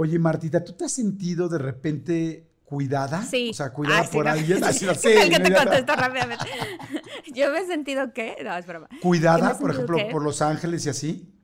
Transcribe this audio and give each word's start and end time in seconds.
Oye, 0.00 0.16
Martita, 0.18 0.62
¿tú 0.62 0.74
te 0.74 0.84
has 0.84 0.92
sentido 0.92 1.48
de 1.48 1.58
repente 1.58 2.46
cuidada? 2.64 3.20
Sí. 3.24 3.50
O 3.50 3.54
sea, 3.54 3.72
cuidada 3.72 4.00
Ah, 4.02 4.04
sí, 4.06 4.12
por 4.12 4.26
no. 4.26 4.30
alguien. 4.30 4.62
Así, 4.62 4.84
no 4.86 4.94
sé, 4.94 5.14
¿Qué 5.14 5.18
tal 5.18 5.30
que 5.30 5.40
te 5.50 5.54
contesto 5.56 5.96
rápidamente? 5.96 6.44
Yo 7.34 7.50
me 7.50 7.58
he 7.60 7.66
sentido 7.66 8.12
qué? 8.12 8.36
No, 8.44 8.56
es 8.56 8.64
broma. 8.64 8.86
¿Qué 8.88 8.94
me 8.96 9.00
Cuidada, 9.00 9.58
por 9.58 9.72
ejemplo, 9.72 9.96
qué? 9.96 10.04
por 10.12 10.22
Los 10.22 10.40
Ángeles 10.40 10.86
y 10.86 10.88
así. 10.90 11.34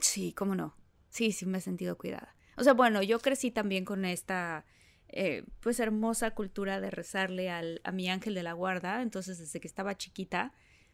Sí, 0.00 0.32
cómo 0.34 0.54
no. 0.54 0.74
Sí, 1.08 1.32
sí 1.32 1.46
me 1.46 1.58
he 1.58 1.60
sentido 1.62 1.96
cuidada. 1.96 2.34
O 2.56 2.64
sea, 2.64 2.74
bueno, 2.74 3.02
yo 3.02 3.18
crecí 3.20 3.50
también 3.50 3.84
con 3.86 4.04
esta, 4.04 4.64
eh, 5.08 5.44
pues, 5.60 5.80
hermosa 5.80 6.32
cultura 6.32 6.80
de 6.80 6.90
rezarle 6.90 7.50
al, 7.50 7.80
a 7.84 7.92
mi 7.92 8.08
ángel 8.10 8.34
de 8.34 8.42
la 8.42 8.52
guarda. 8.52 9.00
Entonces, 9.02 9.38
desde 9.38 9.58
que 9.60 9.68
estaba 9.68 9.96
chiquita, 9.96 10.52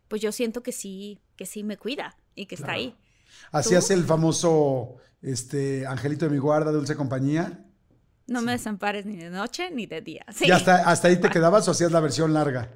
pues 0.09 0.23
yo 0.23 0.31
siento 0.33 0.63
que 0.63 0.73
sí, 0.73 1.21
que 1.37 1.47
sí 1.47 1.65
me 1.65 1.77
cuida 1.77 2.17
y 2.35 2.47
que 2.47 2.55
está 2.55 2.69
Claro. 2.69 2.81
ahí. 2.81 2.97
Hacías 3.53 3.91
el 3.91 4.05
famoso 4.05 4.97
este, 5.23 5.87
Angelito 5.87 6.27
de 6.27 6.31
mi 6.33 6.39
guarda, 6.39 6.71
Dulce 6.73 6.97
Compañía. 6.97 7.65
No 8.27 8.43
me 8.43 8.53
desampares 8.53 9.07
ni 9.07 9.17
de 9.17 9.31
noche 9.31 9.71
ni 9.71 9.87
de 9.87 10.03
día. 10.03 10.25
Sí. 10.35 10.47
¿Y 10.47 10.51
hasta, 10.51 10.89
hasta 10.89 11.09
ahí 11.09 11.17
te 11.17 11.31
quedabas 11.31 11.67
o 11.67 11.71
hacías 11.71 11.93
la 11.93 12.01
versión 12.01 12.35
larga? 12.35 12.69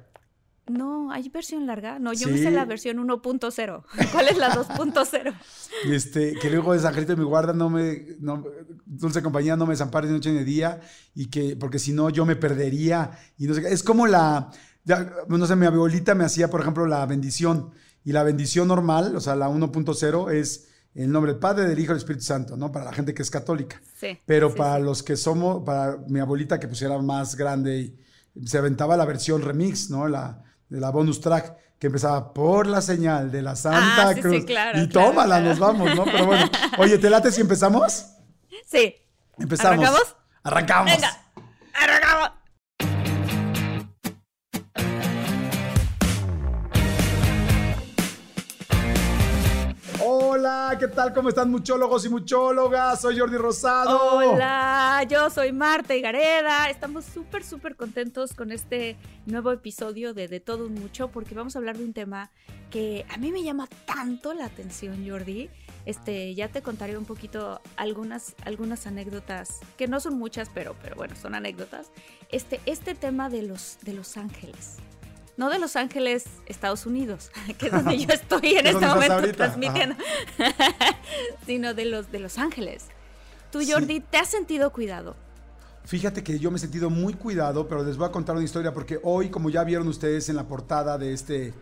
No, 0.65 1.11
¿hay 1.11 1.27
versión 1.27 1.67
larga? 1.67 1.99
No, 1.99 2.13
yo 2.13 2.29
me 2.29 2.37
sé 2.37 2.49
la 2.49 2.63
versión 2.63 2.97
1.0. 2.97 3.83
¿Cuál 4.11 4.27
es 4.29 4.37
la 4.37 4.51
2.0? 4.51 5.33
Este, 5.85 6.35
que 6.35 6.49
luego 6.49 6.73
es 6.73 6.85
Angelito 6.85 7.11
de 7.13 7.17
mi 7.17 7.25
guarda, 7.25 7.51
no 7.51 7.69
me, 7.69 8.15
no- 8.19 8.45
Dulce 8.85 9.21
Compañía, 9.21 9.57
no 9.57 9.65
me 9.65 9.73
desampares 9.73 10.09
de 10.09 10.15
noche 10.15 10.31
ni 10.31 10.37
de 10.37 10.45
día, 10.45 10.79
y 11.13 11.29
que, 11.29 11.57
porque 11.57 11.79
si 11.79 11.91
no 11.91 12.09
yo 12.09 12.25
me 12.25 12.37
perdería. 12.37 13.11
Y 13.37 13.47
no 13.47 13.53
sé. 13.53 13.73
Es 13.73 13.83
como 13.83 14.07
la, 14.07 14.49
ya, 14.85 15.11
no 15.27 15.45
sé, 15.45 15.55
mi 15.57 15.65
abuelita 15.65 16.15
me 16.15 16.23
hacía, 16.23 16.49
por 16.49 16.61
ejemplo, 16.61 16.85
la 16.87 17.05
bendición. 17.05 17.73
Y 18.03 18.11
la 18.11 18.23
bendición 18.23 18.67
normal, 18.67 19.15
o 19.15 19.21
sea, 19.21 19.35
la 19.35 19.47
1.0 19.49 20.31
es 20.31 20.67
el 20.95 21.11
nombre 21.11 21.31
del 21.31 21.39
Padre, 21.39 21.65
del 21.67 21.79
Hijo 21.79 21.91
y 21.91 21.95
del 21.95 21.97
Espíritu 21.97 22.23
Santo, 22.25 22.57
¿no? 22.57 22.71
Para 22.71 22.85
la 22.85 22.93
gente 22.93 23.13
que 23.13 23.21
es 23.21 23.31
católica. 23.31 23.81
Sí. 23.99 24.19
Pero 24.25 24.49
sí, 24.51 24.57
para 24.57 24.77
sí. 24.77 24.83
los 24.83 25.01
que 25.03 25.15
somos, 25.17 25.63
para 25.63 25.97
mi 26.07 26.19
abuelita 26.19 26.59
que 26.59 26.67
pusiera 26.67 26.97
más 26.99 27.35
grande 27.35 27.79
y 28.35 28.47
se 28.47 28.57
aventaba 28.57 28.97
la 28.97 29.05
versión 29.05 29.41
remix, 29.41 29.89
¿no? 29.89 30.07
La, 30.07 30.43
de 30.69 30.79
la 30.79 30.89
bonus 30.91 31.21
track 31.21 31.57
que 31.79 31.87
empezaba 31.87 32.33
por 32.33 32.67
la 32.67 32.81
señal 32.81 33.31
de 33.31 33.41
la 33.41 33.55
Santa 33.55 34.09
Ah, 34.09 34.13
sí, 34.13 34.15
sí, 34.15 34.21
Cruz. 34.21 34.45
claro, 34.45 34.81
y 34.81 34.87
claro, 34.87 35.09
tómala, 35.09 35.35
claro. 35.37 35.49
nos 35.49 35.59
vamos, 35.59 35.95
¿no? 35.95 36.05
Pero 36.05 36.25
bueno, 36.25 36.45
oye, 36.77 36.97
¿te 36.97 37.09
late 37.09 37.31
si 37.31 37.41
empezamos? 37.41 38.05
Sí. 38.67 38.95
Empezamos. 39.37 39.85
¿Arrancamos? 39.85 40.15
Arrancamos. 40.43 40.91
Venga. 40.91 41.23
Arrancamos. 41.73 42.29
Hola, 50.43 50.75
¿qué 50.77 50.89
tal? 50.89 51.13
¿Cómo 51.13 51.29
están 51.29 51.49
muchólogos 51.49 52.05
y 52.05 52.09
muchólogas? 52.09 52.99
Soy 52.99 53.17
Jordi 53.17 53.37
Rosado. 53.37 54.33
Hola, 54.33 55.05
yo 55.07 55.29
soy 55.29 55.53
Marta 55.53 55.95
Higareda. 55.95 56.69
Estamos 56.69 57.05
súper, 57.05 57.45
súper 57.45 57.77
contentos 57.77 58.33
con 58.33 58.51
este 58.51 58.97
nuevo 59.25 59.53
episodio 59.53 60.13
de 60.13 60.27
De 60.27 60.41
Todo 60.41 60.65
Un 60.65 60.73
Mucho 60.73 61.07
porque 61.07 61.33
vamos 61.33 61.55
a 61.55 61.59
hablar 61.59 61.77
de 61.77 61.85
un 61.85 61.93
tema 61.93 62.29
que 62.71 63.05
a 63.09 63.15
mí 63.15 63.31
me 63.31 63.41
llama 63.41 63.69
tanto 63.85 64.33
la 64.33 64.43
atención, 64.43 65.07
Jordi. 65.07 65.49
Este, 65.85 66.35
ya 66.35 66.49
te 66.49 66.61
contaré 66.61 66.97
un 66.97 67.05
poquito 67.05 67.61
algunas, 67.77 68.35
algunas 68.43 68.85
anécdotas, 68.85 69.61
que 69.77 69.87
no 69.87 70.01
son 70.01 70.15
muchas, 70.15 70.49
pero, 70.53 70.75
pero 70.81 70.97
bueno, 70.97 71.15
son 71.15 71.35
anécdotas. 71.35 71.89
Este, 72.27 72.59
este 72.65 72.95
tema 72.95 73.29
de 73.29 73.43
los, 73.43 73.77
de 73.83 73.93
los 73.93 74.17
ángeles. 74.17 74.79
No 75.35 75.49
de 75.49 75.59
Los 75.59 75.75
Ángeles, 75.75 76.25
Estados 76.45 76.85
Unidos, 76.85 77.31
que 77.57 77.67
es 77.67 77.71
donde 77.71 77.97
yo 77.97 78.07
estoy 78.13 78.55
en 78.55 78.67
este 78.67 78.85
momento 78.85 79.13
ahorita, 79.13 79.37
transmitiendo, 79.37 79.95
sino 81.45 81.73
de 81.73 81.85
los, 81.85 82.11
de 82.11 82.19
Los 82.19 82.37
Ángeles. 82.37 82.85
Tú, 83.51 83.61
Sí. 83.61 83.71
Jordi, 83.71 83.99
¿te 83.99 84.17
has 84.17 84.29
sentido 84.29 84.71
cuidado? 84.71 85.15
Fíjate 85.85 86.23
que 86.23 86.39
yo 86.39 86.49
me 86.49 86.57
he 86.57 86.59
sentido 86.59 86.89
muy 86.89 87.13
cuidado, 87.13 87.67
pero 87.67 87.83
les 87.83 87.97
voy 87.97 88.07
a 88.07 88.11
contar 88.11 88.35
una 88.35 88.45
historia 88.45 88.73
porque 88.73 88.99
hoy, 89.03 89.29
como 89.29 89.49
ya 89.49 89.63
vieron 89.63 89.87
ustedes 89.87 90.29
en 90.29 90.37
la 90.37 90.47
portada 90.47 90.97
de 90.97 91.13
este 91.13 91.53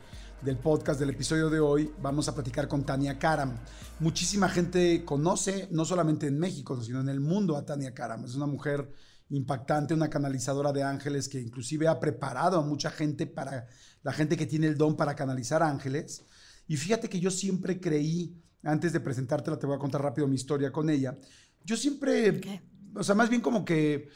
del 0.41 0.57
podcast 0.57 0.99
del 0.99 1.11
episodio 1.11 1.49
de 1.49 1.59
hoy, 1.59 1.91
vamos 2.01 2.27
a 2.27 2.33
platicar 2.33 2.67
con 2.67 2.83
Tania 2.83 3.19
Karam. 3.19 3.57
Muchísima 3.99 4.49
gente 4.49 5.03
conoce, 5.05 5.67
no 5.71 5.85
solamente 5.85 6.27
en 6.27 6.39
México, 6.39 6.81
sino 6.81 6.99
en 6.99 7.09
el 7.09 7.19
mundo 7.19 7.55
a 7.55 7.65
Tania 7.65 7.93
Karam. 7.93 8.25
Es 8.25 8.35
una 8.35 8.47
mujer 8.47 8.91
impactante, 9.31 9.94
una 9.94 10.09
canalizadora 10.09 10.72
de 10.72 10.84
ángeles 10.84 11.28
que 11.28 11.40
inclusive 11.42 11.88
ha 11.88 12.00
preparado 12.00 12.59
a 12.59 12.62
mucha 12.64 12.92
gente 12.92 13.25
para 13.28 13.68
la 14.03 14.14
gente 14.14 14.38
que 14.38 14.46
tiene 14.46 14.68
el 14.68 14.78
don 14.78 14.96
para 14.96 15.16
canalizar 15.16 15.64
ángeles. 15.64 16.24
Y 16.68 16.78
fíjate 16.78 17.09
que 17.09 17.19
yo 17.19 17.31
siempre 17.31 17.80
creí, 17.80 18.36
antes 18.64 18.94
de 18.94 19.00
presentártela, 19.00 19.58
te 19.58 19.66
voy 19.68 19.75
a 19.75 19.80
contar 19.80 20.02
rápido 20.02 20.28
mi 20.28 20.36
historia 20.36 20.72
con 20.72 20.90
ella. 20.90 21.18
Yo 21.64 21.75
siempre, 21.78 22.40
¿Qué? 22.40 22.62
o 22.96 23.03
sea, 23.03 23.16
más 23.16 23.30
bien 23.30 23.42
como 23.42 23.66
que 23.66 24.09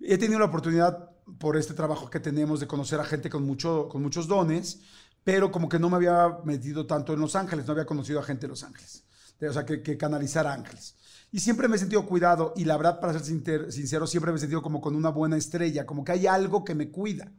he 0.00 0.18
tenido 0.18 0.38
la 0.38 0.46
oportunidad 0.46 1.10
por 1.38 1.56
este 1.56 1.74
trabajo 1.74 2.10
que 2.10 2.20
tenemos 2.20 2.60
de 2.60 2.66
conocer 2.66 2.98
a 3.00 3.04
gente 3.04 3.30
con, 3.30 3.44
mucho, 3.44 3.88
con 3.88 4.02
muchos 4.02 4.26
dones, 4.26 4.80
pero 5.22 5.50
como 5.52 5.68
que 5.68 5.78
no 5.78 5.90
me 5.90 5.96
había 5.96 6.38
metido 6.44 6.86
tanto 6.86 7.12
en 7.12 7.20
Los 7.20 7.36
Ángeles, 7.36 7.66
no 7.66 7.72
había 7.72 7.84
conocido 7.86 8.18
a 8.20 8.22
gente 8.22 8.42
de 8.42 8.48
Los 8.48 8.62
Ángeles, 8.64 9.04
de- 9.38 9.48
o 9.48 9.52
sea, 9.52 9.64
que, 9.64 9.82
que 9.82 9.96
canalizar 9.96 10.46
ángeles. 10.46 10.96
Y 11.32 11.40
siempre 11.40 11.68
me 11.68 11.76
he 11.76 11.78
sentido 11.78 12.06
cuidado 12.06 12.52
y 12.56 12.64
la 12.64 12.76
verdad, 12.76 12.98
para 13.00 13.12
ser 13.12 13.22
sincero, 13.22 14.06
siempre 14.06 14.32
me 14.32 14.38
he 14.38 14.40
sentido 14.40 14.62
como 14.62 14.80
con 14.80 14.96
una 14.96 15.10
buena 15.10 15.36
estrella, 15.36 15.86
como 15.86 16.04
que 16.04 16.12
hay 16.12 16.26
algo 16.26 16.64
que 16.64 16.74
me 16.74 16.90
cuida, 16.90 17.32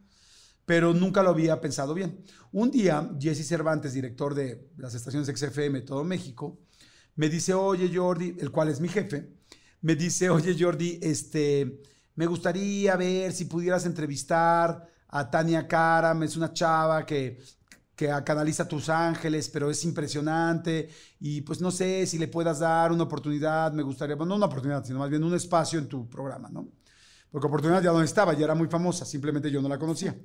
pero 0.64 0.94
nunca 0.94 1.22
lo 1.22 1.30
había 1.30 1.60
pensado 1.60 1.92
bien. 1.92 2.24
Un 2.52 2.70
día, 2.70 3.10
Jesse 3.20 3.46
Cervantes, 3.46 3.92
director 3.92 4.34
de 4.34 4.70
las 4.78 4.94
estaciones 4.94 5.28
XFM 5.28 5.82
Todo 5.82 6.04
México, 6.04 6.58
me 7.16 7.28
dice, 7.28 7.52
oye 7.52 7.90
Jordi, 7.94 8.36
el 8.38 8.50
cual 8.50 8.68
es 8.68 8.80
mi 8.80 8.88
jefe, 8.88 9.30
me 9.82 9.94
dice, 9.94 10.30
oye 10.30 10.56
Jordi, 10.58 10.98
este, 11.02 11.82
me 12.14 12.26
gustaría 12.26 12.96
ver 12.96 13.32
si 13.32 13.44
pudieras 13.44 13.84
entrevistar 13.84 14.88
a 15.08 15.30
Tania 15.30 15.68
Karam, 15.68 16.22
es 16.22 16.36
una 16.36 16.54
chava 16.54 17.04
que, 17.04 17.38
que 18.02 18.24
canaliza 18.24 18.66
tus 18.66 18.88
ángeles, 18.88 19.48
pero 19.48 19.70
es 19.70 19.84
impresionante 19.84 20.88
y 21.20 21.42
pues 21.42 21.60
no 21.60 21.70
sé 21.70 22.04
si 22.06 22.18
le 22.18 22.26
puedas 22.26 22.58
dar 22.58 22.90
una 22.90 23.04
oportunidad, 23.04 23.72
me 23.72 23.82
gustaría, 23.82 24.16
bueno, 24.16 24.30
no 24.30 24.36
una 24.36 24.46
oportunidad, 24.46 24.84
sino 24.84 24.98
más 24.98 25.08
bien 25.08 25.22
un 25.22 25.34
espacio 25.34 25.78
en 25.78 25.88
tu 25.88 26.08
programa, 26.08 26.48
¿no? 26.48 26.68
Porque 27.30 27.46
oportunidad 27.46 27.80
ya 27.80 27.92
no 27.92 28.02
estaba, 28.02 28.34
ya 28.34 28.44
era 28.44 28.54
muy 28.56 28.66
famosa, 28.66 29.04
simplemente 29.04 29.50
yo 29.50 29.62
no 29.62 29.68
la 29.68 29.78
conocía. 29.78 30.16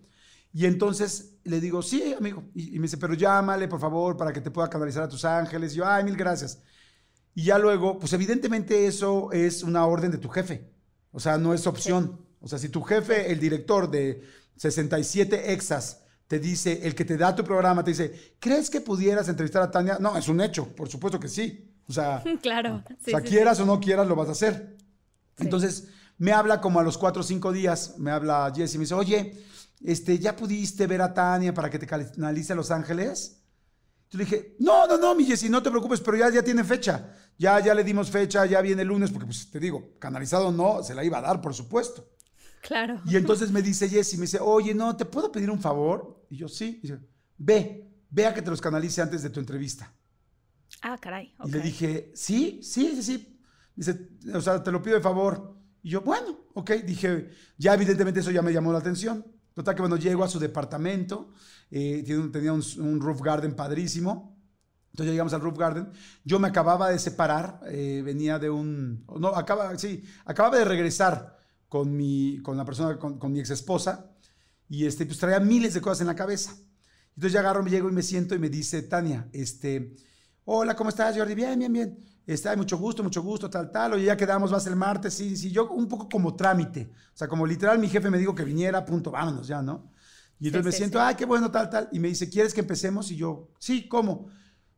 Y 0.52 0.66
entonces 0.66 1.36
le 1.44 1.62
digo, 1.62 1.82
sí, 1.84 2.16
amigo. 2.18 2.46
Y, 2.56 2.76
y 2.76 2.80
me 2.80 2.84
dice, 2.84 2.98
pero 2.98 3.14
llámale, 3.14 3.68
por 3.68 3.80
favor, 3.80 4.18
para 4.18 4.34
que 4.34 4.42
te 4.42 4.50
pueda 4.50 4.70
canalizar 4.70 5.04
a 5.04 5.10
tus 5.10 5.24
ángeles. 5.24 5.74
Y 5.74 5.78
yo, 5.78 5.88
ay, 5.88 6.04
mil 6.04 6.18
gracias. 6.18 6.64
Y 7.36 7.44
ya 7.44 7.60
luego, 7.60 8.00
pues 8.00 8.12
evidentemente 8.14 8.88
eso 8.88 9.32
es 9.32 9.62
una 9.62 9.86
orden 9.86 10.12
de 10.12 10.18
tu 10.18 10.30
jefe. 10.30 10.74
O 11.12 11.20
sea, 11.20 11.38
no 11.38 11.54
es 11.54 11.68
opción. 11.68 12.26
O 12.40 12.48
sea, 12.48 12.58
si 12.58 12.70
tu 12.70 12.82
jefe, 12.82 13.32
el 13.32 13.40
director 13.40 13.92
de 13.92 14.24
67 14.56 15.54
exas, 15.54 16.07
te 16.28 16.40
dice, 16.40 16.82
el 16.84 16.94
que 16.94 17.06
te 17.06 17.18
da 17.18 17.36
tu 17.36 17.44
programa, 17.44 17.84
te 17.84 17.92
dice, 17.92 18.36
¿crees 18.40 18.70
que 18.70 18.82
pudieras 18.82 19.30
entrevistar 19.30 19.62
a 19.64 19.72
Tania? 19.72 19.98
No, 20.00 20.18
es 20.18 20.28
un 20.28 20.42
hecho, 20.42 20.68
por 20.76 20.90
supuesto 20.90 21.20
que 21.20 21.28
sí. 21.30 21.74
O 21.88 21.94
sea, 21.94 22.22
Claro. 22.42 22.84
Sí, 22.88 22.94
o 22.94 23.12
sea, 23.12 23.20
sí, 23.20 23.26
sí. 23.28 23.32
quieras 23.32 23.60
o 23.60 23.66
no 23.66 23.80
quieras, 23.80 24.08
lo 24.08 24.16
vas 24.16 24.30
a 24.30 24.34
hacer. 24.34 24.78
Entonces, 25.38 25.88
me 26.18 26.34
habla 26.34 26.60
como 26.60 26.80
a 26.80 26.84
los 26.84 26.98
cuatro 26.98 27.22
o 27.22 27.24
cinco 27.24 27.52
días, 27.52 27.96
me 27.98 28.12
habla 28.12 28.52
Jesse 28.54 28.76
y 28.76 28.78
me 28.78 28.84
dice, 28.84 28.96
oye, 28.96 29.46
este, 29.84 30.18
¿ya 30.20 30.36
pudiste 30.36 30.88
ver 30.88 31.02
a 31.02 31.14
Tania 31.14 31.54
para 31.54 31.70
que 31.70 31.80
te 31.80 31.88
canalice 31.88 32.54
a 32.54 32.56
Los 32.56 32.72
Ángeles? 32.72 33.44
Entonces 34.06 34.32
le 34.32 34.38
dije, 34.38 34.56
no, 34.60 34.88
no, 34.88 34.98
no, 34.98 35.16
mi 35.16 35.26
Jessy, 35.26 35.50
no 35.50 35.62
te 35.62 35.70
preocupes, 35.70 36.02
pero 36.02 36.18
ya, 36.18 36.30
ya 36.30 36.42
tiene 36.42 36.64
fecha. 36.64 37.14
Ya, 37.38 37.60
ya 37.60 37.76
le 37.76 37.84
dimos 37.84 38.10
fecha, 38.10 38.46
ya 38.46 38.62
viene 38.62 38.82
el 38.82 38.88
lunes, 38.88 39.12
porque 39.12 39.28
pues 39.28 39.52
te 39.52 39.60
digo, 39.60 39.92
canalizado 40.00 40.52
no, 40.52 40.82
se 40.82 40.96
la 40.96 41.04
iba 41.04 41.20
a 41.20 41.22
dar, 41.22 41.40
por 41.40 41.54
supuesto. 41.54 42.10
Claro. 42.62 43.02
Y 43.06 43.16
entonces 43.16 43.52
me 43.52 43.62
dice 43.62 43.88
Jessy, 43.88 44.18
me 44.18 44.24
dice, 44.24 44.40
oye, 44.42 44.74
no, 44.74 44.96
¿te 44.96 45.06
puedo 45.06 45.32
pedir 45.32 45.50
un 45.50 45.60
favor? 45.62 46.26
Y 46.30 46.38
yo, 46.38 46.48
sí. 46.50 46.80
Y 46.84 46.88
dice, 46.88 47.00
ve, 47.38 47.90
ve 48.10 48.26
a 48.26 48.34
que 48.34 48.42
te 48.42 48.50
los 48.50 48.60
canalice 48.62 49.02
antes 49.02 49.24
de 49.24 49.30
tu 49.30 49.40
entrevista. 49.40 49.94
Ah, 50.82 50.98
caray. 51.00 51.34
Y 51.46 51.52
le 51.52 51.60
dije, 51.60 52.12
sí, 52.14 52.60
sí, 52.62 52.92
sí, 52.96 53.04
sí. 53.04 53.40
Dice, 53.76 54.10
o 54.34 54.42
sea, 54.42 54.62
te 54.62 54.72
lo 54.72 54.82
pido 54.82 54.98
de 54.98 55.02
favor. 55.02 55.56
Y 55.82 55.92
yo, 55.92 56.02
bueno, 56.02 56.38
ok. 56.56 56.72
Dije, 56.86 57.30
ya 57.58 57.74
evidentemente 57.74 58.20
eso 58.20 58.32
ya 58.32 58.42
me 58.42 58.52
llamó 58.52 58.72
la 58.74 58.80
atención. 58.80 59.26
Total 59.54 59.74
que, 59.74 59.82
bueno, 59.82 59.96
llego 59.98 60.24
a 60.24 60.28
su 60.28 60.40
departamento. 60.40 61.32
eh, 61.72 62.04
tenía 62.32 62.52
un, 62.54 62.64
un 62.80 63.00
roof 63.00 63.22
garden 63.22 63.56
padrísimo. 63.56 64.38
Entonces 64.92 65.12
llegamos 65.14 65.34
al 65.34 65.42
roof 65.42 65.58
garden. 65.58 65.90
Yo 66.26 66.40
me 66.40 66.48
acababa 66.48 66.90
de 66.90 67.00
separar. 67.00 67.62
eh, 67.68 68.02
venía 68.04 68.40
de 68.40 68.50
un... 68.50 69.06
No, 69.20 69.30
acaba, 69.30 69.78
sí, 69.78 70.04
acababa 70.26 70.58
de 70.58 70.66
regresar 70.66 71.37
con 71.70 71.96
mi, 71.96 72.40
con 72.44 72.58
la 72.58 72.66
persona, 72.66 72.98
con, 72.98 73.20
con 73.20 73.32
mi 73.32 73.40
ex 73.40 73.50
esposa. 73.52 74.12
Y 74.70 74.86
este, 74.86 75.06
pues 75.06 75.18
traía 75.20 75.40
miles 75.40 75.74
de 75.74 75.82
cosas 75.82 76.02
en 76.02 76.08
la 76.08 76.16
cabeza. 76.16 76.56
Entonces 77.16 77.34
ya 77.34 77.40
agarro, 77.40 77.64
me 77.64 77.70
llego 77.72 77.90
y 77.90 77.94
me 77.94 78.04
siento 78.04 78.36
y 78.36 78.40
me 78.40 78.50
dice, 78.50 78.84
Tania, 78.84 79.28
este, 79.34 79.96
hola, 80.46 80.76
¿cómo 80.76 80.90
estás, 80.90 81.18
Jordi? 81.18 81.36
Bien, 81.36 81.58
bien, 81.58 81.74
bien. 81.74 82.00
Está, 82.28 82.56
mucho 82.58 82.78
gusto, 82.78 83.04
mucho 83.04 83.22
gusto, 83.24 83.50
tal, 83.50 83.72
tal. 83.72 83.94
Oye, 83.94 84.06
ya 84.06 84.18
quedamos, 84.18 84.52
vas 84.52 84.68
el 84.68 84.76
martes, 84.76 85.14
sí, 85.14 85.36
sí. 85.38 85.52
Yo 85.52 85.70
un 85.72 85.88
poco 85.88 86.10
como 86.10 86.36
trámite. 86.36 86.92
O 87.14 87.18
sea, 87.18 87.28
como 87.28 87.46
literal, 87.48 87.80
mi 87.80 87.88
jefe 87.88 88.10
me 88.10 88.18
dijo 88.18 88.36
que 88.36 88.44
viniera, 88.44 88.84
punto, 88.86 89.12
vámonos 89.12 89.48
ya, 89.48 89.62
¿no? 89.62 89.92
Y 90.40 90.48
entonces 90.48 90.66
Sí, 90.66 90.68
me 90.68 90.72
sí, 90.72 90.78
siento, 90.78 91.00
sí. 91.00 91.00
ay, 91.00 91.16
qué 91.16 91.26
bueno, 91.26 91.50
tal, 91.52 91.70
tal. 91.70 91.90
Y 91.92 92.00
me 92.00 92.10
dice, 92.10 92.30
¿quieres 92.30 92.54
que 92.54 92.62
empecemos? 92.62 93.10
Y 93.12 93.16
yo, 93.16 93.50
sí, 93.60 93.88
¿cómo? 93.88 94.28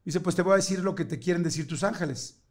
Dice, 0.05 0.19
pues 0.21 0.35
te 0.35 0.41
voy 0.43 0.53
a 0.53 0.57
decir 0.57 0.79
lo 0.81 0.95
que 0.95 1.05
te 1.05 1.19
quieren 1.19 1.43
decir 1.43 1.67
tus 1.67 1.83
ángeles. 1.83 2.41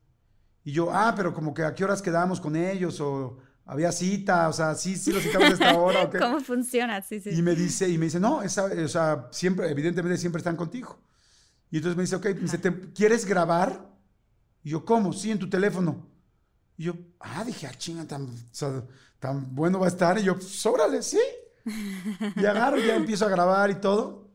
Y 0.64 0.72
yo, 0.72 0.92
ah, 0.92 1.14
pero 1.16 1.32
como 1.34 1.54
que 1.54 1.62
a 1.64 1.74
qué 1.74 1.84
horas 1.84 2.02
quedamos 2.02 2.40
con 2.40 2.56
ellos 2.56 3.00
o 3.00 3.38
había 3.70 3.92
cita, 3.92 4.48
o 4.48 4.52
sea, 4.52 4.74
sí, 4.74 4.96
sí 4.96 5.12
los 5.12 5.22
citamos 5.22 5.50
a 5.50 5.52
esta 5.52 5.78
hora. 5.78 6.04
¿o 6.04 6.10
qué? 6.10 6.18
¿Cómo 6.24 6.40
funciona? 6.40 7.02
Sí, 7.02 7.20
sí. 7.20 7.30
Y 7.30 7.42
me 7.42 7.54
dice, 7.54 7.86
y 7.88 7.98
me 7.98 8.06
dice, 8.06 8.18
no, 8.18 8.42
esa, 8.42 8.64
o 8.64 8.88
sea, 8.88 9.28
siempre, 9.30 9.70
evidentemente 9.70 10.16
siempre 10.16 10.38
están 10.38 10.56
contigo. 10.56 10.98
Y 11.70 11.76
entonces 11.76 11.96
me 11.96 12.02
dice, 12.02 12.16
ok, 12.16 12.24
me 12.34 12.40
dice, 12.40 12.56
¿te- 12.58 12.92
¿quieres 12.92 13.26
grabar? 13.26 13.86
Y 14.64 14.70
yo, 14.70 14.84
¿cómo? 14.86 15.12
Sí, 15.12 15.30
en 15.30 15.38
tu 15.38 15.50
teléfono. 15.50 16.08
Y 16.78 16.84
yo, 16.84 16.94
ah, 17.20 17.44
dije, 17.44 17.66
ah, 17.66 17.74
chinga, 17.76 18.06
tan, 18.06 18.22
o 18.24 18.34
sea, 18.50 18.84
tan 19.18 19.54
bueno 19.54 19.78
va 19.78 19.86
a 19.86 19.90
estar. 19.90 20.18
Y 20.18 20.22
yo, 20.24 20.34
pues, 20.34 20.64
órale, 20.64 21.02
sí. 21.02 21.20
Y 22.36 22.46
agarro, 22.46 22.78
ya 22.78 22.96
empiezo 22.96 23.26
a 23.26 23.28
grabar 23.28 23.70
y 23.70 23.74
todo. 23.74 24.30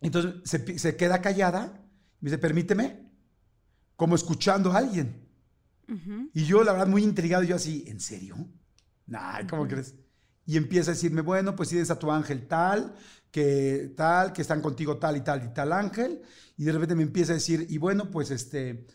Entonces 0.00 0.34
se, 0.44 0.78
se 0.78 0.96
queda 0.96 1.20
callada. 1.20 1.78
Me 2.20 2.30
dice, 2.30 2.38
permíteme, 2.38 3.06
como 3.96 4.14
escuchando 4.14 4.72
a 4.72 4.78
alguien. 4.78 5.28
Ujú. 5.88 6.30
Y 6.32 6.44
yo, 6.46 6.64
la 6.64 6.72
verdad, 6.72 6.86
muy 6.86 7.02
intrigado, 7.04 7.42
yo 7.42 7.56
así, 7.56 7.84
¿en 7.86 8.00
serio? 8.00 8.36
Nah, 9.06 9.46
¿cómo 9.48 9.66
crees? 9.68 9.94
Y 10.46 10.56
empieza 10.56 10.90
a 10.90 10.94
decirme, 10.94 11.20
bueno, 11.22 11.54
pues 11.54 11.68
tienes 11.68 11.90
a 11.90 11.98
tu 11.98 12.10
ángel 12.10 12.46
tal, 12.48 12.94
que 13.30 13.92
tal, 13.96 14.32
que 14.32 14.42
están 14.42 14.60
contigo 14.60 14.98
tal 14.98 15.16
y 15.16 15.20
tal 15.22 15.44
y 15.44 15.48
tal 15.54 15.72
ángel. 15.72 16.22
Y 16.56 16.64
de 16.64 16.72
repente 16.72 16.94
me 16.94 17.02
empieza 17.02 17.32
a 17.32 17.36
decir, 17.36 17.66
y 17.70 17.78
bueno, 17.78 18.10
pues 18.10 18.30
este, 18.30 18.86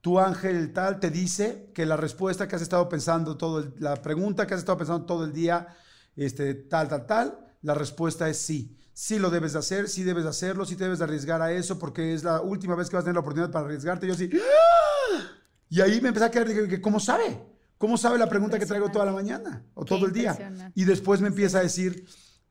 tu 0.00 0.18
ángel 0.18 0.72
tal 0.72 1.00
te 1.00 1.10
dice 1.10 1.70
que 1.74 1.86
la 1.86 1.96
respuesta 1.96 2.48
que 2.48 2.56
has 2.56 2.62
estado 2.62 2.88
pensando 2.88 3.36
todo, 3.36 3.60
el- 3.60 3.74
la 3.78 3.96
pregunta 3.96 4.46
que 4.46 4.54
has 4.54 4.60
estado 4.60 4.78
pensando 4.78 5.06
todo 5.06 5.24
el 5.24 5.32
día, 5.32 5.68
este, 6.16 6.54
tal, 6.54 6.88
tal, 6.88 7.06
tal, 7.06 7.38
la 7.62 7.74
respuesta 7.74 8.28
es 8.28 8.38
sí. 8.38 8.76
Sí 8.92 9.18
lo 9.18 9.30
debes 9.30 9.54
de 9.54 9.60
hacer, 9.60 9.88
sí 9.88 10.02
debes 10.02 10.24
de 10.24 10.30
hacerlo, 10.30 10.66
sí 10.66 10.76
te 10.76 10.84
debes 10.84 10.98
de 10.98 11.04
arriesgar 11.04 11.40
a 11.40 11.52
eso, 11.52 11.78
porque 11.78 12.12
es 12.12 12.22
la 12.24 12.40
última 12.42 12.74
vez 12.74 12.90
que 12.90 12.96
vas 12.96 13.02
a 13.02 13.06
tener 13.06 13.14
la 13.14 13.20
oportunidad 13.20 13.50
para 13.50 13.64
arriesgarte. 13.66 14.06
Y 14.06 14.08
yo 14.10 14.14
así, 14.14 14.30
¡ah! 14.34 15.22
Y 15.70 15.80
ahí 15.80 16.00
me 16.00 16.08
empecé 16.08 16.26
a 16.26 16.30
quedar, 16.30 16.48
dije, 16.48 16.80
¿cómo 16.80 17.00
sabe? 17.00 17.40
¿Cómo 17.80 17.96
sabe 17.96 18.18
la 18.18 18.28
pregunta 18.28 18.58
que 18.58 18.66
traigo 18.66 18.90
toda 18.90 19.06
la 19.06 19.12
mañana 19.12 19.64
o 19.72 19.86
Qué 19.86 19.88
todo 19.88 20.04
el 20.04 20.12
día? 20.12 20.36
Y 20.74 20.84
después 20.84 21.22
me 21.22 21.28
empieza 21.28 21.60
a 21.60 21.62
decir, 21.62 22.04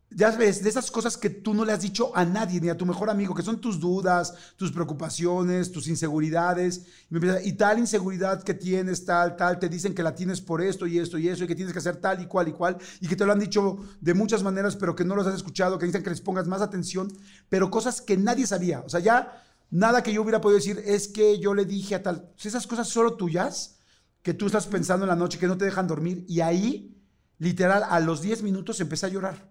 ya 0.09 0.31
ves, 0.31 0.63
de 0.63 0.69
esas 0.69 0.89
cosas 0.89 1.17
que 1.17 1.29
tú 1.29 1.53
no 1.53 1.63
le 1.65 1.71
has 1.71 1.81
dicho 1.81 2.11
a 2.17 2.25
nadie, 2.25 2.59
ni 2.59 2.67
a 2.67 2.75
tu 2.75 2.83
mejor 2.83 3.11
amigo, 3.11 3.35
que 3.35 3.43
son 3.43 3.61
tus 3.61 3.79
dudas, 3.79 4.33
tus 4.55 4.71
preocupaciones, 4.71 5.71
tus 5.71 5.87
inseguridades. 5.87 6.87
Y, 7.11 7.13
me 7.13 7.17
empieza, 7.17 7.43
y 7.43 7.53
tal 7.53 7.77
inseguridad 7.77 8.41
que 8.41 8.55
tienes, 8.55 9.05
tal, 9.05 9.35
tal, 9.35 9.59
te 9.59 9.69
dicen 9.69 9.93
que 9.93 10.01
la 10.01 10.15
tienes 10.15 10.41
por 10.41 10.63
esto 10.63 10.87
y 10.87 10.97
esto 10.97 11.19
y 11.19 11.27
eso, 11.27 11.43
y 11.43 11.47
que 11.47 11.53
tienes 11.53 11.73
que 11.73 11.79
hacer 11.79 11.97
tal 11.97 12.19
y 12.23 12.25
cual 12.25 12.47
y 12.47 12.53
cual, 12.53 12.79
y 12.99 13.07
que 13.07 13.15
te 13.15 13.23
lo 13.23 13.31
han 13.31 13.39
dicho 13.39 13.77
de 14.01 14.15
muchas 14.15 14.41
maneras, 14.41 14.77
pero 14.77 14.95
que 14.95 15.05
no 15.05 15.15
los 15.15 15.27
has 15.27 15.35
escuchado, 15.35 15.77
que 15.77 15.85
dicen 15.85 16.01
que 16.01 16.09
les 16.09 16.21
pongas 16.21 16.47
más 16.47 16.63
atención, 16.63 17.07
pero 17.49 17.69
cosas 17.69 18.01
que 18.01 18.17
nadie 18.17 18.47
sabía. 18.47 18.79
O 18.79 18.89
sea, 18.89 18.99
ya 18.99 19.43
nada 19.69 20.01
que 20.01 20.11
yo 20.11 20.23
hubiera 20.23 20.41
podido 20.41 20.57
decir 20.57 20.81
es 20.87 21.07
que 21.07 21.37
yo 21.37 21.53
le 21.53 21.65
dije 21.65 21.93
a 21.93 22.01
tal. 22.01 22.31
Esas 22.43 22.65
cosas 22.65 22.89
solo 22.89 23.13
tuyas, 23.13 23.78
que 24.21 24.33
tú 24.33 24.47
estás 24.47 24.67
pensando 24.67 25.05
en 25.05 25.09
la 25.09 25.15
noche, 25.15 25.39
que 25.39 25.47
no 25.47 25.57
te 25.57 25.65
dejan 25.65 25.87
dormir, 25.87 26.25
y 26.27 26.41
ahí, 26.41 27.01
literal, 27.37 27.83
a 27.87 27.99
los 27.99 28.21
10 28.21 28.43
minutos 28.43 28.79
empecé 28.79 29.05
a 29.05 29.09
llorar. 29.09 29.49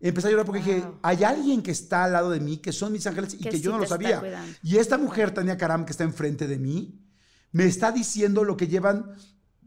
Empecé 0.00 0.28
a 0.28 0.30
llorar 0.30 0.46
porque 0.46 0.60
dije, 0.60 0.84
hay 1.02 1.24
alguien 1.24 1.62
que 1.62 1.72
está 1.72 2.04
al 2.04 2.12
lado 2.12 2.30
de 2.30 2.40
mí, 2.40 2.58
que 2.58 2.72
son 2.72 2.92
mis 2.92 3.06
ángeles 3.06 3.34
y 3.34 3.38
Que 3.38 3.50
que, 3.50 3.56
sí 3.56 3.62
yo 3.62 3.72
no 3.72 3.78
lo 3.78 3.86
sabía. 3.86 4.20
cuidando. 4.20 4.52
Y 4.62 4.76
esta 4.76 4.96
mujer, 4.96 5.32
Tania 5.32 5.56
Karam, 5.56 5.84
que 5.84 5.92
está 5.92 6.04
enfrente 6.04 6.46
de 6.46 6.58
mí, 6.58 7.04
me 7.50 7.64
está 7.64 7.90
diciendo 7.90 8.44
lo 8.44 8.56
que 8.56 8.68
llevan 8.68 9.12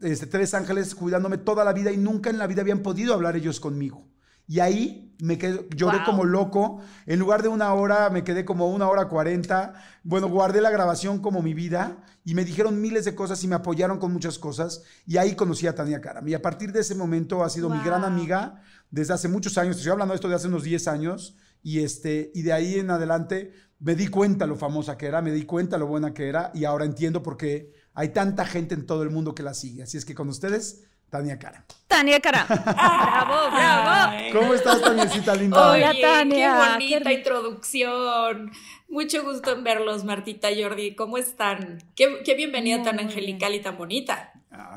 este, 0.00 0.26
tres 0.26 0.54
ángeles 0.54 0.94
cuidándome 0.94 1.38
toda 1.38 1.64
la 1.64 1.72
vida 1.72 1.92
y 1.92 1.96
nunca 1.96 2.30
en 2.30 2.38
la 2.38 2.46
vida 2.46 2.62
habían 2.62 2.80
podido 2.80 3.14
hablar 3.14 3.36
ellos 3.36 3.60
conmigo. 3.60 4.08
Y 4.48 4.60
ahí 4.60 5.14
me 5.22 5.38
quedé, 5.38 5.66
lloré 5.74 5.98
Wow. 5.98 6.06
como 6.06 6.24
loco. 6.24 6.80
En 7.06 7.18
lugar 7.18 7.42
de 7.42 7.48
una 7.48 7.72
hora, 7.74 8.10
me 8.10 8.24
quedé 8.24 8.44
como 8.44 8.68
una 8.70 8.88
hora 8.88 9.08
cuarenta. 9.08 9.74
Bueno, 10.02 10.28
guardé 10.28 10.60
la 10.60 10.70
grabación 10.70 11.20
como 11.20 11.42
mi 11.42 11.54
vida 11.54 12.04
y 12.24 12.34
me 12.34 12.44
dijeron 12.44 12.80
miles 12.80 13.04
de 13.04 13.14
cosas 13.14 13.42
y 13.44 13.48
me 13.48 13.54
apoyaron 13.54 13.98
con 13.98 14.12
muchas 14.12 14.38
cosas. 14.38 14.82
Y 15.06 15.16
ahí 15.16 15.34
conocí 15.36 15.66
a 15.66 15.74
Tania 15.74 16.00
Karam. 16.00 16.26
Y 16.28 16.34
a 16.34 16.42
partir 16.42 16.72
de 16.72 16.80
ese 16.80 16.94
momento 16.94 17.44
ha 17.44 17.50
sido 17.50 17.70
mi 17.70 17.78
gran 17.84 18.04
amiga 18.04 18.60
desde 18.90 19.14
hace 19.14 19.28
muchos 19.28 19.56
años. 19.58 19.76
Estoy 19.76 19.92
hablando 19.92 20.12
de 20.12 20.16
esto 20.16 20.28
de 20.28 20.34
hace 20.34 20.48
unos 20.48 20.64
10 20.64 20.88
años. 20.88 21.36
Y, 21.62 21.80
este, 21.84 22.32
y 22.34 22.42
de 22.42 22.52
ahí 22.52 22.74
en 22.80 22.90
adelante 22.90 23.52
me 23.78 23.94
di 23.94 24.08
cuenta 24.08 24.46
lo 24.46 24.56
famosa 24.56 24.96
que 24.98 25.06
era, 25.06 25.22
me 25.22 25.32
di 25.32 25.44
cuenta 25.44 25.78
lo 25.78 25.86
buena 25.86 26.12
que 26.12 26.28
era. 26.28 26.50
Y 26.54 26.64
ahora 26.64 26.84
entiendo 26.84 27.22
por 27.22 27.36
qué 27.36 27.72
hay 27.94 28.08
tanta 28.08 28.44
gente 28.44 28.74
en 28.74 28.86
todo 28.86 29.02
el 29.04 29.10
mundo 29.10 29.34
que 29.34 29.42
la 29.44 29.54
sigue. 29.54 29.84
Así 29.84 29.96
es 29.96 30.04
que 30.04 30.14
con 30.14 30.28
ustedes, 30.28 30.84
Tania 31.12 31.38
Karam. 31.38 31.62
Tania 31.88 32.20
Cara. 32.20 32.46
bravo, 32.48 33.50
bravo. 33.54 34.16
¿Cómo 34.32 34.54
estás, 34.54 34.80
Taniecita 34.80 35.34
linda? 35.34 35.72
Hola, 35.72 35.90
Oye, 35.90 36.00
Tania, 36.00 36.78
Qué 36.78 36.94
bonita 36.96 37.12
introducción. 37.12 38.50
Mucho 38.88 39.22
gusto 39.22 39.52
en 39.52 39.62
verlos, 39.62 40.04
Martita 40.04 40.48
Jordi. 40.58 40.94
¿Cómo 40.94 41.18
están? 41.18 41.82
Qué, 41.94 42.22
qué 42.24 42.34
bienvenida 42.34 42.82
tan 42.82 42.98
angelical 42.98 43.54
y 43.54 43.60
tan 43.60 43.76
bonita. 43.76 44.32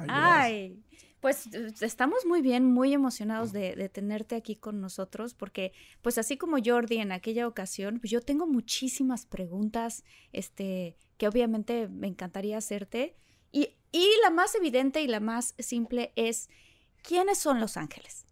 Ay, 0.09 0.83
pues 1.21 1.47
eh, 1.53 1.71
estamos 1.79 2.25
muy 2.25 2.41
bien, 2.41 2.65
muy 2.65 2.93
emocionados 2.93 3.53
de, 3.53 3.73
de 3.77 3.87
tenerte 3.87 4.35
aquí 4.35 4.57
con 4.57 4.81
nosotros, 4.81 5.35
porque 5.35 5.71
pues 6.01 6.17
así 6.17 6.35
como 6.35 6.57
Jordi 6.61 6.97
en 6.97 7.13
aquella 7.13 7.47
ocasión, 7.47 7.99
pues 8.01 8.11
yo 8.11 8.19
tengo 8.19 8.45
muchísimas 8.45 9.25
preguntas, 9.25 10.03
este, 10.33 10.97
que 11.17 11.29
obviamente 11.29 11.87
me 11.87 12.07
encantaría 12.07 12.57
hacerte. 12.57 13.15
Y, 13.53 13.69
y 13.97 14.09
la 14.23 14.29
más 14.29 14.55
evidente 14.55 15.01
y 15.01 15.07
la 15.07 15.19
más 15.19 15.53
simple 15.59 16.11
es, 16.15 16.49
¿quiénes 17.01 17.37
son 17.37 17.59
los 17.59 17.77
ángeles? 17.77 18.25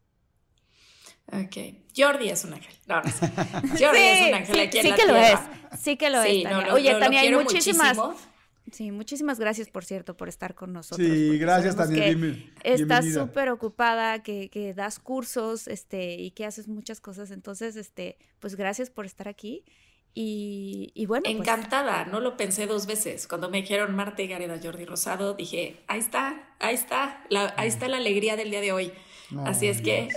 Ok. 1.32 1.56
Jordi 1.96 2.30
es 2.30 2.44
un 2.44 2.54
ángel. 2.54 2.74
No, 2.88 3.02
no 3.02 3.10
sé. 3.12 3.28
Jordi 3.84 4.00
es 4.00 4.28
un 4.28 4.34
ángel 4.36 4.56
sí, 4.56 4.62
aquí 4.62 4.78
en 4.80 4.84
sí 4.84 4.90
la 4.90 4.96
que 4.96 5.06
lo 5.06 5.16
es, 5.16 5.40
sí 5.80 5.98
que 5.98 6.10
lo 6.10 6.24
Sí, 6.24 6.38
es, 6.40 6.44
no, 6.44 6.50
Tania. 6.50 6.68
lo- 6.68 6.74
Oye, 6.74 6.92
lo- 6.92 7.00
lo 7.00 7.06
Tania, 7.06 7.22
hay 7.22 7.32
muchísimas, 7.34 7.96
muchísimo. 7.98 8.34
Sí, 8.72 8.92
muchísimas 8.92 9.40
gracias, 9.40 9.70
por 9.70 9.86
cierto, 9.86 10.18
por 10.18 10.30
estar 10.30 10.56
con 10.56 10.74
nosotros. 10.74 11.08
Sí, 11.08 11.38
gracias, 11.38 11.76
Tania. 11.76 11.96
que 12.04 12.16
bienven- 12.16 12.54
Estás 12.64 13.06
súper 13.14 13.50
ocupada, 13.50 14.22
que, 14.24 14.50
que 14.50 14.74
das 14.74 15.00
cursos, 15.00 15.68
este, 15.68 16.16
y 16.16 16.32
que 16.32 16.46
haces 16.46 16.68
muchas 16.68 17.00
cosas. 17.00 17.32
Entonces, 17.32 17.76
este, 17.76 18.18
pues 18.40 18.56
gracias 18.56 18.90
por 18.90 19.06
estar 19.06 19.28
aquí. 19.28 19.64
Y, 20.16 20.92
y 20.94 21.06
bueno, 21.08 21.24
pues, 21.24 21.36
Encantada, 21.36 22.06
no 22.06 22.20
lo 22.20 22.38
pensé 22.38 22.68
dos 22.68 22.86
veces. 22.86 23.28
Cuando 23.28 23.50
me 23.50 23.62
dijeron 23.62 23.96
Marta 23.96 24.22
y 24.22 24.28
Gareda 24.28 24.60
Jordi 24.62 24.86
Rosado, 24.86 25.34
dije, 25.34 25.84
ahí 25.88 26.00
está, 26.00 26.56
ahí 26.60 26.76
está, 26.76 27.26
la- 27.30 27.54
ahí 27.58 27.68
está 27.68 27.88
la 27.88 27.98
alegría 27.98 28.36
del 28.36 28.52
día 28.52 28.62
de 28.62 28.72
hoy. 28.72 28.92
Así 29.46 29.66
es 29.68 29.82
que 29.82 30.10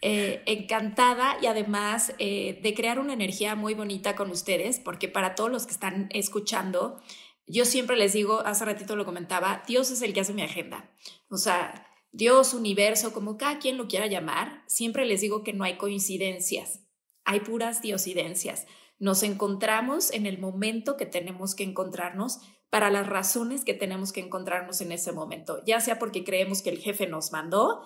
eh, 0.00 0.42
encantada 0.46 1.36
y 1.42 1.46
además 1.46 2.12
eh, 2.18 2.60
de 2.62 2.74
crear 2.74 2.98
una 3.00 3.12
energía 3.14 3.56
muy 3.56 3.74
bonita 3.74 4.14
con 4.14 4.30
ustedes, 4.30 4.78
porque 4.78 5.08
para 5.08 5.34
todos 5.34 5.50
los 5.50 5.66
que 5.66 5.72
están 5.72 6.08
escuchando, 6.12 7.00
yo 7.48 7.64
siempre 7.64 7.96
les 7.96 8.12
digo, 8.12 8.40
hace 8.46 8.64
ratito 8.64 8.94
lo 8.94 9.04
comentaba, 9.04 9.64
Dios 9.66 9.90
es 9.90 10.02
el 10.02 10.12
que 10.12 10.20
hace 10.20 10.32
mi 10.34 10.42
agenda. 10.42 10.90
O 11.28 11.36
sea, 11.36 11.86
Dios, 12.12 12.54
universo, 12.54 13.12
como 13.12 13.36
cada 13.36 13.58
quien 13.58 13.76
lo 13.76 13.88
quiera 13.88 14.06
llamar, 14.06 14.62
siempre 14.68 15.04
les 15.04 15.20
digo 15.20 15.42
que 15.42 15.52
no 15.52 15.64
hay 15.64 15.76
coincidencias, 15.76 16.80
hay 17.24 17.40
puras 17.40 17.82
diosidencias. 17.82 18.66
Nos 18.98 19.22
encontramos 19.22 20.12
en 20.12 20.26
el 20.26 20.38
momento 20.38 20.96
que 20.96 21.06
tenemos 21.06 21.54
que 21.54 21.64
encontrarnos 21.64 22.40
para 22.70 22.90
las 22.90 23.06
razones 23.06 23.64
que 23.64 23.74
tenemos 23.74 24.12
que 24.12 24.20
encontrarnos 24.20 24.80
en 24.80 24.92
ese 24.92 25.12
momento, 25.12 25.62
ya 25.66 25.80
sea 25.80 25.98
porque 25.98 26.24
creemos 26.24 26.62
que 26.62 26.70
el 26.70 26.78
jefe 26.78 27.06
nos 27.06 27.30
mandó, 27.30 27.82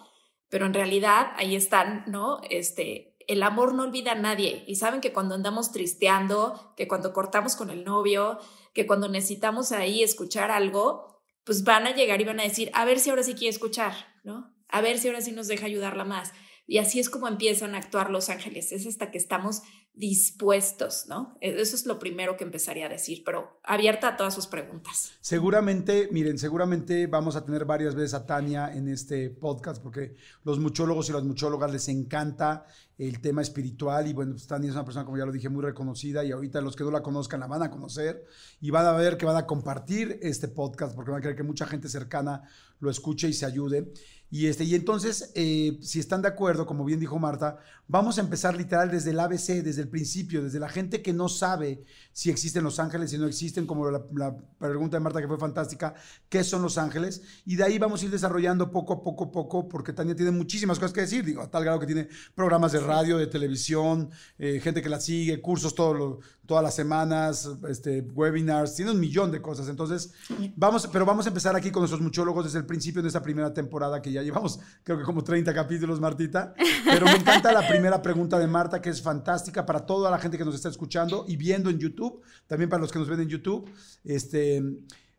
pero 0.49 0.67
en 0.67 0.75
realidad 0.75 1.33
ahí 1.37 1.57
están, 1.57 2.05
¿no? 2.07 2.41
Este, 2.51 3.17
el 3.27 3.43
amor 3.43 3.75
no 3.75 3.83
olvida 3.83 4.13
a 4.13 4.17
nadie. 4.17 4.65
Y 4.67 4.77
saben 4.77 5.01
que 5.01 5.13
cuando 5.13 5.35
andamos 5.35 5.73
tristeando, 5.73 6.75
que 6.77 6.87
cuando 6.87 7.13
cortamos 7.13 7.57
con 7.57 7.71
el 7.71 7.85
novio, 7.85 8.39
que 8.73 8.87
cuando 8.87 9.09
necesitamos 9.09 9.73
ahí 9.73 10.03
escuchar 10.03 10.51
algo, 10.51 11.23
pues 11.45 11.65
van 11.65 11.87
a 11.87 11.95
llegar 11.95 12.21
y 12.21 12.25
van 12.25 12.41
a 12.41 12.45
decir, 12.45 12.71
a 12.75 12.85
ver 12.85 12.99
si 12.99 13.11
ahora 13.11 13.23
sí 13.23 13.35
quiere 13.35 13.51
escuchar, 13.51 13.93
¿no? 14.25 14.55
A 14.69 14.81
ver 14.81 14.99
si 14.99 15.09
ahora 15.09 15.21
sí 15.21 15.33
nos 15.33 15.49
deja 15.49 15.67
ayudarla 15.67 16.05
más. 16.05 16.33
Y 16.67 16.79
así 16.79 16.99
es 16.99 17.09
como 17.09 17.29
empiezan 17.29 17.75
a 17.75 17.79
actuar 17.79 18.11
los 18.11 18.29
ángeles. 18.29 18.73
Es 18.73 18.87
hasta 18.87 19.11
que 19.11 19.19
estamos 19.19 19.63
dispuestos, 19.97 21.07
¿no? 21.09 21.37
E-, 21.41 21.61
eso 21.61 21.75
es 21.75 21.87
lo 21.87 21.99
primero 21.99 22.37
que 22.37 22.45
empezaría 22.45 22.87
a 22.87 22.89
decir, 22.89 23.23
pero 23.25 23.59
abierta 23.65 24.09
a 24.09 24.17
todas 24.17 24.35
sus 24.35 24.47
preguntas. 24.47 25.13
Seguramente, 25.21 26.09
miren, 26.13 26.39
seguramente 26.39 27.07
vamos 27.07 27.35
a 27.35 27.45
tener 27.45 27.65
varias 27.65 27.95
veces 27.95 28.15
a 28.15 28.27
Tania 28.27 28.73
en 28.73 28.89
este 28.89 29.31
podcast 29.31 29.83
porque 29.83 30.17
los 30.45 30.59
muchólogos 30.59 31.09
y 31.09 31.13
las 31.13 31.25
muchólogas 31.25 31.73
les 31.73 31.89
encanta 31.89 32.67
el 32.99 33.21
tema 33.21 33.43
espiritual 33.43 34.07
y 34.07 34.13
bueno, 34.13 34.33
pues 34.33 34.47
Tania 34.47 34.69
es 34.69 34.75
una 34.75 34.85
persona, 34.85 35.05
como 35.05 35.19
ya 35.19 35.27
lo 35.27 35.33
dije, 35.33 35.49
muy 35.49 35.63
reconocida 35.63 36.25
y 36.25 36.33
ahorita 36.33 36.61
los 36.61 36.77
que 36.77 36.85
no 36.85 36.91
la 36.91 37.03
conozcan 37.03 37.41
la 37.41 37.47
van 37.47 37.63
a 37.63 37.71
conocer 37.71 38.25
y 38.61 38.71
van 38.71 38.87
a 38.87 38.93
ver 38.93 39.17
que 39.17 39.27
van 39.27 39.37
a 39.37 39.47
compartir 39.47 40.19
este 40.23 40.49
podcast 40.49 40.95
porque 40.95 41.11
van 41.11 41.19
a 41.19 41.23
querer 41.23 41.37
que 41.37 41.43
mucha 41.43 41.67
gente 41.67 41.89
cercana 41.89 42.43
lo 42.81 42.91
escuche 42.91 43.29
y 43.29 43.33
se 43.33 43.47
ayude. 43.47 43.93
Y, 44.31 44.47
este, 44.47 44.65
y 44.65 44.75
entonces, 44.75 45.31
eh, 45.35 45.79
si 45.81 46.01
están 46.01 46.23
de 46.23 46.29
acuerdo, 46.29 46.67
como 46.67 46.85
bien 46.85 46.99
dijo 46.99 47.19
Marta, 47.19 47.59
vamos 47.87 48.19
a 48.19 48.23
empezar 48.23 48.57
literal 48.57 48.91
desde 48.91 49.11
el 49.11 49.21
ABC, 49.21 49.63
desde 49.63 49.83
el 49.83 49.89
principio, 49.89 50.43
desde 50.43 50.59
la 50.59 50.69
gente 50.69 51.01
que 51.01 51.13
no 51.13 51.29
sabe 51.29 51.85
si 52.17 52.31
existen 52.31 52.65
los 52.65 52.79
ángeles, 52.79 53.11
si 53.11 53.19
no 53.19 53.27
existen, 53.27 53.67
como 53.67 53.91
la, 53.91 54.35
pregunta 54.59 54.97
de 54.97 55.01
Marta 55.03 55.21
que 55.21 55.29
fue 55.29 55.37
fantástica, 55.37 55.93
¿qué 56.31 56.43
son 56.45 56.63
los 56.63 56.79
ángeles? 56.79 57.21
Y 57.45 57.57
de 57.57 57.65
ahí 57.65 57.79
vamos 57.79 58.01
a 58.01 58.07
ir 58.07 58.11
desarrollando 58.11 58.71
poco 58.71 58.95
a 58.95 59.03
poco, 59.03 59.31
poco, 59.31 59.69
porque 59.69 59.93
Tania 59.93 60.17
tiene 60.17 60.31
muchísimas 60.31 60.79
cosas 60.79 60.95
que 60.95 61.03
decir, 61.03 61.27
digo, 61.27 61.43
a 61.43 61.51
tal 61.51 61.65
grado 61.65 61.79
que 61.79 61.85
tiene 61.85 62.09
programas 62.35 62.73
de 62.73 62.81
radio, 62.81 63.19
de 63.19 63.27
televisión, 63.27 64.09
eh, 64.39 64.61
gente 64.63 64.81
que 64.81 64.89
la 64.89 64.99
sigue, 64.99 65.43
cursos 65.43 65.75
todo 65.75 66.21
todas 66.47 66.63
las 66.63 66.75
semanas, 66.75 67.51
este, 67.69 68.01
webinars, 68.01 68.75
tiene 68.75 68.93
un 68.93 69.01
millón 69.01 69.31
de 69.31 69.43
cosas. 69.43 69.69
Entonces, 69.69 70.13
vamos, 70.57 70.89
pero 70.93 71.05
vamos 71.05 71.27
a 71.27 71.29
empezar 71.29 71.55
aquí 71.57 71.71
con 71.71 71.81
nuestros 71.81 72.01
muchólogos 72.01 72.45
desde 72.45 72.59
el 72.59 72.67
principio 72.67 73.03
de 73.03 73.09
esta 73.09 73.23
primera 73.23 73.53
temporada 73.53 74.01
que 74.01 74.13
ya 74.13 74.23
llevamos, 74.23 74.61
creo 74.85 74.97
que 74.97 75.05
como 75.05 75.23
30 75.23 75.53
capítulos, 75.53 76.01
Martita. 76.01 76.55
Pero 76.85 77.07
me 77.07 77.17
encanta 77.17 77.53
la 77.53 77.67
primera 77.67 78.01
pregunta 78.01 78.39
de 78.39 78.47
Marta, 78.47 78.81
que 78.81 78.91
es 78.91 79.03
fantástica 79.03 79.67
para 79.67 79.85
toda 79.85 80.11
la 80.11 80.19
gente 80.19 80.39
que 80.39 80.45
nos 80.45 80.55
está 80.55 80.69
escuchando 80.69 81.25
y 81.29 81.37
viendo 81.37 81.69
en 81.69 81.79
YouTube, 81.79 82.06
también 82.47 82.69
para 82.69 82.81
los 82.81 82.93
que 82.93 82.99
nos 82.99 83.09
ven 83.09 83.21
en 83.21 83.29
YouTube. 83.29 83.71
Este, 84.05 84.63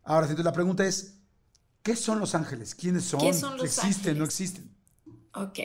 ahora, 0.03 0.25
entonces 0.25 0.46
la 0.46 0.53
pregunta 0.53 0.86
es, 0.86 1.20
¿qué 1.84 1.96
son 1.96 2.20
los 2.20 2.36
ángeles? 2.36 2.75
¿Quiénes 2.75 3.03
son? 3.03 3.20
¿Qué 3.20 3.34
son 3.34 3.58
los 3.58 3.65
¿Existen? 3.65 4.17
¿No 4.17 4.25
existen? 4.25 4.75
Ok. 5.34 5.60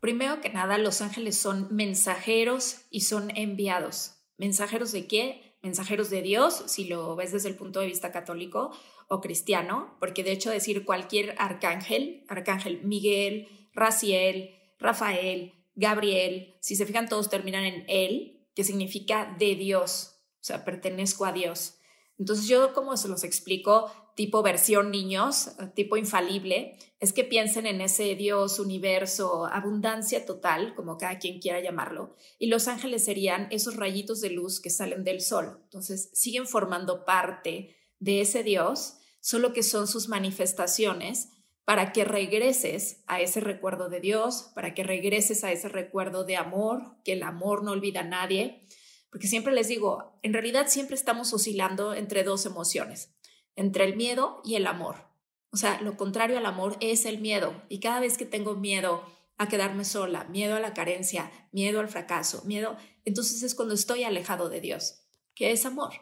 Primero 0.00 0.40
que 0.40 0.50
nada, 0.50 0.78
los 0.78 1.00
ángeles 1.00 1.36
son 1.36 1.68
mensajeros 1.74 2.82
y 2.90 3.02
son 3.02 3.30
enviados. 3.36 4.12
¿Mensajeros 4.38 4.92
de 4.92 5.06
qué? 5.06 5.56
Mensajeros 5.62 6.10
de 6.10 6.22
Dios, 6.22 6.64
si 6.66 6.84
lo 6.84 7.16
ves 7.16 7.32
desde 7.32 7.48
el 7.48 7.56
punto 7.56 7.80
de 7.80 7.86
vista 7.86 8.12
católico, 8.12 8.72
o 9.08 9.20
cristiano, 9.20 9.96
porque 10.00 10.24
de 10.24 10.32
hecho 10.32 10.50
decir 10.50 10.84
cualquier 10.84 11.34
arcángel, 11.38 12.24
arcángel 12.28 12.82
Miguel, 12.82 13.48
Raciel, 13.72 14.54
Rafael, 14.78 15.54
Gabriel, 15.74 16.56
si 16.60 16.76
se 16.76 16.86
fijan 16.86 17.08
todos 17.08 17.30
terminan 17.30 17.64
en 17.64 17.84
él, 17.88 18.46
que 18.54 18.64
significa 18.64 19.36
de 19.38 19.54
Dios, 19.54 20.15
sea, 20.46 20.64
pertenezco 20.64 21.24
a 21.24 21.32
Dios. 21.32 21.78
Entonces 22.18 22.46
yo 22.46 22.72
como 22.72 22.96
se 22.96 23.08
los 23.08 23.24
explico, 23.24 23.90
tipo 24.14 24.42
versión 24.42 24.90
niños, 24.90 25.50
tipo 25.74 25.98
infalible, 25.98 26.78
es 26.98 27.12
que 27.12 27.24
piensen 27.24 27.66
en 27.66 27.82
ese 27.82 28.14
Dios, 28.14 28.58
universo, 28.58 29.46
abundancia 29.46 30.24
total, 30.24 30.74
como 30.74 30.96
cada 30.96 31.18
quien 31.18 31.40
quiera 31.40 31.60
llamarlo, 31.60 32.16
y 32.38 32.46
los 32.46 32.68
ángeles 32.68 33.04
serían 33.04 33.48
esos 33.50 33.76
rayitos 33.76 34.22
de 34.22 34.30
luz 34.30 34.60
que 34.60 34.70
salen 34.70 35.04
del 35.04 35.20
sol. 35.20 35.60
Entonces 35.64 36.10
siguen 36.14 36.46
formando 36.46 37.04
parte 37.04 37.76
de 37.98 38.22
ese 38.22 38.42
Dios, 38.42 38.96
solo 39.20 39.52
que 39.52 39.62
son 39.62 39.86
sus 39.86 40.08
manifestaciones 40.08 41.28
para 41.66 41.92
que 41.92 42.04
regreses 42.04 43.02
a 43.08 43.20
ese 43.20 43.40
recuerdo 43.40 43.88
de 43.88 44.00
Dios, 44.00 44.52
para 44.54 44.72
que 44.72 44.84
regreses 44.84 45.42
a 45.42 45.50
ese 45.50 45.68
recuerdo 45.68 46.24
de 46.24 46.36
amor, 46.36 46.96
que 47.04 47.12
el 47.12 47.24
amor 47.24 47.64
no 47.64 47.72
olvida 47.72 48.00
a 48.00 48.04
nadie, 48.04 48.62
porque 49.10 49.28
siempre 49.28 49.54
les 49.54 49.68
digo, 49.68 50.18
en 50.22 50.32
realidad 50.32 50.66
siempre 50.68 50.96
estamos 50.96 51.32
oscilando 51.32 51.94
entre 51.94 52.24
dos 52.24 52.46
emociones, 52.46 53.14
entre 53.54 53.84
el 53.84 53.96
miedo 53.96 54.40
y 54.44 54.56
el 54.56 54.66
amor. 54.66 55.08
O 55.50 55.56
sea, 55.56 55.80
lo 55.80 55.96
contrario 55.96 56.38
al 56.38 56.46
amor 56.46 56.76
es 56.80 57.06
el 57.06 57.18
miedo, 57.18 57.62
y 57.68 57.80
cada 57.80 58.00
vez 58.00 58.18
que 58.18 58.26
tengo 58.26 58.54
miedo 58.56 59.02
a 59.38 59.48
quedarme 59.48 59.84
sola, 59.84 60.24
miedo 60.24 60.56
a 60.56 60.60
la 60.60 60.74
carencia, 60.74 61.30
miedo 61.52 61.80
al 61.80 61.88
fracaso, 61.88 62.42
miedo, 62.44 62.76
entonces 63.04 63.42
es 63.42 63.54
cuando 63.54 63.74
estoy 63.74 64.04
alejado 64.04 64.48
de 64.48 64.60
Dios, 64.60 65.02
que 65.34 65.52
es 65.52 65.66
amor. 65.66 65.92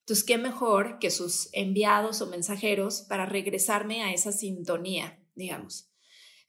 Entonces, 0.00 0.24
¿qué 0.24 0.36
mejor 0.36 0.98
que 0.98 1.10
sus 1.10 1.48
enviados 1.52 2.20
o 2.20 2.26
mensajeros 2.26 3.02
para 3.08 3.24
regresarme 3.24 4.02
a 4.02 4.12
esa 4.12 4.32
sintonía, 4.32 5.18
digamos? 5.34 5.90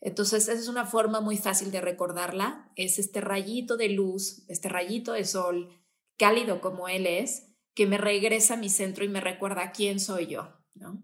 Entonces, 0.01 0.49
esa 0.49 0.59
es 0.59 0.67
una 0.67 0.85
forma 0.85 1.21
muy 1.21 1.37
fácil 1.37 1.71
de 1.71 1.81
recordarla. 1.81 2.71
Es 2.75 2.99
este 2.99 3.21
rayito 3.21 3.77
de 3.77 3.89
luz, 3.89 4.43
este 4.49 4.69
rayito 4.69 5.13
de 5.13 5.25
sol, 5.25 5.69
cálido 6.17 6.61
como 6.61 6.87
él 6.87 7.07
es, 7.07 7.55
que 7.73 7.85
me 7.85 7.97
regresa 7.97 8.53
a 8.53 8.57
mi 8.57 8.69
centro 8.69 9.03
y 9.03 9.09
me 9.09 9.21
recuerda 9.21 9.71
quién 9.71 9.99
soy 9.99 10.27
yo, 10.27 10.53
¿no? 10.73 11.03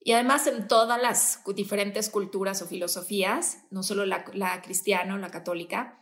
Y 0.00 0.12
además 0.12 0.46
en 0.46 0.68
todas 0.68 1.00
las 1.02 1.42
diferentes 1.54 2.08
culturas 2.08 2.62
o 2.62 2.66
filosofías, 2.66 3.64
no 3.70 3.82
solo 3.82 4.06
la, 4.06 4.62
cristiana 4.62 5.14
o 5.14 5.18
la 5.18 5.30
católica, 5.30 6.00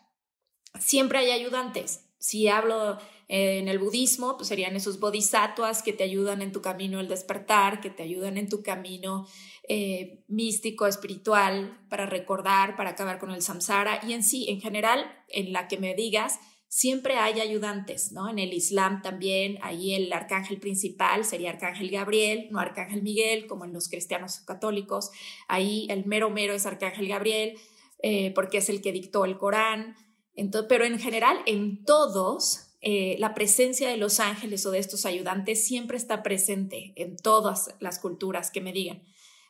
siempre 0.78 1.18
hay 1.18 1.30
ayudantes. 1.30 2.04
Si 2.18 2.46
hablo 2.46 2.98
eh, 3.28 3.58
en 3.58 3.68
el 3.68 3.78
budismo, 3.78 4.36
pues 4.36 4.48
serían 4.48 4.76
esos 4.76 5.00
bodhisattvas 5.00 5.82
que 5.82 5.92
te 5.92 6.04
ayudan 6.04 6.42
en 6.42 6.52
tu 6.52 6.60
camino 6.60 6.98
al 6.98 7.08
despertar, 7.08 7.80
que 7.80 7.90
te 7.90 8.02
ayudan 8.02 8.36
en 8.36 8.48
tu 8.48 8.62
camino 8.62 9.26
eh, 9.68 10.24
místico, 10.28 10.86
espiritual, 10.86 11.84
para 11.88 12.06
recordar, 12.06 12.76
para 12.76 12.90
acabar 12.90 13.18
con 13.18 13.30
el 13.30 13.42
samsara. 13.42 14.00
Y 14.06 14.12
en 14.12 14.22
sí, 14.22 14.46
en 14.48 14.60
general, 14.60 15.04
en 15.28 15.52
la 15.52 15.68
que 15.68 15.78
me 15.78 15.94
digas, 15.94 16.38
siempre 16.68 17.16
hay 17.16 17.40
ayudantes, 17.40 18.12
¿no? 18.12 18.28
En 18.28 18.38
el 18.38 18.52
Islam 18.52 19.02
también, 19.02 19.58
ahí 19.62 19.94
el 19.94 20.12
arcángel 20.12 20.58
principal 20.58 21.24
sería 21.24 21.50
Arcángel 21.50 21.90
Gabriel, 21.90 22.48
no 22.50 22.58
Arcángel 22.58 23.02
Miguel, 23.02 23.46
como 23.46 23.64
en 23.64 23.72
los 23.72 23.88
cristianos 23.88 24.40
católicos. 24.40 25.10
Ahí 25.48 25.86
el 25.90 26.06
mero 26.06 26.30
mero 26.30 26.54
es 26.54 26.66
Arcángel 26.66 27.08
Gabriel, 27.08 27.58
eh, 28.02 28.32
porque 28.34 28.58
es 28.58 28.68
el 28.68 28.82
que 28.82 28.92
dictó 28.92 29.24
el 29.24 29.38
Corán. 29.38 29.96
Entonces, 30.34 30.66
pero 30.68 30.84
en 30.84 30.98
general, 30.98 31.38
en 31.46 31.84
todos 31.84 32.66
eh, 32.80 33.16
la 33.18 33.34
presencia 33.34 33.88
de 33.88 33.96
los 33.96 34.20
ángeles 34.20 34.66
o 34.66 34.70
de 34.70 34.78
estos 34.78 35.06
ayudantes 35.06 35.64
siempre 35.66 35.96
está 35.96 36.22
presente 36.22 36.92
en 36.96 37.16
todas 37.16 37.74
las 37.80 37.98
culturas 37.98 38.50
que 38.50 38.60
me 38.60 38.72
digan. 38.72 39.02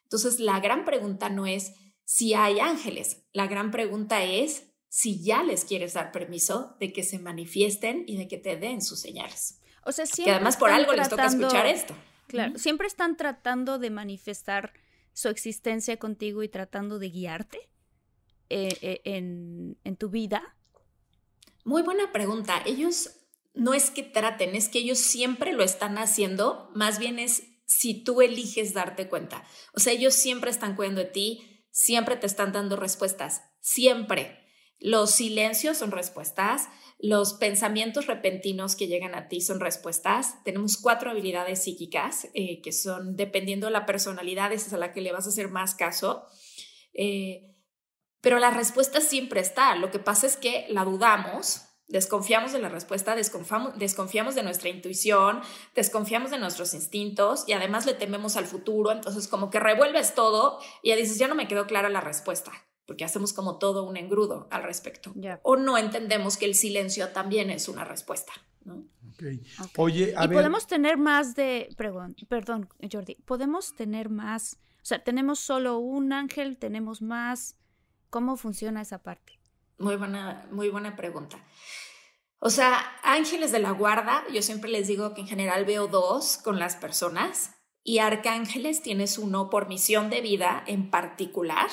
Entonces, 0.04 0.38
la 0.38 0.60
gran 0.60 0.84
pregunta 0.84 1.28
no 1.28 1.46
es 1.46 1.74
si 2.04 2.34
hay 2.34 2.60
ángeles, 2.60 3.24
la 3.32 3.48
gran 3.48 3.72
pregunta 3.72 4.22
es 4.22 4.72
si 4.96 5.22
ya 5.22 5.42
les 5.42 5.66
quieres 5.66 5.92
dar 5.92 6.10
permiso 6.10 6.74
de 6.80 6.90
que 6.90 7.02
se 7.02 7.18
manifiesten 7.18 8.04
y 8.06 8.16
de 8.16 8.28
que 8.28 8.38
te 8.38 8.56
den 8.56 8.80
sus 8.80 8.98
señales. 8.98 9.60
O 9.84 9.92
sea, 9.92 10.06
siempre 10.06 10.24
que 10.24 10.36
además 10.36 10.56
por 10.56 10.70
algo 10.70 10.94
les 10.94 11.10
toca 11.10 11.26
escuchar 11.26 11.66
esto. 11.66 11.94
Claro, 12.28 12.58
siempre 12.58 12.86
están 12.86 13.18
tratando 13.18 13.78
de 13.78 13.90
manifestar 13.90 14.72
su 15.12 15.28
existencia 15.28 15.98
contigo 15.98 16.42
y 16.42 16.48
tratando 16.48 16.98
de 16.98 17.10
guiarte 17.10 17.58
eh, 18.48 18.74
eh, 18.80 19.02
en, 19.04 19.76
en 19.84 19.96
tu 19.96 20.08
vida. 20.08 20.56
Muy 21.62 21.82
buena 21.82 22.10
pregunta. 22.10 22.62
Ellos 22.64 23.10
no 23.52 23.74
es 23.74 23.90
que 23.90 24.02
traten, 24.02 24.54
es 24.54 24.70
que 24.70 24.78
ellos 24.78 24.98
siempre 24.98 25.52
lo 25.52 25.62
están 25.62 25.98
haciendo, 25.98 26.70
más 26.74 26.98
bien 26.98 27.18
es 27.18 27.42
si 27.66 28.02
tú 28.02 28.22
eliges 28.22 28.72
darte 28.72 29.10
cuenta. 29.10 29.44
O 29.74 29.78
sea, 29.78 29.92
ellos 29.92 30.14
siempre 30.14 30.50
están 30.50 30.74
cuidando 30.74 31.02
de 31.02 31.10
ti, 31.10 31.66
siempre 31.70 32.16
te 32.16 32.26
están 32.26 32.52
dando 32.52 32.76
respuestas, 32.76 33.42
siempre. 33.60 34.45
Los 34.78 35.12
silencios 35.12 35.78
son 35.78 35.90
respuestas, 35.90 36.68
los 36.98 37.34
pensamientos 37.34 38.06
repentinos 38.06 38.76
que 38.76 38.86
llegan 38.86 39.14
a 39.14 39.28
ti 39.28 39.40
son 39.40 39.60
respuestas. 39.60 40.42
Tenemos 40.44 40.76
cuatro 40.76 41.10
habilidades 41.10 41.62
psíquicas 41.62 42.28
eh, 42.34 42.60
que 42.62 42.72
son, 42.72 43.16
dependiendo 43.16 43.66
de 43.66 43.72
la 43.72 43.86
personalidad, 43.86 44.52
esa 44.52 44.66
es 44.68 44.72
a 44.72 44.78
la 44.78 44.92
que 44.92 45.00
le 45.00 45.12
vas 45.12 45.26
a 45.26 45.30
hacer 45.30 45.48
más 45.48 45.74
caso. 45.74 46.24
Eh, 46.94 47.54
pero 48.20 48.38
la 48.38 48.50
respuesta 48.50 49.00
siempre 49.00 49.40
está. 49.40 49.76
Lo 49.76 49.90
que 49.90 49.98
pasa 49.98 50.26
es 50.26 50.36
que 50.36 50.66
la 50.68 50.84
dudamos 50.84 51.66
Desconfiamos 51.88 52.50
de 52.52 52.58
la 52.58 52.68
respuesta, 52.68 53.14
desconfiamos, 53.14 53.78
desconfiamos 53.78 54.34
de 54.34 54.42
nuestra 54.42 54.68
intuición, 54.68 55.40
desconfiamos 55.76 56.32
de 56.32 56.38
nuestros 56.38 56.74
instintos 56.74 57.44
y 57.46 57.52
además 57.52 57.86
le 57.86 57.94
tememos 57.94 58.36
al 58.36 58.46
futuro. 58.46 58.90
Entonces, 58.90 59.28
como 59.28 59.50
que 59.50 59.60
revuelves 59.60 60.14
todo 60.14 60.58
y 60.82 60.88
ya 60.88 60.96
dices, 60.96 61.16
ya 61.18 61.28
no 61.28 61.36
me 61.36 61.46
quedó 61.46 61.66
clara 61.68 61.88
la 61.88 62.00
respuesta, 62.00 62.50
porque 62.86 63.04
hacemos 63.04 63.32
como 63.32 63.58
todo 63.58 63.84
un 63.84 63.96
engrudo 63.96 64.48
al 64.50 64.62
respecto. 64.62 65.12
O 65.42 65.56
no 65.56 65.76
entendemos 65.76 66.36
que 66.36 66.46
el 66.46 66.54
silencio 66.54 67.08
también 67.08 67.50
es 67.50 67.68
una 67.68 67.84
respuesta. 67.84 68.32
¿no? 68.64 68.84
Oye, 69.76 70.14
y 70.22 70.28
podemos 70.28 70.66
tener 70.66 70.98
más 70.98 71.34
de, 71.34 71.68
perdón, 71.76 72.16
perdón, 72.28 72.68
Jordi, 72.90 73.16
podemos 73.24 73.74
tener 73.74 74.08
más, 74.08 74.58
o 74.82 74.84
sea, 74.84 75.02
tenemos 75.02 75.38
solo 75.38 75.78
un 75.78 76.12
ángel, 76.12 76.58
tenemos 76.58 77.02
más. 77.02 77.56
¿Cómo 78.10 78.36
funciona 78.36 78.82
esa 78.82 79.02
parte? 79.02 79.38
Muy 79.78 79.96
buena, 79.96 80.46
muy 80.50 80.68
buena 80.70 80.96
pregunta. 80.96 81.38
O 82.38 82.50
sea, 82.50 82.78
ángeles 83.02 83.50
de 83.50 83.58
la 83.58 83.72
guarda, 83.72 84.22
yo 84.32 84.42
siempre 84.42 84.70
les 84.70 84.86
digo 84.86 85.14
que 85.14 85.22
en 85.22 85.26
general 85.26 85.64
veo 85.64 85.88
dos 85.88 86.36
con 86.36 86.58
las 86.58 86.76
personas 86.76 87.50
y 87.82 87.98
arcángeles 87.98 88.82
tienes 88.82 89.18
uno 89.18 89.48
por 89.48 89.68
misión 89.68 90.10
de 90.10 90.20
vida 90.20 90.62
en 90.66 90.90
particular, 90.90 91.70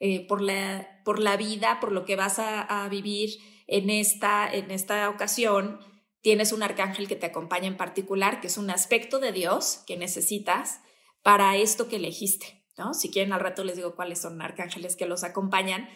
eh, 0.00 0.26
por, 0.26 0.40
la, 0.40 1.02
por 1.04 1.18
la 1.18 1.36
vida, 1.36 1.78
por 1.80 1.92
lo 1.92 2.04
que 2.04 2.16
vas 2.16 2.38
a, 2.38 2.84
a 2.84 2.88
vivir 2.88 3.30
en 3.66 3.90
esta, 3.90 4.50
en 4.52 4.70
esta 4.70 5.08
ocasión. 5.08 5.80
Tienes 6.20 6.52
un 6.52 6.62
arcángel 6.62 7.08
que 7.08 7.16
te 7.16 7.26
acompaña 7.26 7.68
en 7.68 7.76
particular, 7.76 8.40
que 8.40 8.48
es 8.48 8.58
un 8.58 8.70
aspecto 8.70 9.18
de 9.18 9.32
Dios 9.32 9.84
que 9.86 9.96
necesitas 9.96 10.80
para 11.22 11.56
esto 11.56 11.88
que 11.88 11.96
elegiste. 11.96 12.64
¿no? 12.76 12.94
Si 12.94 13.10
quieren, 13.10 13.32
al 13.32 13.40
rato 13.40 13.64
les 13.64 13.76
digo 13.76 13.94
cuáles 13.94 14.20
son 14.20 14.40
arcángeles 14.40 14.96
que 14.96 15.06
los 15.06 15.24
acompañan 15.24 15.88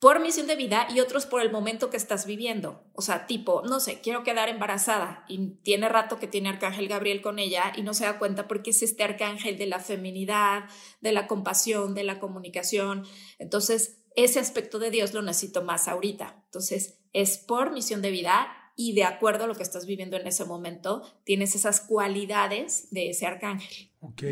por 0.00 0.20
misión 0.20 0.46
de 0.46 0.56
vida 0.56 0.86
y 0.94 1.00
otros 1.00 1.26
por 1.26 1.42
el 1.42 1.50
momento 1.50 1.90
que 1.90 1.96
estás 1.96 2.24
viviendo. 2.24 2.84
O 2.92 3.02
sea, 3.02 3.26
tipo, 3.26 3.62
no 3.62 3.80
sé, 3.80 4.00
quiero 4.00 4.22
quedar 4.22 4.48
embarazada 4.48 5.24
y 5.28 5.54
tiene 5.62 5.88
rato 5.88 6.18
que 6.18 6.28
tiene 6.28 6.48
Arcángel 6.48 6.88
Gabriel 6.88 7.20
con 7.20 7.38
ella 7.38 7.72
y 7.76 7.82
no 7.82 7.94
se 7.94 8.04
da 8.04 8.18
cuenta 8.18 8.46
porque 8.46 8.70
es 8.70 8.82
este 8.82 9.02
arcángel 9.02 9.58
de 9.58 9.66
la 9.66 9.80
feminidad, 9.80 10.64
de 11.00 11.12
la 11.12 11.26
compasión, 11.26 11.94
de 11.94 12.04
la 12.04 12.20
comunicación. 12.20 13.04
Entonces, 13.38 13.98
ese 14.14 14.38
aspecto 14.38 14.78
de 14.78 14.90
Dios 14.90 15.14
lo 15.14 15.22
necesito 15.22 15.62
más 15.62 15.88
ahorita. 15.88 16.42
Entonces, 16.44 16.98
es 17.12 17.38
por 17.38 17.72
misión 17.72 18.02
de 18.02 18.10
vida 18.10 18.48
y 18.76 18.94
de 18.94 19.02
acuerdo 19.02 19.44
a 19.44 19.46
lo 19.48 19.56
que 19.56 19.64
estás 19.64 19.86
viviendo 19.86 20.16
en 20.16 20.28
ese 20.28 20.44
momento, 20.44 21.02
tienes 21.24 21.56
esas 21.56 21.80
cualidades 21.80 22.88
de 22.92 23.10
ese 23.10 23.26
arcángel. 23.26 23.90
Ok. 23.98 24.22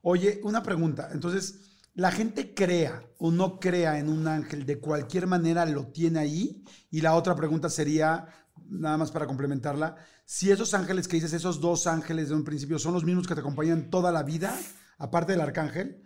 Oye, 0.00 0.40
una 0.42 0.62
pregunta. 0.62 1.10
Entonces, 1.12 1.71
la 1.94 2.10
gente 2.10 2.54
crea 2.54 3.06
o 3.18 3.30
no 3.30 3.60
crea 3.60 3.98
en 3.98 4.08
un 4.08 4.26
ángel, 4.26 4.64
de 4.64 4.80
cualquier 4.80 5.26
manera 5.26 5.66
lo 5.66 5.88
tiene 5.88 6.20
ahí. 6.20 6.64
Y 6.90 7.00
la 7.00 7.14
otra 7.14 7.34
pregunta 7.34 7.68
sería, 7.68 8.26
nada 8.66 8.96
más 8.96 9.10
para 9.10 9.26
complementarla, 9.26 9.96
si 10.24 10.50
esos 10.50 10.72
ángeles 10.74 11.08
que 11.08 11.16
dices, 11.16 11.32
esos 11.32 11.60
dos 11.60 11.86
ángeles 11.86 12.28
de 12.30 12.34
un 12.34 12.44
principio, 12.44 12.78
son 12.78 12.94
los 12.94 13.04
mismos 13.04 13.26
que 13.26 13.34
te 13.34 13.40
acompañan 13.40 13.90
toda 13.90 14.12
la 14.12 14.22
vida, 14.22 14.58
aparte 14.98 15.32
del 15.32 15.42
arcángel. 15.42 16.02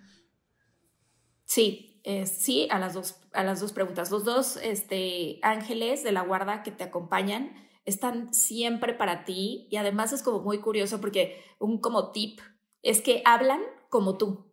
Sí, 1.45 2.03
sí, 2.27 2.67
a 2.71 2.79
las, 2.79 2.95
dos, 2.95 3.17
a 3.33 3.45
las 3.45 3.61
dos 3.61 3.73
preguntas. 3.73 4.11
Los 4.11 4.25
dos 4.25 4.57
este, 4.57 5.39
ángeles 5.43 6.03
de 6.03 6.13
la 6.13 6.23
guarda 6.23 6.63
que 6.63 6.73
te 6.73 6.85
acompañan 6.85 7.53
están 7.85 8.35
siempre 8.35 8.95
para 8.95 9.25
ti 9.25 9.69
y 9.71 9.77
además 9.77 10.13
es 10.13 10.23
como 10.23 10.41
muy 10.41 10.59
curioso 10.59 11.01
porque 11.01 11.41
un 11.61 11.81
como 11.81 12.11
tip 12.11 12.41
es 12.83 13.01
que 13.01 13.23
hablan 13.25 13.61
como 13.89 14.19
tú. 14.19 14.51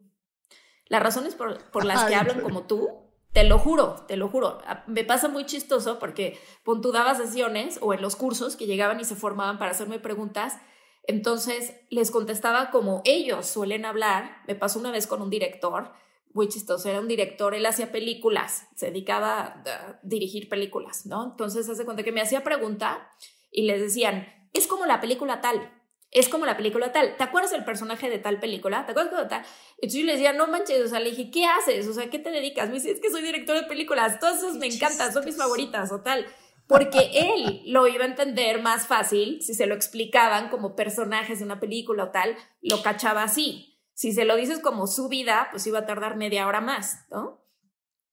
Las 0.87 1.01
razones 1.01 1.35
por, 1.35 1.85
las 1.85 2.05
que 2.05 2.15
hablan 2.15 2.41
como 2.41 2.63
tú, 2.67 2.89
te 3.31 3.43
lo 3.43 3.57
juro, 3.57 4.05
te 4.07 4.17
lo 4.17 4.27
juro. 4.29 4.59
Ah, 4.65 4.83
me 4.87 5.03
pasa 5.03 5.27
muy 5.27 5.45
chistoso 5.45 5.97
porque 5.97 6.39
tú 6.63 6.91
dabas 6.91 7.17
sesiones 7.17 7.79
o 7.81 7.93
en 7.93 8.01
los 8.01 8.15
cursos 8.15 8.55
que 8.55 8.67
llegaban 8.67 8.99
y 8.99 9.05
se 9.05 9.15
formaban 9.15 9.57
para 9.57 9.71
hacerme 9.71 9.99
preguntas. 9.99 10.57
Entonces 11.05 11.73
les 11.89 12.11
contestaba 12.11 12.69
como 12.69 13.01
ellos 13.05 13.47
suelen 13.47 13.85
hablar. 13.85 14.37
Me 14.47 14.55
pasó 14.55 14.79
una 14.79 14.91
vez 14.91 15.07
con 15.07 15.21
un 15.21 15.29
director, 15.29 15.91
muy 16.33 16.47
chistoso, 16.47 16.89
era 16.89 16.99
un 16.99 17.07
director, 17.07 17.53
él 17.53 17.65
hacía 17.65 17.91
películas, 17.91 18.67
se 18.75 18.87
dedicaba 18.87 19.63
a 19.65 19.99
dirigir 20.01 20.49
películas, 20.49 21.05
¿no? 21.05 21.23
Entonces 21.23 21.69
hace 21.69 21.85
cuenta 21.85 22.03
que 22.03 22.11
me 22.11 22.21
hacía 22.21 22.43
pregunta 22.43 23.07
y 23.51 23.63
les 23.63 23.79
decían, 23.79 24.27
es 24.51 24.65
como 24.65 24.85
la 24.85 24.99
película 24.99 25.41
tal 25.41 25.71
es 26.13 26.29
como 26.29 26.45
la 26.45 26.55
película 26.55 26.91
tal. 26.91 27.17
¿Te 27.17 27.23
acuerdas 27.23 27.51
del 27.51 27.65
personaje 27.65 28.09
de 28.09 28.19
tal 28.19 28.39
película? 28.39 28.85
¿Te 28.85 28.91
acuerdas 28.91 29.23
de 29.23 29.29
tal? 29.29 29.45
Entonces 29.75 29.99
yo 29.99 30.05
le 30.05 30.13
decía, 30.13 30.33
no 30.33 30.47
manches, 30.47 30.81
o 30.81 30.87
sea, 30.87 30.99
le 30.99 31.09
dije, 31.09 31.31
¿qué 31.31 31.45
haces? 31.45 31.87
O 31.87 31.93
sea, 31.93 32.09
¿qué 32.09 32.19
te 32.19 32.31
dedicas? 32.31 32.69
Me 32.69 32.75
dice, 32.75 32.91
es 32.91 32.99
que 32.99 33.09
soy 33.09 33.23
director 33.23 33.55
de 33.55 33.63
películas, 33.63 34.19
todas 34.19 34.37
esas 34.37 34.55
me 34.55 34.67
encantan, 34.67 35.11
son 35.11 35.25
mis 35.25 35.37
favoritas 35.37 35.91
o 35.91 36.01
tal. 36.01 36.25
Porque 36.67 37.11
él 37.13 37.63
lo 37.65 37.87
iba 37.87 38.05
a 38.05 38.07
entender 38.07 38.61
más 38.61 38.87
fácil 38.87 39.41
si 39.41 39.53
se 39.53 39.65
lo 39.65 39.75
explicaban 39.75 40.49
como 40.49 40.75
personajes 40.75 41.39
de 41.39 41.45
una 41.45 41.59
película 41.59 42.05
o 42.05 42.11
tal, 42.11 42.37
lo 42.61 42.81
cachaba 42.81 43.23
así. 43.23 43.81
Si 43.93 44.13
se 44.13 44.25
lo 44.25 44.35
dices 44.35 44.59
como 44.59 44.87
su 44.87 45.09
vida, 45.09 45.49
pues 45.51 45.67
iba 45.67 45.79
a 45.79 45.85
tardar 45.85 46.15
media 46.15 46.47
hora 46.47 46.61
más, 46.61 47.05
¿no? 47.11 47.43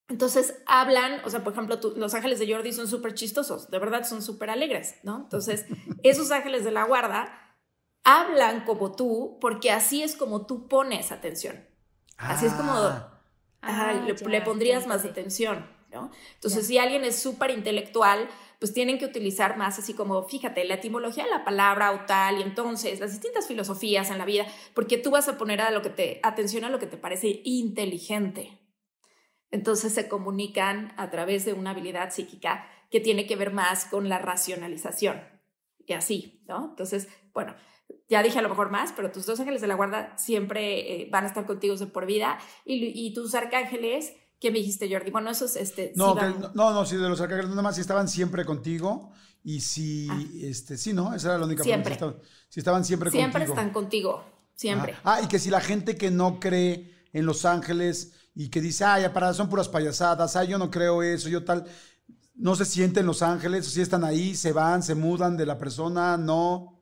Entonces 0.09 0.61
hablan, 0.67 1.21
o 1.25 1.31
sea, 1.31 1.45
por 1.45 1.53
ejemplo, 1.53 1.79
los 1.97 2.15
ángeles 2.15 2.41
de 2.41 2.53
Jordi 2.53 2.73
son 2.73 2.89
súper 2.89 3.15
chistosos, 3.15 3.71
de 3.71 3.79
verdad 3.79 4.05
son 4.05 4.23
súper 4.23 4.51
alegres, 4.51 4.97
¿no? 5.05 5.19
Entonces, 5.19 5.67
esos 6.03 6.33
ángeles 6.33 6.65
de 6.65 6.73
la 6.73 6.83
guarda 6.85 7.50
hablan 8.05 8.65
como 8.65 8.93
tú 8.93 9.39
porque 9.41 9.71
así 9.71 10.03
es 10.03 10.17
como 10.17 10.47
tú 10.47 10.69
pones 10.69 11.13
atención. 11.13 11.67
Así 12.17 12.47
es 12.47 12.53
como 12.53 12.73
ah. 12.73 13.11
Ah, 13.63 13.93
le, 13.93 14.41
pondrías 14.41 14.87
más 14.87 15.05
atención, 15.05 15.67
¿no? 15.91 16.11
Entonces, 16.35 16.67
si 16.67 16.79
alguien 16.79 17.05
es 17.05 17.21
súper 17.21 17.51
intelectual, 17.51 18.29
pues 18.59 18.73
tienen 18.73 18.99
que 18.99 19.05
utilizar 19.05 19.59
más 19.59 19.79
así 19.79 19.93
como, 19.93 20.23
fíjate, 20.23 20.65
la 20.65 20.75
etimología 20.75 21.25
de 21.25 21.31
la 21.31 21.45
palabra 21.45 21.93
o 21.93 22.07
tal, 22.07 22.39
y 22.39 22.43
entonces 22.43 23.01
las 23.01 23.11
distintas 23.11 23.47
filosofías 23.47 24.11
en 24.11 24.19
la 24.19 24.25
vida, 24.25 24.47
porque 24.75 24.97
tú 24.97 25.11
vas 25.11 25.29
a 25.29 25.37
poner 25.37 25.61
a 25.61 25.71
lo 25.71 25.83
que 25.83 25.91
te, 25.91 26.21
atención 26.23 26.65
a 26.65 26.71
lo 26.71 26.79
que 26.79 26.87
te 26.87 26.97
parece 26.97 27.43
inteligente. 27.45 28.59
Entonces 29.51 29.93
se 29.93 30.09
comunican 30.09 30.95
a 30.97 31.11
través 31.11 31.45
de 31.45 31.53
una 31.53 31.71
habilidad 31.71 32.11
psíquica 32.11 32.67
que 32.91 33.01
tiene 33.01 33.27
que 33.27 33.37
ver 33.37 33.53
más 33.53 33.85
con 33.85 34.09
la 34.09 34.19
racionalización. 34.19 35.23
Y 35.87 35.93
así, 35.93 36.45
¿no? 36.47 36.71
Entonces, 36.71 37.09
bueno, 37.33 37.55
ya 38.09 38.23
dije 38.23 38.39
a 38.39 38.43
lo 38.43 38.49
mejor 38.49 38.71
más, 38.71 38.93
pero 38.93 39.11
tus 39.11 39.27
dos 39.27 39.39
ángeles 39.41 39.61
de 39.61 39.67
la 39.67 39.75
guarda 39.75 40.17
siempre 40.19 41.03
eh, 41.03 41.09
van 41.11 41.25
a 41.25 41.29
estar 41.29 41.47
contigo 41.47 41.77
de 41.77 41.87
por 41.87 42.07
vida. 42.07 42.39
Y, 42.65 43.13
tus 43.15 43.35
arcángeles, 43.35 44.13
¿qué 44.41 44.51
me 44.51 44.59
dijiste, 44.59 44.91
Jordi? 44.91 45.11
Bueno, 45.11 45.31
esos, 45.31 45.57
este. 45.57 45.93
No, 45.97 46.15
no, 46.55 46.73
no, 46.73 46.85
sí, 46.85 46.97
de 46.97 47.09
los 47.09 47.21
arcángeles 47.21 47.51
nada 47.51 47.63
más, 47.63 47.77
si 47.77 47.81
estaban 47.81 48.09
siempre 48.09 48.45
contigo. 48.45 49.13
Y 49.43 49.61
si, 49.61 50.07
ah. 50.11 50.23
este, 50.43 50.77
sí, 50.77 50.93
¿no? 50.93 51.15
Esa 51.15 51.29
era 51.29 51.39
la 51.39 51.47
única 51.47 51.63
siempre. 51.63 51.97
pregunta. 51.97 52.23
Si 52.49 52.61
estaban, 52.61 52.85
siempre, 52.85 53.11
contigo. 53.11 53.23
Siempre 53.23 53.45
están 53.45 53.71
contigo, 53.71 54.25
siempre. 54.55 54.97
Ah, 55.05 55.21
y 55.23 55.29
que 55.29 55.39
si 55.39 55.51
la 55.51 55.61
gente 55.61 55.97
que 55.97 56.11
no 56.11 56.41
cree 56.41 57.07
en 57.13 57.25
los 57.25 57.45
ángeles 57.45 58.13
y 58.35 58.49
que 58.49 58.61
dice, 58.61 58.85
ay, 58.85 59.09
para, 59.15 59.33
son 59.33 59.49
puras 59.49 59.69
payasadas, 59.69 60.37
ay, 60.37 60.49
yo 60.49 60.59
no 60.59 60.71
creo 60.71 61.03
eso, 61.03 61.29
yo 61.29 61.45
tal, 61.45 61.65
no 62.35 62.57
se 62.57 62.65
sienten 62.65 63.07
los 63.07 63.23
ángeles, 63.23 63.67
o 63.67 63.71
si 63.71 63.81
están 63.81 64.05
ahí, 64.05 64.35
se 64.35 64.53
van, 64.53 64.83
se 64.83 64.95
mudan 64.95 65.37
de 65.37 65.47
la 65.47 65.59
persona, 65.59 66.17
no. 66.17 66.80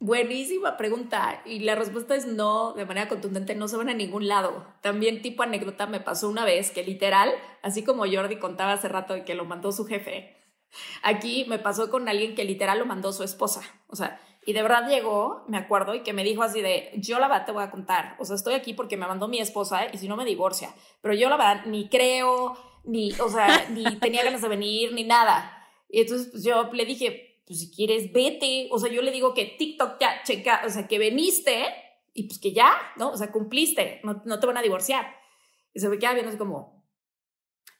Buenísima 0.00 0.76
pregunta. 0.76 1.42
Y 1.46 1.60
la 1.60 1.74
respuesta 1.74 2.14
es 2.14 2.26
no, 2.26 2.74
de 2.74 2.84
manera 2.84 3.08
contundente, 3.08 3.54
no 3.54 3.68
se 3.68 3.76
van 3.76 3.88
a 3.88 3.94
ningún 3.94 4.28
lado. 4.28 4.66
También 4.82 5.22
tipo 5.22 5.42
anécdota 5.42 5.86
me 5.86 6.00
pasó 6.00 6.28
una 6.28 6.44
vez 6.44 6.70
que 6.70 6.82
literal, 6.82 7.32
así 7.62 7.82
como 7.82 8.04
Jordi 8.06 8.36
contaba 8.38 8.72
hace 8.72 8.88
rato 8.88 9.14
de 9.14 9.24
que 9.24 9.34
lo 9.34 9.44
mandó 9.44 9.72
su 9.72 9.86
jefe, 9.86 10.36
aquí 11.02 11.46
me 11.48 11.58
pasó 11.58 11.90
con 11.90 12.08
alguien 12.08 12.34
que 12.34 12.44
literal 12.44 12.78
lo 12.78 12.86
mandó 12.86 13.12
su 13.12 13.22
esposa. 13.22 13.62
O 13.88 13.96
sea, 13.96 14.20
y 14.44 14.52
de 14.52 14.62
verdad 14.62 14.88
llegó, 14.88 15.44
me 15.48 15.56
acuerdo, 15.56 15.94
y 15.94 16.02
que 16.02 16.12
me 16.12 16.24
dijo 16.24 16.42
así 16.42 16.60
de, 16.60 16.92
yo 16.96 17.18
la 17.18 17.28
verdad 17.28 17.46
te 17.46 17.52
voy 17.52 17.64
a 17.64 17.70
contar. 17.70 18.16
O 18.20 18.24
sea, 18.24 18.36
estoy 18.36 18.54
aquí 18.54 18.74
porque 18.74 18.96
me 18.96 19.06
mandó 19.06 19.28
mi 19.28 19.40
esposa 19.40 19.86
y 19.92 19.98
si 19.98 20.08
no 20.08 20.16
me 20.16 20.24
divorcia. 20.24 20.74
Pero 21.00 21.14
yo 21.14 21.28
la 21.28 21.36
verdad 21.36 21.66
ni 21.66 21.88
creo, 21.88 22.56
ni, 22.84 23.12
o 23.20 23.28
sea, 23.28 23.66
ni 23.70 23.84
tenía 23.98 24.22
ganas 24.22 24.42
de 24.42 24.48
venir, 24.48 24.92
ni 24.92 25.04
nada. 25.04 25.52
Y 25.88 26.02
entonces 26.02 26.28
pues, 26.30 26.44
yo 26.44 26.70
le 26.72 26.84
dije, 26.84 27.25
pues 27.46 27.60
si 27.60 27.70
quieres, 27.70 28.12
vete. 28.12 28.68
O 28.70 28.78
sea, 28.78 28.90
yo 28.90 29.02
le 29.02 29.12
digo 29.12 29.32
que 29.32 29.44
TikTok 29.44 30.00
ya 30.00 30.22
checa, 30.24 30.62
o 30.66 30.70
sea, 30.70 30.88
que 30.88 30.98
veniste 30.98 31.64
y 32.12 32.24
pues 32.24 32.40
que 32.40 32.52
ya, 32.52 32.72
¿no? 32.96 33.10
O 33.10 33.16
sea, 33.16 33.30
cumpliste, 33.30 34.00
no, 34.02 34.22
no 34.24 34.40
te 34.40 34.46
van 34.46 34.56
a 34.56 34.62
divorciar. 34.62 35.14
Y 35.72 35.80
se 35.80 35.88
me 35.88 35.98
queda 35.98 36.12
viendo 36.12 36.30
así 36.30 36.38
como, 36.38 36.84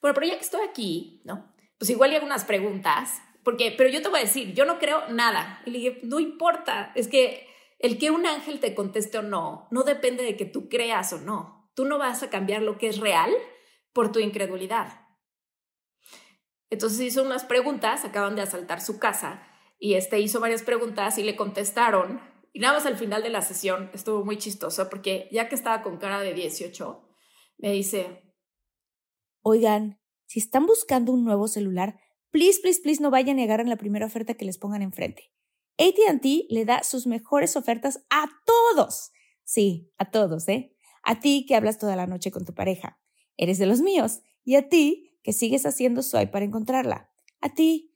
bueno, 0.00 0.14
pero 0.14 0.26
ya 0.26 0.36
que 0.36 0.44
estoy 0.44 0.60
aquí, 0.62 1.22
¿no? 1.24 1.52
Pues 1.78 1.90
igual 1.90 2.10
hay 2.10 2.16
algunas 2.16 2.44
preguntas, 2.44 3.20
porque, 3.42 3.74
pero 3.76 3.90
yo 3.90 4.02
te 4.02 4.08
voy 4.08 4.20
a 4.20 4.24
decir, 4.24 4.54
yo 4.54 4.64
no 4.64 4.78
creo 4.78 5.08
nada. 5.08 5.62
Y 5.66 5.70
le 5.70 5.78
dije, 5.78 6.00
no 6.04 6.20
importa, 6.20 6.92
es 6.94 7.08
que 7.08 7.46
el 7.78 7.98
que 7.98 8.10
un 8.10 8.26
ángel 8.26 8.60
te 8.60 8.74
conteste 8.74 9.18
o 9.18 9.22
no, 9.22 9.66
no 9.70 9.82
depende 9.82 10.22
de 10.22 10.36
que 10.36 10.44
tú 10.44 10.68
creas 10.68 11.12
o 11.12 11.18
no. 11.18 11.70
Tú 11.74 11.84
no 11.84 11.98
vas 11.98 12.22
a 12.22 12.30
cambiar 12.30 12.62
lo 12.62 12.78
que 12.78 12.88
es 12.88 12.98
real 12.98 13.30
por 13.92 14.12
tu 14.12 14.20
incredulidad. 14.20 15.06
Entonces 16.70 17.00
hizo 17.00 17.22
unas 17.22 17.44
preguntas, 17.44 18.04
acaban 18.04 18.36
de 18.36 18.42
asaltar 18.42 18.80
su 18.80 18.98
casa 18.98 19.45
y 19.78 19.94
este 19.94 20.20
hizo 20.20 20.40
varias 20.40 20.62
preguntas 20.62 21.18
y 21.18 21.22
le 21.22 21.36
contestaron. 21.36 22.20
Y 22.52 22.60
nada 22.60 22.74
más 22.74 22.86
al 22.86 22.96
final 22.96 23.22
de 23.22 23.30
la 23.30 23.42
sesión 23.42 23.90
estuvo 23.92 24.24
muy 24.24 24.38
chistoso 24.38 24.88
porque 24.88 25.28
ya 25.30 25.48
que 25.48 25.54
estaba 25.54 25.82
con 25.82 25.98
cara 25.98 26.20
de 26.20 26.32
18, 26.32 27.02
me 27.58 27.72
dice, 27.72 28.22
oigan, 29.42 30.00
si 30.26 30.40
están 30.40 30.66
buscando 30.66 31.12
un 31.12 31.24
nuevo 31.24 31.48
celular, 31.48 31.98
please, 32.30 32.60
please, 32.60 32.80
please 32.82 33.02
no 33.02 33.10
vayan 33.10 33.36
a 33.36 33.42
negar 33.42 33.60
en 33.60 33.68
la 33.68 33.76
primera 33.76 34.06
oferta 34.06 34.34
que 34.34 34.44
les 34.44 34.58
pongan 34.58 34.82
enfrente. 34.82 35.32
ATT 35.78 36.24
le 36.48 36.64
da 36.64 36.82
sus 36.82 37.06
mejores 37.06 37.56
ofertas 37.56 38.04
a 38.10 38.28
todos. 38.44 39.12
Sí, 39.44 39.92
a 39.98 40.10
todos, 40.10 40.48
¿eh? 40.48 40.74
A 41.02 41.20
ti 41.20 41.44
que 41.46 41.54
hablas 41.54 41.78
toda 41.78 41.96
la 41.96 42.06
noche 42.06 42.30
con 42.30 42.44
tu 42.44 42.54
pareja. 42.54 42.98
Eres 43.36 43.58
de 43.58 43.66
los 43.66 43.80
míos. 43.80 44.22
Y 44.44 44.56
a 44.56 44.68
ti 44.68 45.18
que 45.22 45.32
sigues 45.32 45.66
haciendo 45.66 46.02
swipe 46.02 46.28
para 46.28 46.44
encontrarla. 46.44 47.10
A 47.40 47.54
ti 47.54 47.95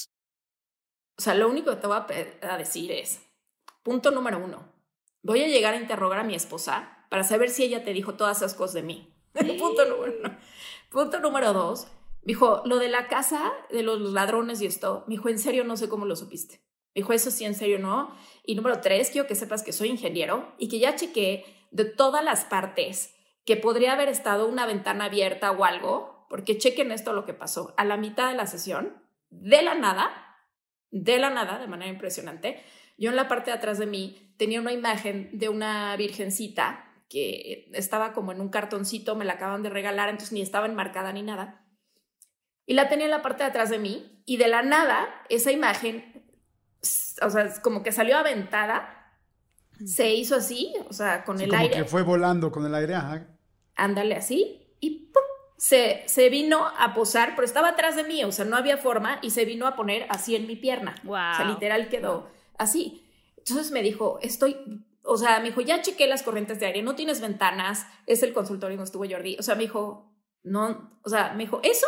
O 1.17 1.21
sea, 1.21 1.35
lo 1.35 1.49
único 1.49 1.71
que 1.71 1.77
te 1.77 1.87
voy 1.87 1.97
a, 2.41 2.57
decir 2.57 2.91
es, 2.91 3.21
punto 3.83 4.11
número 4.11 4.39
uno, 4.39 4.71
voy 5.21 5.43
a 5.43 5.47
llegar 5.47 5.73
a 5.73 5.77
interrogar 5.77 6.19
a 6.19 6.23
mi 6.23 6.35
esposa 6.35 7.05
para 7.09 7.23
saber 7.23 7.49
si 7.49 7.63
ella 7.63 7.83
te 7.83 7.93
dijo 7.93 8.15
todas 8.15 8.37
esas 8.37 8.53
cosas 8.53 8.75
de 8.75 8.83
mí. 8.83 9.13
punto 9.33 9.85
número 9.85 10.13
uno. 10.19 10.37
Punto 10.89 11.19
número 11.19 11.53
dos, 11.53 11.87
dijo, 12.23 12.61
lo 12.65 12.77
de 12.77 12.89
la 12.89 13.07
casa 13.07 13.51
de 13.69 13.83
los 13.83 13.99
ladrones 14.01 14.61
y 14.61 14.65
esto, 14.65 15.03
me 15.07 15.15
dijo, 15.15 15.29
en 15.29 15.39
serio 15.39 15.63
no 15.63 15.77
sé 15.77 15.89
cómo 15.89 16.05
lo 16.05 16.15
supiste. 16.15 16.61
Me 16.93 17.01
dijo, 17.01 17.13
eso 17.13 17.31
sí, 17.31 17.45
en 17.45 17.55
serio 17.55 17.79
no. 17.79 18.13
Y 18.45 18.55
número 18.55 18.81
tres, 18.81 19.09
quiero 19.09 19.27
que 19.27 19.35
sepas 19.35 19.63
que 19.63 19.71
soy 19.71 19.89
ingeniero 19.89 20.53
y 20.57 20.67
que 20.67 20.79
ya 20.79 20.95
chequé 20.95 21.45
de 21.71 21.85
todas 21.85 22.23
las 22.23 22.43
partes 22.43 23.15
que 23.45 23.57
podría 23.57 23.93
haber 23.93 24.09
estado 24.09 24.47
una 24.47 24.65
ventana 24.65 25.05
abierta 25.05 25.51
o 25.51 25.63
algo, 25.63 26.25
porque 26.29 26.57
chequen 26.57 26.91
esto 26.91 27.13
lo 27.13 27.25
que 27.25 27.33
pasó. 27.33 27.73
A 27.77 27.85
la 27.85 27.97
mitad 27.97 28.29
de 28.29 28.35
la 28.35 28.45
sesión, 28.45 29.01
de 29.29 29.61
la 29.61 29.75
nada, 29.75 30.30
de 30.91 31.17
la 31.17 31.29
nada, 31.29 31.57
de 31.59 31.67
manera 31.67 31.91
impresionante. 31.91 32.63
Yo 32.97 33.09
en 33.09 33.15
la 33.15 33.27
parte 33.27 33.51
de 33.51 33.57
atrás 33.57 33.79
de 33.79 33.87
mí 33.87 34.33
tenía 34.37 34.61
una 34.61 34.73
imagen 34.73 35.29
de 35.33 35.49
una 35.49 35.95
virgencita 35.95 36.85
que 37.09 37.69
estaba 37.73 38.13
como 38.13 38.31
en 38.31 38.39
un 38.39 38.49
cartoncito, 38.49 39.15
me 39.15 39.25
la 39.25 39.33
acaban 39.33 39.63
de 39.63 39.69
regalar, 39.69 40.09
entonces 40.09 40.31
ni 40.31 40.41
estaba 40.41 40.67
enmarcada 40.67 41.11
ni 41.11 41.23
nada. 41.23 41.65
Y 42.65 42.73
la 42.73 42.87
tenía 42.87 43.05
en 43.05 43.11
la 43.11 43.21
parte 43.21 43.43
de 43.43 43.49
atrás 43.49 43.69
de 43.69 43.79
mí 43.79 44.23
y 44.25 44.37
de 44.37 44.47
la 44.47 44.61
nada 44.61 45.09
esa 45.29 45.51
imagen, 45.51 46.25
o 47.21 47.29
sea, 47.29 47.51
como 47.61 47.83
que 47.83 47.91
salió 47.91 48.17
aventada, 48.17 49.17
se 49.85 50.13
hizo 50.13 50.35
así, 50.35 50.73
o 50.87 50.93
sea, 50.93 51.23
con 51.23 51.41
el 51.41 51.53
aire. 51.53 51.75
que 51.75 51.85
fue 51.85 52.03
volando 52.03 52.51
con 52.51 52.65
el 52.65 52.75
aire, 52.75 52.95
ajá. 52.95 53.27
Ándale 53.75 54.15
así 54.15 54.75
y 54.79 55.11
¡pum! 55.11 55.23
Se, 55.61 56.01
se, 56.07 56.29
vino 56.29 56.71
a 56.75 56.91
posar, 56.95 57.35
pero 57.35 57.45
estaba 57.45 57.69
atrás 57.69 57.95
de 57.95 58.03
mí, 58.03 58.23
o 58.23 58.31
sea, 58.31 58.45
no 58.45 58.57
había 58.57 58.77
forma, 58.77 59.19
y 59.21 59.29
se 59.29 59.45
vino 59.45 59.67
a 59.67 59.75
poner 59.75 60.07
así 60.09 60.35
en 60.35 60.47
mi 60.47 60.55
pierna. 60.55 60.95
O 61.05 61.13
sea, 61.13 61.45
literal 61.45 61.87
quedó 61.87 62.31
así. 62.57 63.07
Entonces 63.37 63.69
me 63.69 63.83
dijo, 63.83 64.17
estoy, 64.23 64.57
o 65.03 65.17
sea, 65.17 65.39
me 65.39 65.49
dijo, 65.49 65.61
ya 65.61 65.83
chequé 65.83 66.07
las 66.07 66.23
corrientes 66.23 66.59
de 66.59 66.65
aire, 66.65 66.81
no 66.81 66.95
tienes 66.95 67.21
ventanas, 67.21 67.85
es 68.07 68.23
el 68.23 68.33
consultorio 68.33 68.75
donde 68.75 68.87
estuvo 68.87 69.07
Jordi. 69.07 69.37
O 69.37 69.43
sea, 69.43 69.53
me 69.53 69.61
dijo, 69.61 70.11
no, 70.41 70.99
o 71.03 71.09
sea, 71.09 71.33
me 71.33 71.43
dijo, 71.43 71.59
eso, 71.61 71.85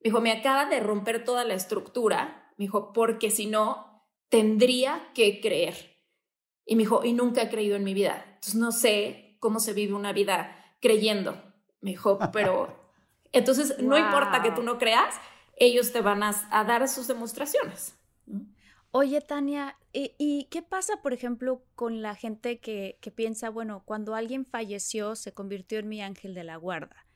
me 0.00 0.08
dijo, 0.08 0.20
me 0.20 0.32
acaba 0.32 0.64
de 0.64 0.80
romper 0.80 1.22
toda 1.22 1.44
la 1.44 1.54
estructura, 1.54 2.52
me 2.58 2.64
dijo, 2.64 2.92
porque 2.92 3.30
si 3.30 3.46
no, 3.46 4.04
tendría 4.30 5.12
que 5.14 5.40
creer. 5.40 6.02
Y 6.64 6.74
me 6.74 6.82
dijo, 6.82 7.04
y 7.04 7.12
nunca 7.12 7.42
he 7.42 7.50
creído 7.50 7.76
en 7.76 7.84
mi 7.84 7.94
vida. 7.94 8.24
Entonces 8.26 8.56
no 8.56 8.72
sé 8.72 9.36
cómo 9.38 9.60
se 9.60 9.74
vive 9.74 9.94
una 9.94 10.12
vida 10.12 10.74
creyendo. 10.80 11.40
Me 11.80 11.90
dijo, 11.90 12.18
pero 12.32 12.82
entonces, 13.36 13.78
no 13.80 13.98
importa 13.98 14.42
que 14.42 14.50
tú 14.50 14.62
no 14.62 14.78
creas, 14.78 15.14
ellos 15.56 15.92
te 15.92 16.00
van 16.00 16.22
a, 16.22 16.32
dar 16.64 16.88
sus 16.88 17.06
demostraciones. 17.06 17.94
Oye, 18.90 19.20
Tania, 19.20 19.76
¿y, 19.92 20.44
qué 20.50 20.62
pasa, 20.62 21.02
por 21.02 21.12
ejemplo, 21.12 21.62
con 21.74 22.02
la 22.02 22.14
gente 22.14 22.60
que, 22.60 22.98
que, 23.00 23.10
piensa, 23.10 23.50
bueno, 23.50 23.82
cuando 23.84 24.14
alguien 24.14 24.46
falleció, 24.46 25.16
se 25.16 25.32
convirtió 25.32 25.78
en 25.78 25.88
mi 25.88 26.02
ángel 26.02 26.34
de 26.34 26.44
la 26.44 26.56
guarda? 26.56 27.06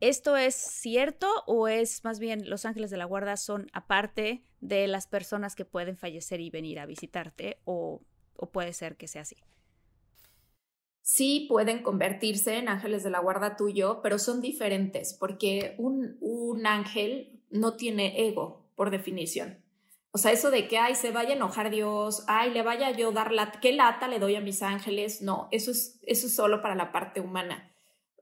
¿Esto 0.00 0.36
es 0.36 0.54
cierto 0.54 1.28
o 1.46 1.68
es 1.68 2.04
más 2.04 2.18
bien 2.18 2.48
los 2.48 2.64
ángeles 2.64 2.90
de 2.90 2.96
la 2.96 3.04
guarda 3.04 3.36
son 3.36 3.68
aparte 3.74 4.42
de 4.60 4.88
las 4.88 5.06
personas 5.06 5.54
que 5.54 5.66
pueden 5.66 5.98
fallecer 5.98 6.40
y 6.40 6.48
venir 6.48 6.80
a 6.80 6.86
visitarte 6.86 7.60
o, 7.64 8.00
o 8.34 8.50
puede 8.50 8.72
ser 8.72 8.96
que 8.96 9.08
sea 9.08 9.22
así? 9.22 9.36
Sí 11.10 11.46
pueden 11.48 11.82
convertirse 11.82 12.56
en 12.56 12.68
ángeles 12.68 13.02
de 13.02 13.10
la 13.10 13.18
guarda 13.18 13.56
tuyo, 13.56 13.98
pero 14.00 14.16
son 14.20 14.40
diferentes 14.40 15.12
porque 15.12 15.74
un, 15.76 16.16
un 16.20 16.68
ángel 16.68 17.42
no 17.50 17.74
tiene 17.74 18.28
ego, 18.28 18.70
por 18.76 18.90
definición. 18.90 19.58
O 20.12 20.18
sea, 20.18 20.30
eso 20.30 20.52
de 20.52 20.68
que, 20.68 20.78
ay, 20.78 20.94
se 20.94 21.10
vaya 21.10 21.30
a 21.30 21.36
enojar 21.36 21.70
Dios, 21.70 22.22
ay, 22.28 22.52
le 22.52 22.62
vaya 22.62 22.92
yo 22.92 23.10
dar 23.10 23.32
la, 23.32 23.50
qué 23.50 23.72
lata 23.72 24.06
le 24.06 24.20
doy 24.20 24.36
a 24.36 24.40
mis 24.40 24.62
ángeles, 24.62 25.20
no, 25.20 25.48
eso 25.50 25.72
es, 25.72 25.98
eso 26.02 26.28
es 26.28 26.34
solo 26.36 26.62
para 26.62 26.76
la 26.76 26.92
parte 26.92 27.20
humana. 27.20 27.72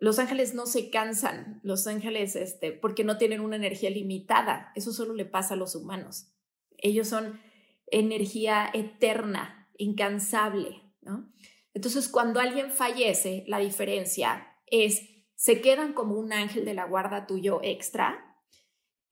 Los 0.01 0.19
ángeles 0.19 0.55
no 0.55 0.65
se 0.65 0.89
cansan, 0.89 1.61
los 1.63 1.87
ángeles, 1.87 2.37
este, 2.37 2.73
porque 2.73 3.05
no 3.05 3.19
tienen 3.19 3.43
una 3.43 3.57
energía 3.57 3.91
limitada, 3.91 4.73
eso 4.75 4.95
solo 4.95 5.13
le 5.13 5.27
pasa 5.27 5.53
a 5.53 5.59
los 5.59 5.75
humanos. 5.75 6.33
Ellos 6.79 7.07
son 7.07 7.39
energía 7.87 8.71
eterna, 8.73 9.69
incansable, 9.77 10.83
¿no? 11.03 11.31
Entonces, 11.79 12.09
cuando 12.09 12.41
alguien 12.41 12.73
fallece, 12.73 13.45
la 13.47 13.61
diferencia 13.61 14.53
es, 14.67 15.01
se 15.37 15.61
quedan 15.61 15.93
como 15.93 16.17
un 16.17 16.33
ángel 16.33 16.65
de 16.65 16.75
la 16.75 16.87
guarda 16.87 17.29
tuyo 17.29 17.61
extra. 17.63 18.37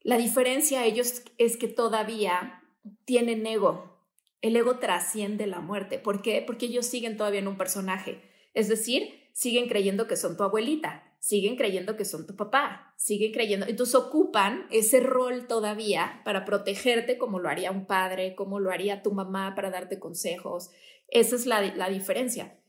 La 0.01 0.17
diferencia 0.17 0.81
a 0.81 0.85
ellos 0.85 1.21
es 1.37 1.55
que 1.55 1.69
todavía 1.69 2.61
tienen 3.05 3.45
ego. 3.47 4.03
El 4.41 4.57
ego 4.57 4.79
trasciende 4.79 5.47
la 5.47 5.61
muerte. 5.61 5.97
¿Por 5.97 6.21
qué? 6.21 6.43
Porque 6.45 6.65
ellos 6.65 6.85
siguen 6.85 7.15
todavía 7.15 7.39
en 7.39 7.47
un 7.47 7.55
personaje. 7.57 8.21
Es 8.53 8.67
decir, 8.67 9.29
siguen 9.31 9.69
creyendo 9.69 10.05
que 10.05 10.17
son 10.17 10.35
tu 10.35 10.43
abuelita, 10.43 11.06
siguen 11.19 11.55
creyendo 11.55 11.97
que 11.97 12.05
son 12.05 12.27
tu 12.27 12.35
papá, 12.35 12.93
siguen 12.97 13.31
creyendo. 13.31 13.65
Entonces 13.67 13.95
ocupan 13.95 14.67
ese 14.71 14.99
rol 14.99 15.47
todavía 15.47 16.21
para 16.23 16.45
protegerte 16.45 17.17
como 17.17 17.39
lo 17.39 17.49
haría 17.49 17.71
un 17.71 17.85
padre, 17.85 18.35
como 18.35 18.59
lo 18.59 18.71
haría 18.71 19.01
tu 19.01 19.11
mamá 19.11 19.53
para 19.55 19.69
darte 19.69 19.99
consejos. 19.99 20.69
Esa 21.07 21.35
es 21.35 21.45
la, 21.45 21.61
la 21.75 21.89
diferencia. 21.89 22.59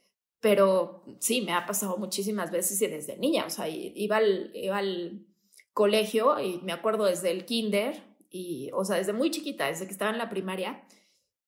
Pero 0.41 1.05
sí, 1.19 1.43
me 1.43 1.53
ha 1.53 1.67
pasado 1.67 1.97
muchísimas 1.97 2.51
veces 2.51 2.81
y 2.81 2.87
desde 2.87 3.19
niña, 3.19 3.45
o 3.47 3.51
sea, 3.51 3.69
iba 3.69 4.19
al, 4.19 4.51
iba 4.55 4.79
al 4.79 5.27
colegio 5.73 6.39
y 6.41 6.59
me 6.63 6.73
acuerdo 6.73 7.07
desde 7.07 7.31
el 7.31 7.45
kinder, 7.45 8.03
y, 8.31 8.71
o 8.73 8.85
sea, 8.85 8.97
desde 8.97 9.13
muy 9.13 9.31
chiquita, 9.31 9.67
desde 9.67 9.87
que 9.87 9.93
estaba 9.93 10.11
en 10.11 10.19
la 10.19 10.29
primaria, 10.29 10.85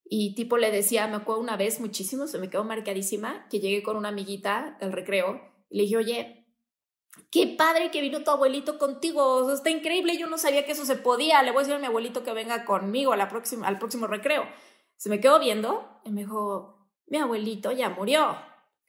y 0.03 0.35
tipo 0.35 0.57
le 0.57 0.71
decía, 0.71 1.07
me 1.07 1.15
acuerdo 1.15 1.41
una 1.41 1.55
vez 1.55 1.79
muchísimo, 1.79 2.27
se 2.27 2.39
me 2.39 2.49
quedó 2.49 2.63
marcadísima, 2.63 3.47
que 3.49 3.59
llegué 3.59 3.81
con 3.81 3.95
una 3.95 4.09
amiguita 4.09 4.77
al 4.81 4.91
recreo, 4.91 5.41
y 5.69 5.77
le 5.77 5.83
dije, 5.83 5.97
oye, 5.97 6.40
qué 7.29 7.47
padre 7.57 7.91
que 7.91 8.01
vino 8.01 8.23
tu 8.23 8.31
abuelito 8.31 8.77
contigo, 8.77 9.51
está 9.51 9.69
increíble, 9.69 10.17
yo 10.17 10.27
no 10.27 10.37
sabía 10.37 10.65
que 10.65 10.73
eso 10.73 10.85
se 10.85 10.95
podía, 10.95 11.41
le 11.43 11.51
voy 11.51 11.59
a 11.59 11.61
decir 11.61 11.75
a 11.75 11.79
mi 11.79 11.87
abuelito 11.87 12.23
que 12.23 12.33
venga 12.33 12.65
conmigo 12.65 13.13
a 13.13 13.17
la 13.17 13.29
próxima, 13.29 13.67
al 13.67 13.79
próximo 13.79 14.07
recreo. 14.07 14.45
Se 14.97 15.09
me 15.09 15.19
quedó 15.19 15.39
viendo 15.39 16.01
y 16.05 16.11
me 16.11 16.21
dijo, 16.21 16.89
mi 17.07 17.17
abuelito 17.17 17.71
ya 17.71 17.89
murió. 17.89 18.37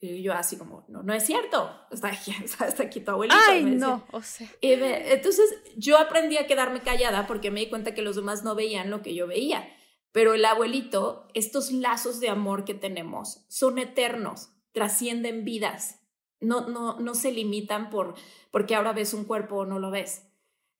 Y 0.00 0.20
yo 0.20 0.32
así 0.32 0.56
como, 0.56 0.84
no, 0.88 1.04
no 1.04 1.14
es 1.14 1.24
cierto, 1.24 1.70
está 1.92 2.08
aquí, 2.08 2.34
está 2.44 2.82
aquí 2.82 3.00
tu 3.00 3.12
abuelito. 3.12 3.38
Ay, 3.48 3.64
no, 3.64 4.04
o 4.10 4.20
sea. 4.20 4.48
entonces 4.60 5.54
yo 5.76 5.96
aprendí 5.96 6.36
a 6.38 6.46
quedarme 6.48 6.80
callada 6.80 7.26
porque 7.28 7.52
me 7.52 7.60
di 7.60 7.68
cuenta 7.68 7.94
que 7.94 8.02
los 8.02 8.16
demás 8.16 8.42
no 8.42 8.56
veían 8.56 8.90
lo 8.90 9.02
que 9.02 9.14
yo 9.14 9.26
veía. 9.28 9.68
Pero 10.10 10.34
el 10.34 10.44
abuelito, 10.44 11.28
estos 11.32 11.72
lazos 11.72 12.20
de 12.20 12.28
amor 12.28 12.64
que 12.64 12.74
tenemos 12.74 13.46
son 13.48 13.78
eternos, 13.78 14.50
trascienden 14.72 15.44
vidas, 15.44 16.01
no, 16.42 16.68
no, 16.68 17.00
no 17.00 17.14
se 17.14 17.32
limitan 17.32 17.90
por 17.90 18.14
porque 18.50 18.74
ahora 18.74 18.92
ves 18.92 19.14
un 19.14 19.24
cuerpo 19.24 19.56
o 19.56 19.66
no 19.66 19.78
lo 19.78 19.90
ves. 19.90 20.22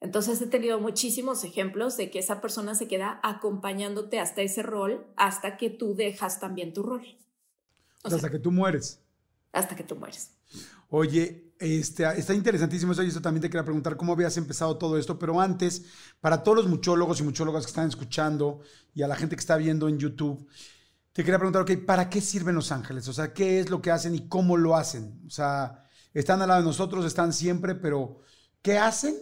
Entonces 0.00 0.40
he 0.42 0.46
tenido 0.46 0.80
muchísimos 0.80 1.44
ejemplos 1.44 1.96
de 1.96 2.10
que 2.10 2.18
esa 2.18 2.40
persona 2.40 2.74
se 2.74 2.88
queda 2.88 3.20
acompañándote 3.22 4.18
hasta 4.18 4.42
ese 4.42 4.62
rol, 4.62 5.06
hasta 5.16 5.56
que 5.56 5.70
tú 5.70 5.94
dejas 5.94 6.40
también 6.40 6.72
tu 6.72 6.82
rol. 6.82 7.02
hasta 8.02 8.30
que 8.30 8.40
tú 8.40 8.50
mueres 8.50 9.02
hasta 9.52 9.76
que 9.76 9.84
tú 9.84 9.96
mueres. 9.96 10.30
Oye, 10.88 11.52
este, 11.58 12.04
está 12.18 12.34
interesantísimo 12.34 12.92
eso 12.92 13.02
y 13.02 13.08
eso 13.08 13.20
también 13.20 13.42
te 13.42 13.48
quería 13.48 13.64
preguntar 13.64 13.96
cómo 13.96 14.12
habías 14.12 14.36
empezado 14.36 14.76
todo 14.76 14.98
esto, 14.98 15.18
pero 15.18 15.40
antes, 15.40 15.84
para 16.20 16.42
todos 16.42 16.58
los 16.58 16.68
muchólogos 16.68 17.20
y 17.20 17.22
muchólogas 17.22 17.64
que 17.64 17.70
están 17.70 17.88
escuchando 17.88 18.60
y 18.94 19.02
a 19.02 19.08
la 19.08 19.16
gente 19.16 19.36
que 19.36 19.40
está 19.40 19.56
viendo 19.56 19.88
en 19.88 19.98
YouTube, 19.98 20.46
te 21.12 21.24
quería 21.24 21.38
preguntar, 21.38 21.62
ok, 21.62 21.84
¿para 21.84 22.08
qué 22.08 22.20
sirven 22.20 22.54
los 22.54 22.72
ángeles? 22.72 23.06
O 23.08 23.12
sea, 23.12 23.34
¿qué 23.34 23.60
es 23.60 23.70
lo 23.70 23.82
que 23.82 23.90
hacen 23.90 24.14
y 24.14 24.28
cómo 24.28 24.56
lo 24.56 24.76
hacen? 24.76 25.20
O 25.26 25.30
sea, 25.30 25.84
están 26.14 26.40
al 26.40 26.48
lado 26.48 26.60
de 26.60 26.66
nosotros, 26.66 27.04
están 27.04 27.32
siempre, 27.32 27.74
pero 27.74 28.20
¿qué 28.62 28.78
hacen 28.78 29.14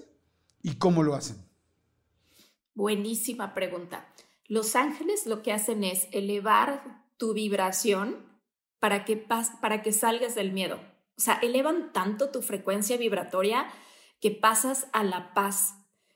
y 0.63 0.77
cómo 0.77 1.03
lo 1.03 1.15
hacen? 1.15 1.37
Buenísima 2.75 3.55
pregunta. 3.55 4.09
Los 4.47 4.77
ángeles 4.77 5.27
lo 5.27 5.43
que 5.43 5.53
hacen 5.53 5.85
es 5.85 6.09
elevar 6.13 7.05
tu 7.17 7.35
vibración 7.35 8.17
para 8.79 9.05
que, 9.05 9.17
para 9.61 9.83
que 9.83 9.93
salgas 9.93 10.35
del 10.35 10.53
miedo. 10.53 10.77
O 11.19 11.21
sea, 11.21 11.35
elevan 11.43 11.93
tanto 11.93 12.31
tu 12.31 12.41
frecuencia 12.41 12.97
vibratoria 12.97 13.67
que 14.21 14.31
pasas 14.31 14.87
a 14.93 15.03
la 15.03 15.35
paz. 15.35 15.75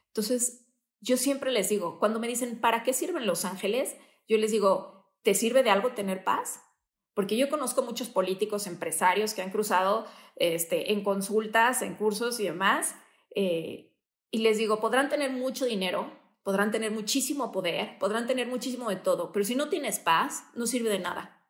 Entonces, 0.08 0.64
yo 1.00 1.16
siempre 1.16 1.52
les 1.52 1.68
digo, 1.68 1.98
cuando 1.98 2.20
me 2.20 2.28
dicen, 2.28 2.60
¿para 2.60 2.82
qué 2.82 2.92
sirven 2.92 3.26
los 3.26 3.44
ángeles? 3.44 3.96
Yo 4.26 4.38
les 4.38 4.50
digo, 4.50 4.93
¿te 5.24 5.34
sirve 5.34 5.64
de 5.64 5.70
algo 5.70 5.90
tener 5.90 6.22
paz? 6.22 6.60
Porque 7.14 7.36
yo 7.36 7.48
conozco 7.48 7.82
muchos 7.82 8.08
políticos, 8.08 8.68
empresarios 8.68 9.34
que 9.34 9.42
han 9.42 9.50
cruzado 9.50 10.06
este, 10.36 10.92
en 10.92 11.02
consultas, 11.02 11.82
en 11.82 11.94
cursos 11.94 12.38
y 12.38 12.44
demás, 12.44 12.94
eh, 13.34 13.92
y 14.30 14.38
les 14.38 14.58
digo, 14.58 14.80
podrán 14.80 15.08
tener 15.08 15.30
mucho 15.30 15.64
dinero, 15.64 16.12
podrán 16.42 16.70
tener 16.70 16.90
muchísimo 16.90 17.50
poder, 17.52 17.98
podrán 17.98 18.26
tener 18.26 18.46
muchísimo 18.46 18.90
de 18.90 18.96
todo, 18.96 19.32
pero 19.32 19.44
si 19.44 19.54
no 19.54 19.68
tienes 19.68 19.98
paz, 19.98 20.44
no 20.54 20.66
sirve 20.66 20.90
de 20.90 20.98
nada. 20.98 21.40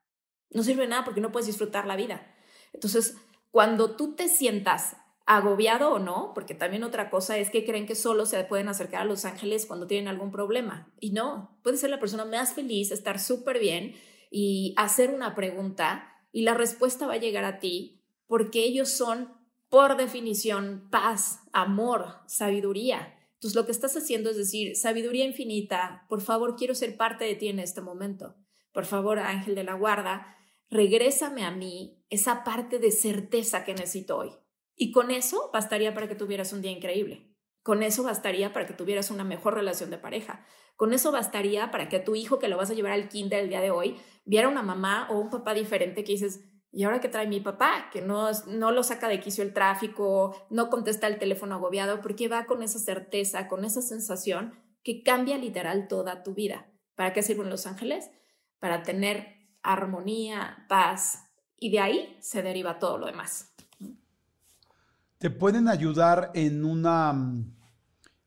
No 0.51 0.63
sirve 0.63 0.83
de 0.83 0.89
nada 0.89 1.05
porque 1.05 1.21
no 1.21 1.33
puedes 1.33 1.47
disfrutar 1.47 1.87
la 1.87 1.97
vida. 1.97 2.35
Entonces, 2.73 3.17
cuando 3.51 3.97
tú 3.97 4.15
te 4.15 4.29
sientas 4.29 4.97
agobiado 5.27 5.93
o 5.93 5.99
no, 5.99 6.33
porque 6.35 6.55
también 6.55 6.85
otra 6.85 7.09
cosa 7.09 7.39
es 7.39 7.51
que 7.51 7.65
creen 7.65 7.87
que 7.87 7.95
solo 7.95 8.27
se 8.27 8.43
pueden 8.45 8.69
acercar 8.69 9.03
a 9.03 9.07
los 9.07 9.25
ángeles 9.25 9.67
cuando 9.67 9.87
tienen 9.87 10.09
algún 10.09 10.31
problema. 10.31 10.93
Y 11.01 11.13
no, 11.13 11.59
puede 11.63 11.79
ser 11.79 11.91
la 11.91 12.01
persona 12.01 12.25
más 12.25 12.53
feliz, 12.53 12.91
estar 12.91 13.19
súper 13.19 13.59
bien 13.59 13.95
y 14.31 14.75
hacer 14.77 15.11
una 15.11 15.35
pregunta 15.35 16.11
y 16.33 16.43
la 16.43 16.55
respuesta 16.55 17.07
va 17.07 17.15
a 17.15 17.19
llegar 17.19 17.45
a 17.45 17.59
ti 17.59 18.03
porque 18.27 18.65
ellos 18.65 18.91
son, 18.91 19.33
por 19.69 19.97
definición, 19.97 20.89
paz, 20.91 21.41
amor, 21.53 22.17
sabiduría. 22.27 23.15
Entonces 23.35 23.55
lo 23.55 23.65
que 23.65 23.73
estás 23.73 23.97
haciendo 23.97 24.31
es 24.31 24.37
decir, 24.37 24.77
sabiduría 24.77 25.25
infinita, 25.25 26.05
por 26.09 26.21
favor 26.21 26.57
quiero 26.57 26.75
ser 26.75 26.97
parte 26.97 27.25
de 27.25 27.35
ti 27.35 27.49
en 27.49 27.61
este 27.61 27.81
momento. 27.81 28.37
Por 28.73 28.85
favor, 28.85 29.19
ángel 29.19 29.55
de 29.55 29.65
la 29.65 29.75
guarda, 29.75 30.37
regrésame 30.69 31.45
a 31.45 31.51
mí 31.51 32.03
esa 32.11 32.43
parte 32.43 32.79
de 32.79 32.91
certeza 32.91 33.65
que 33.65 33.75
necesito 33.75 34.19
hoy. 34.19 34.31
Y 34.77 34.93
con 34.93 35.11
eso 35.11 35.51
bastaría 35.53 35.95
para 35.95 36.09
que 36.09 36.15
tuvieras 36.15 36.53
un 36.53 36.63
día 36.63 36.73
increíble. 36.73 37.31
Con 37.63 37.83
eso 37.83 38.03
bastaría 38.03 38.53
para 38.53 38.67
que 38.67 38.75
tuvieras 38.75 39.11
una 39.11 39.25
mejor 39.25 39.55
relación 39.55 39.91
de 39.91 39.99
pareja. 39.99 40.45
Con 40.77 40.93
eso 40.93 41.13
bastaría 41.13 41.71
para 41.71 41.89
que 41.89 42.01
tu 42.01 42.15
hijo 42.15 42.39
que 42.39 42.49
lo 42.49 42.57
vas 42.57 42.71
a 42.71 42.75
llevar 42.75 42.93
al 42.93 43.09
kinder 43.09 43.41
el 43.41 43.49
día 43.49 43.61
de 43.61 43.71
hoy 43.71 43.97
viera 44.25 44.49
una 44.49 44.63
mamá 44.63 45.09
o 45.11 45.19
un 45.19 45.31
papá 45.31 45.55
diferente 45.55 46.03
que 46.03 46.13
dices, 46.13 46.45
¿y 46.73 46.83
ahora 46.83 47.01
qué 47.01 47.09
trae 47.09 47.27
mi 47.27 47.41
papá? 47.41 47.89
Que 47.93 48.03
no, 48.03 48.31
no 48.49 48.73
lo 48.73 48.83
saca 48.83 49.09
de 49.09 49.21
quicio 49.21 49.45
el 49.45 49.55
tráfico, 49.55 50.37
no 50.51 50.69
contesta 50.69 51.07
el 51.07 51.19
teléfono 51.19 51.55
agobiado, 51.55 52.01
porque 52.01 52.29
va 52.29 52.47
con 52.47 52.63
esa 52.63 52.81
certeza, 52.81 53.49
con 53.49 53.65
esa 53.65 53.81
sensación 53.81 54.59
que 54.83 55.03
cambia 55.03 55.39
literal 55.39 55.89
toda 55.89 56.23
tu 56.23 56.35
vida. 56.35 56.71
¿Para 56.97 57.13
qué 57.13 57.23
sirven 57.23 57.51
los 57.51 57.67
ángeles? 57.67 58.11
Para 58.59 58.83
tener 58.83 59.37
armonía, 59.63 60.67
paz, 60.69 61.31
y 61.57 61.71
de 61.71 61.81
ahí 61.81 62.19
se 62.21 62.43
deriva 62.43 62.79
todo 62.79 62.99
lo 62.99 63.07
demás 63.07 63.54
te 65.25 65.31
pueden 65.31 65.69
ayudar 65.69 66.33
en 66.35 66.67
una... 66.67 67.11
Mm, 67.15 67.57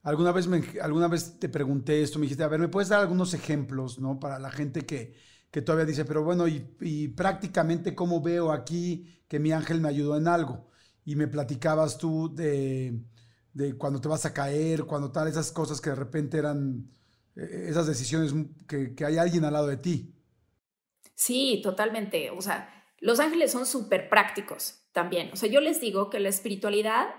alguna 0.02 0.32
vez, 0.32 0.48
me, 0.48 0.64
alguna 0.82 1.08
vez 1.08 1.40
te 1.40 1.48
pregunté 1.48 2.02
esto, 2.02 2.18
me 2.18 2.24
dijiste, 2.24 2.44
a 2.44 2.48
ver, 2.48 2.60
¿me 2.60 2.70
puedes 2.70 2.90
dar 2.90 3.02
algunos 3.02 3.36
ejemplos, 3.36 4.00
¿no? 4.00 4.20
Para 4.20 4.40
la 4.40 4.50
gente 4.50 4.84
que, 4.84 5.14
que 5.52 5.62
todavía 5.62 5.86
dice, 5.86 6.06
pero 6.06 6.24
bueno, 6.24 6.48
y, 6.48 7.08
prácticamente 7.10 7.94
cómo 7.94 8.20
veo 8.20 8.52
aquí 8.52 9.22
que 9.28 9.38
mi 9.38 9.52
ángel 9.52 9.80
me 9.80 9.90
ayudó 9.90 10.18
en 10.18 10.28
algo. 10.28 10.72
Y 11.06 11.16
me 11.16 11.28
platicabas 11.28 12.00
tú 12.00 12.34
de, 12.34 13.00
de 13.54 13.78
cuando 13.78 14.02
te 14.02 14.08
vas 14.08 14.26
a 14.26 14.34
caer, 14.34 14.86
cuando 14.86 15.12
tal, 15.12 15.28
esas 15.28 15.52
cosas 15.52 15.80
que 15.80 15.92
de 15.92 15.98
repente 15.98 16.40
eran, 16.40 16.90
eh, 17.36 17.68
esas 17.70 17.86
decisiones 17.86 18.34
que, 18.68 18.96
que 18.96 19.06
hay 19.06 19.20
alguien 19.20 19.46
al 19.46 19.54
lado 19.54 19.68
de 19.68 19.78
ti. 19.78 20.16
Sí, 21.14 21.62
totalmente. 21.62 22.32
O 22.32 22.42
sea, 22.42 22.74
los 23.02 23.20
ángeles 23.20 23.52
son 23.52 23.68
súper 23.68 24.10
prácticos 24.10 24.87
también. 24.98 25.30
O 25.32 25.36
sea, 25.36 25.48
yo 25.48 25.62
les 25.62 25.80
digo 25.80 26.10
que 26.10 26.20
la 26.20 26.30
espiritualidad 26.30 27.14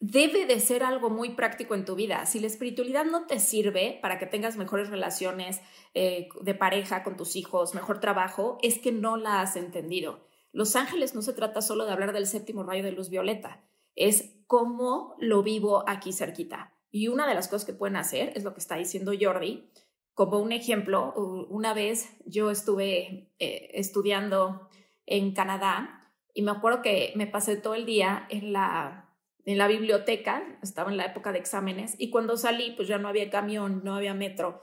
debe 0.00 0.46
de 0.46 0.58
ser 0.58 0.82
algo 0.82 1.10
muy 1.10 1.30
práctico 1.30 1.76
en 1.76 1.84
tu 1.84 1.94
vida. 1.94 2.26
Si 2.26 2.40
la 2.40 2.48
espiritualidad 2.48 3.04
no 3.04 3.28
te 3.28 3.38
sirve 3.38 4.00
para 4.02 4.18
que 4.18 4.26
tengas 4.26 4.56
mejores 4.56 4.90
relaciones 4.90 5.60
eh, 5.94 6.28
de 6.40 6.54
pareja 6.56 7.04
con 7.04 7.16
tus 7.16 7.36
hijos, 7.36 7.76
mejor 7.76 8.00
trabajo, 8.00 8.58
es 8.62 8.80
que 8.80 8.90
no 8.90 9.16
la 9.16 9.40
has 9.40 9.54
entendido. 9.54 10.26
Los 10.50 10.74
ángeles 10.74 11.14
no 11.14 11.22
se 11.22 11.34
trata 11.34 11.62
solo 11.62 11.84
de 11.84 11.92
hablar 11.92 12.12
del 12.12 12.26
séptimo 12.26 12.64
rayo 12.64 12.82
de 12.82 12.90
luz 12.90 13.10
violeta, 13.10 13.64
es 13.94 14.34
cómo 14.48 15.14
lo 15.20 15.44
vivo 15.44 15.84
aquí 15.88 16.12
cerquita. 16.12 16.74
Y 16.90 17.06
una 17.06 17.28
de 17.28 17.34
las 17.34 17.46
cosas 17.46 17.64
que 17.64 17.74
pueden 17.74 17.94
hacer 17.94 18.32
es 18.34 18.42
lo 18.42 18.54
que 18.54 18.60
está 18.60 18.74
diciendo 18.74 19.12
Jordi. 19.20 19.70
Como 20.14 20.40
un 20.40 20.50
ejemplo, 20.50 21.14
una 21.48 21.74
vez 21.74 22.08
yo 22.26 22.50
estuve 22.50 23.30
eh, 23.38 23.70
estudiando 23.74 24.68
en 25.06 25.32
Canadá 25.32 25.97
y 26.38 26.42
me 26.42 26.52
acuerdo 26.52 26.82
que 26.82 27.12
me 27.16 27.26
pasé 27.26 27.56
todo 27.56 27.74
el 27.74 27.84
día 27.84 28.24
en 28.30 28.52
la, 28.52 29.12
en 29.44 29.58
la 29.58 29.66
biblioteca, 29.66 30.44
estaba 30.62 30.88
en 30.88 30.96
la 30.96 31.06
época 31.06 31.32
de 31.32 31.40
exámenes, 31.40 31.96
y 31.98 32.10
cuando 32.10 32.36
salí, 32.36 32.74
pues 32.76 32.86
ya 32.86 32.96
no 32.96 33.08
había 33.08 33.28
camión, 33.28 33.80
no 33.82 33.96
había 33.96 34.14
metro. 34.14 34.62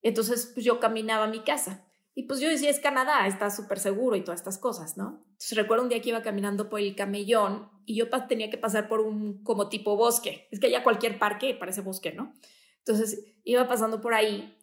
Entonces, 0.00 0.50
pues 0.54 0.64
yo 0.64 0.80
caminaba 0.80 1.24
a 1.24 1.28
mi 1.28 1.40
casa. 1.40 1.86
Y 2.14 2.22
pues 2.22 2.40
yo 2.40 2.48
decía, 2.48 2.70
es 2.70 2.80
Canadá, 2.80 3.26
está 3.26 3.50
súper 3.50 3.80
seguro 3.80 4.16
y 4.16 4.22
todas 4.22 4.40
estas 4.40 4.56
cosas, 4.56 4.96
¿no? 4.96 5.22
Entonces 5.26 5.58
recuerdo 5.58 5.82
un 5.82 5.90
día 5.90 6.00
que 6.00 6.08
iba 6.08 6.22
caminando 6.22 6.70
por 6.70 6.80
el 6.80 6.96
camellón 6.96 7.68
y 7.84 7.96
yo 7.96 8.08
tenía 8.26 8.48
que 8.48 8.56
pasar 8.56 8.88
por 8.88 9.00
un 9.00 9.44
como 9.44 9.68
tipo 9.68 9.96
bosque. 9.98 10.48
Es 10.50 10.58
que 10.58 10.68
allá 10.68 10.82
cualquier 10.82 11.18
parque 11.18 11.52
parece 11.52 11.82
bosque, 11.82 12.12
¿no? 12.12 12.32
Entonces 12.78 13.26
iba 13.44 13.68
pasando 13.68 14.00
por 14.00 14.14
ahí 14.14 14.56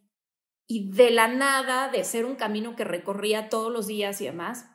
y 0.65 0.89
de 0.91 1.11
la 1.11 1.27
nada, 1.27 1.89
de 1.89 2.03
ser 2.03 2.25
un 2.25 2.35
camino 2.35 2.75
que 2.75 2.83
recorría 2.83 3.47
todos 3.47 3.71
los 3.71 3.85
días 3.85 4.19
y 4.21 4.25
demás, 4.25 4.71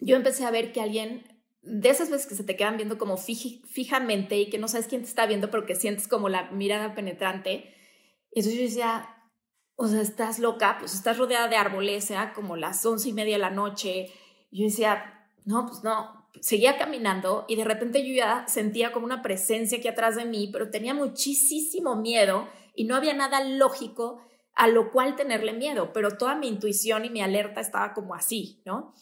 yo 0.00 0.16
empecé 0.16 0.44
a 0.44 0.50
ver 0.50 0.72
que 0.72 0.80
alguien, 0.80 1.24
de 1.62 1.90
esas 1.90 2.10
veces 2.10 2.26
que 2.26 2.34
se 2.34 2.44
te 2.44 2.56
quedan 2.56 2.76
viendo 2.76 2.98
como 2.98 3.16
fijamente 3.16 4.38
y 4.38 4.50
que 4.50 4.58
no 4.58 4.68
sabes 4.68 4.88
quién 4.88 5.02
te 5.02 5.08
está 5.08 5.26
viendo, 5.26 5.50
pero 5.50 5.64
que 5.64 5.74
sientes 5.74 6.08
como 6.08 6.28
la 6.28 6.50
mirada 6.50 6.94
penetrante. 6.94 7.74
Y 8.32 8.40
entonces 8.40 8.54
yo 8.54 8.62
decía, 8.66 9.16
o 9.76 9.86
sea, 9.86 10.00
estás 10.00 10.38
loca, 10.38 10.76
pues 10.78 10.94
estás 10.94 11.18
rodeada 11.18 11.48
de 11.48 11.56
árboles, 11.56 12.04
sea 12.04 12.32
como 12.32 12.56
las 12.56 12.84
once 12.84 13.08
y 13.08 13.12
media 13.12 13.34
de 13.34 13.40
la 13.40 13.50
noche. 13.50 14.10
Yo 14.50 14.64
decía, 14.64 15.28
no, 15.44 15.66
pues 15.66 15.82
no. 15.82 16.22
Seguía 16.40 16.78
caminando 16.78 17.44
y 17.46 17.56
de 17.56 17.64
repente 17.64 18.06
yo 18.06 18.14
ya 18.14 18.46
sentía 18.48 18.90
como 18.90 19.04
una 19.04 19.22
presencia 19.22 19.78
aquí 19.78 19.86
atrás 19.86 20.16
de 20.16 20.24
mí, 20.24 20.48
pero 20.52 20.70
tenía 20.70 20.94
muchísimo 20.94 21.94
miedo 21.94 22.48
y 22.74 22.84
no 22.84 22.96
había 22.96 23.14
nada 23.14 23.44
lógico 23.44 24.22
a 24.54 24.68
lo 24.68 24.90
cual 24.90 25.16
tenerle 25.16 25.52
miedo, 25.52 25.92
pero 25.92 26.16
toda 26.16 26.34
mi 26.34 26.48
intuición 26.48 27.04
y 27.04 27.10
mi 27.10 27.22
alerta 27.22 27.60
estaba 27.60 27.92
como 27.94 28.14
así, 28.14 28.62
¿no? 28.64 28.94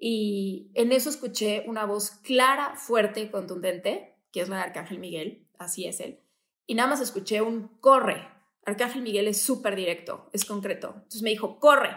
Y 0.00 0.70
en 0.74 0.92
eso 0.92 1.10
escuché 1.10 1.64
una 1.66 1.84
voz 1.84 2.10
clara, 2.22 2.74
fuerte 2.76 3.20
y 3.20 3.30
contundente, 3.30 4.16
que 4.32 4.40
es 4.40 4.48
la 4.48 4.56
de 4.56 4.62
Arcángel 4.62 4.98
Miguel, 4.98 5.46
así 5.58 5.86
es 5.86 6.00
él. 6.00 6.20
Y 6.66 6.74
nada 6.74 6.88
más 6.88 7.00
escuché 7.00 7.42
un 7.42 7.68
corre. 7.80 8.28
Arcángel 8.64 9.02
Miguel 9.02 9.28
es 9.28 9.40
súper 9.40 9.74
directo, 9.74 10.30
es 10.32 10.44
concreto. 10.44 10.92
Entonces 10.94 11.22
me 11.22 11.30
dijo, 11.30 11.58
corre. 11.58 11.90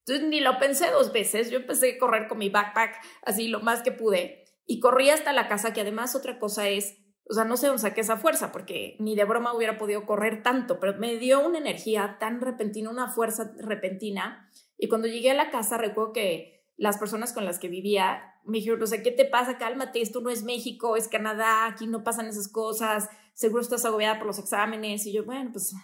Entonces 0.00 0.28
ni 0.28 0.40
lo 0.40 0.58
pensé 0.58 0.90
dos 0.90 1.12
veces, 1.12 1.50
yo 1.50 1.58
empecé 1.58 1.96
a 1.96 1.98
correr 1.98 2.28
con 2.28 2.38
mi 2.38 2.48
backpack 2.48 3.00
así 3.22 3.48
lo 3.48 3.60
más 3.60 3.82
que 3.82 3.92
pude 3.92 4.44
y 4.70 4.78
corrí 4.78 5.10
hasta 5.10 5.32
la 5.32 5.48
casa, 5.48 5.72
que 5.72 5.80
además 5.80 6.14
otra 6.14 6.38
cosa 6.38 6.68
es, 6.68 6.96
o 7.28 7.34
sea, 7.34 7.44
no 7.44 7.56
sé 7.56 7.66
dónde 7.66 7.82
saqué 7.82 8.02
esa 8.02 8.16
fuerza, 8.16 8.52
porque 8.52 8.94
ni 9.00 9.16
de 9.16 9.24
broma 9.24 9.52
hubiera 9.52 9.78
podido 9.78 10.06
correr 10.06 10.44
tanto, 10.44 10.78
pero 10.78 10.96
me 10.96 11.16
dio 11.16 11.44
una 11.44 11.58
energía 11.58 12.18
tan 12.20 12.40
repentina, 12.40 12.88
una 12.88 13.08
fuerza 13.08 13.52
repentina. 13.58 14.48
Y 14.78 14.88
cuando 14.88 15.08
llegué 15.08 15.32
a 15.32 15.34
la 15.34 15.50
casa 15.50 15.76
recuerdo 15.76 16.12
que 16.12 16.59
las 16.80 16.96
personas 16.96 17.34
con 17.34 17.44
las 17.44 17.58
que 17.58 17.68
vivía 17.68 18.22
me 18.46 18.56
dijeron, 18.56 18.82
o 18.82 18.86
sea, 18.86 19.02
¿qué 19.02 19.10
te 19.10 19.26
pasa? 19.26 19.58
Cálmate, 19.58 20.00
esto 20.00 20.22
no 20.22 20.30
es 20.30 20.44
México, 20.44 20.96
es 20.96 21.08
Canadá, 21.08 21.66
aquí 21.66 21.86
no 21.86 22.02
pasan 22.02 22.26
esas 22.26 22.48
cosas, 22.48 23.10
seguro 23.34 23.60
estás 23.60 23.84
agobiada 23.84 24.16
por 24.16 24.26
los 24.26 24.38
exámenes. 24.38 25.04
Y 25.04 25.12
yo, 25.12 25.26
bueno, 25.26 25.50
pues, 25.52 25.74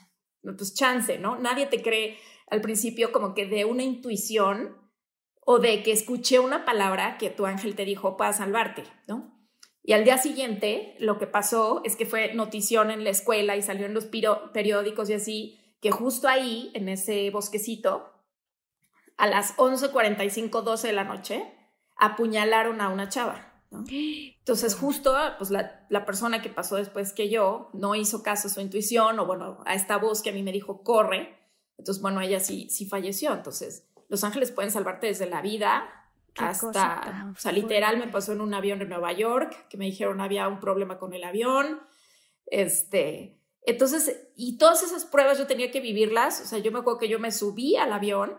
pues 0.43 0.75
chance, 0.75 1.19
¿no? 1.19 1.39
Nadie 1.39 1.67
te 1.67 1.83
cree 1.83 2.17
al 2.49 2.63
principio 2.63 3.13
como 3.13 3.35
que 3.35 3.45
de 3.45 3.67
una 3.67 3.83
intuición 3.83 4.75
o 5.43 5.59
de 5.59 5.83
que 5.83 5.93
escuché 5.93 6.39
una 6.39 6.65
palabra 6.65 7.19
que 7.19 7.29
tu 7.29 7.45
ángel 7.45 7.77
te 7.77 7.85
dijo 7.85 8.17
para 8.17 8.33
salvarte, 8.33 8.85
¿no? 9.07 9.37
Y 9.83 9.93
al 9.93 10.05
día 10.05 10.17
siguiente 10.17 10.97
lo 10.99 11.19
que 11.19 11.27
pasó 11.27 11.83
es 11.85 11.95
que 11.95 12.07
fue 12.07 12.33
notición 12.33 12.91
en 12.91 13.05
la 13.05 13.11
escuela 13.11 13.55
y 13.55 13.61
salió 13.61 13.85
en 13.85 13.93
los 13.93 14.07
periódicos 14.07 15.11
y 15.11 15.13
así, 15.13 15.77
que 15.83 15.91
justo 15.91 16.27
ahí, 16.27 16.71
en 16.73 16.89
ese 16.89 17.29
bosquecito, 17.31 18.16
a 19.17 19.27
las 19.27 19.57
11:45, 19.57 20.63
12 20.63 20.89
de 20.89 20.93
la 20.93 21.05
noche, 21.05 21.53
apuñalaron 21.97 22.81
a 22.81 22.89
una 22.89 23.09
chava. 23.09 23.53
Entonces 23.89 24.75
justo 24.75 25.15
pues 25.39 25.51
la, 25.51 25.87
la, 25.91 26.07
persona 26.07 26.41
que 26.41 26.49
pasó 26.49 26.77
después 26.77 27.13
que 27.13 27.29
yo 27.29 27.69
no 27.75 27.95
hizo 27.95 28.23
caso 28.23 28.49
a 28.49 28.51
su 28.51 28.61
intuición 28.61 29.19
o 29.19 29.27
bueno, 29.27 29.59
a 29.67 29.75
esta 29.75 29.99
voz 29.99 30.23
que 30.23 30.31
a 30.31 30.33
mí 30.33 30.43
me 30.43 30.53
dijo 30.53 30.83
corre, 30.83 31.37
entonces 31.77 32.01
bueno, 32.01 32.21
ella 32.21 32.41
sí, 32.41 32.71
sí 32.71 32.87
falleció. 32.87 33.35
Entonces 33.35 33.89
los 34.09 34.25
ángeles 34.25 34.53
pueden 34.53 34.71
salvarte 34.71 35.09
desde 35.09 35.29
la 35.29 35.43
vida 35.43 35.91
hasta, 36.37 37.33
o 37.35 37.39
sea, 37.39 37.53
literal 37.53 37.99
me 37.99 38.09
pasó 38.09 38.33
en 38.33 38.41
un 38.41 38.55
avión 38.55 38.81
en 38.83 38.91
Nueva 38.91 39.13
York, 39.13 39.69
que 39.69 39.77
me 39.77 39.87
dijeron 39.87 40.21
había 40.21 40.49
un 40.49 40.61
problema 40.61 40.99
con 40.99 41.15
el 41.15 41.25
avión, 41.25 41.81
este, 42.47 43.41
entonces, 43.63 44.29
y 44.37 44.59
todas 44.59 44.83
esas 44.83 45.05
pruebas 45.07 45.39
yo 45.39 45.47
tenía 45.47 45.71
que 45.71 45.81
vivirlas, 45.81 46.41
o 46.41 46.47
sea, 46.47 46.59
yo 46.59 46.71
me 46.73 46.81
acuerdo 46.81 47.01
que 47.01 47.09
yo 47.09 47.19
me 47.19 47.33
subí 47.33 47.77
al 47.77 47.93
avión 47.93 48.39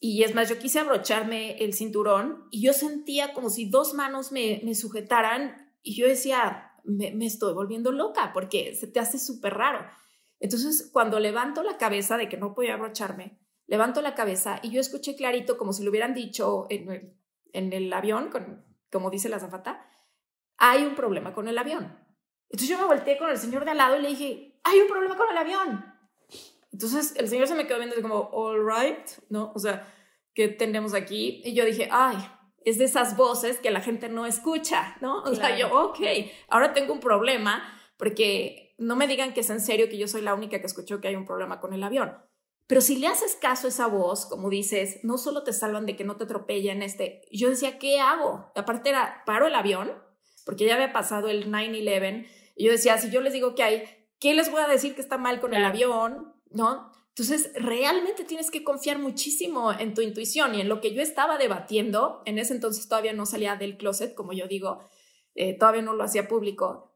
Y 0.00 0.22
es 0.22 0.34
más, 0.34 0.48
yo 0.48 0.58
quise 0.58 0.78
abrocharme 0.78 1.56
el 1.58 1.74
cinturón 1.74 2.46
y 2.50 2.62
yo 2.62 2.72
sentía 2.72 3.32
como 3.32 3.50
si 3.50 3.68
dos 3.68 3.94
manos 3.94 4.30
me, 4.30 4.60
me 4.64 4.74
sujetaran 4.74 5.74
y 5.82 5.96
yo 5.96 6.06
decía, 6.06 6.72
me, 6.84 7.10
me 7.10 7.26
estoy 7.26 7.52
volviendo 7.52 7.90
loca 7.90 8.32
porque 8.32 8.74
se 8.76 8.86
te 8.86 9.00
hace 9.00 9.18
súper 9.18 9.54
raro. 9.54 9.84
Entonces, 10.40 10.88
cuando 10.92 11.18
levanto 11.18 11.62
la 11.62 11.78
cabeza 11.78 12.16
de 12.16 12.28
que 12.28 12.36
no 12.36 12.54
podía 12.54 12.74
abrocharme, 12.74 13.40
levanto 13.66 14.00
la 14.00 14.14
cabeza 14.14 14.60
y 14.62 14.70
yo 14.70 14.80
escuché 14.80 15.16
clarito 15.16 15.58
como 15.58 15.72
si 15.72 15.82
lo 15.82 15.90
hubieran 15.90 16.14
dicho 16.14 16.66
en 16.70 16.90
el, 16.90 17.16
en 17.52 17.72
el 17.72 17.92
avión, 17.92 18.30
como 18.90 19.10
dice 19.10 19.28
la 19.28 19.40
zafata, 19.40 19.84
hay 20.56 20.84
un 20.84 20.94
problema 20.94 21.34
con 21.34 21.48
el 21.48 21.58
avión. 21.58 21.98
Entonces 22.50 22.68
yo 22.68 22.78
me 22.78 22.86
volteé 22.86 23.18
con 23.18 23.30
el 23.30 23.36
señor 23.36 23.64
de 23.64 23.72
al 23.72 23.78
lado 23.78 23.98
y 23.98 24.02
le 24.02 24.08
dije, 24.08 24.60
hay 24.64 24.80
un 24.80 24.88
problema 24.88 25.16
con 25.16 25.28
el 25.30 25.36
avión. 25.36 25.97
Entonces 26.72 27.14
el 27.16 27.28
señor 27.28 27.48
se 27.48 27.54
me 27.54 27.66
quedó 27.66 27.78
viendo 27.78 28.00
como, 28.00 28.30
all 28.32 28.60
right, 28.66 29.08
¿no? 29.28 29.52
O 29.54 29.58
sea, 29.58 29.92
¿qué 30.34 30.48
tenemos 30.48 30.94
aquí? 30.94 31.40
Y 31.44 31.54
yo 31.54 31.64
dije, 31.64 31.88
ay, 31.90 32.16
es 32.64 32.78
de 32.78 32.84
esas 32.84 33.16
voces 33.16 33.58
que 33.58 33.70
la 33.70 33.80
gente 33.80 34.08
no 34.08 34.26
escucha, 34.26 34.96
¿no? 35.00 35.22
O 35.22 35.34
sea, 35.34 35.56
yo, 35.56 35.72
ok, 35.72 36.00
ahora 36.48 36.74
tengo 36.74 36.92
un 36.92 37.00
problema 37.00 37.62
porque 37.96 38.74
no 38.78 38.94
me 38.94 39.08
digan 39.08 39.34
que 39.34 39.40
es 39.40 39.50
en 39.50 39.60
serio 39.60 39.88
que 39.88 39.98
yo 39.98 40.06
soy 40.06 40.22
la 40.22 40.34
única 40.34 40.60
que 40.60 40.66
escuchó 40.66 41.00
que 41.00 41.08
hay 41.08 41.16
un 41.16 41.26
problema 41.26 41.60
con 41.60 41.72
el 41.72 41.82
avión. 41.82 42.16
Pero 42.68 42.82
si 42.82 42.96
le 42.96 43.06
haces 43.06 43.34
caso 43.34 43.66
a 43.66 43.70
esa 43.70 43.86
voz, 43.86 44.26
como 44.26 44.50
dices, 44.50 45.00
no 45.02 45.16
solo 45.16 45.42
te 45.42 45.54
salvan 45.54 45.86
de 45.86 45.96
que 45.96 46.04
no 46.04 46.16
te 46.16 46.24
atropellen, 46.24 46.82
este, 46.82 47.22
yo 47.32 47.48
decía, 47.48 47.78
¿qué 47.78 47.98
hago? 47.98 48.52
Aparte 48.54 48.90
era, 48.90 49.22
paro 49.24 49.46
el 49.46 49.54
avión, 49.54 49.90
porque 50.44 50.66
ya 50.66 50.74
había 50.74 50.92
pasado 50.92 51.28
el 51.28 51.50
9-11, 51.50 52.26
y 52.56 52.66
yo 52.66 52.72
decía, 52.72 52.98
si 52.98 53.10
yo 53.10 53.22
les 53.22 53.32
digo 53.32 53.54
que 53.54 53.62
hay, 53.62 53.84
¿qué 54.20 54.34
les 54.34 54.50
voy 54.50 54.60
a 54.60 54.68
decir 54.68 54.94
que 54.94 55.00
está 55.00 55.16
mal 55.16 55.40
con 55.40 55.54
el 55.54 55.64
avión? 55.64 56.34
¿No? 56.50 56.92
Entonces, 57.18 57.50
realmente 57.54 58.24
tienes 58.24 58.50
que 58.50 58.62
confiar 58.62 59.00
muchísimo 59.00 59.72
en 59.72 59.92
tu 59.92 60.02
intuición 60.02 60.54
y 60.54 60.60
en 60.60 60.68
lo 60.68 60.80
que 60.80 60.94
yo 60.94 61.02
estaba 61.02 61.36
debatiendo. 61.36 62.22
En 62.26 62.38
ese 62.38 62.54
entonces 62.54 62.88
todavía 62.88 63.12
no 63.12 63.26
salía 63.26 63.56
del 63.56 63.76
closet, 63.76 64.14
como 64.14 64.32
yo 64.32 64.46
digo, 64.46 64.80
eh, 65.34 65.58
todavía 65.58 65.82
no 65.82 65.94
lo 65.94 66.04
hacía 66.04 66.28
público. 66.28 66.94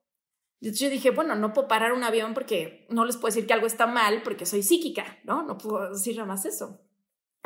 Yo 0.60 0.88
dije, 0.88 1.10
bueno, 1.10 1.34
no 1.34 1.52
puedo 1.52 1.66
parar 1.66 1.92
un 1.92 2.04
avión 2.04 2.34
porque 2.34 2.86
no 2.88 3.04
les 3.04 3.16
puedo 3.16 3.34
decir 3.34 3.48
que 3.48 3.52
algo 3.52 3.66
está 3.66 3.86
mal 3.86 4.22
porque 4.22 4.46
soy 4.46 4.62
psíquica, 4.62 5.18
¿no? 5.24 5.42
No 5.42 5.58
puedo 5.58 5.90
decir 5.90 6.14
nada 6.14 6.28
más 6.28 6.44
eso. 6.46 6.80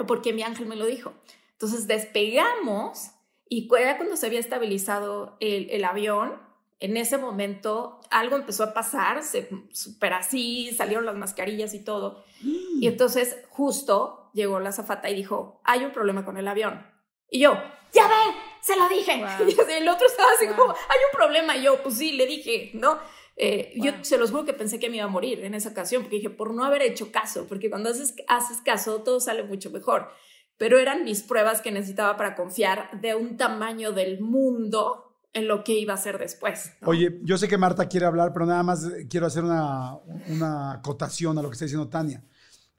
Porque 0.06 0.34
mi 0.34 0.42
ángel 0.42 0.66
me 0.66 0.76
lo 0.76 0.84
dijo. 0.84 1.14
Entonces 1.52 1.86
despegamos 1.86 3.12
y 3.48 3.68
cuando 3.68 4.16
se 4.16 4.26
había 4.26 4.40
estabilizado 4.40 5.38
el, 5.40 5.70
el 5.70 5.84
avión, 5.84 6.45
en 6.78 6.96
ese 6.96 7.16
momento 7.18 8.00
algo 8.10 8.36
empezó 8.36 8.64
a 8.64 8.74
pasar, 8.74 9.22
se, 9.22 9.48
super 9.72 10.12
así, 10.12 10.72
salieron 10.76 11.06
las 11.06 11.16
mascarillas 11.16 11.74
y 11.74 11.82
todo. 11.82 12.24
Mm. 12.42 12.82
Y 12.82 12.86
entonces 12.86 13.38
justo 13.48 14.30
llegó 14.34 14.60
la 14.60 14.72
zafata 14.72 15.08
y 15.08 15.14
dijo, 15.14 15.60
hay 15.64 15.84
un 15.84 15.92
problema 15.92 16.24
con 16.24 16.36
el 16.36 16.46
avión. 16.48 16.86
Y 17.30 17.40
yo, 17.40 17.54
ya 17.92 18.06
ve, 18.06 18.14
se 18.60 18.76
lo 18.76 18.88
dije. 18.88 19.12
Y 19.46 19.72
el 19.72 19.88
otro 19.88 20.06
estaba 20.06 20.28
así 20.36 20.46
como, 20.48 20.70
hay 20.72 20.98
un 21.12 21.18
problema. 21.18 21.56
Y 21.56 21.62
yo, 21.62 21.82
pues 21.82 21.96
sí, 21.96 22.12
le 22.12 22.26
dije, 22.26 22.70
¿no? 22.74 22.98
Eh, 23.36 23.74
yo 23.76 23.92
se 24.02 24.18
los 24.18 24.30
juro 24.30 24.44
que 24.44 24.54
pensé 24.54 24.78
que 24.78 24.88
me 24.88 24.96
iba 24.96 25.04
a 25.04 25.08
morir 25.08 25.44
en 25.44 25.54
esa 25.54 25.70
ocasión, 25.70 26.02
porque 26.02 26.16
dije, 26.16 26.30
por 26.30 26.54
no 26.54 26.64
haber 26.64 26.82
hecho 26.82 27.12
caso, 27.12 27.46
porque 27.48 27.68
cuando 27.68 27.90
haces, 27.90 28.14
haces 28.28 28.60
caso 28.62 29.02
todo 29.02 29.20
sale 29.20 29.42
mucho 29.42 29.70
mejor. 29.70 30.10
Pero 30.58 30.78
eran 30.78 31.04
mis 31.04 31.22
pruebas 31.22 31.60
que 31.60 31.70
necesitaba 31.70 32.16
para 32.16 32.34
confiar 32.34 33.00
de 33.00 33.14
un 33.14 33.36
tamaño 33.36 33.92
del 33.92 34.20
mundo 34.20 35.05
en 35.36 35.48
lo 35.48 35.62
que 35.62 35.78
iba 35.78 35.92
a 35.92 35.96
hacer 35.96 36.18
después. 36.18 36.72
Oye, 36.82 37.20
yo 37.22 37.36
sé 37.36 37.46
que 37.46 37.58
Marta 37.58 37.86
quiere 37.86 38.06
hablar, 38.06 38.32
pero 38.32 38.46
nada 38.46 38.62
más 38.62 38.88
quiero 39.10 39.26
hacer 39.26 39.44
una, 39.44 39.94
una 40.28 40.72
acotación 40.72 41.36
a 41.36 41.42
lo 41.42 41.50
que 41.50 41.52
está 41.52 41.66
diciendo 41.66 41.88
Tania 41.88 42.24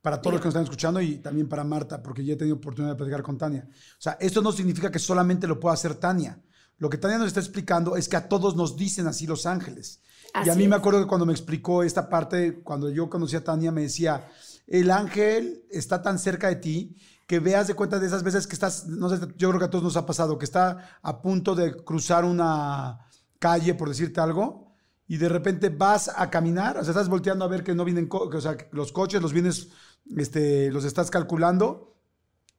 para 0.01 0.19
todos 0.19 0.33
los 0.33 0.41
que 0.41 0.47
nos 0.47 0.53
están 0.53 0.63
escuchando 0.63 0.99
y 0.99 1.17
también 1.17 1.47
para 1.47 1.63
Marta, 1.63 2.01
porque 2.01 2.25
ya 2.25 2.33
he 2.33 2.35
tenido 2.35 2.55
oportunidad 2.55 2.93
de 2.93 2.97
platicar 2.97 3.21
con 3.21 3.37
Tania. 3.37 3.67
O 3.69 4.01
sea, 4.01 4.17
esto 4.19 4.41
no 4.41 4.51
significa 4.51 4.89
que 4.89 4.97
solamente 4.97 5.47
lo 5.47 5.59
pueda 5.59 5.75
hacer 5.75 5.95
Tania. 5.95 6.41
Lo 6.77 6.89
que 6.89 6.97
Tania 6.97 7.19
nos 7.19 7.27
está 7.27 7.41
explicando 7.41 7.95
es 7.95 8.09
que 8.09 8.15
a 8.15 8.27
todos 8.27 8.55
nos 8.55 8.75
dicen 8.75 9.05
así 9.05 9.27
los 9.27 9.45
ángeles. 9.45 10.01
y 10.45 10.49
a 10.49 10.55
mí 10.55 10.67
me 10.67 10.75
acuerdo 10.75 11.01
que 11.01 11.07
cuando 11.07 11.25
me 11.25 11.33
explicó 11.33 11.83
esta 11.83 12.09
parte, 12.09 12.61
cuando 12.63 12.89
yo 12.89 13.07
conocí 13.07 13.35
a 13.35 13.43
Tania, 13.43 13.71
me 13.71 13.81
decía, 13.81 14.27
el 14.65 14.89
ángel 14.89 15.63
está 15.69 16.01
tan 16.01 16.17
cerca 16.17 16.47
de 16.47 16.55
ti 16.55 16.95
que 17.27 17.39
veas 17.39 17.67
de 17.67 17.75
cuenta 17.75 17.99
de 17.99 18.07
esas 18.07 18.23
veces 18.23 18.47
que 18.47 18.53
estás, 18.53 18.87
no 18.87 19.09
sé, 19.09 19.19
yo 19.37 19.49
creo 19.49 19.59
que 19.59 19.65
a 19.65 19.69
todos 19.69 19.83
nos 19.83 19.97
ha 19.97 20.05
pasado, 20.05 20.37
que 20.37 20.45
está 20.45 20.97
a 21.01 21.21
punto 21.21 21.55
de 21.55 21.75
cruzar 21.75 22.23
una 22.23 23.05
calle, 23.37 23.75
por 23.75 23.89
decirte 23.89 24.21
algo, 24.21 24.73
y 25.07 25.17
de 25.17 25.29
repente 25.29 25.69
vas 25.69 26.09
a 26.15 26.29
caminar, 26.29 26.77
o 26.77 26.83
sea, 26.83 26.91
estás 26.91 27.09
volteando 27.09 27.43
a 27.43 27.49
ver 27.49 27.63
que 27.63 27.75
no 27.75 27.85
vienen, 27.85 28.07
o 28.09 28.41
sea, 28.41 28.57
los 28.71 28.91
coches 28.91 29.21
los 29.21 29.33
vienes 29.33 29.69
este, 30.15 30.71
los 30.71 30.85
estás 30.85 31.11
calculando 31.11 31.95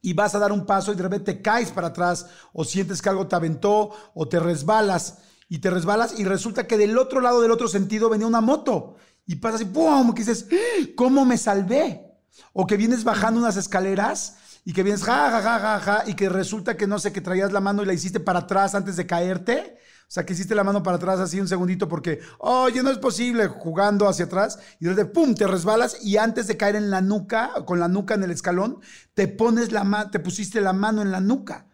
y 0.02 0.12
vas 0.12 0.34
a 0.34 0.38
dar 0.38 0.52
un 0.52 0.66
paso 0.66 0.92
y 0.92 0.96
de 0.96 1.02
repente 1.02 1.34
te 1.34 1.42
caes 1.42 1.70
para 1.70 1.88
atrás 1.88 2.26
o 2.52 2.64
sientes 2.64 3.02
que 3.02 3.08
algo 3.08 3.26
te 3.26 3.36
aventó 3.36 3.90
o 4.14 4.28
te 4.28 4.38
resbalas 4.38 5.18
y 5.48 5.58
te 5.58 5.70
resbalas 5.70 6.18
y 6.18 6.24
resulta 6.24 6.66
que 6.66 6.78
del 6.78 6.98
otro 6.98 7.20
lado 7.20 7.40
del 7.40 7.50
otro 7.50 7.68
sentido 7.68 8.08
venía 8.08 8.26
una 8.26 8.40
moto 8.40 8.96
y 9.26 9.36
pasas 9.36 9.62
y 9.62 9.64
¡pum! 9.66 10.14
que 10.14 10.24
dices, 10.24 10.46
¿cómo 10.94 11.24
me 11.24 11.36
salvé? 11.36 12.04
O 12.52 12.66
que 12.66 12.76
vienes 12.76 13.04
bajando 13.04 13.40
unas 13.40 13.56
escaleras 13.56 14.36
y 14.68 14.74
que 14.74 14.82
vienes 14.82 15.02
ja, 15.02 15.30
ja, 15.30 15.40
ja, 15.40 15.58
ja, 15.58 15.80
ja, 15.80 16.02
y 16.06 16.12
que 16.12 16.28
resulta 16.28 16.76
que 16.76 16.86
no 16.86 16.98
sé, 16.98 17.10
que 17.10 17.22
traías 17.22 17.52
la 17.52 17.60
mano 17.60 17.82
y 17.82 17.86
la 17.86 17.94
hiciste 17.94 18.20
para 18.20 18.40
atrás 18.40 18.74
antes 18.74 18.96
de 18.96 19.06
caerte 19.06 19.78
o 20.08 20.10
sea, 20.10 20.26
que 20.26 20.34
hiciste 20.34 20.54
la 20.54 20.64
mano 20.64 20.82
para 20.82 20.96
atrás 20.96 21.20
así 21.20 21.38
un 21.38 21.48
segundito 21.48 21.86
porque, 21.86 22.20
oye, 22.38 22.82
no 22.82 22.90
es 22.90 22.96
posible, 22.96 23.46
jugando 23.46 24.08
hacia 24.08 24.24
atrás 24.26 24.58
y 24.78 24.86
de 24.86 25.04
pum, 25.04 25.34
te 25.34 25.46
resbalas 25.46 26.02
y 26.02 26.18
antes 26.18 26.46
de 26.46 26.58
caer 26.58 26.76
en 26.76 26.90
la 26.90 27.02
nuca, 27.02 27.52
con 27.66 27.80
la 27.80 27.88
nuca 27.88 28.14
en 28.14 28.24
el 28.24 28.30
escalón, 28.30 28.80
te 29.12 29.28
pones 29.28 29.70
la 29.70 29.84
mano, 29.84 30.10
te 30.10 30.18
pusiste 30.18 30.62
la 30.62 30.74
mano 30.74 31.00
en 31.00 31.12
la 31.12 31.20
nuca. 31.20 31.66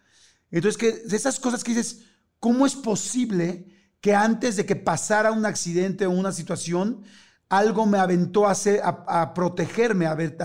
Entonces, 0.51 0.77
que 0.77 1.15
esas 1.15 1.39
cosas 1.39 1.63
que 1.63 1.73
dices, 1.73 2.03
¿cómo 2.39 2.65
es 2.65 2.75
posible 2.75 3.67
que 4.01 4.13
antes 4.13 4.57
de 4.57 4.65
que 4.65 4.75
pasara 4.75 5.31
un 5.31 5.45
accidente 5.45 6.05
o 6.05 6.11
una 6.11 6.33
situación, 6.33 7.03
algo 7.49 7.85
me 7.85 7.99
aventó 7.99 8.47
a, 8.47 8.51
hacer, 8.51 8.81
a, 8.83 9.33
protegerme, 9.33 10.07
a 10.07 10.15
ver, 10.15 10.37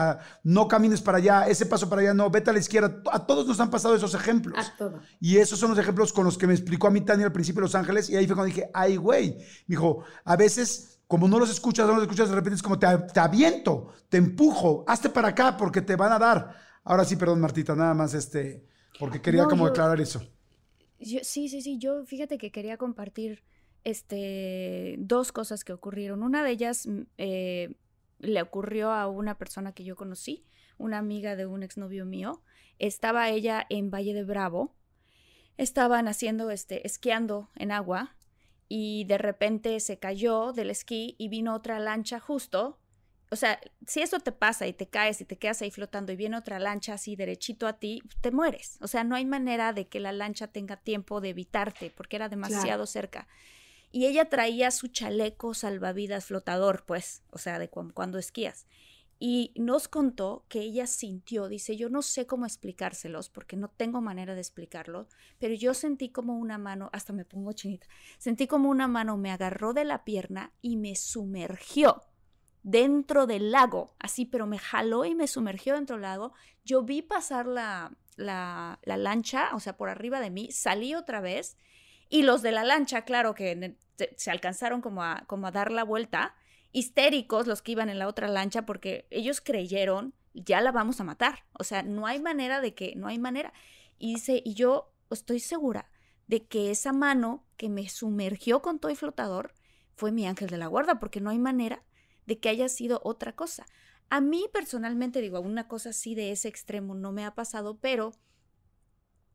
no 0.42 0.68
camines 0.68 1.00
para 1.00 1.18
allá, 1.18 1.48
ese 1.48 1.66
paso 1.66 1.88
para 1.88 2.02
allá, 2.02 2.14
no, 2.14 2.30
vete 2.30 2.50
a 2.50 2.52
la 2.52 2.58
izquierda. 2.58 3.02
A 3.10 3.26
todos 3.26 3.46
nos 3.46 3.58
han 3.60 3.70
pasado 3.70 3.94
esos 3.94 4.14
ejemplos. 4.14 4.72
Y 5.18 5.38
esos 5.38 5.58
son 5.58 5.70
los 5.70 5.78
ejemplos 5.78 6.12
con 6.12 6.24
los 6.24 6.36
que 6.36 6.46
me 6.46 6.52
explicó 6.52 6.88
a 6.88 6.90
mí 6.90 7.00
Tania 7.00 7.26
al 7.26 7.32
principio 7.32 7.60
de 7.60 7.66
Los 7.66 7.74
Ángeles. 7.74 8.10
Y 8.10 8.16
ahí 8.16 8.26
fue 8.26 8.36
cuando 8.36 8.54
dije, 8.54 8.70
ay, 8.74 8.96
güey. 8.96 9.36
Me 9.66 9.74
dijo, 9.74 10.04
a 10.24 10.36
veces, 10.36 11.00
como 11.06 11.26
no 11.26 11.38
los 11.38 11.50
escuchas, 11.50 11.86
no 11.86 11.94
los 11.94 12.02
escuchas, 12.02 12.28
de 12.28 12.34
repente 12.34 12.56
es 12.56 12.62
como 12.62 12.78
te, 12.78 12.86
te 13.12 13.20
aviento, 13.20 13.92
te 14.08 14.18
empujo, 14.18 14.84
hazte 14.86 15.08
para 15.08 15.28
acá 15.28 15.56
porque 15.56 15.80
te 15.80 15.96
van 15.96 16.12
a 16.12 16.18
dar. 16.18 16.54
Ahora 16.84 17.04
sí, 17.04 17.16
perdón, 17.16 17.40
Martita, 17.40 17.74
nada 17.74 17.94
más 17.94 18.14
este, 18.14 18.66
porque 18.98 19.20
quería 19.20 19.44
como 19.44 19.66
declarar 19.66 20.00
eso. 20.00 20.20
sí, 20.98 21.48
sí, 21.48 21.62
sí, 21.62 21.78
yo 21.78 22.04
fíjate 22.04 22.36
que 22.36 22.50
quería 22.50 22.76
compartir 22.76 23.42
este, 23.84 24.96
dos 24.98 25.32
cosas 25.32 25.64
que 25.64 25.72
ocurrieron. 25.72 26.22
Una 26.22 26.42
de 26.42 26.50
ellas 26.50 26.86
mm, 26.86 27.02
eh, 27.18 27.74
le 28.18 28.42
ocurrió 28.42 28.92
a 28.92 29.08
una 29.08 29.38
persona 29.38 29.72
que 29.72 29.84
yo 29.84 29.96
conocí, 29.96 30.44
una 30.78 30.98
amiga 30.98 31.36
de 31.36 31.46
un 31.46 31.62
exnovio 31.62 32.04
mío. 32.04 32.42
Estaba 32.78 33.28
ella 33.28 33.66
en 33.68 33.90
Valle 33.90 34.14
de 34.14 34.24
Bravo. 34.24 34.74
Estaban 35.56 36.08
haciendo, 36.08 36.50
este, 36.50 36.86
esquiando 36.86 37.50
en 37.56 37.72
agua 37.72 38.16
y 38.68 39.04
de 39.04 39.18
repente 39.18 39.78
se 39.80 39.98
cayó 39.98 40.52
del 40.52 40.70
esquí 40.70 41.16
y 41.18 41.28
vino 41.28 41.54
otra 41.54 41.78
lancha 41.78 42.20
justo 42.20 42.80
o 43.32 43.36
sea, 43.36 43.60
si 43.86 44.02
eso 44.02 44.18
te 44.18 44.32
pasa 44.32 44.66
y 44.66 44.72
te 44.72 44.88
caes 44.88 45.20
y 45.20 45.24
te 45.24 45.38
quedas 45.38 45.62
ahí 45.62 45.70
flotando 45.70 46.10
y 46.10 46.16
viene 46.16 46.36
otra 46.36 46.58
lancha 46.58 46.94
así 46.94 47.14
derechito 47.14 47.68
a 47.68 47.74
ti, 47.74 48.02
te 48.20 48.32
mueres. 48.32 48.76
O 48.80 48.88
sea, 48.88 49.04
no 49.04 49.14
hay 49.14 49.24
manera 49.24 49.72
de 49.72 49.86
que 49.86 50.00
la 50.00 50.10
lancha 50.10 50.48
tenga 50.48 50.76
tiempo 50.76 51.20
de 51.20 51.30
evitarte 51.30 51.92
porque 51.96 52.16
era 52.16 52.28
demasiado 52.28 52.86
cerca. 52.86 53.28
Y 53.92 54.06
ella 54.06 54.28
traía 54.28 54.70
su 54.70 54.88
chaleco 54.88 55.54
salvavidas 55.54 56.26
flotador, 56.26 56.84
pues, 56.86 57.22
o 57.30 57.38
sea, 57.38 57.58
de 57.58 57.68
cuando 57.68 58.18
esquías. 58.18 58.66
Y 59.22 59.52
nos 59.54 59.86
contó 59.86 60.46
que 60.48 60.60
ella 60.60 60.86
sintió, 60.86 61.48
dice, 61.48 61.76
yo 61.76 61.90
no 61.90 62.00
sé 62.00 62.26
cómo 62.26 62.46
explicárselos 62.46 63.28
porque 63.28 63.54
no 63.54 63.68
tengo 63.68 64.00
manera 64.00 64.34
de 64.34 64.40
explicarlo, 64.40 65.08
pero 65.38 65.52
yo 65.52 65.74
sentí 65.74 66.08
como 66.08 66.38
una 66.38 66.56
mano, 66.56 66.88
hasta 66.94 67.12
me 67.12 67.26
pongo 67.26 67.52
chinita, 67.52 67.86
sentí 68.16 68.46
como 68.46 68.70
una 68.70 68.88
mano 68.88 69.18
me 69.18 69.30
agarró 69.30 69.74
de 69.74 69.84
la 69.84 70.04
pierna 70.04 70.54
y 70.62 70.78
me 70.78 70.96
sumergió 70.96 72.00
dentro 72.62 73.26
del 73.26 73.50
lago, 73.50 73.94
así, 73.98 74.24
pero 74.24 74.46
me 74.46 74.58
jaló 74.58 75.04
y 75.04 75.14
me 75.14 75.26
sumergió 75.26 75.74
dentro 75.74 75.96
del 75.96 76.02
lago. 76.02 76.32
Yo 76.64 76.82
vi 76.82 77.02
pasar 77.02 77.46
la, 77.46 77.94
la 78.16 78.78
lancha, 78.84 79.50
o 79.54 79.60
sea, 79.60 79.76
por 79.76 79.90
arriba 79.90 80.20
de 80.20 80.30
mí, 80.30 80.50
salí 80.50 80.94
otra 80.94 81.20
vez 81.20 81.58
y 82.10 82.22
los 82.22 82.42
de 82.42 82.52
la 82.52 82.64
lancha, 82.64 83.02
claro 83.02 83.34
que 83.34 83.76
se 84.16 84.30
alcanzaron 84.30 84.80
como 84.82 85.04
a, 85.04 85.24
como 85.28 85.46
a 85.46 85.52
dar 85.52 85.70
la 85.70 85.84
vuelta, 85.84 86.34
histéricos 86.72 87.46
los 87.46 87.62
que 87.62 87.72
iban 87.72 87.88
en 87.88 88.00
la 88.00 88.08
otra 88.08 88.26
lancha 88.28 88.66
porque 88.66 89.06
ellos 89.10 89.40
creyeron, 89.40 90.12
ya 90.34 90.60
la 90.60 90.72
vamos 90.72 91.00
a 91.00 91.04
matar. 91.04 91.44
O 91.52 91.64
sea, 91.64 91.84
no 91.84 92.06
hay 92.06 92.20
manera 92.20 92.60
de 92.60 92.74
que, 92.74 92.94
no 92.96 93.06
hay 93.06 93.18
manera. 93.18 93.52
Y 93.96 94.14
dice, 94.14 94.42
y 94.44 94.54
yo 94.54 94.92
estoy 95.10 95.38
segura 95.38 95.88
de 96.26 96.46
que 96.46 96.70
esa 96.70 96.92
mano 96.92 97.46
que 97.56 97.68
me 97.68 97.88
sumergió 97.88 98.60
con 98.60 98.80
todo 98.80 98.94
flotador 98.96 99.54
fue 99.94 100.10
mi 100.10 100.26
ángel 100.26 100.48
de 100.48 100.58
la 100.58 100.66
guarda, 100.66 100.98
porque 100.98 101.20
no 101.20 101.30
hay 101.30 101.38
manera 101.38 101.84
de 102.26 102.40
que 102.40 102.48
haya 102.48 102.68
sido 102.68 103.00
otra 103.04 103.36
cosa. 103.36 103.66
A 104.08 104.20
mí 104.20 104.46
personalmente 104.52 105.20
digo, 105.20 105.40
una 105.40 105.68
cosa 105.68 105.90
así 105.90 106.16
de 106.16 106.32
ese 106.32 106.48
extremo 106.48 106.96
no 106.96 107.12
me 107.12 107.24
ha 107.24 107.34
pasado, 107.34 107.78
pero 107.78 108.12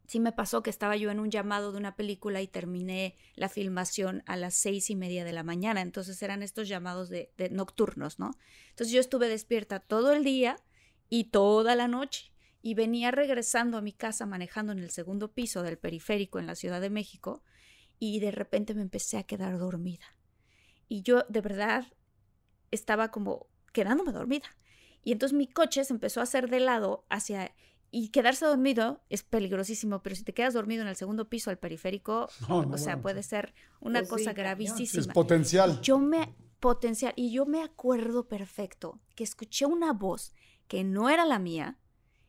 sí 0.08 0.20
me 0.20 0.32
pasó 0.32 0.64
que 0.64 0.70
estaba 0.70 0.96
yo 0.96 1.12
en 1.12 1.20
un 1.20 1.32
llamado 1.32 1.72
de 1.72 1.78
una 1.78 1.96
película 1.96 2.42
y 2.42 2.48
terminé 2.48 3.16
la 3.36 3.50
filmación 3.50 4.24
a 4.26 4.36
las 4.36 4.54
seis 4.56 4.90
y 4.90 4.96
media 4.96 5.24
de 5.24 5.34
la 5.34 5.44
mañana. 5.44 5.82
Entonces 5.82 6.22
eran 6.22 6.44
estos 6.44 6.68
llamados 6.68 7.10
de, 7.10 7.32
nocturnos, 7.52 8.20
¿no? 8.20 8.32
Entonces 8.70 8.94
yo 8.94 9.00
estuve 9.00 9.28
despierta 9.30 9.80
todo 9.80 10.14
el 10.14 10.24
día 10.24 10.58
y 11.10 11.26
toda 11.26 11.76
la 11.76 11.88
noche 11.88 12.32
y 12.62 12.74
venía 12.74 13.12
regresando 13.12 13.78
a 13.78 13.82
mi 13.82 13.94
casa 13.94 14.26
manejando 14.26 14.72
en 14.72 14.80
el 14.80 14.90
segundo 14.90 15.32
piso 15.32 15.64
del 15.64 15.78
periférico 15.78 16.40
en 16.40 16.48
la 16.48 16.56
Ciudad 16.56 16.82
de 16.82 16.90
México 16.90 17.44
y 18.00 18.20
de 18.20 18.32
repente 18.32 18.74
me 18.74 18.82
empecé 18.82 19.18
a 19.18 19.24
quedar 19.24 19.58
dormida. 19.58 20.06
Y 20.88 21.02
yo 21.02 21.24
de 21.30 21.42
verdad 21.42 21.86
estaba 22.72 23.12
como 23.12 23.48
quedándome 23.72 24.12
dormida. 24.12 24.48
Y 25.04 25.12
entonces 25.12 25.38
mi 25.38 25.48
coche 25.48 25.84
se 25.86 25.94
empezó 25.94 26.20
a 26.20 26.24
hacer 26.24 26.50
de 26.50 26.60
lado 26.60 27.06
hacia 27.10 27.54
y 27.98 28.10
quedarse 28.10 28.44
dormido 28.46 29.02
es 29.10 29.24
peligrosísimo, 29.24 30.04
pero 30.04 30.18
si 30.18 30.26
te 30.26 30.34
quedas 30.34 30.54
dormido 30.54 30.82
en 30.82 30.90
el 30.90 30.98
segundo 30.98 31.30
piso 31.30 31.50
al 31.50 31.58
periférico, 31.58 32.28
o 32.50 32.78
sea, 32.78 33.02
puede 33.02 33.24
ser 33.24 33.54
una 33.80 34.00
Pues 34.00 34.10
cosa 34.10 34.32
sí, 34.32 34.36
gravísima. 34.36 35.02
Es 35.02 35.08
potencial. 35.08 35.80
Yo 35.80 35.98
me 35.98 36.36
potencial 36.60 37.14
y 37.16 37.32
yo 37.32 37.46
me 37.46 37.64
acuerdo 37.64 38.28
perfecto 38.28 39.00
que 39.16 39.24
escuché 39.24 39.66
una 39.66 39.94
voz 39.94 40.34
que 40.68 40.84
no 40.84 41.10
era 41.10 41.24
la 41.24 41.40
mía. 41.40 41.80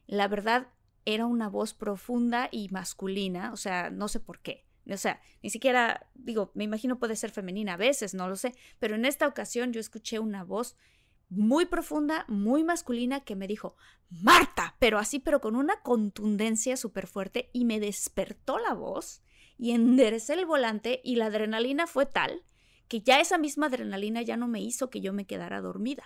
La 0.07 0.29
verdad 0.29 0.69
era 1.05 1.27
una 1.27 1.49
voz 1.49 1.75
profunda 1.75 2.49
y 2.53 2.69
masculina, 2.69 3.53
o 3.53 3.57
sea, 3.57 3.91
no 3.91 4.07
sé 4.07 4.21
por 4.21 4.39
qué. 4.39 4.69
O 4.89 4.97
sea, 4.97 5.21
ni 5.43 5.51
siquiera, 5.51 6.09
digo, 6.15 6.53
me 6.55 6.63
imagino 6.63 7.01
puede 7.01 7.17
ser 7.17 7.33
femenina 7.33 7.75
a 7.75 7.77
veces, 7.77 8.15
no 8.15 8.29
lo 8.29 8.37
sé, 8.37 8.55
pero 8.79 8.95
en 8.95 9.05
esta 9.05 9.27
ocasión 9.27 9.73
yo 9.73 9.81
escuché 9.81 10.21
una 10.21 10.45
voz 10.45 10.77
muy 11.29 11.67
profunda, 11.67 12.25
muy 12.29 12.65
masculina 12.65 13.21
que 13.21 13.37
me 13.37 13.47
dijo, 13.47 13.77
Marta, 14.09 14.77
pero 14.79 14.99
así, 14.99 15.19
pero 15.19 15.41
con 15.41 15.57
una 15.57 15.81
contundencia 15.83 16.77
súper 16.77 17.07
fuerte 17.07 17.51
y 17.53 17.65
me 17.65 17.81
despertó 17.81 18.59
la 18.59 18.75
voz 18.75 19.23
y 19.59 19.73
enderecé 19.73 20.35
el 20.35 20.47
volante 20.47 21.01
y 21.03 21.17
la 21.17 21.27
adrenalina 21.27 21.87
fue 21.87 22.07
tal 22.07 22.45
que 22.89 23.01
ya 23.01 23.21
esa 23.21 23.39
misma 23.39 23.67
adrenalina 23.67 24.23
ya 24.23 24.37
no 24.37 24.47
me 24.47 24.61
hizo 24.61 24.91
que 24.91 25.01
yo 25.01 25.13
me 25.13 25.27
quedara 25.27 25.61
dormida. 25.61 26.05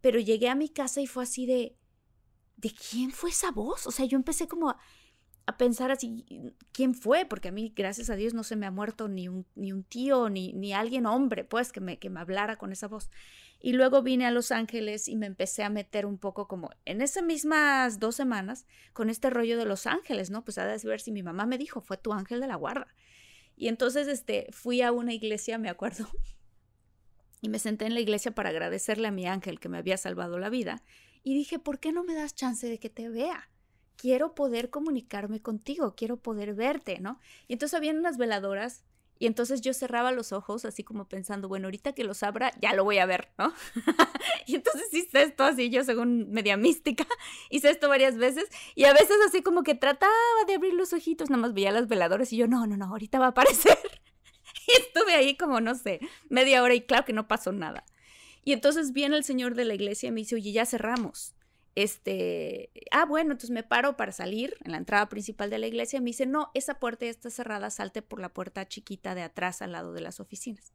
Pero 0.00 0.18
llegué 0.18 0.48
a 0.48 0.54
mi 0.54 0.68
casa 0.68 1.00
y 1.00 1.06
fue 1.06 1.24
así 1.24 1.46
de, 1.46 1.76
¿de 2.56 2.70
quién 2.70 3.10
fue 3.10 3.30
esa 3.30 3.50
voz? 3.50 3.86
O 3.86 3.90
sea, 3.90 4.06
yo 4.06 4.16
empecé 4.16 4.48
como 4.48 4.70
a, 4.70 4.78
a 5.46 5.58
pensar 5.58 5.90
así, 5.90 6.24
¿quién 6.72 6.94
fue? 6.94 7.26
Porque 7.26 7.48
a 7.48 7.52
mí, 7.52 7.72
gracias 7.76 8.08
a 8.08 8.16
Dios, 8.16 8.32
no 8.32 8.44
se 8.44 8.56
me 8.56 8.66
ha 8.66 8.70
muerto 8.70 9.08
ni 9.08 9.28
un, 9.28 9.46
ni 9.54 9.72
un 9.72 9.84
tío, 9.84 10.30
ni, 10.30 10.52
ni 10.54 10.72
alguien 10.72 11.04
hombre, 11.04 11.44
pues, 11.44 11.70
que 11.70 11.80
me, 11.80 11.98
que 11.98 12.08
me 12.08 12.20
hablara 12.20 12.56
con 12.56 12.72
esa 12.72 12.88
voz. 12.88 13.10
Y 13.60 13.72
luego 13.72 14.02
vine 14.02 14.26
a 14.26 14.30
Los 14.30 14.52
Ángeles 14.52 15.08
y 15.08 15.16
me 15.16 15.26
empecé 15.26 15.62
a 15.62 15.70
meter 15.70 16.06
un 16.06 16.18
poco 16.18 16.48
como 16.48 16.70
en 16.84 17.02
esas 17.02 17.24
mismas 17.24 17.98
dos 17.98 18.16
semanas 18.16 18.66
con 18.92 19.10
este 19.10 19.30
rollo 19.30 19.58
de 19.58 19.66
Los 19.66 19.86
Ángeles, 19.86 20.30
¿no? 20.30 20.44
Pues 20.44 20.58
a 20.58 20.66
ver 20.66 21.00
si 21.00 21.12
mi 21.12 21.22
mamá 21.22 21.46
me 21.46 21.58
dijo, 21.58 21.80
fue 21.80 21.96
tu 21.96 22.12
ángel 22.12 22.40
de 22.40 22.46
la 22.46 22.56
guarda. 22.56 22.94
Y 23.56 23.68
entonces 23.68 24.08
este, 24.08 24.48
fui 24.50 24.82
a 24.82 24.92
una 24.92 25.12
iglesia, 25.12 25.58
me 25.58 25.68
acuerdo, 25.68 26.08
y 27.42 27.48
me 27.48 27.58
senté 27.58 27.84
en 27.86 27.94
la 27.94 28.00
iglesia 28.00 28.34
para 28.34 28.48
agradecerle 28.48 29.08
a 29.08 29.12
mi 29.12 29.26
ángel 29.26 29.60
que 29.60 29.68
me 29.68 29.78
había 29.78 29.98
salvado 29.98 30.38
la 30.38 30.48
vida. 30.48 30.82
Y 31.22 31.34
dije, 31.34 31.58
¿por 31.58 31.78
qué 31.78 31.92
no 31.92 32.04
me 32.04 32.14
das 32.14 32.34
chance 32.34 32.66
de 32.66 32.78
que 32.78 32.90
te 32.90 33.08
vea? 33.08 33.48
Quiero 33.96 34.34
poder 34.34 34.70
comunicarme 34.70 35.40
contigo, 35.40 35.94
quiero 35.96 36.16
poder 36.16 36.54
verte, 36.54 37.00
¿no? 37.00 37.20
Y 37.48 37.54
entonces 37.54 37.74
habían 37.74 37.98
unas 37.98 38.18
veladoras 38.18 38.84
y 39.18 39.26
entonces 39.26 39.60
yo 39.60 39.72
cerraba 39.72 40.12
los 40.12 40.32
ojos 40.32 40.64
así 40.64 40.82
como 40.82 41.08
pensando, 41.08 41.48
bueno, 41.48 41.66
ahorita 41.68 41.92
que 41.92 42.04
los 42.04 42.22
abra 42.22 42.50
ya 42.60 42.74
lo 42.74 42.84
voy 42.84 42.98
a 42.98 43.06
ver, 43.06 43.28
¿no? 43.38 43.54
y 44.46 44.56
entonces 44.56 44.92
hice 44.92 45.22
esto 45.22 45.44
así, 45.44 45.70
yo 45.70 45.84
según 45.84 46.30
media 46.30 46.56
mística, 46.56 47.06
hice 47.50 47.70
esto 47.70 47.88
varias 47.88 48.16
veces 48.16 48.44
y 48.74 48.84
a 48.84 48.92
veces 48.92 49.16
así 49.26 49.42
como 49.42 49.62
que 49.62 49.74
trataba 49.74 50.12
de 50.46 50.54
abrir 50.54 50.74
los 50.74 50.92
ojitos, 50.92 51.30
nada 51.30 51.40
más 51.40 51.54
veía 51.54 51.70
las 51.70 51.86
veladoras 51.86 52.32
y 52.32 52.36
yo, 52.36 52.48
no, 52.48 52.66
no, 52.66 52.76
no, 52.76 52.86
ahorita 52.86 53.18
va 53.18 53.26
a 53.26 53.30
aparecer. 53.30 53.78
y 54.66 54.72
estuve 54.80 55.14
ahí 55.14 55.36
como, 55.36 55.60
no 55.60 55.74
sé, 55.74 56.00
media 56.28 56.62
hora 56.62 56.74
y 56.74 56.80
claro 56.80 57.04
que 57.04 57.12
no 57.12 57.28
pasó 57.28 57.52
nada. 57.52 57.84
Y 58.44 58.52
entonces 58.52 58.92
viene 58.92 59.16
el 59.16 59.24
señor 59.24 59.54
de 59.54 59.64
la 59.64 59.74
iglesia 59.74 60.08
y 60.08 60.12
me 60.12 60.20
dice, 60.20 60.34
oye, 60.34 60.52
ya 60.52 60.66
cerramos 60.66 61.33
este, 61.74 62.70
ah, 62.90 63.04
bueno, 63.04 63.32
entonces 63.32 63.50
me 63.50 63.62
paro 63.62 63.96
para 63.96 64.12
salir 64.12 64.56
en 64.64 64.72
la 64.72 64.78
entrada 64.78 65.08
principal 65.08 65.50
de 65.50 65.58
la 65.58 65.66
iglesia 65.66 65.96
y 65.96 66.00
me 66.00 66.10
dice, 66.10 66.26
no, 66.26 66.50
esa 66.54 66.78
puerta 66.78 67.04
ya 67.04 67.10
está 67.10 67.30
cerrada, 67.30 67.70
salte 67.70 68.02
por 68.02 68.20
la 68.20 68.28
puerta 68.28 68.66
chiquita 68.68 69.14
de 69.14 69.22
atrás 69.22 69.62
al 69.62 69.72
lado 69.72 69.92
de 69.92 70.00
las 70.00 70.20
oficinas. 70.20 70.72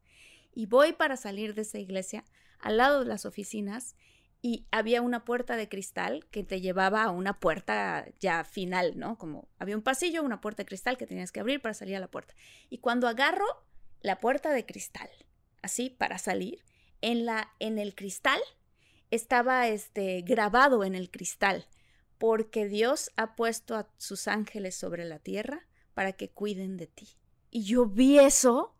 Y 0.54 0.66
voy 0.66 0.92
para 0.92 1.16
salir 1.16 1.54
de 1.54 1.62
esa 1.62 1.78
iglesia 1.78 2.24
al 2.58 2.76
lado 2.76 3.00
de 3.00 3.06
las 3.06 3.24
oficinas 3.24 3.96
y 4.42 4.66
había 4.70 5.02
una 5.02 5.24
puerta 5.24 5.56
de 5.56 5.68
cristal 5.68 6.26
que 6.30 6.44
te 6.44 6.60
llevaba 6.60 7.04
a 7.04 7.10
una 7.10 7.38
puerta 7.40 8.06
ya 8.20 8.44
final, 8.44 8.98
¿no? 8.98 9.18
Como 9.18 9.48
había 9.58 9.76
un 9.76 9.82
pasillo, 9.82 10.22
una 10.22 10.40
puerta 10.40 10.62
de 10.62 10.66
cristal 10.66 10.96
que 10.96 11.06
tenías 11.06 11.32
que 11.32 11.40
abrir 11.40 11.60
para 11.60 11.74
salir 11.74 11.96
a 11.96 12.00
la 12.00 12.10
puerta. 12.10 12.34
Y 12.68 12.78
cuando 12.78 13.06
agarro 13.06 13.46
la 14.00 14.18
puerta 14.18 14.52
de 14.52 14.64
cristal, 14.64 15.10
así 15.62 15.90
para 15.90 16.18
salir, 16.18 16.64
en 17.02 17.24
la 17.24 17.52
en 17.58 17.78
el 17.78 17.94
cristal 17.94 18.40
estaba 19.10 19.68
este, 19.68 20.22
grabado 20.22 20.84
en 20.84 20.94
el 20.94 21.10
cristal, 21.10 21.66
porque 22.18 22.66
Dios 22.66 23.10
ha 23.16 23.34
puesto 23.34 23.74
a 23.76 23.88
sus 23.96 24.28
ángeles 24.28 24.74
sobre 24.74 25.04
la 25.04 25.18
tierra 25.18 25.66
para 25.94 26.12
que 26.12 26.30
cuiden 26.30 26.76
de 26.76 26.86
ti. 26.86 27.08
Y 27.50 27.64
yo 27.64 27.86
vi 27.86 28.18
eso 28.18 28.74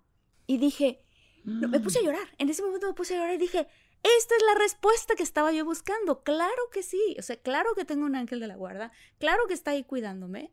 y 0.47 0.59
dije, 0.59 1.05
no, 1.45 1.69
me 1.69 1.81
puse 1.81 1.99
a 1.99 2.03
llorar. 2.03 2.29
En 2.39 2.49
ese 2.49 2.63
momento 2.63 2.87
me 2.87 2.95
puse 2.95 3.15
a 3.15 3.19
llorar 3.19 3.35
y 3.35 3.39
dije, 3.39 3.67
esta 4.03 4.37
es 4.37 4.43
la 4.47 4.55
respuesta 4.55 5.15
que 5.15 5.23
estaba 5.23 5.53
yo 5.53 5.65
buscando. 5.65 6.23
Claro 6.23 6.71
que 6.73 6.83
sí. 6.83 7.17
O 7.19 7.23
sea, 7.23 7.37
claro 7.37 7.75
que 7.75 7.85
tengo 7.85 8.07
un 8.07 8.17
ángel 8.17 8.41
de 8.41 8.47
la 8.47 8.57
guarda. 8.57 8.93
Claro 9.19 9.47
que 9.47 9.55
está 9.55 9.73
ahí 9.73 9.85
cuidándome. 9.85 10.53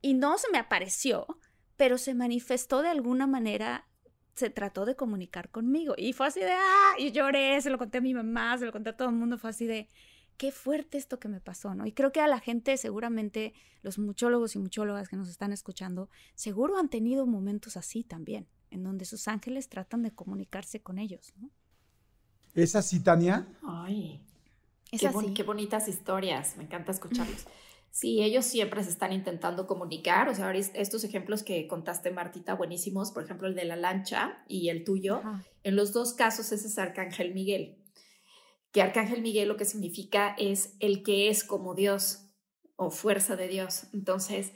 Y 0.00 0.14
no 0.14 0.38
se 0.38 0.50
me 0.50 0.58
apareció, 0.58 1.26
pero 1.76 1.98
se 1.98 2.14
manifestó 2.14 2.82
de 2.82 2.88
alguna 2.88 3.26
manera 3.26 3.88
se 4.38 4.50
trató 4.50 4.84
de 4.86 4.96
comunicar 4.96 5.50
conmigo. 5.50 5.94
Y 5.98 6.12
fue 6.14 6.26
así 6.28 6.40
de, 6.40 6.52
ah, 6.52 6.92
y 6.98 7.12
lloré, 7.12 7.60
se 7.60 7.70
lo 7.70 7.78
conté 7.78 7.98
a 7.98 8.00
mi 8.00 8.14
mamá, 8.14 8.56
se 8.58 8.66
lo 8.66 8.72
conté 8.72 8.90
a 8.90 8.96
todo 8.96 9.08
el 9.08 9.14
mundo, 9.16 9.38
fue 9.38 9.50
así 9.50 9.66
de, 9.66 9.88
qué 10.36 10.52
fuerte 10.52 10.98
esto 10.98 11.18
que 11.18 11.28
me 11.28 11.40
pasó, 11.40 11.74
¿no? 11.74 11.86
Y 11.86 11.92
creo 11.92 12.12
que 12.12 12.20
a 12.20 12.28
la 12.28 12.40
gente, 12.40 12.76
seguramente, 12.76 13.54
los 13.82 13.98
muchólogos 13.98 14.54
y 14.56 14.58
muchólogas 14.60 15.08
que 15.08 15.16
nos 15.16 15.28
están 15.28 15.52
escuchando, 15.52 16.08
seguro 16.34 16.78
han 16.78 16.88
tenido 16.88 17.26
momentos 17.26 17.76
así 17.76 18.04
también, 18.04 18.48
en 18.70 18.84
donde 18.84 19.04
sus 19.04 19.28
ángeles 19.28 19.68
tratan 19.68 20.02
de 20.02 20.12
comunicarse 20.14 20.80
con 20.80 20.98
ellos, 20.98 21.32
¿no? 21.36 21.50
¿Es 22.54 22.74
así, 22.76 23.00
Tania? 23.00 23.46
Ay, 23.62 24.20
Es 24.90 25.00
qué, 25.00 25.06
así. 25.06 25.14
bon- 25.14 25.34
qué 25.34 25.42
bonitas 25.42 25.88
historias, 25.88 26.56
me 26.56 26.64
encanta 26.64 26.92
escucharlos. 26.92 27.46
Sí, 28.00 28.22
ellos 28.22 28.44
siempre 28.44 28.84
se 28.84 28.90
están 28.90 29.12
intentando 29.12 29.66
comunicar, 29.66 30.28
o 30.28 30.34
sea, 30.36 30.52
estos 30.52 31.02
ejemplos 31.02 31.42
que 31.42 31.66
contaste, 31.66 32.12
Martita, 32.12 32.54
buenísimos, 32.54 33.10
por 33.10 33.24
ejemplo, 33.24 33.48
el 33.48 33.56
de 33.56 33.64
la 33.64 33.74
lancha 33.74 34.44
y 34.46 34.68
el 34.68 34.84
tuyo, 34.84 35.16
Ajá. 35.16 35.44
en 35.64 35.74
los 35.74 35.92
dos 35.92 36.14
casos 36.14 36.52
ese 36.52 36.68
es 36.68 36.78
Arcángel 36.78 37.34
Miguel, 37.34 37.82
que 38.70 38.82
Arcángel 38.82 39.20
Miguel 39.20 39.48
lo 39.48 39.56
que 39.56 39.64
significa 39.64 40.36
es 40.38 40.76
el 40.78 41.02
que 41.02 41.28
es 41.28 41.42
como 41.42 41.74
Dios 41.74 42.30
o 42.76 42.92
fuerza 42.92 43.34
de 43.34 43.48
Dios. 43.48 43.88
Entonces, 43.92 44.52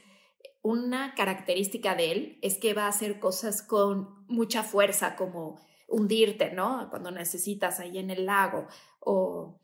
una 0.62 1.14
característica 1.16 1.96
de 1.96 2.12
él 2.12 2.38
es 2.42 2.58
que 2.58 2.74
va 2.74 2.84
a 2.84 2.90
hacer 2.90 3.18
cosas 3.18 3.60
con 3.60 4.24
mucha 4.28 4.62
fuerza, 4.62 5.16
como 5.16 5.60
hundirte, 5.88 6.52
¿no? 6.52 6.86
Cuando 6.90 7.10
necesitas 7.10 7.80
ahí 7.80 7.98
en 7.98 8.10
el 8.10 8.24
lago, 8.24 8.68
o 9.00 9.60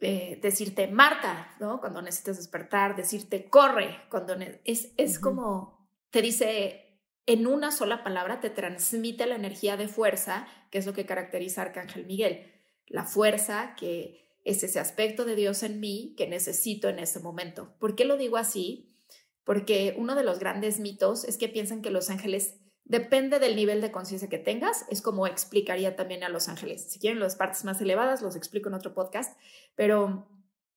eh, 0.00 0.38
decirte 0.42 0.88
Marta, 0.88 1.54
¿no? 1.60 1.80
Cuando 1.80 2.00
necesitas 2.00 2.38
despertar, 2.38 2.96
decirte 2.96 3.50
corre, 3.50 3.98
cuando 4.10 4.34
es, 4.64 4.92
es 4.96 5.18
como, 5.18 5.88
te 6.10 6.22
dice 6.22 6.90
en 7.26 7.46
una 7.46 7.70
sola 7.70 8.02
palabra, 8.02 8.40
te 8.40 8.50
transmite 8.50 9.26
la 9.26 9.36
energía 9.36 9.76
de 9.76 9.88
fuerza, 9.88 10.48
que 10.70 10.78
es 10.78 10.86
lo 10.86 10.94
que 10.94 11.06
caracteriza 11.06 11.60
a 11.60 11.66
Arcángel 11.66 12.06
Miguel, 12.06 12.50
la 12.86 13.04
fuerza 13.04 13.74
que 13.76 14.20
es 14.44 14.62
ese 14.62 14.80
aspecto 14.80 15.24
de 15.24 15.36
Dios 15.36 15.62
en 15.62 15.80
mí 15.80 16.14
que 16.16 16.26
necesito 16.26 16.88
en 16.88 16.98
ese 16.98 17.20
momento. 17.20 17.74
¿Por 17.78 17.94
qué 17.94 18.04
lo 18.04 18.16
digo 18.16 18.36
así? 18.36 18.96
Porque 19.44 19.94
uno 19.98 20.14
de 20.14 20.24
los 20.24 20.38
grandes 20.38 20.80
mitos 20.80 21.24
es 21.24 21.36
que 21.36 21.48
piensan 21.48 21.82
que 21.82 21.90
los 21.90 22.10
ángeles 22.10 22.59
depende 22.90 23.38
del 23.38 23.54
nivel 23.54 23.80
de 23.80 23.92
conciencia 23.92 24.28
que 24.28 24.38
tengas, 24.38 24.84
es 24.90 25.00
como 25.00 25.28
explicaría 25.28 25.94
también 25.94 26.24
a 26.24 26.28
los 26.28 26.48
ángeles. 26.48 26.82
Si 26.90 26.98
quieren 26.98 27.20
las 27.20 27.36
partes 27.36 27.64
más 27.64 27.80
elevadas, 27.80 28.20
los 28.20 28.34
explico 28.34 28.68
en 28.68 28.74
otro 28.74 28.94
podcast, 28.94 29.38
pero 29.76 30.26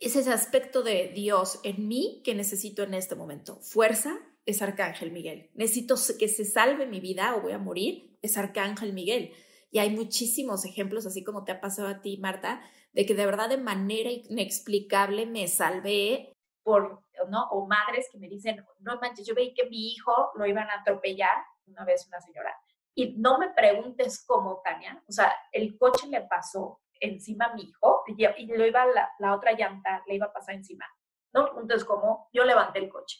es 0.00 0.16
ese 0.16 0.32
aspecto 0.32 0.82
de 0.82 1.08
Dios 1.08 1.60
en 1.64 1.88
mí 1.88 2.22
que 2.24 2.34
necesito 2.34 2.82
en 2.82 2.94
este 2.94 3.14
momento. 3.14 3.60
Fuerza 3.60 4.18
es 4.46 4.62
Arcángel 4.62 5.10
Miguel. 5.10 5.50
Necesito 5.54 5.96
que 6.18 6.28
se 6.28 6.44
salve 6.44 6.86
mi 6.86 7.00
vida 7.00 7.34
o 7.36 7.42
voy 7.42 7.52
a 7.52 7.58
morir, 7.58 8.16
es 8.22 8.38
Arcángel 8.38 8.92
Miguel. 8.92 9.32
Y 9.70 9.80
hay 9.80 9.90
muchísimos 9.90 10.64
ejemplos, 10.64 11.04
así 11.04 11.22
como 11.24 11.44
te 11.44 11.52
ha 11.52 11.60
pasado 11.60 11.88
a 11.88 12.00
ti, 12.00 12.16
Marta, 12.16 12.62
de 12.92 13.04
que 13.04 13.14
de 13.14 13.26
verdad 13.26 13.50
de 13.50 13.58
manera 13.58 14.10
inexplicable 14.10 15.26
me 15.26 15.46
salvé 15.48 16.32
por, 16.62 17.04
¿no? 17.28 17.48
O 17.50 17.66
madres 17.66 18.08
que 18.10 18.18
me 18.18 18.28
dicen, 18.28 18.64
no 18.80 18.98
manches, 19.00 19.26
yo 19.26 19.34
veí 19.34 19.52
que 19.52 19.68
mi 19.68 19.92
hijo 19.92 20.30
lo 20.36 20.46
iban 20.46 20.68
a 20.70 20.80
atropellar 20.80 21.36
una 21.66 21.84
vez 21.84 22.06
una 22.06 22.20
señora. 22.20 22.54
Y 22.94 23.14
no 23.18 23.38
me 23.38 23.50
preguntes 23.50 24.24
cómo, 24.26 24.60
Tania, 24.64 25.02
o 25.06 25.12
sea, 25.12 25.32
el 25.52 25.76
coche 25.76 26.08
le 26.08 26.22
pasó 26.22 26.80
encima 27.00 27.52
mi 27.54 27.62
hijo 27.62 28.02
y, 28.06 28.46
lo 28.46 28.66
iba 28.66 28.86
la, 28.86 29.10
la, 29.18 29.34
otra 29.34 29.52
llanta, 29.52 30.02
le 30.06 30.14
iba 30.14 30.26
a 30.26 30.32
pasar 30.32 30.54
encima. 30.54 30.86
No 31.32 31.42
me 31.42 31.48
preguntes 31.50 31.84
cómo, 31.84 32.28
yo 32.32 32.44
levanté 32.44 32.78
el 32.78 32.88
coche. 32.88 33.18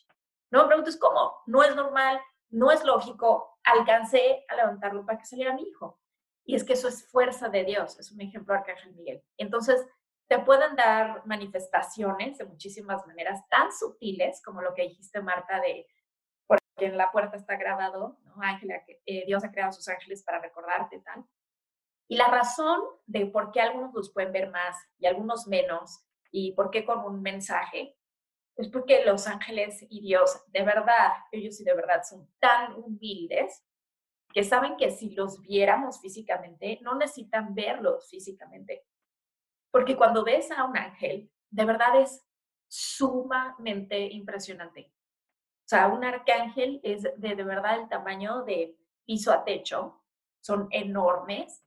No 0.50 0.62
me 0.62 0.68
preguntes 0.68 0.96
cómo, 0.96 1.42
no 1.46 1.62
es 1.62 1.74
normal, 1.76 2.20
no 2.50 2.70
es 2.70 2.84
lógico, 2.84 3.58
alcancé 3.64 4.44
a 4.48 4.56
levantarlo 4.56 5.04
para 5.04 5.18
que 5.18 5.26
saliera 5.26 5.54
mi 5.54 5.62
hijo. 5.62 6.00
Y 6.44 6.54
es 6.54 6.64
que 6.64 6.72
eso 6.72 6.88
es 6.88 7.10
fuerza 7.10 7.50
de 7.50 7.64
Dios, 7.64 7.98
es 7.98 8.10
un 8.10 8.20
ejemplo 8.22 8.54
de 8.54 8.60
Arcángel 8.60 8.94
Miguel. 8.94 9.22
Entonces, 9.36 9.86
te 10.28 10.38
pueden 10.38 10.76
dar 10.76 11.26
manifestaciones 11.26 12.38
de 12.38 12.44
muchísimas 12.44 13.06
maneras, 13.06 13.46
tan 13.48 13.72
sutiles 13.72 14.42
como 14.42 14.62
lo 14.62 14.74
que 14.74 14.82
dijiste, 14.82 15.20
Marta, 15.20 15.60
de 15.60 15.86
porque 16.46 16.62
en 16.78 16.96
la 16.96 17.10
puerta 17.10 17.36
está 17.36 17.56
grabado, 17.56 18.18
¿no? 18.24 18.34
eh, 19.06 19.24
Dios 19.26 19.44
ha 19.44 19.50
creado 19.50 19.72
sus 19.72 19.88
ángeles 19.88 20.22
para 20.22 20.40
recordarte 20.40 21.00
tal. 21.00 21.24
Y 22.08 22.16
la 22.16 22.28
razón 22.28 22.80
de 23.06 23.26
por 23.26 23.52
qué 23.52 23.60
algunos 23.60 23.92
los 23.92 24.12
pueden 24.12 24.32
ver 24.32 24.50
más 24.50 24.76
y 24.98 25.06
algunos 25.06 25.46
menos, 25.46 26.04
y 26.30 26.52
por 26.52 26.70
qué 26.70 26.84
con 26.84 27.04
un 27.04 27.20
mensaje, 27.20 27.96
es 28.56 28.68
porque 28.68 29.04
los 29.04 29.26
ángeles 29.26 29.86
y 29.88 30.00
Dios, 30.00 30.42
de 30.48 30.62
verdad, 30.62 31.12
ellos 31.30 31.56
sí 31.56 31.64
de 31.64 31.74
verdad 31.74 32.02
son 32.02 32.28
tan 32.40 32.74
humildes 32.74 33.64
que 34.32 34.42
saben 34.42 34.76
que 34.76 34.90
si 34.90 35.10
los 35.10 35.40
viéramos 35.40 36.00
físicamente, 36.00 36.78
no 36.82 36.94
necesitan 36.94 37.54
verlos 37.54 38.08
físicamente. 38.10 38.84
Porque 39.70 39.96
cuando 39.96 40.24
ves 40.24 40.50
a 40.50 40.64
un 40.64 40.76
ángel, 40.76 41.30
de 41.50 41.64
verdad 41.64 42.00
es 42.00 42.26
sumamente 42.68 44.00
impresionante. 44.12 44.92
O 45.64 45.68
sea, 45.68 45.88
un 45.88 46.04
arcángel 46.04 46.80
es 46.82 47.02
de, 47.02 47.36
de 47.36 47.44
verdad 47.44 47.80
el 47.80 47.88
tamaño 47.88 48.42
de 48.44 48.76
piso 49.04 49.32
a 49.32 49.44
techo, 49.44 50.02
son 50.40 50.68
enormes 50.70 51.64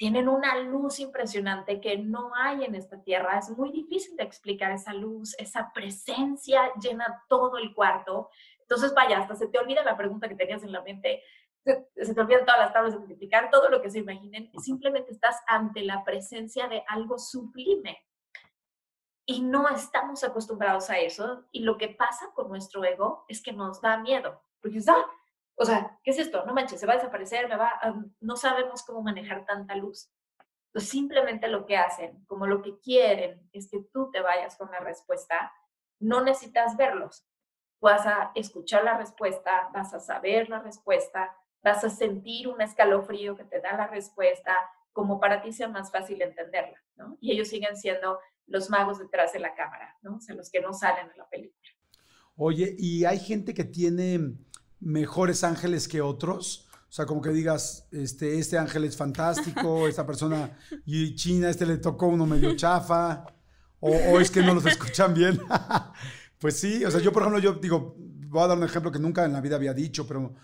tienen 0.00 0.30
una 0.30 0.56
luz 0.56 0.98
impresionante 0.98 1.78
que 1.78 1.98
no 1.98 2.32
hay 2.34 2.64
en 2.64 2.74
esta 2.74 3.02
tierra. 3.02 3.38
Es 3.38 3.50
muy 3.50 3.70
difícil 3.70 4.16
de 4.16 4.22
explicar 4.22 4.72
esa 4.72 4.94
luz, 4.94 5.34
esa 5.36 5.72
presencia 5.74 6.72
llena 6.80 7.22
todo 7.28 7.58
el 7.58 7.74
cuarto. 7.74 8.30
Entonces, 8.60 8.94
vaya, 8.94 9.18
hasta 9.18 9.34
se 9.34 9.48
te 9.48 9.58
olvida 9.58 9.84
la 9.84 9.98
pregunta 9.98 10.26
que 10.26 10.36
tenías 10.36 10.62
en 10.62 10.72
la 10.72 10.80
mente, 10.80 11.22
se, 11.62 12.14
te 12.14 12.18
olvidan 12.18 12.46
todas 12.46 12.60
las 12.60 12.72
tablas 12.72 12.94
de 12.94 12.98
multiplicar, 12.98 13.50
todo 13.50 13.68
lo 13.68 13.82
que 13.82 13.90
se 13.90 13.98
imaginen. 13.98 14.50
Simplemente 14.58 15.12
estás 15.12 15.36
ante 15.46 15.82
la 15.82 16.02
presencia 16.02 16.66
de 16.66 16.82
algo 16.88 17.18
sublime. 17.18 17.98
Y 19.26 19.42
no 19.42 19.68
estamos 19.68 20.24
acostumbrados 20.24 20.88
a 20.88 20.98
eso. 20.98 21.44
Y 21.52 21.60
lo 21.60 21.76
que 21.76 21.88
pasa 21.88 22.30
con 22.32 22.48
nuestro 22.48 22.82
ego 22.84 23.26
es 23.28 23.42
que 23.42 23.52
nos 23.52 23.82
da 23.82 23.98
miedo. 23.98 24.42
Porque, 24.62 24.80
ah, 24.88 25.04
o 25.60 25.64
sea, 25.66 25.98
¿qué 26.02 26.12
es 26.12 26.18
esto? 26.18 26.46
No 26.46 26.54
manches, 26.54 26.80
se 26.80 26.86
va 26.86 26.94
a 26.94 26.96
desaparecer, 26.96 27.46
no 28.20 28.36
sabemos 28.36 28.82
cómo 28.82 29.02
manejar 29.02 29.44
tanta 29.44 29.74
luz. 29.74 30.10
Entonces, 30.68 30.90
simplemente 30.90 31.48
lo 31.48 31.66
que 31.66 31.76
hacen, 31.76 32.24
como 32.24 32.46
lo 32.46 32.62
que 32.62 32.78
quieren, 32.80 33.46
es 33.52 33.70
que 33.70 33.80
tú 33.92 34.10
te 34.10 34.22
vayas 34.22 34.56
con 34.56 34.70
la 34.70 34.80
respuesta. 34.80 35.52
No 35.98 36.22
necesitas 36.22 36.78
verlos. 36.78 37.26
Vas 37.78 38.06
a 38.06 38.32
escuchar 38.34 38.84
la 38.84 38.96
respuesta, 38.96 39.68
vas 39.74 39.92
a 39.92 40.00
saber 40.00 40.48
la 40.48 40.60
respuesta, 40.60 41.36
vas 41.62 41.84
a 41.84 41.90
sentir 41.90 42.48
un 42.48 42.62
escalofrío 42.62 43.36
que 43.36 43.44
te 43.44 43.60
da 43.60 43.76
la 43.76 43.88
respuesta, 43.88 44.56
como 44.92 45.20
para 45.20 45.42
ti 45.42 45.52
sea 45.52 45.68
más 45.68 45.92
fácil 45.92 46.22
entenderla, 46.22 46.82
¿no? 46.96 47.18
Y 47.20 47.32
ellos 47.32 47.48
siguen 47.48 47.76
siendo 47.76 48.18
los 48.46 48.70
magos 48.70 48.98
detrás 48.98 49.34
de 49.34 49.40
la 49.40 49.54
cámara, 49.54 49.94
¿no? 50.00 50.16
O 50.16 50.34
los 50.34 50.50
que 50.50 50.62
no 50.62 50.72
salen 50.72 51.10
en 51.10 51.18
la 51.18 51.28
película. 51.28 51.68
Oye, 52.34 52.74
y 52.78 53.04
hay 53.04 53.18
gente 53.18 53.52
que 53.52 53.64
tiene 53.64 54.38
mejores 54.80 55.44
ángeles 55.44 55.88
que 55.88 56.00
otros? 56.00 56.66
O 56.90 56.92
sea, 56.92 57.06
como 57.06 57.22
que 57.22 57.30
digas, 57.30 57.86
este, 57.92 58.38
este 58.38 58.58
ángel 58.58 58.84
es 58.84 58.96
fantástico, 58.96 59.86
esta 59.88 60.04
persona 60.04 60.58
y 60.84 61.14
China, 61.14 61.48
este 61.48 61.64
le 61.64 61.76
tocó 61.76 62.08
uno 62.08 62.26
medio 62.26 62.56
chafa, 62.56 63.24
o, 63.78 64.20
es 64.20 64.30
que 64.30 64.42
no 64.42 64.54
los 64.54 64.66
escuchan 64.66 65.14
bien. 65.14 65.40
pues 66.38 66.58
sí, 66.58 66.84
o 66.84 66.90
sea, 66.90 67.00
yo 67.00 67.12
por 67.12 67.22
ejemplo, 67.22 67.40
yo 67.40 67.54
digo, 67.54 67.94
voy 67.96 68.42
a 68.42 68.48
dar 68.48 68.58
un 68.58 68.64
ejemplo 68.64 68.90
que 68.90 68.98
nunca 68.98 69.24
en 69.24 69.32
la 69.32 69.40
vida 69.40 69.56
había 69.56 69.72
dicho, 69.72 70.06
pero 70.06 70.34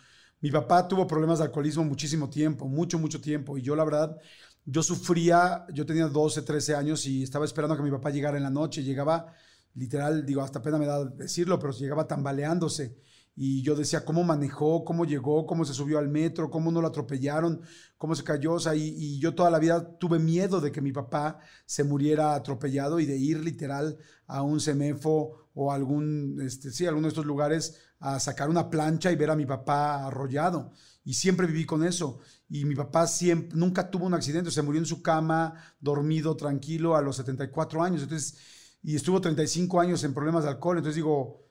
mi 0.41 0.51
papá 0.51 0.87
tuvo 0.87 1.07
problemas 1.07 1.39
de 1.39 1.47
alcoholismo 1.47 1.84
muchísimo 1.84 2.30
tiempo, 2.30 2.68
mucho, 2.68 2.99
mucho 2.99 3.20
tiempo, 3.20 3.59
y 3.59 3.62
yo 3.62 3.74
la 3.74 3.84
verdad, 3.84 4.16
yo 4.64 4.82
sufría, 4.82 5.66
yo 5.72 5.84
tenía 5.84 6.07
12, 6.07 6.43
13 6.43 6.76
años 6.76 7.07
y 7.07 7.22
estaba 7.24 7.45
esperando 7.45 7.74
a 7.74 7.76
que 7.76 7.82
mi 7.82 7.91
papá 7.91 8.11
llegara 8.11 8.37
en 8.37 8.45
la 8.45 8.51
noche, 8.51 8.84
llegaba 8.84 9.34
literal, 9.74 10.24
digo, 10.24 10.43
hasta 10.43 10.62
pena 10.62 10.78
me 10.78 10.87
da 10.87 11.05
decirlo, 11.05 11.59
pero 11.59 11.72
llegaba 11.72 12.07
tambaleándose 12.07 12.97
y 13.39 13.61
yo 13.61 13.74
decía 13.76 14.03
cómo 14.03 14.24
manejó, 14.24 14.82
cómo 14.82 15.05
llegó, 15.05 15.47
cómo 15.47 15.66
se 15.66 15.74
subió 15.74 15.99
al 15.99 16.09
metro, 16.09 16.51
cómo 16.51 16.72
no 16.72 16.80
lo 16.80 16.89
atropellaron, 16.89 17.61
cómo 17.99 18.14
se 18.14 18.24
cayó. 18.24 18.55
O 18.55 18.59
sea, 18.59 18.74
y, 18.74 19.18
yo 19.18 19.34
toda 19.34 19.51
la 19.51 19.59
vida 19.59 19.99
tuve 19.99 20.18
miedo 20.18 20.62
de 20.62 20.72
que 20.72 20.80
mi 20.80 20.91
papá 20.91 21.39
se 21.66 21.84
muriera 21.84 22.34
atropellado 22.34 22.99
y 22.99 23.05
de 23.05 23.18
ir 23.18 23.41
literal 23.41 23.99
a 24.26 24.43
un 24.43 24.59
semefo 24.59 25.51
o 25.53 25.70
algún, 25.70 26.41
este, 26.41 26.70
sí, 26.70 26.87
alguno 26.87 27.09
de 27.09 27.11
estos 27.11 27.26
lugares 27.26 27.76
a 28.01 28.18
sacar 28.20 28.49
una 28.49 28.70
plancha 28.70 29.12
y 29.12 29.16
ver 29.16 29.30
a 29.30 29.37
mi 29.37 29.45
papá 29.45 30.07
arrollado. 30.07 30.72
Y 31.05 31.12
siempre 31.12 31.47
viví 31.47 31.66
con 31.66 31.84
eso. 31.84 32.20
Y 32.49 32.64
mi 32.64 32.74
papá 32.74 33.07
siempre, 33.07 33.57
nunca 33.57 33.91
tuvo 33.91 34.07
un 34.07 34.14
accidente, 34.14 34.51
se 34.51 34.62
murió 34.62 34.80
en 34.80 34.87
su 34.87 35.03
cama, 35.03 35.55
dormido, 35.78 36.37
tranquilo, 36.37 36.97
a 36.97 37.03
los 37.03 37.16
74 37.16 37.82
años. 37.82 38.03
Entonces, 38.03 38.39
y 38.82 38.97
estuvo 38.97 39.20
35 39.20 39.78
años 39.78 40.05
en 40.05 40.14
problemas 40.14 40.45
de 40.45 40.51
alcohol. 40.51 40.78
Entonces 40.78 40.97
digo, 40.97 41.45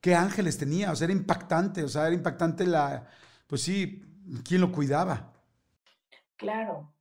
qué 0.00 0.14
ángeles 0.14 0.58
tenía, 0.58 0.92
o 0.92 0.96
sea, 0.96 1.06
era 1.06 1.12
impactante, 1.12 1.82
o 1.82 1.88
sea, 1.88 2.06
era 2.06 2.14
impactante 2.14 2.66
la, 2.66 3.06
pues 3.46 3.62
sí, 3.62 4.02
quién 4.44 4.60
lo 4.60 4.72
cuidaba. 4.72 5.32
Claro. 6.36 6.92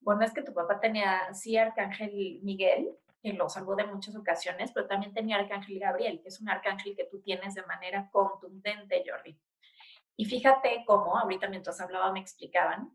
Bueno, 0.00 0.24
es 0.24 0.32
que 0.32 0.42
tu 0.42 0.52
papá 0.52 0.80
tenía, 0.80 1.32
sí, 1.32 1.56
Arcángel 1.56 2.40
Miguel, 2.42 2.90
que 3.22 3.32
lo 3.32 3.48
salvó 3.48 3.74
de 3.74 3.86
muchas 3.86 4.14
ocasiones, 4.16 4.70
pero 4.72 4.86
también 4.86 5.14
tenía 5.14 5.36
Arcángel 5.36 5.78
Gabriel, 5.78 6.20
que 6.22 6.28
es 6.28 6.40
un 6.40 6.48
arcángel 6.50 6.94
que 6.94 7.06
tú 7.06 7.20
tienes 7.22 7.54
de 7.54 7.64
manera 7.64 8.10
contundente, 8.12 9.02
Jordi. 9.06 9.38
Y 10.16 10.26
fíjate 10.26 10.84
cómo, 10.86 11.18
ahorita 11.18 11.48
mientras 11.48 11.80
hablaba 11.80 12.12
me 12.12 12.20
explicaban, 12.20 12.94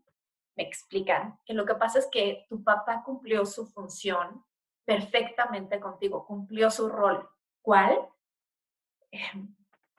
me 0.56 0.62
explican, 0.62 1.38
que 1.44 1.52
lo 1.52 1.66
que 1.66 1.74
pasa 1.74 1.98
es 1.98 2.08
que 2.10 2.46
tu 2.48 2.62
papá 2.62 3.02
cumplió 3.04 3.44
su 3.44 3.66
función 3.66 4.44
perfectamente 4.84 5.80
contigo, 5.80 6.26
cumplió 6.26 6.70
su 6.70 6.88
rol. 6.88 7.28
¿Cuál? 7.60 7.98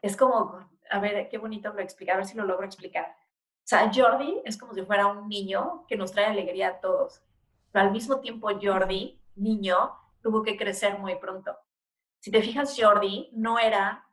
Es 0.01 0.17
como, 0.17 0.69
a 0.89 0.99
ver, 0.99 1.29
qué 1.29 1.37
bonito 1.37 1.73
lo 1.73 1.79
explica, 1.79 2.13
a 2.13 2.17
ver 2.17 2.25
si 2.25 2.37
lo 2.37 2.45
logro 2.45 2.65
explicar. 2.65 3.15
O 3.63 3.67
sea, 3.71 3.91
Jordi 3.93 4.41
es 4.43 4.57
como 4.57 4.73
si 4.73 4.83
fuera 4.83 5.07
un 5.07 5.29
niño 5.29 5.85
que 5.87 5.95
nos 5.95 6.11
trae 6.11 6.25
alegría 6.25 6.69
a 6.69 6.79
todos. 6.79 7.21
Pero 7.71 7.85
al 7.85 7.91
mismo 7.91 8.19
tiempo, 8.19 8.49
Jordi 8.61 9.21
niño 9.35 9.95
tuvo 10.21 10.43
que 10.43 10.57
crecer 10.57 10.97
muy 10.99 11.15
pronto. 11.15 11.55
Si 12.19 12.31
te 12.31 12.41
fijas, 12.41 12.75
Jordi 12.77 13.29
no 13.33 13.59
era 13.59 14.05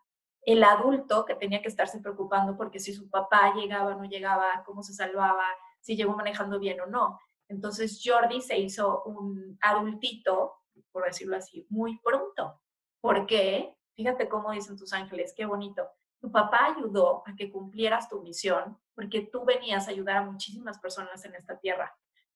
el 0.43 0.63
adulto 0.65 1.25
que 1.25 1.35
tenía 1.35 1.61
que 1.61 1.69
estarse 1.69 2.01
preocupando 2.01 2.57
porque 2.57 2.79
si 2.79 2.95
su 2.95 3.11
papá 3.11 3.53
llegaba 3.55 3.95
o 3.95 3.99
no 3.99 4.05
llegaba, 4.05 4.63
cómo 4.65 4.83
se 4.83 4.95
salvaba, 4.95 5.45
si 5.81 5.97
llegó 5.97 6.15
manejando 6.15 6.59
bien 6.59 6.81
o 6.81 6.87
no. 6.87 7.21
Entonces 7.49 8.01
Jordi 8.05 8.41
se 8.41 8.59
hizo 8.59 9.03
un 9.05 9.59
adultito, 9.61 10.55
por 10.93 11.05
decirlo 11.05 11.37
así, 11.37 11.67
muy 11.69 11.99
pronto. 11.99 12.61
¿Por 13.01 13.27
qué? 13.27 13.77
Fíjate 13.99 14.29
cómo 14.29 14.53
dicen 14.53 14.77
tus 14.77 14.93
ángeles, 14.93 15.35
qué 15.37 15.45
bonito. 15.45 15.91
Tu 16.21 16.31
papá 16.31 16.67
ayudó 16.67 17.25
a 17.27 17.35
que 17.35 17.51
cumplieras 17.51 18.09
tu 18.09 18.23
misión 18.23 18.79
porque 18.95 19.23
tú 19.23 19.45
venías 19.45 19.89
a 19.89 19.91
ayudar 19.91 20.19
a 20.19 20.23
muchísimas 20.23 20.79
personas 20.79 21.25
en 21.25 21.35
esta 21.35 21.59
tierra 21.59 21.93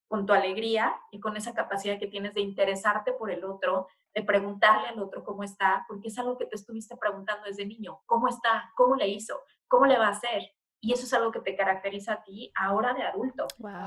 con 0.09 0.27
tu 0.27 0.33
alegría 0.33 1.01
y 1.13 1.21
con 1.21 1.37
esa 1.37 1.55
capacidad 1.55 2.01
que 2.01 2.09
tienes 2.09 2.35
de 2.35 2.41
interesarte 2.41 3.13
por 3.13 3.31
el 3.31 3.45
otro, 3.45 3.87
de 4.13 4.25
preguntarle 4.25 4.89
al 4.89 4.99
otro 4.99 5.23
cómo 5.23 5.45
está, 5.45 5.85
porque 5.87 6.09
es 6.09 6.19
algo 6.19 6.37
que 6.37 6.47
te 6.47 6.57
estuviste 6.57 6.97
preguntando 6.97 7.45
desde 7.47 7.65
niño, 7.65 8.01
¿cómo 8.07 8.27
está? 8.27 8.73
¿Cómo 8.75 8.97
le 8.97 9.07
hizo? 9.07 9.41
¿Cómo 9.69 9.87
le 9.87 9.97
va 9.97 10.09
a 10.09 10.11
hacer? 10.11 10.43
Y 10.81 10.93
eso 10.93 11.05
es 11.05 11.13
algo 11.13 11.31
que 11.31 11.41
te 11.41 11.55
caracteriza 11.55 12.15
a 12.15 12.23
ti 12.25 12.53
ahora 12.57 12.93
de 12.93 13.05
adulto. 13.05 13.47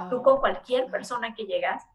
Tú 0.10 0.24
con 0.24 0.38
cualquier 0.38 0.90
persona 0.90 1.36
que 1.36 1.46
llegas, 1.46 1.86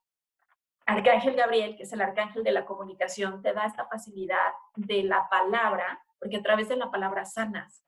Arcángel 0.90 1.36
Gabriel, 1.36 1.76
que 1.76 1.84
es 1.84 1.92
el 1.92 2.00
arcángel 2.00 2.42
de 2.42 2.50
la 2.50 2.66
comunicación, 2.66 3.42
te 3.42 3.52
da 3.52 3.64
esta 3.64 3.86
facilidad 3.86 4.52
de 4.74 5.04
la 5.04 5.28
palabra, 5.28 6.02
porque 6.18 6.38
a 6.38 6.42
través 6.42 6.68
de 6.68 6.76
la 6.76 6.90
palabra 6.90 7.24
sanas. 7.24 7.84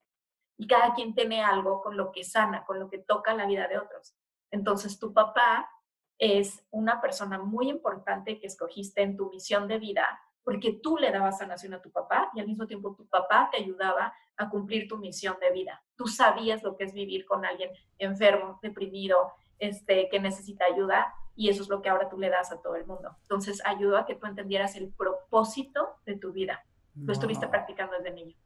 Y 0.56 0.68
cada 0.68 0.94
quien 0.94 1.12
tiene 1.12 1.42
algo 1.42 1.82
con 1.82 1.96
lo 1.96 2.12
que 2.12 2.22
sana, 2.22 2.64
con 2.64 2.78
lo 2.78 2.88
que 2.88 2.98
toca 2.98 3.34
la 3.34 3.46
vida 3.46 3.66
de 3.66 3.78
otros. 3.78 4.14
Entonces 4.52 5.00
tu 5.00 5.12
papá 5.12 5.68
es 6.16 6.64
una 6.70 7.00
persona 7.00 7.38
muy 7.38 7.68
importante 7.68 8.38
que 8.38 8.46
escogiste 8.46 9.02
en 9.02 9.16
tu 9.16 9.28
misión 9.30 9.66
de 9.66 9.78
vida 9.78 10.20
porque 10.44 10.72
tú 10.72 10.96
le 10.96 11.10
dabas 11.10 11.38
sanación 11.38 11.74
a 11.74 11.82
tu 11.82 11.90
papá 11.90 12.30
y 12.34 12.40
al 12.40 12.46
mismo 12.46 12.66
tiempo 12.66 12.94
tu 12.94 13.08
papá 13.08 13.48
te 13.50 13.58
ayudaba 13.58 14.14
a 14.36 14.48
cumplir 14.48 14.86
tu 14.86 14.98
misión 14.98 15.36
de 15.40 15.50
vida. 15.50 15.82
Tú 15.96 16.06
sabías 16.06 16.62
lo 16.62 16.76
que 16.76 16.84
es 16.84 16.92
vivir 16.92 17.24
con 17.26 17.44
alguien 17.44 17.70
enfermo, 17.98 18.60
deprimido, 18.62 19.32
este, 19.58 20.08
que 20.08 20.20
necesita 20.20 20.64
ayuda 20.64 21.12
y 21.34 21.48
eso 21.48 21.62
es 21.62 21.68
lo 21.68 21.82
que 21.82 21.88
ahora 21.88 22.08
tú 22.08 22.18
le 22.18 22.28
das 22.28 22.52
a 22.52 22.60
todo 22.60 22.76
el 22.76 22.86
mundo. 22.86 23.16
Entonces 23.22 23.62
ayudó 23.64 23.96
a 23.96 24.06
que 24.06 24.14
tú 24.14 24.26
entendieras 24.26 24.76
el 24.76 24.90
propósito 24.90 25.96
de 26.04 26.16
tu 26.16 26.32
vida. 26.32 26.64
Lo 26.94 27.12
estuviste 27.12 27.48
practicando 27.48 27.96
desde 27.96 28.12
niño. 28.12 28.36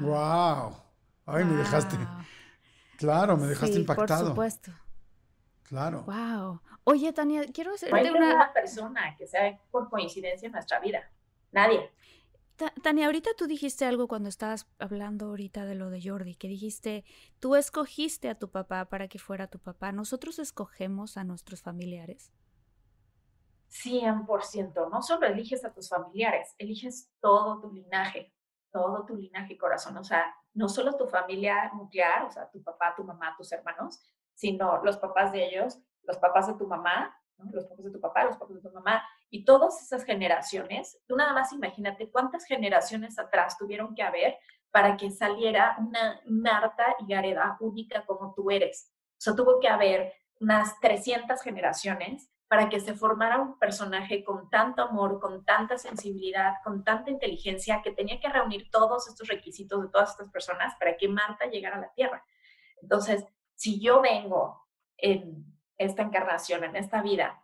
Wow. 0.00 0.74
Ay, 1.26 1.44
me 1.44 1.56
dejaste. 1.56 1.96
Claro, 2.96 3.36
me 3.36 3.46
dejaste 3.46 3.76
impactado. 3.76 4.22
Por 4.22 4.28
supuesto. 4.30 4.72
Claro. 5.64 6.04
Wow. 6.04 6.60
Oye, 6.84 7.12
Tania, 7.12 7.44
quiero 7.52 7.74
hacerte 7.74 8.10
una... 8.10 8.52
persona 8.52 9.16
que 9.16 9.26
sea 9.26 9.58
por 9.70 9.88
coincidencia 9.90 10.46
en 10.46 10.52
nuestra 10.52 10.80
vida. 10.80 11.10
Nadie. 11.52 11.90
Tania, 12.82 13.06
ahorita 13.06 13.30
tú 13.36 13.46
dijiste 13.46 13.84
algo 13.84 14.06
cuando 14.06 14.28
estabas 14.28 14.68
hablando 14.78 15.26
ahorita 15.26 15.64
de 15.64 15.74
lo 15.74 15.90
de 15.90 16.00
Jordi, 16.02 16.36
que 16.36 16.46
dijiste, 16.46 17.04
tú 17.40 17.56
escogiste 17.56 18.28
a 18.28 18.38
tu 18.38 18.48
papá 18.48 18.84
para 18.84 19.08
que 19.08 19.18
fuera 19.18 19.48
tu 19.48 19.58
papá. 19.58 19.90
¿Nosotros 19.90 20.38
escogemos 20.38 21.16
a 21.16 21.24
nuestros 21.24 21.62
familiares? 21.62 22.32
100%. 23.70 24.88
No 24.88 25.02
solo 25.02 25.26
eliges 25.26 25.64
a 25.64 25.72
tus 25.72 25.88
familiares, 25.88 26.54
eliges 26.58 27.10
todo 27.20 27.60
tu 27.60 27.72
linaje, 27.72 28.32
todo 28.70 29.04
tu 29.04 29.16
linaje 29.16 29.58
corazón. 29.58 29.96
O 29.96 30.04
sea, 30.04 30.32
no 30.52 30.68
solo 30.68 30.96
tu 30.96 31.06
familia 31.08 31.72
nuclear, 31.74 32.24
o 32.24 32.30
sea, 32.30 32.48
tu 32.50 32.62
papá, 32.62 32.94
tu 32.96 33.02
mamá, 33.02 33.34
tus 33.36 33.50
hermanos, 33.50 34.00
sino 34.34 34.80
los 34.84 34.96
papás 34.98 35.32
de 35.32 35.44
ellos, 35.44 35.80
los 36.04 36.18
papás 36.18 36.46
de 36.46 36.54
tu 36.54 36.68
mamá, 36.68 37.16
los 37.52 37.64
papás 37.64 37.84
de 37.84 37.90
tu 37.90 38.00
papá, 38.00 38.24
los 38.24 38.36
papás 38.36 38.54
de 38.54 38.62
tu 38.62 38.74
mamá, 38.74 39.02
y 39.34 39.44
todas 39.44 39.82
esas 39.82 40.04
generaciones, 40.04 40.96
tú 41.08 41.16
nada 41.16 41.32
más 41.32 41.52
imagínate 41.52 42.08
cuántas 42.08 42.44
generaciones 42.44 43.18
atrás 43.18 43.58
tuvieron 43.58 43.92
que 43.92 44.04
haber 44.04 44.38
para 44.70 44.96
que 44.96 45.10
saliera 45.10 45.74
una 45.80 46.20
Marta 46.24 46.94
y 47.00 47.12
Gareda 47.12 47.56
única 47.58 48.06
como 48.06 48.32
tú 48.32 48.52
eres. 48.52 48.92
O 49.10 49.16
sea, 49.18 49.34
tuvo 49.34 49.58
que 49.58 49.66
haber 49.66 50.12
unas 50.38 50.78
300 50.78 51.42
generaciones 51.42 52.30
para 52.46 52.68
que 52.68 52.78
se 52.78 52.94
formara 52.94 53.40
un 53.40 53.58
personaje 53.58 54.22
con 54.22 54.48
tanto 54.50 54.82
amor, 54.82 55.18
con 55.18 55.44
tanta 55.44 55.78
sensibilidad, 55.78 56.52
con 56.62 56.84
tanta 56.84 57.10
inteligencia, 57.10 57.82
que 57.82 57.90
tenía 57.90 58.20
que 58.20 58.28
reunir 58.28 58.70
todos 58.70 59.08
estos 59.08 59.26
requisitos 59.26 59.82
de 59.82 59.88
todas 59.88 60.10
estas 60.10 60.30
personas 60.30 60.76
para 60.78 60.96
que 60.96 61.08
Marta 61.08 61.46
llegara 61.46 61.78
a 61.78 61.80
la 61.80 61.92
Tierra. 61.92 62.24
Entonces, 62.80 63.26
si 63.56 63.80
yo 63.80 64.00
vengo 64.00 64.64
en 64.96 65.44
esta 65.76 66.02
encarnación, 66.02 66.62
en 66.62 66.76
esta 66.76 67.02
vida, 67.02 67.43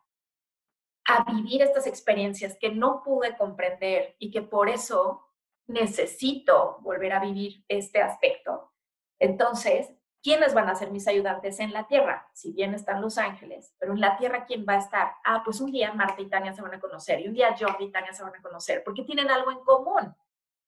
a 1.14 1.24
vivir 1.32 1.62
estas 1.62 1.86
experiencias 1.86 2.56
que 2.58 2.70
no 2.70 3.02
pude 3.02 3.36
comprender 3.36 4.16
y 4.18 4.30
que 4.30 4.42
por 4.42 4.68
eso 4.68 5.26
necesito 5.66 6.78
volver 6.80 7.12
a 7.12 7.20
vivir 7.20 7.64
este 7.68 8.02
aspecto, 8.02 8.72
entonces, 9.20 9.92
¿quiénes 10.22 10.54
van 10.54 10.68
a 10.68 10.74
ser 10.74 10.90
mis 10.90 11.06
ayudantes 11.06 11.60
en 11.60 11.72
la 11.72 11.86
Tierra? 11.86 12.28
Si 12.32 12.52
bien 12.52 12.74
están 12.74 13.02
los 13.02 13.18
ángeles, 13.18 13.74
pero 13.78 13.92
en 13.92 14.00
la 14.00 14.16
Tierra, 14.16 14.46
¿quién 14.46 14.64
va 14.68 14.74
a 14.74 14.78
estar? 14.78 15.12
Ah, 15.24 15.42
pues 15.44 15.60
un 15.60 15.70
día 15.70 15.92
Marta 15.92 16.22
y 16.22 16.28
Tania 16.28 16.54
se 16.54 16.62
van 16.62 16.74
a 16.74 16.80
conocer 16.80 17.20
y 17.20 17.28
un 17.28 17.34
día 17.34 17.54
Jordi 17.56 17.84
y 17.84 17.92
Tania 17.92 18.12
se 18.12 18.22
van 18.22 18.34
a 18.34 18.42
conocer 18.42 18.82
porque 18.84 19.04
tienen 19.04 19.30
algo 19.30 19.50
en 19.52 19.60
común. 19.60 20.16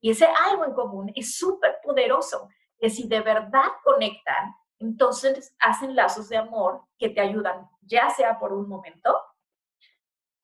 Y 0.01 0.11
ese 0.11 0.26
algo 0.51 0.64
en 0.64 0.74
común 0.74 1.12
es 1.14 1.36
súper 1.36 1.78
poderoso, 1.82 2.49
que 2.78 2.90
si 2.90 3.09
de 3.09 3.20
verdad 3.20 3.68
conectan, 3.82 4.55
entonces 4.78 5.55
hacen 5.61 5.95
lazos 5.97 6.28
de 6.28 6.36
amor 6.36 6.82
que 6.99 7.09
te 7.09 7.20
ayudan, 7.20 7.70
ya 7.82 8.11
sea 8.11 8.38
por 8.38 8.53
un 8.53 8.68
momento. 8.68 9.16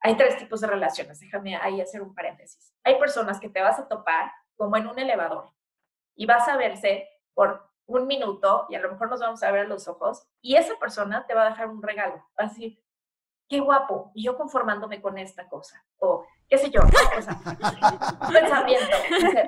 Hay 0.00 0.16
tres 0.16 0.38
tipos 0.38 0.60
de 0.60 0.66
relaciones, 0.68 1.20
déjame 1.20 1.56
ahí 1.56 1.80
hacer 1.80 2.02
un 2.02 2.14
paréntesis. 2.14 2.72
Hay 2.84 2.98
personas 2.98 3.40
que 3.40 3.48
te 3.48 3.60
vas 3.60 3.78
a 3.78 3.88
topar 3.88 4.30
como 4.56 4.76
en 4.76 4.86
un 4.86 4.98
elevador 4.98 5.50
y 6.14 6.26
vas 6.26 6.48
a 6.48 6.56
verse 6.56 7.08
por 7.34 7.68
un 7.86 8.06
minuto 8.06 8.66
y 8.68 8.74
a 8.74 8.80
lo 8.80 8.92
mejor 8.92 9.08
nos 9.08 9.20
vamos 9.20 9.42
a 9.42 9.50
ver 9.50 9.62
a 9.62 9.68
los 9.68 9.88
ojos 9.88 10.26
y 10.40 10.56
esa 10.56 10.78
persona 10.78 11.26
te 11.26 11.34
va 11.34 11.46
a 11.46 11.50
dejar 11.50 11.68
un 11.68 11.82
regalo, 11.82 12.24
a 12.36 12.44
decir, 12.44 12.82
qué 13.48 13.60
guapo, 13.60 14.12
y 14.14 14.24
yo 14.24 14.36
conformándome 14.36 15.00
con 15.00 15.16
esta 15.16 15.48
cosa, 15.48 15.82
o 15.98 16.26
qué 16.48 16.58
sé 16.58 16.70
yo, 16.70 16.82
un 16.82 18.32
pensamiento, 18.32 18.96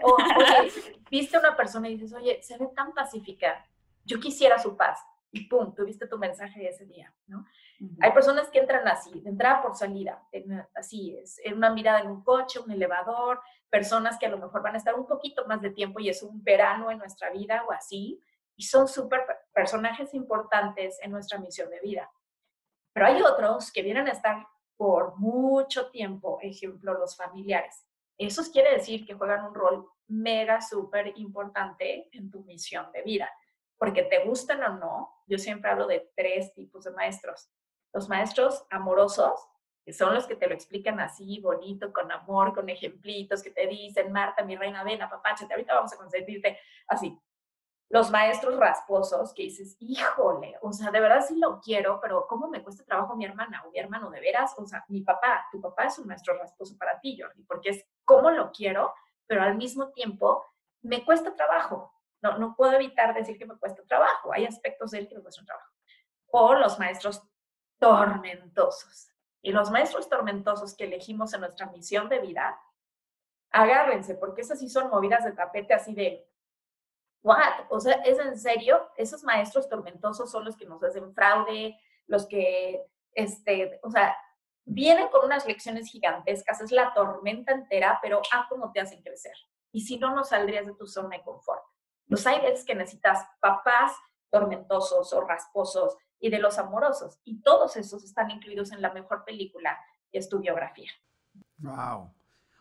o 0.03 0.14
oye, 0.14 0.72
viste 1.11 1.38
una 1.38 1.55
persona 1.55 1.88
y 1.88 1.96
dices, 1.96 2.12
oye, 2.14 2.42
se 2.42 2.57
ve 2.57 2.68
tan 2.74 2.92
pacífica, 2.92 3.66
yo 4.05 4.18
quisiera 4.18 4.59
su 4.59 4.76
paz. 4.76 4.98
Y 5.32 5.46
pum, 5.46 5.72
tuviste 5.74 6.09
tu 6.09 6.18
mensaje 6.18 6.68
ese 6.68 6.86
día, 6.86 7.14
¿no? 7.28 7.46
Hay 8.01 8.12
personas 8.12 8.51
que 8.51 8.59
entran 8.59 8.87
así, 8.87 9.20
de 9.20 9.31
entrada 9.31 9.62
por 9.62 9.74
salida, 9.74 10.22
así 10.74 11.16
es, 11.16 11.41
en 11.43 11.57
una 11.57 11.70
mirada 11.70 12.01
en 12.01 12.09
un 12.09 12.22
coche, 12.22 12.61
un 12.61 12.70
elevador, 12.70 13.41
personas 13.70 14.18
que 14.18 14.26
a 14.26 14.28
lo 14.28 14.37
mejor 14.37 14.62
van 14.62 14.74
a 14.74 14.78
estar 14.78 14.95
un 14.95 15.07
poquito 15.07 15.47
más 15.47 15.62
de 15.62 15.70
tiempo 15.70 15.99
y 15.99 16.11
es 16.11 16.22
un 16.22 16.45
verano 16.45 16.91
en 16.91 16.99
nuestra 16.99 17.31
vida 17.31 17.64
o 17.66 17.72
así, 17.72 18.20
y 18.55 18.64
son 18.64 18.87
súper 18.87 19.24
personajes 19.55 20.12
importantes 20.12 20.99
en 21.01 21.11
nuestra 21.11 21.39
misión 21.39 21.70
de 21.70 21.81
vida. 21.81 22.11
Pero 22.93 23.07
hay 23.07 23.22
otros 23.22 23.72
que 23.72 23.83
vienen 23.83 24.09
a 24.09 24.12
estar 24.12 24.47
por 24.76 25.16
mucho 25.18 25.91
tiempo, 25.91 26.39
ejemplo, 26.43 26.93
los 26.95 27.16
familiares. 27.16 27.87
Eso 28.18 28.43
quiere 28.53 28.72
decir 28.72 29.07
que 29.07 29.14
juegan 29.14 29.47
un 29.47 29.55
rol 29.55 29.89
mega, 30.09 30.61
súper 30.61 31.14
importante 31.16 32.11
en 32.12 32.31
tu 32.31 32.43
misión 32.45 32.93
de 32.93 33.03
vida 33.03 33.31
porque 33.81 34.03
te 34.03 34.22
gustan 34.24 34.62
o 34.62 34.76
no, 34.76 35.11
yo 35.26 35.39
siempre 35.39 35.70
hablo 35.70 35.87
de 35.87 36.12
tres 36.14 36.53
tipos 36.53 36.85
de 36.85 36.91
maestros. 36.91 37.51
Los 37.93 38.09
maestros 38.09 38.64
amorosos, 38.70 39.49
que 39.84 39.93
son 39.93 40.14
los 40.14 40.26
que 40.26 40.36
te 40.36 40.47
lo 40.47 40.55
explican 40.55 41.01
así, 41.01 41.41
bonito, 41.41 41.93
con 41.93 42.11
amor, 42.12 42.55
con 42.55 42.68
ejemplitos, 42.68 43.43
que 43.43 43.51
te 43.51 43.66
dicen, 43.66 44.12
Marta, 44.12 44.45
mi 44.45 44.57
reina, 44.57 44.84
ven, 44.84 45.03
apapáchate, 45.03 45.53
ahorita 45.53 45.74
vamos 45.74 45.93
a 45.93 45.97
consentirte, 45.97 46.59
así. 46.88 47.18
Los 47.88 48.11
maestros 48.11 48.57
rasposos, 48.57 49.34
que 49.34 49.43
dices, 49.43 49.76
híjole, 49.80 50.57
o 50.62 50.72
sea, 50.72 50.93
de 50.93 51.01
verdad 51.01 51.24
sí 51.26 51.36
lo 51.36 51.61
quiero, 51.61 52.01
pero 52.01 52.26
¿cómo 52.28 52.49
me 52.49 52.62
cuesta 52.62 52.84
trabajo 52.84 53.16
mi 53.16 53.24
hermana 53.24 53.64
o 53.66 53.70
mi 53.70 53.78
hermano? 53.78 54.11
¿De 54.11 54.20
veras? 54.20 54.55
O 54.59 54.64
sea, 54.64 54.84
mi 54.88 55.01
papá, 55.01 55.47
tu 55.51 55.61
papá 55.61 55.86
es 55.86 55.99
un 55.99 56.07
maestro 56.07 56.38
rasposo 56.38 56.78
para 56.78 57.01
ti, 57.01 57.18
Jordi, 57.20 57.43
porque 57.43 57.70
es 57.70 57.84
cómo 58.05 58.30
lo 58.30 58.53
quiero, 58.53 58.95
pero 59.26 59.43
al 59.43 59.57
mismo 59.57 59.91
tiempo 59.91 60.45
me 60.82 61.05
cuesta 61.05 61.34
trabajo 61.34 61.93
no, 62.22 62.38
no 62.38 62.55
puedo 62.55 62.72
evitar 62.72 63.14
decir 63.14 63.38
que 63.38 63.47
me 63.47 63.57
cuesta 63.57 63.82
trabajo. 63.84 64.32
Hay 64.32 64.45
aspectos 64.45 64.91
de 64.91 64.99
él 64.99 65.09
que 65.09 65.16
me 65.16 65.22
cuestan 65.22 65.47
trabajo. 65.47 65.70
O 66.32 66.55
los 66.55 66.78
maestros 66.78 67.22
tormentosos. 67.81 69.11
Y 69.43 69.51
los 69.51 69.70
maestros 69.70 70.09
tormentosos 70.09 70.76
que 70.76 70.85
elegimos 70.85 71.35
en 71.35 71.41
nuestra 71.41 71.66
misión 71.66 72.09
de 72.09 72.20
vida, 72.20 72.61
agárrense, 73.51 74.14
porque 74.14 74.43
esas 74.43 74.61
sí 74.61 74.68
son 74.68 74.91
movidas 74.91 75.24
de 75.24 75.33
tapete 75.33 75.74
así 75.74 75.95
de, 75.95 76.28
¿what? 77.22 77.66
O 77.70 77.81
sea, 77.81 77.95
¿es 78.05 78.18
en 78.18 78.39
serio? 78.39 78.89
Esos 78.97 79.24
maestros 79.24 79.68
tormentosos 79.68 80.31
son 80.31 80.45
los 80.45 80.57
que 80.57 80.66
nos 80.66 80.83
hacen 80.85 81.12
fraude, 81.14 81.76
los 82.07 82.26
que, 82.26 82.85
este, 83.14 83.81
o 83.83 83.91
sea, 83.91 84.16
vienen 84.64 85.09
con 85.09 85.24
unas 85.24 85.47
lecciones 85.47 85.91
gigantescas, 85.91 86.61
es 86.61 86.70
la 86.70 86.93
tormenta 86.95 87.53
entera, 87.53 87.99
pero 88.03 88.20
a 88.33 88.47
cómo 88.49 88.70
te 88.72 88.81
hacen 88.81 89.03
crecer. 89.03 89.35
Y 89.72 89.81
si 89.81 89.99
no, 89.99 90.14
no 90.14 90.22
saldrías 90.22 90.66
de 90.66 90.74
tu 90.74 90.87
zona 90.87 91.16
de 91.16 91.22
confort. 91.22 91.62
Los 92.07 92.26
hay 92.26 92.41
veces 92.41 92.64
que 92.64 92.74
necesitas 92.74 93.24
papás 93.41 93.97
tormentosos 94.31 95.12
o 95.12 95.20
rasposos 95.22 95.97
y 96.20 96.30
de 96.30 96.38
los 96.38 96.58
amorosos. 96.58 97.18
Y 97.24 97.40
todos 97.40 97.76
esos 97.76 98.04
están 98.04 98.30
incluidos 98.30 98.72
en 98.72 98.82
la 98.82 98.92
mejor 98.92 99.24
película, 99.24 99.78
que 100.12 100.18
es 100.18 100.28
tu 100.28 100.38
biografía. 100.38 100.90
Wow. 101.58 102.12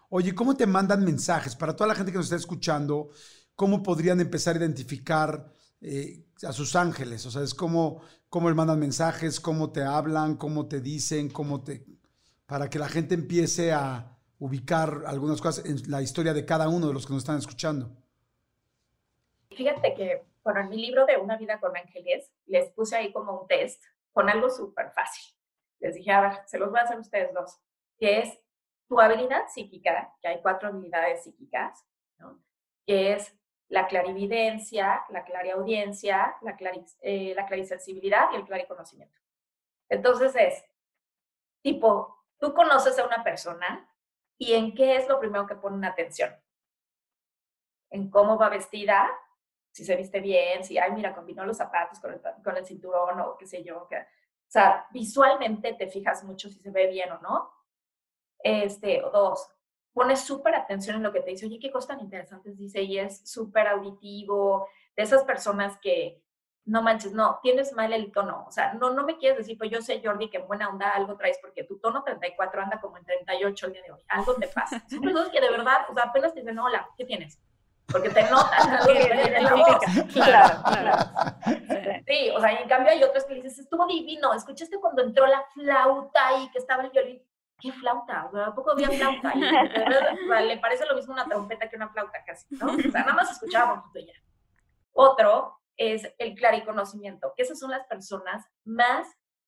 Oye, 0.10 0.34
¿cómo 0.34 0.56
te 0.56 0.66
mandan 0.66 1.04
mensajes? 1.04 1.56
Para 1.56 1.76
toda 1.76 1.90
la 1.90 1.96
gente 1.96 2.12
que 2.12 2.18
nos 2.18 2.28
está 2.28 2.38
escuchando, 2.38 3.10
¿cómo 3.56 3.84
podrían 3.84 4.20
empezar 4.20 4.56
a 4.56 4.60
identificar 4.60 5.54
eh, 5.82 6.26
a 6.48 6.54
sus 6.54 6.76
ángeles? 6.76 7.26
O 7.26 7.32
sea, 7.32 7.44
es 7.44 7.54
como 7.54 8.02
cómo 8.30 8.50
le 8.50 8.56
mandan 8.56 8.80
mensajes, 8.80 9.40
cómo 9.40 9.72
te 9.72 9.84
hablan, 9.84 10.36
cómo 10.36 10.68
te 10.68 10.82
dicen, 10.82 11.30
cómo 11.30 11.64
te... 11.64 11.86
para 12.46 12.70
que 12.70 12.80
la 12.80 12.90
gente 12.90 13.14
empiece 13.14 13.72
a 13.72 14.18
ubicar 14.40 15.04
algunas 15.06 15.42
cosas 15.42 15.66
en 15.66 15.92
la 15.92 16.02
historia 16.02 16.34
de 16.34 16.46
cada 16.46 16.70
uno 16.70 16.88
de 16.88 16.94
los 16.94 17.06
que 17.06 17.14
nos 17.14 17.24
están 17.24 17.38
escuchando. 17.38 17.92
Fíjate 19.52 19.94
que, 19.96 20.24
bueno, 20.50 20.62
en 20.62 20.70
mi 20.70 20.78
libro 20.78 21.06
de 21.06 21.18
Una 21.18 21.38
vida 21.38 21.60
con 21.60 21.78
ángeles, 21.78 22.34
les 22.48 22.72
puse 22.72 22.96
ahí 22.96 23.14
como 23.14 23.42
un 23.42 23.48
test 23.48 23.84
con 24.12 24.28
algo 24.30 24.50
súper 24.50 24.90
fácil. 24.94 25.36
Les 25.80 25.94
dije, 25.94 26.12
a 26.12 26.22
ver, 26.22 26.32
se 26.48 26.58
los 26.58 26.72
voy 26.72 26.80
a 26.80 26.84
hacer 26.84 26.98
ustedes 26.98 27.32
dos, 27.36 27.60
que 28.00 28.22
es 28.22 28.42
tu 28.88 29.00
habilidad 29.00 29.48
psíquica, 29.48 30.12
que 30.20 30.28
hay 30.28 30.42
cuatro 30.42 30.70
habilidades 30.70 31.24
psíquicas, 31.24 31.86
¿no? 32.18 32.42
que 32.88 33.14
es 33.14 33.38
la 33.68 33.86
clarividencia, 33.86 35.06
la 35.10 35.24
clariaudiencia, 35.24 36.36
la, 36.42 36.58
eh, 37.02 37.34
la 37.36 37.46
clarisensibilidad 37.46 38.32
y 38.34 38.38
el 38.38 38.46
clariconocimiento. 38.46 39.22
Entonces 39.88 40.36
es, 40.36 40.66
tipo, 41.62 42.26
tú 42.40 42.56
conoces 42.56 42.98
a 42.98 43.06
una 43.06 43.24
persona 43.24 43.88
y 44.40 44.54
en 44.54 44.74
qué 44.74 44.96
es 44.96 45.08
lo 45.08 45.20
primero 45.20 45.46
que 45.46 45.54
ponen 45.54 45.86
atención. 45.86 46.36
En 47.92 48.10
cómo 48.10 48.36
va 48.36 48.50
vestida, 48.50 49.08
si 49.80 49.86
se 49.86 49.96
viste 49.96 50.20
bien, 50.20 50.62
si, 50.62 50.78
ay, 50.78 50.92
mira, 50.92 51.16
combinó 51.16 51.46
los 51.46 51.56
zapatos 51.56 52.02
con 52.02 52.12
el, 52.12 52.20
con 52.44 52.58
el 52.58 52.66
cinturón 52.66 53.22
o 53.22 53.38
qué 53.38 53.48
sé 53.48 53.64
yo. 53.64 53.88
Que, 53.88 53.96
o 53.96 54.52
sea, 54.52 54.86
visualmente 54.92 55.74
te 55.74 55.88
fijas 55.88 56.26
mucho 56.26 56.50
si 56.50 56.60
se 56.60 56.70
ve 56.70 56.88
bien 56.88 57.10
o 57.14 57.20
no. 57.20 57.50
Este, 58.44 59.02
o 59.02 59.10
dos, 59.10 59.50
pones 59.94 60.20
súper 60.20 60.54
atención 60.56 60.98
en 60.98 61.04
lo 61.04 61.14
que 61.14 61.22
te 61.22 61.30
dice, 61.30 61.46
oye, 61.46 61.60
qué 61.60 61.72
cosas 61.72 61.90
tan 61.90 62.02
interesantes 62.02 62.58
dice, 62.58 62.82
y 62.82 63.00
es 63.00 63.22
súper 63.30 63.68
auditivo, 63.68 64.68
de 64.98 65.04
esas 65.04 65.24
personas 65.24 65.78
que, 65.80 66.22
no 66.66 66.82
manches, 66.82 67.14
no, 67.14 67.40
tienes 67.42 67.74
mal 67.74 67.94
el 67.94 68.12
tono, 68.12 68.46
o 68.48 68.52
sea, 68.52 68.74
no, 68.74 68.92
no 68.92 69.04
me 69.04 69.18
quieres 69.18 69.38
decir, 69.38 69.58
pues 69.58 69.72
yo 69.72 69.82
sé, 69.82 70.02
Jordi, 70.04 70.30
que 70.30 70.38
en 70.38 70.48
buena 70.48 70.70
onda 70.70 70.90
algo 70.90 71.16
traes, 71.16 71.40
porque 71.42 71.64
tu 71.64 71.80
tono 71.80 72.04
34 72.04 72.62
anda 72.62 72.82
como 72.82 72.98
en 72.98 73.06
38 73.06 73.66
el 73.68 73.74
día 73.74 73.82
de 73.82 73.92
hoy, 73.92 74.02
algo 74.10 74.36
te 74.36 74.48
pasa. 74.50 74.84
Son 74.90 75.02
personas 75.02 75.30
que 75.30 75.42
de 75.42 75.50
verdad, 75.50 75.86
o 75.90 75.94
sea, 75.94 76.04
apenas 76.04 76.34
te 76.34 76.42
dicen, 76.42 76.60
hola, 76.60 76.90
¿qué 76.98 77.06
tienes? 77.06 77.40
Porque 77.92 78.10
te 78.10 78.24
notan 78.24 78.70
algo 78.70 78.94
que 78.94 79.40
la 79.42 79.56
voz. 79.56 79.78
Claro, 80.14 80.64
claro. 80.64 81.10
Sí, 82.08 82.30
o 82.36 82.40
sea, 82.40 82.54
y 82.54 82.64
en 82.64 82.70
cambio 82.70 82.92
hay 82.92 83.04
otros 83.04 83.26
que 83.26 83.36
dices, 83.36 83.60
estuvo 83.60 83.86
divino, 83.88 84.34
escuchaste 84.34 84.80
cuando 84.80 85.04
entró 85.04 85.26
la 85.28 85.44
flauta 85.54 86.40
y 86.40 86.50
que 86.52 86.60
estaba 86.60 86.84
el 86.84 86.92
violín, 86.92 87.22
¿qué 87.60 87.72
flauta? 87.72 88.30
¿A 88.46 88.54
poco 88.54 88.72
había 88.72 88.90
flauta? 88.90 89.34
le 90.42 90.58
parece 90.58 90.86
lo 90.86 90.96
mismo 90.96 91.14
una 91.14 91.26
trompeta 91.26 91.70
que 91.70 91.76
una 91.76 91.90
flauta 91.90 92.24
casi, 92.26 92.46
¿no? 92.56 92.74
O 92.74 92.92
sea, 92.92 93.02
nada 93.02 93.14
más 93.14 93.32
escuchaba 93.32 93.84
poquito 93.84 94.12
ya. 94.12 94.20
Otro 94.94 95.60
es 95.78 96.14
el 96.18 96.36
clariconocimiento, 96.36 97.34
que 97.36 97.44
esas 97.44 97.60
son 97.60 97.72
las 97.72 97.86
personas 97.88 98.46
más 98.66 99.08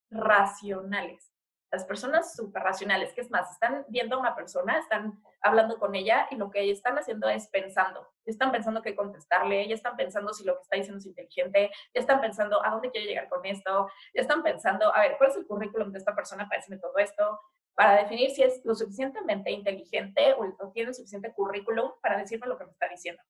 racionales. 0.10 1.31
Las 1.72 1.86
personas 1.86 2.36
súper 2.36 2.64
racionales, 2.64 3.14
que 3.14 3.22
es 3.22 3.32
más, 3.32 3.52
están 3.52 3.86
viendo 3.88 4.18
a 4.18 4.20
una 4.20 4.36
persona, 4.36 4.78
están 4.78 5.22
hablando 5.42 5.80
con 5.80 5.96
ella 5.96 6.28
y 6.30 6.36
lo 6.36 6.52
que 6.52 6.70
están 6.70 6.98
haciendo 6.98 7.30
es 7.30 7.48
pensando. 7.48 8.08
Están 8.26 8.52
pensando 8.52 8.82
qué 8.82 8.96
contestarle, 8.96 9.68
ya 9.68 9.76
están 9.76 9.96
pensando 9.96 10.34
si 10.34 10.44
lo 10.44 10.56
que 10.56 10.62
está 10.64 10.76
diciendo 10.76 11.00
es 11.00 11.06
inteligente, 11.06 11.72
ya 11.94 12.02
están 12.02 12.20
pensando 12.20 12.64
a 12.66 12.72
dónde 12.72 12.92
quiero 12.92 13.08
llegar 13.08 13.30
con 13.30 13.46
esto, 13.46 13.88
ya 14.14 14.22
están 14.22 14.44
pensando, 14.44 14.94
a 14.94 15.00
ver, 15.00 15.16
¿cuál 15.18 15.30
es 15.30 15.38
el 15.38 15.48
currículum 15.48 15.92
de 15.92 16.00
esta 16.00 16.14
persona 16.14 16.48
para 16.48 16.60
decirme 16.60 16.80
todo 16.80 16.98
esto? 16.98 17.40
para 17.74 17.96
definir 18.04 18.30
si 18.32 18.44
es 18.44 18.62
lo 18.64 18.76
suficientemente 18.76 19.52
inteligente 19.52 20.34
o, 20.34 20.72
tiene 20.72 20.94
suficiente 20.94 21.34
currículum 21.34 21.92
para 22.02 22.18
decirme 22.18 22.48
lo 22.48 22.58
que 22.58 22.66
me 22.66 22.72
está 22.72 22.88
diciendo. 22.88 23.22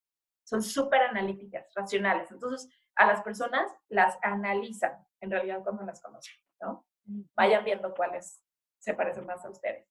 Son 0.44 0.62
súper 0.62 1.02
analíticas, 1.04 1.72
racionales. 1.76 2.30
Entonces, 2.32 2.70
a 2.96 3.06
las 3.08 3.22
personas 3.22 3.72
las 3.88 4.18
analizan 4.22 4.94
en 5.22 5.32
realidad 5.32 5.62
cuando 5.64 5.84
las 5.84 6.02
conocen, 6.02 6.36
¿no? 6.60 6.86
Vayan 7.36 7.64
viendo 7.64 7.94
cuáles 7.94 8.44
se 8.80 8.94
parecen 8.94 9.26
más 9.26 9.44
a 9.46 9.50
ustedes. 9.50 9.86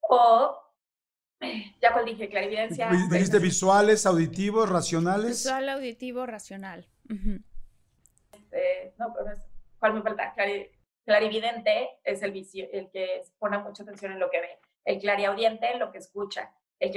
O, 0.00 0.56
ya 1.80 1.92
cual 1.92 2.04
dije, 2.04 2.28
clarividencia. 2.28 2.90
¿Dijiste 3.10 3.38
visuales, 3.38 4.06
auditivos, 4.06 4.68
racionales? 4.68 5.44
Visual, 5.44 5.68
auditivo, 5.68 6.26
racional. 6.26 6.88
Este, 8.32 8.94
no, 8.98 9.12
pero 9.12 9.36
¿cuál 9.78 9.94
me 9.94 10.02
falta? 10.02 10.34
clarividente 11.04 11.98
es 12.04 12.22
el, 12.22 12.32
el 12.72 12.90
que 12.90 13.22
pone 13.38 13.58
mucha 13.58 13.82
atención 13.82 14.12
en 14.12 14.20
lo 14.20 14.30
que 14.30 14.40
ve. 14.40 14.58
El 14.84 15.00
clariaudiente 15.00 15.72
en 15.72 15.78
lo 15.78 15.90
que 15.90 15.98
escucha. 15.98 16.52
El 16.78 16.90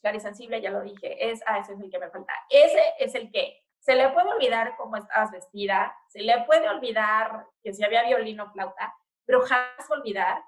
clarisensible, 0.00 0.60
ya 0.60 0.70
lo 0.70 0.82
dije, 0.82 1.30
es, 1.30 1.40
ah, 1.46 1.58
ese 1.58 1.74
es 1.74 1.80
el 1.80 1.90
que 1.90 1.98
me 1.98 2.10
falta. 2.10 2.32
Ese 2.48 2.82
es 3.00 3.14
el 3.16 3.30
que 3.32 3.63
se 3.84 3.94
le 3.94 4.08
puede 4.10 4.32
olvidar 4.32 4.76
cómo 4.78 4.96
estabas 4.96 5.30
vestida, 5.30 5.94
se 6.08 6.22
le 6.22 6.42
puede 6.46 6.70
olvidar 6.70 7.46
que 7.62 7.74
si 7.74 7.84
había 7.84 8.02
violín 8.04 8.40
o 8.40 8.50
flauta, 8.50 8.94
pero 9.26 9.42
jamás 9.42 9.90
olvidar 9.90 10.42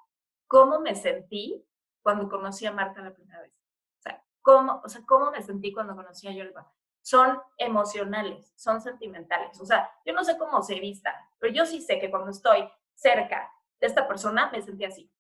cómo 0.47 0.81
me 0.81 0.95
sentí 0.95 1.63
cuando 2.01 2.31
conocí 2.31 2.65
a 2.65 2.73
Marta 2.73 3.03
la 3.03 3.13
primera 3.13 3.43
vez. 3.43 3.53
O 3.99 4.01
sea, 4.03 4.25
cómo, 4.41 4.81
o 4.83 4.89
sea, 4.89 5.03
cómo 5.05 5.31
me 5.31 5.43
sentí 5.43 5.71
cuando 5.71 5.95
conocí 5.95 6.27
a 6.27 6.33
Yolba. 6.33 6.73
Son 7.03 7.39
emocionales, 7.59 8.55
son 8.57 8.81
sentimentales. 8.81 9.61
O 9.61 9.67
sea, 9.67 9.91
yo 10.07 10.15
no 10.15 10.25
sé 10.25 10.39
cómo 10.39 10.63
se 10.63 10.81
vista, 10.81 11.15
pero 11.39 11.53
yo 11.53 11.67
sí 11.67 11.83
sé 11.83 11.99
que 11.99 12.11
cuando 12.11 12.31
estoy 12.31 12.67
cerca 12.95 13.53
de 13.81 13.87
esta 13.87 14.09
persona, 14.09 14.51
me 14.51 14.63
sentí 14.63 14.87
así. 14.87 15.13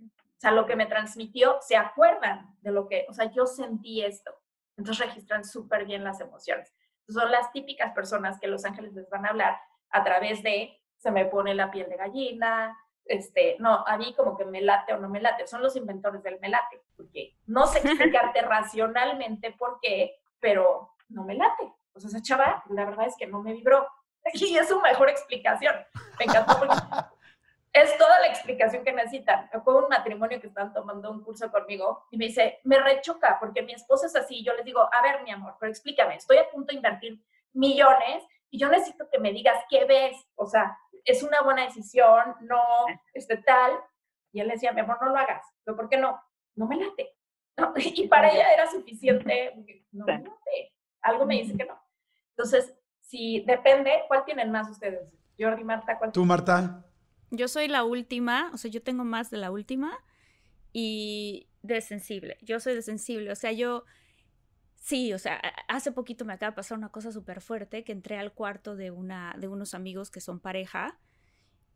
O 0.00 0.40
sea, 0.40 0.50
lo 0.52 0.64
que 0.64 0.76
me 0.76 0.86
transmitió, 0.86 1.58
se 1.60 1.76
acuerdan 1.76 2.56
de 2.62 2.72
lo 2.72 2.88
que, 2.88 3.04
o 3.10 3.12
sea, 3.12 3.30
yo 3.30 3.44
sentí 3.44 4.02
esto. 4.02 4.32
Entonces 4.78 5.06
registran 5.06 5.44
súper 5.44 5.84
bien 5.84 6.04
las 6.04 6.20
emociones. 6.20 6.72
Son 7.08 7.30
las 7.30 7.50
típicas 7.52 7.92
personas 7.92 8.38
que 8.38 8.46
los 8.46 8.64
ángeles 8.64 8.92
les 8.94 9.08
van 9.10 9.26
a 9.26 9.30
hablar 9.30 9.58
a 9.90 10.04
través 10.04 10.42
de, 10.42 10.78
se 10.96 11.10
me 11.10 11.24
pone 11.24 11.54
la 11.54 11.70
piel 11.70 11.88
de 11.88 11.96
gallina, 11.96 12.76
este, 13.08 13.56
no, 13.58 13.84
a 13.86 13.96
mí 13.96 14.14
como 14.14 14.36
que 14.36 14.44
me 14.44 14.60
late 14.60 14.92
o 14.92 14.98
no 14.98 15.08
me 15.08 15.20
late. 15.20 15.46
Son 15.46 15.62
los 15.62 15.74
inventores 15.76 16.22
del 16.22 16.38
me 16.40 16.50
late, 16.50 16.82
porque 16.96 17.34
no 17.46 17.66
sé 17.66 17.78
explicarte 17.78 18.42
racionalmente 18.42 19.52
por 19.52 19.80
qué, 19.80 20.20
pero 20.38 20.94
no 21.08 21.24
me 21.24 21.34
late. 21.34 21.72
O 21.94 22.00
sea, 22.00 22.08
esa 22.08 22.22
chava, 22.22 22.62
la 22.68 22.84
verdad 22.84 23.06
es 23.06 23.16
que 23.16 23.26
no 23.26 23.42
me 23.42 23.54
vibró. 23.54 23.88
Y 24.34 24.58
es 24.58 24.68
su 24.68 24.78
mejor 24.80 25.08
explicación. 25.08 25.74
Me 26.18 26.26
encantó 26.26 26.58
porque 26.58 26.76
es 27.82 27.96
toda 27.98 28.20
la 28.20 28.28
explicación 28.28 28.84
que 28.84 28.92
necesitan. 28.92 29.48
Fue 29.64 29.82
un 29.82 29.88
matrimonio 29.88 30.40
que 30.40 30.46
están 30.46 30.72
tomando 30.72 31.10
un 31.10 31.22
curso 31.22 31.50
conmigo 31.50 32.04
y 32.10 32.16
me 32.16 32.26
dice, 32.26 32.60
me 32.64 32.78
rechoca 32.78 33.38
porque 33.38 33.62
mi 33.62 33.72
esposa 33.72 34.06
es 34.06 34.16
así. 34.16 34.42
Yo 34.44 34.54
les 34.54 34.64
digo, 34.64 34.80
a 34.80 35.02
ver, 35.02 35.22
mi 35.22 35.30
amor, 35.30 35.56
pero 35.58 35.70
explícame, 35.70 36.16
estoy 36.16 36.38
a 36.38 36.48
punto 36.50 36.68
de 36.68 36.76
invertir 36.76 37.22
millones 37.52 38.24
y 38.50 38.58
yo 38.58 38.68
necesito 38.68 39.08
que 39.10 39.18
me 39.18 39.32
digas 39.32 39.62
qué 39.68 39.84
ves. 39.84 40.16
O 40.34 40.46
sea, 40.46 40.78
es 41.04 41.22
una 41.22 41.42
buena 41.42 41.64
decisión, 41.64 42.36
no, 42.40 42.62
este 43.14 43.36
tal. 43.38 43.72
Y 44.32 44.40
él 44.40 44.48
decía, 44.48 44.72
mi 44.72 44.80
amor, 44.80 44.98
no 45.00 45.10
lo 45.10 45.16
hagas. 45.16 45.44
Pero 45.64 45.76
¿por 45.76 45.88
qué 45.88 45.96
no? 45.96 46.20
No 46.54 46.66
me 46.66 46.76
late. 46.76 47.14
Y 47.76 48.06
para 48.06 48.30
ella 48.30 48.52
era 48.52 48.70
suficiente, 48.70 49.52
no 49.92 50.04
me 50.06 50.18
late. 50.18 50.74
Algo 51.02 51.26
me 51.26 51.36
dice 51.36 51.56
que 51.56 51.64
no. 51.64 51.80
Entonces, 52.30 52.74
si 53.00 53.40
depende, 53.40 54.04
¿cuál 54.06 54.24
tienen 54.24 54.50
más 54.50 54.70
ustedes? 54.70 55.12
Jordi, 55.38 55.64
Marta, 55.64 55.98
¿cuál? 55.98 56.12
Tú, 56.12 56.24
Marta. 56.24 56.84
Yo 57.30 57.48
soy 57.48 57.68
la 57.68 57.84
última, 57.84 58.50
o 58.52 58.56
sea, 58.56 58.70
yo 58.70 58.82
tengo 58.82 59.04
más 59.04 59.30
de 59.30 59.36
la 59.36 59.50
última 59.50 59.92
y 60.72 61.48
de 61.62 61.80
sensible. 61.80 62.38
Yo 62.42 62.60
soy 62.60 62.74
de 62.74 62.82
sensible, 62.82 63.30
o 63.30 63.36
sea, 63.36 63.52
yo 63.52 63.84
sí, 64.76 65.12
o 65.12 65.18
sea, 65.18 65.40
hace 65.68 65.92
poquito 65.92 66.24
me 66.24 66.32
acaba 66.32 66.50
de 66.52 66.56
pasar 66.56 66.78
una 66.78 66.90
cosa 66.90 67.12
súper 67.12 67.40
fuerte 67.40 67.84
que 67.84 67.92
entré 67.92 68.16
al 68.18 68.32
cuarto 68.32 68.76
de 68.76 68.90
una 68.90 69.34
de 69.38 69.48
unos 69.48 69.74
amigos 69.74 70.10
que 70.10 70.20
son 70.20 70.40
pareja 70.40 70.98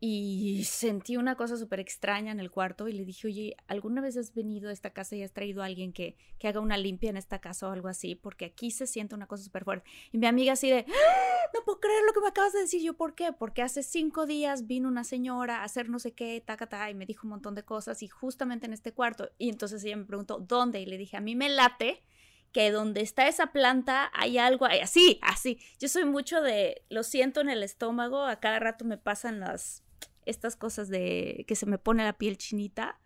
y 0.05 0.65
sentí 0.65 1.15
una 1.15 1.37
cosa 1.37 1.55
súper 1.55 1.79
extraña 1.79 2.33
en 2.33 2.41
el 2.41 2.51
cuarto 2.51 2.89
y 2.89 2.91
le 2.91 3.05
dije, 3.05 3.25
oye, 3.25 3.55
¿alguna 3.67 4.01
vez 4.01 4.17
has 4.17 4.33
venido 4.33 4.67
a 4.67 4.73
esta 4.73 4.89
casa 4.89 5.15
y 5.15 5.23
has 5.23 5.31
traído 5.31 5.63
a 5.63 5.65
alguien 5.65 5.93
que, 5.93 6.17
que 6.39 6.49
haga 6.49 6.59
una 6.59 6.75
limpia 6.75 7.09
en 7.09 7.15
esta 7.15 7.39
casa 7.39 7.69
o 7.69 7.71
algo 7.71 7.87
así? 7.87 8.13
Porque 8.13 8.43
aquí 8.43 8.69
se 8.69 8.85
siente 8.85 9.15
una 9.15 9.27
cosa 9.27 9.45
súper 9.45 9.63
fuerte. 9.63 9.89
Y 10.11 10.17
mi 10.17 10.27
amiga 10.27 10.51
así 10.51 10.69
de, 10.69 10.85
¡Ah! 10.89 11.49
no 11.53 11.63
puedo 11.63 11.79
creer 11.79 12.03
lo 12.05 12.11
que 12.11 12.19
me 12.19 12.27
acabas 12.27 12.51
de 12.51 12.59
decir. 12.59 12.81
Yo, 12.81 12.95
¿por 12.95 13.15
qué? 13.15 13.31
Porque 13.31 13.61
hace 13.61 13.81
cinco 13.81 14.25
días 14.25 14.67
vino 14.67 14.89
una 14.89 15.05
señora 15.05 15.59
a 15.59 15.63
hacer 15.63 15.87
no 15.87 15.99
sé 15.99 16.11
qué, 16.11 16.43
taca, 16.45 16.67
ta, 16.67 16.89
y 16.89 16.95
me 16.95 17.05
dijo 17.05 17.25
un 17.25 17.29
montón 17.29 17.55
de 17.55 17.63
cosas 17.63 18.03
y 18.03 18.09
justamente 18.09 18.65
en 18.65 18.73
este 18.73 18.91
cuarto. 18.91 19.31
Y 19.37 19.47
entonces 19.47 19.85
ella 19.85 19.95
me 19.95 20.03
preguntó, 20.03 20.37
¿dónde? 20.37 20.81
Y 20.81 20.85
le 20.85 20.97
dije, 20.97 21.15
a 21.15 21.21
mí 21.21 21.33
me 21.37 21.47
late 21.47 22.03
que 22.51 22.71
donde 22.71 22.99
está 22.99 23.29
esa 23.29 23.53
planta 23.53 24.11
hay 24.13 24.37
algo 24.37 24.65
así, 24.65 25.17
así. 25.21 25.59
Yo 25.79 25.87
soy 25.87 26.03
mucho 26.03 26.41
de, 26.41 26.83
lo 26.89 27.03
siento 27.03 27.39
en 27.39 27.49
el 27.49 27.63
estómago, 27.63 28.25
a 28.25 28.41
cada 28.41 28.59
rato 28.59 28.83
me 28.83 28.97
pasan 28.97 29.39
las 29.39 29.81
estas 30.25 30.55
cosas 30.55 30.89
de 30.89 31.45
que 31.47 31.55
se 31.55 31.65
me 31.65 31.77
pone 31.77 32.03
la 32.03 32.17
piel 32.17 32.37
chinita 32.37 32.99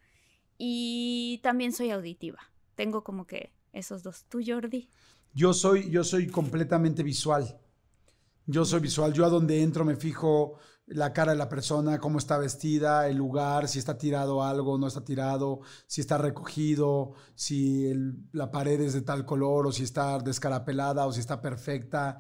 y 0.58 1.40
también 1.44 1.72
soy 1.72 1.92
auditiva. 1.92 2.40
Tengo 2.76 3.04
como 3.04 3.28
que 3.28 3.54
esos 3.74 4.04
dos. 4.04 4.26
¿Tú, 4.30 4.42
Jordi? 4.46 4.90
Yo 5.34 5.54
soy, 5.54 5.90
yo 5.90 6.04
soy 6.04 6.28
completamente 6.28 7.04
visual. 7.04 7.60
Yo 8.46 8.66
soy 8.66 8.80
visual. 8.80 9.14
Yo 9.14 9.26
a 9.26 9.30
donde 9.30 9.62
entro 9.62 9.86
me 9.86 9.96
fijo 9.96 10.58
la 10.88 11.12
cara 11.12 11.34
de 11.34 11.38
la 11.38 11.50
persona, 11.50 12.00
cómo 12.00 12.18
está 12.18 12.38
vestida, 12.38 13.10
el 13.10 13.18
lugar, 13.18 13.68
si 13.68 13.78
está 13.78 13.98
tirado 13.98 14.42
algo, 14.42 14.78
no 14.78 14.88
está 14.88 15.04
tirado, 15.04 15.60
si 15.86 16.00
está 16.00 16.18
recogido, 16.18 17.14
si 17.36 17.92
la 18.32 18.50
pared 18.50 18.80
es 18.80 18.94
de 18.94 19.02
tal 19.02 19.26
color 19.26 19.68
o 19.68 19.72
si 19.74 19.84
está 19.84 20.18
descarapelada 20.20 21.06
o 21.06 21.12
si 21.12 21.20
está 21.20 21.42
perfecta. 21.42 22.20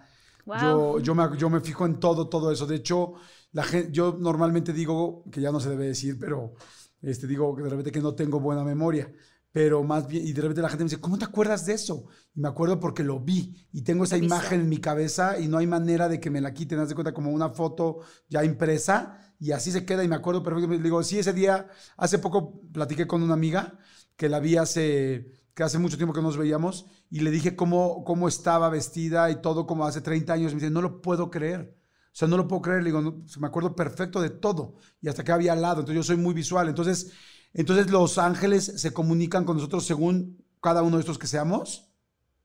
Yo, 0.61 0.99
yo, 0.99 1.15
me, 1.15 1.37
yo 1.37 1.49
me 1.49 1.59
fijo 1.61 1.85
en 1.85 1.99
todo, 1.99 2.29
todo 2.29 2.51
eso. 2.51 2.65
De 2.65 2.75
hecho, 2.75 3.13
la 3.51 3.63
gente, 3.63 3.91
yo 3.91 4.17
normalmente 4.19 4.73
digo, 4.73 5.23
que 5.31 5.41
ya 5.41 5.51
no 5.51 5.59
se 5.59 5.69
debe 5.69 5.87
decir, 5.87 6.17
pero 6.19 6.53
este, 7.01 7.27
digo 7.27 7.55
que 7.55 7.63
de 7.63 7.69
repente 7.69 7.91
que 7.91 8.01
no 8.01 8.15
tengo 8.15 8.39
buena 8.39 8.63
memoria 8.63 9.11
pero 9.57 9.83
más 9.83 10.07
bien, 10.07 10.27
y 10.27 10.33
de 10.33 10.41
repente 10.43 10.61
la 10.61 10.69
gente 10.69 10.83
me 10.83 10.89
dice, 10.89 11.01
¿cómo 11.01 11.17
te 11.17 11.25
acuerdas 11.25 11.65
de 11.65 11.73
eso? 11.73 12.05
Y 12.35 12.41
me 12.41 12.47
acuerdo 12.47 12.79
porque 12.79 13.03
lo 13.03 13.19
vi 13.19 13.67
y 13.71 13.81
tengo 13.81 14.03
esa 14.03 14.15
imagen 14.15 14.61
en 14.61 14.69
mi 14.69 14.77
cabeza 14.77 15.39
y 15.39 15.47
no 15.47 15.57
hay 15.57 15.65
manera 15.65 16.07
de 16.07 16.19
que 16.19 16.29
me 16.29 16.41
la 16.41 16.53
quiten, 16.53 16.77
haz 16.77 16.89
de 16.89 16.93
cuenta 16.93 17.11
como 17.11 17.31
una 17.31 17.49
foto 17.49 18.01
ya 18.29 18.43
impresa 18.43 19.19
y 19.39 19.53
así 19.53 19.71
se 19.71 19.83
queda 19.83 20.03
y 20.03 20.07
me 20.07 20.15
acuerdo 20.15 20.43
perfectamente, 20.43 20.83
digo, 20.83 21.01
sí, 21.01 21.17
ese 21.17 21.33
día, 21.33 21.69
hace 21.97 22.19
poco 22.19 22.61
platiqué 22.71 23.07
con 23.07 23.23
una 23.23 23.33
amiga 23.33 23.79
que 24.15 24.29
la 24.29 24.39
vi 24.39 24.57
hace, 24.57 25.31
que 25.55 25.63
hace 25.63 25.79
mucho 25.79 25.97
tiempo 25.97 26.13
que 26.13 26.21
nos 26.21 26.37
veíamos 26.37 26.85
y 27.09 27.21
le 27.21 27.31
dije 27.31 27.55
cómo, 27.55 28.03
cómo 28.03 28.27
estaba 28.27 28.69
vestida 28.69 29.31
y 29.31 29.41
todo 29.41 29.65
como 29.65 29.87
hace 29.87 30.01
30 30.01 30.33
años, 30.33 30.53
me 30.53 30.59
dice, 30.59 30.71
no 30.71 30.83
lo 30.83 31.01
puedo 31.01 31.31
creer. 31.31 31.75
O 32.17 32.19
sea, 32.19 32.27
no 32.27 32.35
lo 32.35 32.47
puedo 32.47 32.63
creer. 32.63 32.79
Le 32.79 32.85
digo, 32.85 32.99
no, 32.99 33.23
me 33.39 33.45
acuerdo 33.45 33.75
perfecto 33.75 34.19
de 34.19 34.31
todo. 34.31 34.73
Y 34.99 35.07
hasta 35.07 35.23
que 35.23 35.31
había 35.31 35.53
al 35.53 35.61
lado. 35.61 35.81
Entonces, 35.81 35.97
yo 35.97 36.01
soy 36.01 36.17
muy 36.17 36.33
visual. 36.33 36.67
Entonces, 36.67 37.13
entonces, 37.53 37.91
los 37.91 38.17
ángeles 38.17 38.81
se 38.81 38.91
comunican 38.91 39.45
con 39.45 39.57
nosotros 39.57 39.85
según 39.85 40.43
cada 40.59 40.81
uno 40.81 40.97
de 40.97 41.01
estos 41.01 41.19
que 41.19 41.27
seamos. 41.27 41.93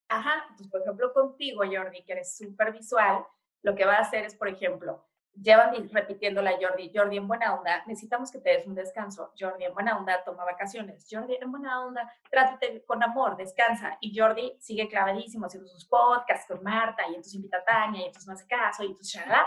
Ajá, 0.09 0.45
pues 0.55 0.69
por 0.69 0.81
ejemplo 0.81 1.11
contigo, 1.11 1.63
Jordi, 1.65 2.03
que 2.03 2.11
eres 2.11 2.37
súper 2.37 2.71
visual, 2.71 3.25
lo 3.63 3.73
que 3.73 3.83
va 3.83 3.95
a 3.95 4.01
hacer 4.01 4.25
es, 4.25 4.35
por 4.35 4.47
ejemplo, 4.47 5.03
llevan 5.41 5.89
repitiéndola 5.89 6.51
Jordi, 6.61 6.91
Jordi 6.93 7.17
en 7.17 7.27
buena 7.27 7.55
onda, 7.55 7.83
necesitamos 7.87 8.31
que 8.31 8.39
te 8.39 8.51
des 8.51 8.67
un 8.67 8.75
descanso, 8.75 9.33
Jordi 9.39 9.65
en 9.65 9.73
buena 9.73 9.97
onda, 9.97 10.23
toma 10.23 10.45
vacaciones, 10.45 11.07
Jordi 11.09 11.37
en 11.41 11.51
buena 11.51 11.83
onda, 11.83 12.13
trátate 12.29 12.83
con 12.85 13.01
amor, 13.01 13.35
descansa, 13.37 13.97
y 14.01 14.15
Jordi 14.15 14.55
sigue 14.59 14.87
clavadísimo 14.87 15.47
haciendo 15.47 15.67
sus 15.67 15.85
podcasts 15.85 16.45
con 16.47 16.61
Marta, 16.61 17.03
y 17.07 17.15
entonces 17.15 17.33
invita 17.33 17.57
a 17.57 17.63
Tania, 17.63 18.01
y 18.01 18.05
entonces 18.05 18.27
no 18.27 18.33
hace 18.33 18.47
caso, 18.47 18.83
y 18.83 18.87
entonces 18.87 19.13
ya, 19.13 19.45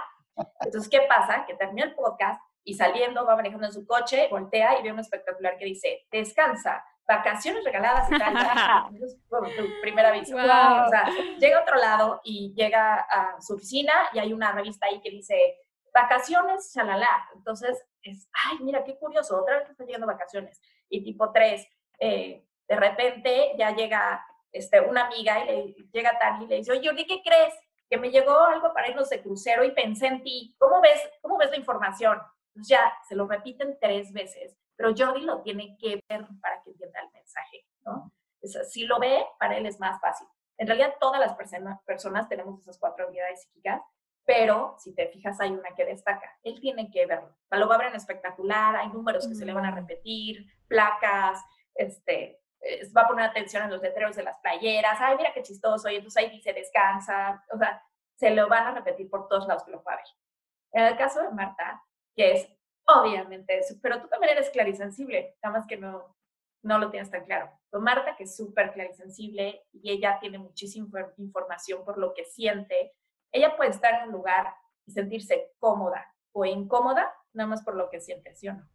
Entonces, 0.60 0.90
¿qué 0.90 1.06
pasa? 1.08 1.44
Que 1.46 1.54
termina 1.54 1.86
el 1.86 1.94
podcast 1.94 2.40
y 2.64 2.74
saliendo 2.74 3.24
va 3.24 3.36
manejando 3.36 3.66
en 3.66 3.72
su 3.72 3.86
coche, 3.86 4.28
voltea 4.30 4.78
y 4.78 4.82
ve 4.82 4.92
un 4.92 4.98
espectacular 4.98 5.56
que 5.56 5.64
dice, 5.64 6.06
descansa, 6.10 6.84
vacaciones 7.06 7.64
regaladas 7.64 8.10
y 8.10 8.18
tal. 8.18 8.34
primera 9.82 10.10
vez. 10.10 10.32
O 10.32 10.36
sea, 10.36 11.08
llega 11.38 11.58
a 11.58 11.62
otro 11.62 11.76
lado 11.76 12.20
y 12.24 12.52
llega 12.54 12.96
a 12.96 13.40
su 13.40 13.54
oficina 13.54 13.92
y 14.12 14.18
hay 14.18 14.32
una 14.32 14.52
revista 14.52 14.86
ahí 14.86 15.00
que 15.00 15.10
dice, 15.10 15.58
vacaciones, 15.94 16.72
chalala. 16.72 17.28
Entonces, 17.34 17.82
es, 18.02 18.28
ay, 18.32 18.58
mira, 18.60 18.84
qué 18.84 18.98
curioso, 18.98 19.40
otra 19.40 19.58
vez 19.58 19.70
está 19.70 19.84
llegando 19.84 20.06
vacaciones. 20.06 20.60
Y 20.88 21.02
tipo 21.04 21.32
tres, 21.32 21.66
eh, 22.00 22.44
de 22.68 22.76
repente 22.76 23.52
ya 23.56 23.74
llega 23.74 24.24
este, 24.52 24.80
una 24.80 25.06
amiga 25.06 25.44
y 25.44 25.46
le 25.46 25.74
llega 25.92 26.18
Tani 26.18 26.44
y 26.44 26.48
le 26.48 26.56
dice, 26.56 26.72
oye, 26.72 27.06
¿qué 27.06 27.22
crees? 27.22 27.54
Que 27.88 27.98
me 27.98 28.10
llegó 28.10 28.38
algo 28.40 28.72
para 28.72 28.88
irnos 28.88 29.08
de 29.10 29.22
crucero 29.22 29.64
y 29.64 29.72
pensé 29.72 30.06
en 30.06 30.22
ti. 30.22 30.54
¿Cómo 30.58 30.80
ves, 30.80 31.00
cómo 31.22 31.38
ves 31.38 31.50
la 31.50 31.56
información? 31.56 32.18
ya 32.56 32.92
se 33.08 33.14
lo 33.14 33.26
repiten 33.26 33.78
tres 33.80 34.12
veces, 34.12 34.56
pero 34.76 34.94
Jordi 34.96 35.22
lo 35.22 35.42
tiene 35.42 35.76
que 35.78 36.00
ver 36.08 36.26
para 36.40 36.62
que 36.62 36.70
entienda 36.70 37.00
el 37.00 37.10
mensaje, 37.12 37.66
¿no? 37.84 38.12
si 38.42 38.84
lo 38.84 39.00
ve, 39.00 39.24
para 39.38 39.56
él 39.56 39.66
es 39.66 39.80
más 39.80 40.00
fácil. 40.00 40.26
En 40.58 40.68
realidad, 40.68 40.94
todas 41.00 41.20
las 41.20 41.34
personas 41.34 42.28
tenemos 42.28 42.60
esas 42.60 42.78
cuatro 42.78 43.04
habilidades 43.04 43.42
psíquicas, 43.42 43.82
pero 44.24 44.76
si 44.78 44.94
te 44.94 45.08
fijas, 45.08 45.40
hay 45.40 45.50
una 45.50 45.74
que 45.74 45.84
destaca. 45.84 46.38
Él 46.42 46.60
tiene 46.60 46.90
que 46.90 47.06
verlo. 47.06 47.36
Lo 47.50 47.68
va 47.68 47.74
a 47.74 47.78
ver 47.78 47.88
en 47.88 47.96
espectacular, 47.96 48.76
hay 48.76 48.88
números 48.88 49.26
que 49.26 49.34
se 49.34 49.44
le 49.44 49.52
van 49.52 49.66
a 49.66 49.74
repetir, 49.74 50.46
placas, 50.68 51.44
este, 51.74 52.40
va 52.96 53.02
a 53.02 53.08
poner 53.08 53.24
atención 53.26 53.62
en 53.64 53.70
los 53.70 53.82
letreros 53.82 54.16
de 54.16 54.22
las 54.22 54.38
playeras, 54.38 54.98
ay, 55.00 55.16
mira 55.16 55.32
qué 55.32 55.42
chistoso, 55.42 55.88
y 55.88 55.96
entonces 55.96 56.22
ahí 56.22 56.30
dice 56.30 56.52
descansa, 56.52 57.44
o 57.52 57.58
sea, 57.58 57.82
se 58.16 58.30
lo 58.30 58.48
van 58.48 58.66
a 58.66 58.74
repetir 58.74 59.08
por 59.10 59.28
todos 59.28 59.46
lados 59.46 59.64
que 59.64 59.70
lo 59.70 59.82
va 59.82 59.92
a 59.92 59.96
ver. 59.96 60.06
En 60.72 60.84
el 60.84 60.96
caso 60.96 61.22
de 61.22 61.30
Marta, 61.30 61.82
que 62.14 62.32
es 62.32 62.48
obviamente 62.86 63.58
eso, 63.58 63.74
pero 63.82 64.00
tú 64.00 64.08
también 64.08 64.32
eres 64.32 64.50
clarisensible, 64.50 65.36
nada 65.42 65.58
más 65.58 65.66
que 65.66 65.76
no, 65.76 66.16
no 66.62 66.78
lo 66.78 66.90
tienes 66.90 67.10
tan 67.10 67.24
claro. 67.24 67.50
Con 67.70 67.82
Marta, 67.82 68.16
que 68.16 68.24
es 68.24 68.36
súper 68.36 68.72
clarisensible 68.72 69.66
y 69.72 69.90
ella 69.90 70.18
tiene 70.20 70.38
muchísima 70.38 70.88
información 71.18 71.84
por 71.84 71.98
lo 71.98 72.14
que 72.14 72.24
siente, 72.24 72.94
ella 73.32 73.56
puede 73.56 73.70
estar 73.70 73.94
en 73.94 74.08
un 74.08 74.12
lugar 74.12 74.54
y 74.86 74.92
sentirse 74.92 75.52
cómoda 75.58 76.06
o 76.32 76.44
incómoda, 76.44 77.12
nada 77.32 77.48
más 77.48 77.62
por 77.62 77.74
lo 77.74 77.90
que 77.90 78.00
siente, 78.00 78.34
¿sí 78.34 78.48
o 78.48 78.54
no? 78.54 78.68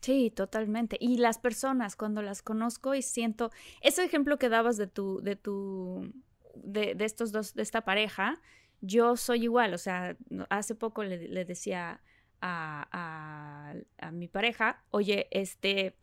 Sí, 0.00 0.30
totalmente. 0.30 0.96
Y 1.00 1.18
las 1.18 1.38
personas, 1.38 1.96
cuando 1.96 2.22
las 2.22 2.42
conozco 2.42 2.94
y 2.94 3.02
siento, 3.02 3.50
ese 3.80 4.04
ejemplo 4.04 4.38
que 4.38 4.48
dabas 4.48 4.76
de 4.76 4.86
tu, 4.86 5.20
de 5.22 5.36
tu, 5.36 6.12
de, 6.54 6.94
de 6.94 7.04
estos 7.04 7.32
dos, 7.32 7.54
de 7.54 7.62
esta 7.62 7.82
pareja, 7.82 8.40
yo 8.80 9.16
soy 9.16 9.44
igual, 9.44 9.74
o 9.74 9.78
sea, 9.78 10.16
hace 10.50 10.74
poco 10.74 11.02
le, 11.02 11.44
decía 11.44 12.00
a, 12.40 13.74
mi 14.12 14.28
pareja, 14.28 14.84
oye, 14.90 15.26
este, 15.30 15.96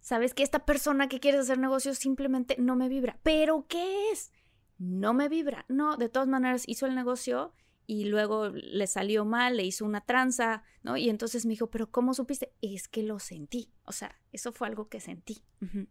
sabes 0.00 0.34
que 0.34 0.42
esta 0.42 0.64
persona 0.64 1.08
que 1.08 1.20
quiere 1.20 1.38
hacer 1.38 1.58
negocios 1.58 1.98
simplemente 1.98 2.56
no 2.58 2.76
me 2.76 2.88
vibra. 2.88 3.18
¿Pero 3.22 3.66
qué 3.68 4.10
es? 4.12 4.32
No 4.78 5.14
me 5.14 5.28
vibra. 5.28 5.64
No, 5.68 5.96
de 5.96 6.08
todas 6.08 6.28
maneras 6.28 6.64
hizo 6.66 6.86
el 6.86 6.94
negocio 6.94 7.52
y 7.86 8.04
luego 8.06 8.48
le 8.48 8.86
salió 8.86 9.24
mal, 9.24 9.56
le 9.56 9.64
hizo 9.64 9.84
una 9.84 10.00
tranza, 10.00 10.62
¿no? 10.82 10.96
Y 10.96 11.10
entonces 11.10 11.46
me 11.46 11.50
dijo, 11.50 11.68
pero 11.70 11.90
¿cómo 11.90 12.14
supiste? 12.14 12.54
Es 12.60 12.88
que 12.88 13.02
lo 13.02 13.18
sentí. 13.18 13.72
O 13.84 13.92
sea, 13.92 14.20
eso 14.32 14.52
fue 14.52 14.68
algo 14.68 14.88
que 14.88 15.00
sentí. 15.00 15.44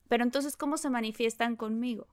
Pero 0.10 0.24
entonces, 0.24 0.58
¿cómo 0.58 0.78
se 0.78 0.90
manifiestan 0.90 1.56
conmigo? 1.56 2.08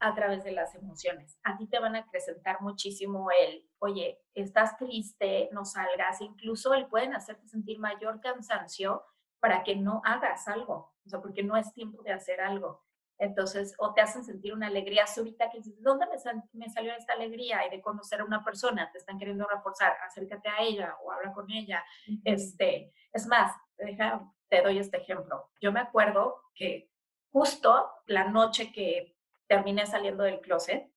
a 0.00 0.14
través 0.14 0.44
de 0.44 0.52
las 0.52 0.74
emociones. 0.74 1.38
A 1.42 1.56
ti 1.56 1.66
te 1.66 1.78
van 1.78 1.96
a 1.96 2.00
acrecentar 2.00 2.60
muchísimo 2.60 3.28
el, 3.42 3.68
oye, 3.78 4.20
estás 4.34 4.76
triste, 4.76 5.48
no 5.52 5.64
salgas, 5.64 6.20
incluso 6.20 6.74
el 6.74 6.86
pueden 6.86 7.14
hacerte 7.14 7.48
sentir 7.48 7.78
mayor 7.78 8.20
cansancio 8.20 9.02
para 9.40 9.62
que 9.62 9.76
no 9.76 10.00
hagas 10.04 10.48
algo, 10.48 10.94
o 11.04 11.08
sea, 11.08 11.20
porque 11.20 11.42
no 11.42 11.56
es 11.56 11.72
tiempo 11.72 12.02
de 12.02 12.12
hacer 12.12 12.40
algo. 12.40 12.84
Entonces, 13.18 13.74
o 13.78 13.92
te 13.92 14.00
hacen 14.00 14.24
sentir 14.24 14.54
una 14.54 14.68
alegría 14.68 15.06
súbita 15.06 15.50
que 15.50 15.58
dices, 15.58 15.82
¿dónde 15.82 16.06
me, 16.52 16.68
salió 16.70 16.94
esta 16.94 17.14
alegría? 17.14 17.66
Y 17.66 17.70
de 17.70 17.80
conocer 17.80 18.20
a 18.20 18.24
una 18.24 18.44
persona, 18.44 18.90
te 18.92 18.98
están 18.98 19.18
queriendo 19.18 19.46
reforzar, 19.46 19.96
acércate 20.06 20.48
a 20.48 20.62
ella 20.62 20.96
o 21.02 21.10
habla 21.10 21.32
con 21.32 21.50
ella. 21.50 21.84
este, 22.24 22.92
es 23.12 23.26
más, 23.26 23.52
deja, 23.76 24.30
te 24.48 24.62
doy 24.62 24.78
este 24.78 24.98
ejemplo. 24.98 25.50
Yo 25.60 25.72
me 25.72 25.80
acuerdo 25.80 26.42
que 26.54 26.90
justo 27.32 27.90
la 28.06 28.24
noche 28.24 28.72
que 28.72 29.16
terminé 29.48 29.86
saliendo 29.86 30.22
del 30.22 30.40
closet. 30.40 30.88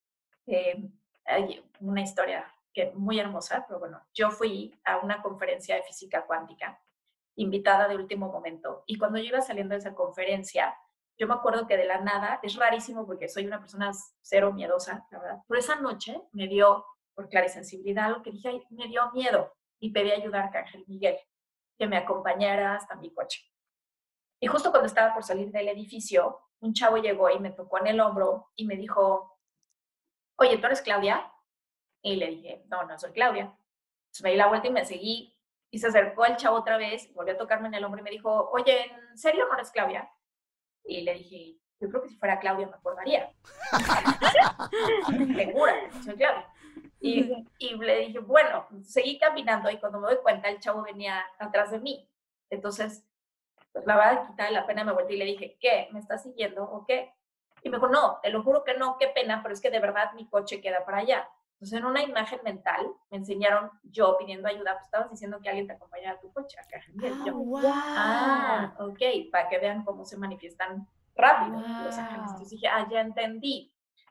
Eh, 0.46 0.90
hay 1.26 1.64
una 1.80 2.02
historia 2.02 2.46
que 2.74 2.92
muy 2.92 3.20
hermosa, 3.20 3.66
pero 3.68 3.80
bueno, 3.80 4.02
yo 4.14 4.32
fui 4.32 4.80
a 4.84 4.98
una 4.98 5.22
conferencia 5.22 5.76
de 5.76 5.84
física 5.84 6.26
cuántica, 6.26 6.80
invitada 7.36 7.88
de 7.88 7.96
último 7.96 8.32
momento, 8.32 8.84
y 8.86 8.98
cuando 8.98 9.18
yo 9.18 9.26
iba 9.26 9.42
saliendo 9.42 9.74
de 9.74 9.80
esa 9.80 9.94
conferencia, 9.94 10.76
yo 11.18 11.28
me 11.28 11.34
acuerdo 11.34 11.68
que 11.68 11.78
de 11.78 11.86
la 11.86 12.02
nada, 12.02 12.40
es 12.42 12.56
rarísimo 12.56 13.06
porque 13.06 13.28
soy 13.28 13.46
una 13.46 13.60
persona 13.60 13.92
cero 14.22 14.54
miedosa, 14.54 15.08
la 15.12 15.20
verdad, 15.20 15.38
pero 15.48 15.60
esa 15.60 15.76
noche 15.76 16.22
me 16.32 16.48
dio, 16.48 16.86
por 17.14 17.30
clarisensibilidad, 17.30 18.06
algo 18.06 18.24
que 18.24 18.32
dije, 18.32 18.66
me 18.70 18.88
dio 18.88 19.12
miedo, 19.12 19.54
y 19.80 19.92
pedí 19.92 20.12
ayuda 20.12 20.50
a 20.54 20.58
Ángel 20.58 20.86
Miguel, 20.88 21.18
que 21.78 21.88
me 21.88 21.98
acompañara 21.98 22.76
hasta 22.76 22.96
mi 22.96 23.14
coche. 23.14 23.42
Y 24.40 24.48
justo 24.48 24.72
cuando 24.72 24.88
estaba 24.88 25.14
por 25.14 25.24
salir 25.24 25.52
del 25.52 25.68
edificio, 25.68 26.40
un 26.62 26.74
chavo 26.74 26.98
llegó 26.98 27.30
y 27.30 27.40
me 27.40 27.52
tocó 27.52 27.80
en 27.80 27.88
el 27.88 28.00
hombro 28.00 28.52
y 28.56 28.66
me 28.66 28.76
dijo, 28.76 29.38
oye, 30.38 30.58
¿tú 30.58 30.68
eres 30.68 30.82
Claudia? 30.82 31.32
Y 32.02 32.16
le 32.16 32.28
dije, 32.28 32.64
no, 32.68 32.84
no 32.84 32.98
soy 32.98 33.12
Claudia. 33.12 33.44
Entonces 33.44 34.24
me 34.24 34.32
di 34.32 34.38
la 34.38 34.48
vuelta 34.48 34.68
y 34.68 34.72
me 34.72 34.86
seguí 34.86 35.38
y 35.72 35.80
se 35.80 35.88
acercó 35.88 36.26
el 36.26 36.38
chavo 36.38 36.58
otra 36.58 36.78
vez, 36.78 37.14
volvió 37.14 37.34
a 37.34 37.38
tocarme 37.38 37.68
en 37.68 37.76
el 37.76 37.84
hombro 37.84 38.02
y 38.02 38.04
me 38.04 38.12
dijo, 38.12 38.50
oye, 38.52 38.92
¿en 38.92 39.18
serio 39.18 39.48
no 39.48 39.54
eres 39.54 39.72
Claudia? 39.72 40.12
Y 40.84 41.02
le 41.02 41.16
dije, 41.16 41.58
yo 41.80 41.90
creo 41.90 42.02
que 42.04 42.10
si 42.10 42.18
fuera 42.18 42.40
Claudia 42.40 42.68
me 42.68 42.76
acordaría. 42.76 43.32
Segura, 45.36 45.76
soy 46.04 46.16
Claudia. 46.16 46.48
Y, 47.00 47.48
y, 47.58 47.76
le 47.78 48.00
dije, 48.00 48.20
bueno, 48.20 48.68
seguí 48.84 49.18
caminando 49.18 49.72
y 49.72 49.80
cuando 49.80 50.00
me 50.00 50.08
doy 50.08 50.18
cuenta 50.22 50.50
el 50.50 50.60
chavo 50.60 50.84
venía 50.84 51.26
atrás 51.40 51.72
de 51.72 51.80
mí. 51.80 52.08
Entonces 52.50 53.06
pues 53.72 53.86
la 53.86 53.96
verdad, 53.96 54.28
quitarle 54.28 54.60
la 54.60 54.66
pena, 54.66 54.84
me 54.84 54.92
volteé 54.92 55.16
y 55.16 55.20
le 55.20 55.26
dije, 55.26 55.58
¿qué? 55.60 55.88
¿Me 55.92 56.00
estás 56.00 56.24
siguiendo 56.24 56.64
o 56.64 56.86
qué? 56.86 57.14
Y 57.64 57.70
me 57.70 57.78
dijo, 57.78 57.88
no, 57.88 58.20
te 58.22 58.30
lo 58.30 58.44
juro 58.44 58.64
que 58.64 58.74
no, 58.76 58.98
qué 58.98 59.08
pena, 59.08 59.42
pero 59.42 59.54
es 59.54 59.62
que 59.62 59.70
de 59.70 59.80
verdad 59.80 60.14
mi 60.14 60.28
coche 60.28 60.62
queda 60.62 60.84
para 60.86 61.00
allá. 61.00 61.30
Entonces, 61.62 61.78
en 61.78 61.86
una 61.86 62.02
imagen 62.02 62.40
mental, 62.44 62.92
me 63.12 63.18
enseñaron 63.18 63.70
yo 63.84 64.18
pidiendo 64.18 64.48
ayuda, 64.48 64.74
pues 64.74 64.86
estabas 64.86 65.12
diciendo 65.12 65.40
que 65.40 65.48
alguien 65.48 65.68
te 65.68 65.74
acompañara 65.74 66.18
a 66.18 66.20
tu 66.20 66.34
coche. 66.34 66.58
Acá, 66.60 66.82
ah, 66.84 67.24
yo, 67.24 67.36
wow. 67.36 67.62
ah, 67.64 68.74
ok, 68.80 69.00
para 69.32 69.48
que 69.48 69.60
vean 69.60 69.86
cómo 69.86 70.04
se 70.04 70.18
manifiestan 70.18 70.88
rápido 71.16 71.60
los 71.84 71.96
ángeles. 72.00 72.32
Entonces 72.32 72.50
dije, 72.50 72.68
ah, 72.68 72.88
ya 72.90 73.02
entendí. 73.02 73.72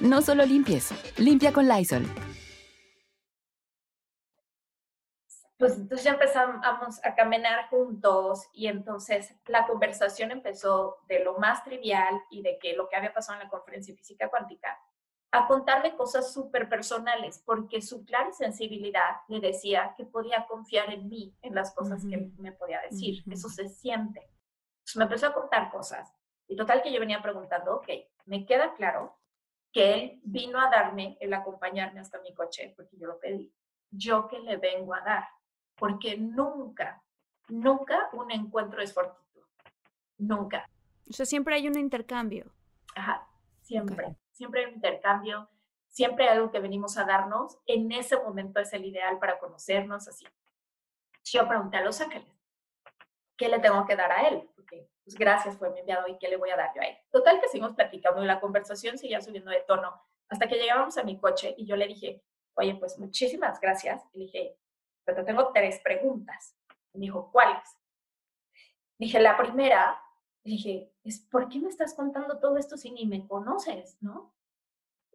No 0.00 0.20
solo 0.20 0.44
limpies, 0.44 0.92
limpia 1.18 1.52
con 1.52 1.66
Lysol. 1.68 2.04
Pues 5.58 5.78
entonces 5.78 6.04
ya 6.04 6.12
empezamos 6.12 7.02
a 7.02 7.14
caminar 7.14 7.70
juntos 7.70 8.46
y 8.52 8.66
entonces 8.66 9.34
la 9.46 9.66
conversación 9.66 10.30
empezó 10.30 10.98
de 11.08 11.24
lo 11.24 11.38
más 11.38 11.64
trivial 11.64 12.20
y 12.30 12.42
de 12.42 12.58
que 12.58 12.74
lo 12.76 12.90
que 12.90 12.96
había 12.96 13.14
pasado 13.14 13.38
en 13.38 13.44
la 13.44 13.50
conferencia 13.50 13.94
de 13.94 13.98
física 13.98 14.28
cuántica 14.28 14.78
a 15.32 15.46
contarle 15.46 15.96
cosas 15.96 16.32
súper 16.32 16.68
personales, 16.68 17.42
porque 17.44 17.80
su 17.80 18.04
clara 18.04 18.32
sensibilidad 18.32 19.16
le 19.28 19.40
decía 19.40 19.94
que 19.96 20.04
podía 20.04 20.46
confiar 20.46 20.92
en 20.92 21.08
mí, 21.08 21.34
en 21.42 21.54
las 21.54 21.74
cosas 21.74 22.04
que 22.04 22.30
me 22.38 22.52
podía 22.52 22.80
decir. 22.82 23.22
Eso 23.30 23.48
se 23.48 23.68
siente. 23.68 24.20
Entonces 24.20 24.96
me 24.96 25.04
empezó 25.04 25.26
a 25.26 25.34
contar 25.34 25.70
cosas. 25.70 26.14
Y 26.48 26.56
total 26.56 26.82
que 26.82 26.92
yo 26.92 27.00
venía 27.00 27.22
preguntando, 27.22 27.76
ok, 27.76 27.88
me 28.26 28.46
queda 28.46 28.74
claro 28.74 29.16
que 29.76 29.92
él 29.92 30.20
vino 30.24 30.58
a 30.58 30.70
darme 30.70 31.18
el 31.20 31.34
acompañarme 31.34 32.00
hasta 32.00 32.18
mi 32.22 32.32
coche, 32.32 32.72
porque 32.74 32.96
yo 32.96 33.08
lo 33.08 33.20
pedí. 33.20 33.52
Yo 33.90 34.26
que 34.26 34.38
le 34.38 34.56
vengo 34.56 34.94
a 34.94 35.02
dar, 35.02 35.28
porque 35.74 36.16
nunca, 36.16 37.04
nunca 37.48 38.08
un 38.14 38.30
encuentro 38.30 38.80
es 38.80 38.94
fortuito. 38.94 39.46
Nunca. 40.16 40.66
O 41.10 41.12
sea, 41.12 41.26
siempre 41.26 41.56
hay 41.56 41.68
un 41.68 41.76
intercambio. 41.76 42.50
Ajá, 42.94 43.28
siempre. 43.60 44.16
Siempre 44.30 44.60
hay 44.60 44.68
un 44.68 44.76
intercambio, 44.76 45.50
siempre 45.88 46.24
hay 46.26 46.38
algo 46.38 46.50
que 46.50 46.60
venimos 46.60 46.96
a 46.96 47.04
darnos. 47.04 47.58
En 47.66 47.92
ese 47.92 48.16
momento 48.16 48.60
es 48.60 48.72
el 48.72 48.86
ideal 48.86 49.18
para 49.18 49.38
conocernos 49.38 50.08
así. 50.08 50.24
Yo 51.22 51.46
pregunté 51.46 51.76
a 51.76 51.84
Los 51.84 52.00
Ángeles, 52.00 52.32
¿qué 53.36 53.48
le 53.48 53.58
tengo 53.58 53.84
que 53.86 53.96
dar 53.96 54.12
a 54.12 54.28
él? 54.28 54.48
Porque 54.54 54.88
pues 55.04 55.16
gracias, 55.16 55.56
fue 55.56 55.70
mi 55.70 55.80
enviado 55.80 56.08
y 56.08 56.18
qué 56.18 56.28
le 56.28 56.36
voy 56.36 56.50
a 56.50 56.56
dar 56.56 56.72
yo 56.74 56.82
a 56.82 56.86
él. 56.86 56.96
Total 57.10 57.40
que 57.40 57.48
seguimos 57.48 57.74
platicando 57.74 58.22
y 58.22 58.26
la 58.26 58.40
conversación 58.40 58.98
seguía 58.98 59.20
subiendo 59.20 59.50
de 59.50 59.64
tono 59.66 60.02
hasta 60.28 60.48
que 60.48 60.56
llegábamos 60.56 60.98
a 60.98 61.04
mi 61.04 61.18
coche 61.18 61.54
y 61.56 61.66
yo 61.66 61.76
le 61.76 61.86
dije, 61.86 62.24
oye, 62.54 62.74
pues 62.74 62.98
muchísimas 62.98 63.60
gracias. 63.60 64.02
Y 64.12 64.18
le 64.18 64.24
dije, 64.24 64.58
pero 65.04 65.24
tengo 65.24 65.52
tres 65.52 65.80
preguntas. 65.80 66.56
Y 66.92 66.98
me 66.98 67.06
dijo, 67.06 67.30
¿cuáles? 67.30 67.62
Dije, 68.98 69.20
la 69.20 69.36
primera, 69.36 70.02
dije, 70.42 70.92
es, 71.04 71.20
¿por 71.20 71.48
qué 71.48 71.60
me 71.60 71.68
estás 71.68 71.94
contando 71.94 72.38
todo 72.40 72.56
esto 72.56 72.76
si 72.76 72.90
ni 72.90 73.06
me 73.06 73.26
conoces, 73.28 73.98
no? 74.00 74.34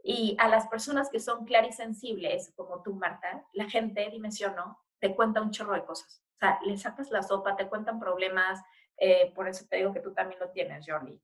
Y 0.03 0.35
a 0.39 0.47
las 0.47 0.67
personas 0.67 1.09
que 1.09 1.19
son 1.19 1.45
clarisensibles, 1.45 2.53
como 2.55 2.81
tú, 2.81 2.93
Marta, 2.95 3.45
la 3.53 3.69
gente, 3.69 4.09
dimensionó, 4.09 4.79
te 4.99 5.15
cuenta 5.15 5.41
un 5.41 5.51
chorro 5.51 5.73
de 5.73 5.83
cosas. 5.83 6.20
O 6.41 6.43
sea, 6.43 6.59
le 6.63 6.75
sacas 6.75 7.11
la 7.11 7.21
sopa, 7.21 7.55
te 7.55 7.67
cuentan 7.67 7.99
problemas, 7.99 8.59
eh, 8.97 9.31
por 9.35 9.47
eso 9.47 9.65
te 9.69 9.77
digo 9.77 9.93
que 9.93 9.99
tú 9.99 10.11
también 10.11 10.39
lo 10.39 10.49
tienes, 10.49 10.85
Jordi. 10.87 11.21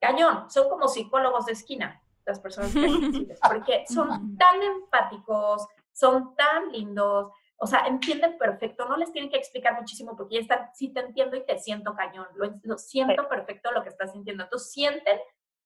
Cañón, 0.00 0.48
son 0.48 0.68
como 0.68 0.86
psicólogos 0.86 1.46
de 1.46 1.52
esquina, 1.52 2.00
las 2.24 2.38
personas 2.38 2.72
porque 3.48 3.84
son 3.88 4.36
tan 4.36 4.62
empáticos, 4.62 5.66
son 5.92 6.36
tan 6.36 6.70
lindos, 6.70 7.32
o 7.56 7.66
sea, 7.66 7.86
entienden 7.86 8.38
perfecto, 8.38 8.86
no 8.86 8.96
les 8.96 9.12
tienen 9.12 9.30
que 9.30 9.36
explicar 9.38 9.74
muchísimo 9.74 10.16
porque 10.16 10.36
ya 10.36 10.40
están, 10.40 10.70
sí 10.72 10.92
te 10.92 11.00
entiendo 11.00 11.36
y 11.36 11.44
te 11.44 11.58
siento 11.58 11.94
cañón, 11.94 12.26
lo, 12.34 12.78
siento 12.78 13.28
perfecto 13.28 13.72
lo 13.72 13.82
que 13.82 13.88
estás 13.88 14.12
sintiendo, 14.12 14.44
entonces 14.44 14.72
sienten 14.72 15.18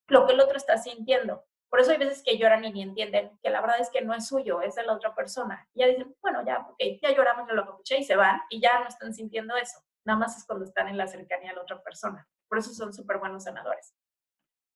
lo 0.08 0.26
que 0.26 0.32
el 0.32 0.40
otro 0.40 0.56
está 0.56 0.78
sintiendo. 0.78 1.44
Por 1.74 1.80
eso 1.80 1.90
hay 1.90 1.98
veces 1.98 2.22
que 2.22 2.38
lloran 2.38 2.64
y 2.64 2.72
ni 2.72 2.82
entienden 2.82 3.36
que 3.42 3.50
la 3.50 3.60
verdad 3.60 3.80
es 3.80 3.90
que 3.90 4.00
no 4.00 4.14
es 4.14 4.28
suyo, 4.28 4.62
es 4.62 4.76
de 4.76 4.84
la 4.84 4.92
otra 4.92 5.12
persona. 5.12 5.68
Y 5.74 5.80
ya 5.80 5.88
dicen, 5.88 6.14
bueno, 6.22 6.44
ya, 6.46 6.60
ok, 6.70 6.78
ya 7.02 7.10
lloramos, 7.10 7.48
ya 7.48 7.54
lo 7.54 7.64
escuché 7.64 7.98
y 7.98 8.04
se 8.04 8.14
van 8.14 8.40
y 8.48 8.60
ya 8.60 8.78
no 8.78 8.86
están 8.86 9.12
sintiendo 9.12 9.56
eso 9.56 9.80
nada 10.04 10.18
más 10.18 10.36
es 10.36 10.44
cuando 10.44 10.64
están 10.64 10.88
en 10.88 10.96
la 10.96 11.06
cercanía 11.06 11.50
de 11.50 11.56
la 11.56 11.62
otra 11.62 11.82
persona. 11.82 12.28
Por 12.48 12.58
eso 12.58 12.72
son 12.72 12.92
súper 12.92 13.18
buenos 13.18 13.44
sanadores. 13.44 13.94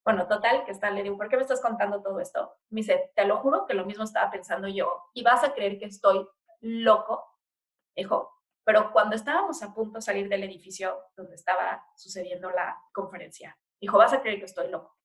Bueno, 0.04 0.26
total, 0.26 0.64
que 0.64 0.72
está, 0.72 0.90
le 0.90 1.02
digo, 1.02 1.18
¿por 1.18 1.28
qué 1.28 1.36
me 1.36 1.42
estás 1.42 1.60
contando 1.60 2.02
todo 2.02 2.18
esto? 2.18 2.56
Me 2.70 2.80
dice, 2.80 3.12
te 3.14 3.26
lo 3.26 3.36
juro 3.38 3.66
que 3.66 3.74
lo 3.74 3.84
mismo 3.84 4.04
estaba 4.04 4.30
pensando 4.30 4.68
yo 4.68 5.10
y 5.12 5.22
vas 5.22 5.44
a 5.44 5.52
creer 5.52 5.78
que 5.78 5.84
estoy 5.84 6.26
loco. 6.60 7.24
Dijo, 7.94 8.32
pero 8.64 8.90
cuando 8.92 9.16
estábamos 9.16 9.62
a 9.62 9.74
punto 9.74 9.98
de 9.98 10.02
salir 10.02 10.28
del 10.28 10.44
edificio 10.44 10.98
donde 11.14 11.34
estaba 11.34 11.84
sucediendo 11.94 12.50
la 12.50 12.80
conferencia, 12.92 13.58
dijo, 13.80 13.98
vas 13.98 14.12
a 14.14 14.22
creer 14.22 14.38
que 14.38 14.46
estoy 14.46 14.70
loco. 14.70 14.97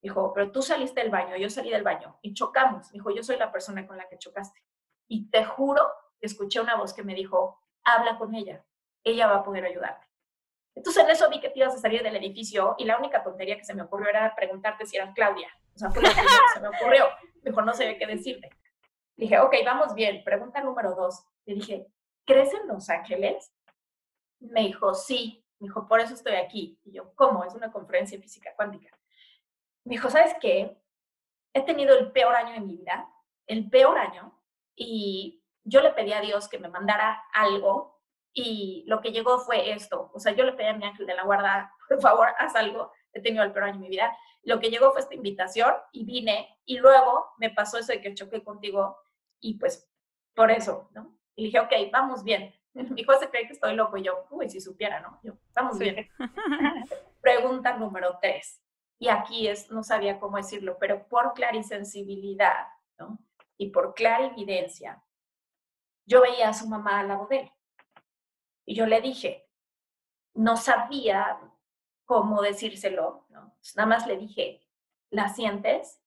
Dijo, 0.00 0.32
pero 0.32 0.52
tú 0.52 0.62
saliste 0.62 1.00
del 1.00 1.10
baño, 1.10 1.36
yo 1.36 1.50
salí 1.50 1.70
del 1.70 1.82
baño 1.82 2.18
y 2.22 2.34
chocamos. 2.34 2.90
Dijo, 2.92 3.10
yo 3.10 3.22
soy 3.22 3.36
la 3.36 3.50
persona 3.50 3.86
con 3.86 3.96
la 3.96 4.08
que 4.08 4.18
chocaste. 4.18 4.62
Y 5.08 5.28
te 5.30 5.44
juro 5.44 5.82
que 6.20 6.26
escuché 6.26 6.60
una 6.60 6.76
voz 6.76 6.94
que 6.94 7.02
me 7.02 7.14
dijo, 7.14 7.60
habla 7.84 8.18
con 8.18 8.34
ella 8.34 8.64
ella 9.04 9.26
va 9.26 9.36
a 9.36 9.44
poder 9.44 9.64
ayudarte. 9.64 10.06
Entonces 10.74 11.02
en 11.02 11.10
eso 11.10 11.28
vi 11.28 11.40
que 11.40 11.50
te 11.50 11.58
ibas 11.58 11.74
a 11.74 11.78
salir 11.78 12.02
del 12.02 12.16
edificio 12.16 12.74
y 12.78 12.84
la 12.84 12.98
única 12.98 13.22
tontería 13.22 13.56
que 13.56 13.64
se 13.64 13.74
me 13.74 13.82
ocurrió 13.82 14.08
era 14.10 14.34
preguntarte 14.34 14.86
si 14.86 14.96
eras 14.96 15.14
Claudia. 15.14 15.48
O 15.74 15.78
sea, 15.78 15.90
fue 15.90 16.02
lo 16.02 16.08
que 16.08 16.14
se 16.54 16.60
me 16.60 16.68
ocurrió. 16.68 17.06
Mejor 17.42 17.64
no 17.64 17.74
sé 17.74 17.96
qué 17.98 18.06
decirte. 18.06 18.50
dije, 19.16 19.38
ok, 19.40 19.54
vamos 19.64 19.94
bien. 19.94 20.22
Pregunta 20.24 20.62
número 20.62 20.94
dos. 20.94 21.24
Le 21.46 21.54
dije, 21.54 21.86
¿crees 22.24 22.52
en 22.54 22.68
Los 22.68 22.88
Ángeles? 22.90 23.52
Me 24.38 24.62
dijo, 24.62 24.94
sí. 24.94 25.44
Me 25.58 25.66
dijo, 25.66 25.88
por 25.88 26.00
eso 26.00 26.14
estoy 26.14 26.34
aquí. 26.34 26.78
Y 26.84 26.92
yo, 26.92 27.12
¿cómo? 27.14 27.44
Es 27.44 27.54
una 27.54 27.72
conferencia 27.72 28.16
de 28.16 28.22
física 28.22 28.52
cuántica. 28.54 28.96
Me 29.88 29.94
dijo, 29.94 30.10
¿sabes 30.10 30.36
qué? 30.38 30.76
He 31.54 31.62
tenido 31.62 31.98
el 31.98 32.12
peor 32.12 32.34
año 32.34 32.52
de 32.52 32.60
mi 32.60 32.76
vida, 32.76 33.08
el 33.46 33.70
peor 33.70 33.96
año, 33.96 34.38
y 34.76 35.42
yo 35.64 35.80
le 35.80 35.92
pedí 35.92 36.12
a 36.12 36.20
Dios 36.20 36.46
que 36.46 36.58
me 36.58 36.68
mandara 36.68 37.24
algo 37.32 37.98
y 38.34 38.84
lo 38.86 39.00
que 39.00 39.12
llegó 39.12 39.38
fue 39.38 39.72
esto. 39.72 40.10
O 40.12 40.20
sea, 40.20 40.32
yo 40.32 40.44
le 40.44 40.52
pedí 40.52 40.66
a 40.66 40.74
mi 40.74 40.84
ángel 40.84 41.06
de 41.06 41.14
la 41.14 41.24
guarda, 41.24 41.72
por 41.88 42.02
favor, 42.02 42.28
haz 42.36 42.54
algo. 42.54 42.92
He 43.14 43.22
tenido 43.22 43.42
el 43.42 43.52
peor 43.52 43.64
año 43.64 43.76
de 43.76 43.80
mi 43.80 43.88
vida. 43.88 44.14
Lo 44.42 44.60
que 44.60 44.68
llegó 44.68 44.92
fue 44.92 45.00
esta 45.00 45.14
invitación 45.14 45.74
y 45.90 46.04
vine. 46.04 46.54
Y 46.66 46.76
luego 46.76 47.24
me 47.38 47.48
pasó 47.48 47.78
eso 47.78 47.90
de 47.90 48.02
que 48.02 48.12
choqué 48.12 48.44
contigo. 48.44 48.98
Y 49.40 49.54
pues, 49.54 49.90
por 50.34 50.50
eso, 50.50 50.90
¿no? 50.92 51.16
Y 51.34 51.44
dije, 51.44 51.60
ok, 51.60 51.72
vamos 51.90 52.24
bien. 52.24 52.54
Mi 52.74 53.00
hijo 53.00 53.18
se 53.18 53.30
cree 53.30 53.46
que 53.46 53.54
estoy 53.54 53.74
loco. 53.74 53.96
Y 53.96 54.02
yo, 54.02 54.26
uy, 54.28 54.50
si 54.50 54.60
supiera, 54.60 55.00
¿no? 55.00 55.18
Yo, 55.22 55.32
vamos 55.54 55.78
bien. 55.78 56.10
Pregunta 57.22 57.74
número 57.78 58.18
tres. 58.20 58.60
Y 58.98 59.08
aquí 59.08 59.48
es, 59.48 59.70
no 59.70 59.82
sabía 59.82 60.18
cómo 60.18 60.36
decirlo, 60.36 60.76
pero 60.78 61.06
por 61.08 61.34
clarisensibilidad, 61.34 62.66
¿no? 62.98 63.18
Y 63.56 63.70
por 63.70 63.94
clarividencia, 63.94 65.02
yo 66.06 66.20
veía 66.22 66.48
a 66.48 66.54
su 66.54 66.68
mamá 66.68 67.00
al 67.00 67.08
lado 67.08 67.26
de 67.26 67.40
él 67.40 67.52
y 68.68 68.74
yo 68.74 68.84
le 68.84 69.00
dije, 69.00 69.48
no 70.34 70.58
sabía 70.58 71.40
cómo 72.04 72.42
decírselo, 72.42 73.24
¿no? 73.30 73.56
nada 73.76 73.86
más 73.88 74.06
le 74.06 74.18
dije, 74.18 74.60
¿la 75.08 75.30
sientes? 75.30 76.02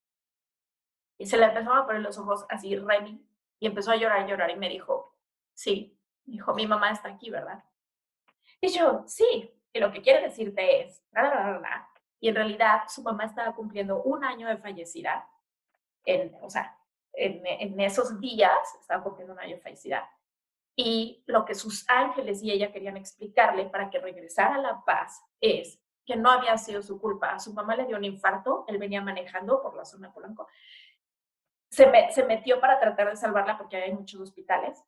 Y 1.17 1.25
se 1.25 1.37
le 1.37 1.45
empezaron 1.45 1.79
a 1.79 1.87
poner 1.87 2.03
los 2.03 2.19
ojos 2.19 2.45
así, 2.49 2.75
Remy, 2.75 3.19
y 3.59 3.65
empezó 3.65 3.89
a 3.89 3.95
llorar, 3.95 4.27
llorar, 4.27 4.51
y 4.51 4.57
me 4.57 4.69
dijo, 4.69 5.17
sí, 5.55 5.99
dijo, 6.23 6.53
mi 6.53 6.67
mamá 6.67 6.91
está 6.91 7.09
aquí, 7.09 7.31
¿verdad? 7.31 7.63
Y 8.61 8.69
yo, 8.69 9.05
sí, 9.07 9.51
y 9.73 9.79
lo 9.79 9.91
que 9.91 10.03
quiere 10.03 10.21
decirte 10.21 10.81
es, 10.83 11.03
y 12.21 12.29
en 12.29 12.35
realidad 12.35 12.83
su 12.87 13.03
mamá 13.03 13.25
estaba 13.25 13.53
cumpliendo 13.53 14.01
un 14.03 14.23
año 14.23 14.47
de 14.47 14.55
fallecida, 14.55 15.27
en, 16.05 16.33
o 16.41 16.49
sea, 16.49 16.77
en, 17.11 17.45
en 17.45 17.77
esos 17.81 18.17
días 18.21 18.57
estaba 18.79 19.03
cumpliendo 19.03 19.33
un 19.33 19.39
año 19.39 19.57
de 19.57 19.61
fallecida 19.61 20.09
y 20.77 21.21
lo 21.27 21.43
que 21.43 21.53
sus 21.53 21.83
ángeles 21.89 22.41
y 22.41 22.51
ella 22.51 22.71
querían 22.71 22.95
explicarle 22.95 23.65
para 23.65 23.89
que 23.89 23.99
regresara 23.99 24.55
a 24.55 24.61
la 24.61 24.85
paz 24.85 25.21
es 25.41 25.77
que 26.05 26.15
no 26.15 26.31
había 26.31 26.57
sido 26.57 26.81
su 26.81 26.99
culpa. 26.99 27.33
A 27.33 27.39
su 27.39 27.53
mamá 27.53 27.75
le 27.75 27.85
dio 27.85 27.97
un 27.97 28.05
infarto, 28.05 28.63
él 28.69 28.77
venía 28.77 29.01
manejando 29.01 29.61
por 29.61 29.75
la 29.75 29.83
zona 29.83 30.07
de 30.07 30.13
Polanco 30.13 30.47
se, 31.71 31.89
se 32.11 32.25
metió 32.25 32.59
para 32.59 32.79
tratar 32.79 33.09
de 33.09 33.15
salvarla 33.15 33.57
porque 33.57 33.77
hay 33.77 33.93
muchos 33.93 34.19
hospitales. 34.19 34.83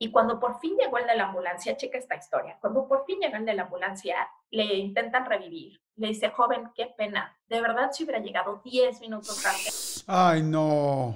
Y 0.00 0.12
cuando 0.12 0.38
por 0.38 0.60
fin 0.60 0.76
llegó 0.76 0.98
el 0.98 1.06
de 1.06 1.16
la 1.16 1.24
ambulancia, 1.24 1.76
checa 1.76 1.98
esta 1.98 2.14
historia, 2.14 2.56
cuando 2.60 2.86
por 2.86 3.04
fin 3.04 3.18
llega 3.20 3.38
el 3.38 3.44
de 3.44 3.54
la 3.54 3.64
ambulancia, 3.64 4.28
le 4.50 4.64
intentan 4.76 5.26
revivir. 5.26 5.80
Le 5.96 6.08
dice, 6.08 6.30
joven, 6.30 6.70
qué 6.74 6.86
pena, 6.96 7.36
de 7.48 7.60
verdad 7.60 7.90
si 7.90 8.04
hubiera 8.04 8.20
llegado 8.20 8.60
10 8.64 9.00
minutos 9.00 9.44
antes. 9.44 10.04
Ay, 10.06 10.42
no. 10.42 11.14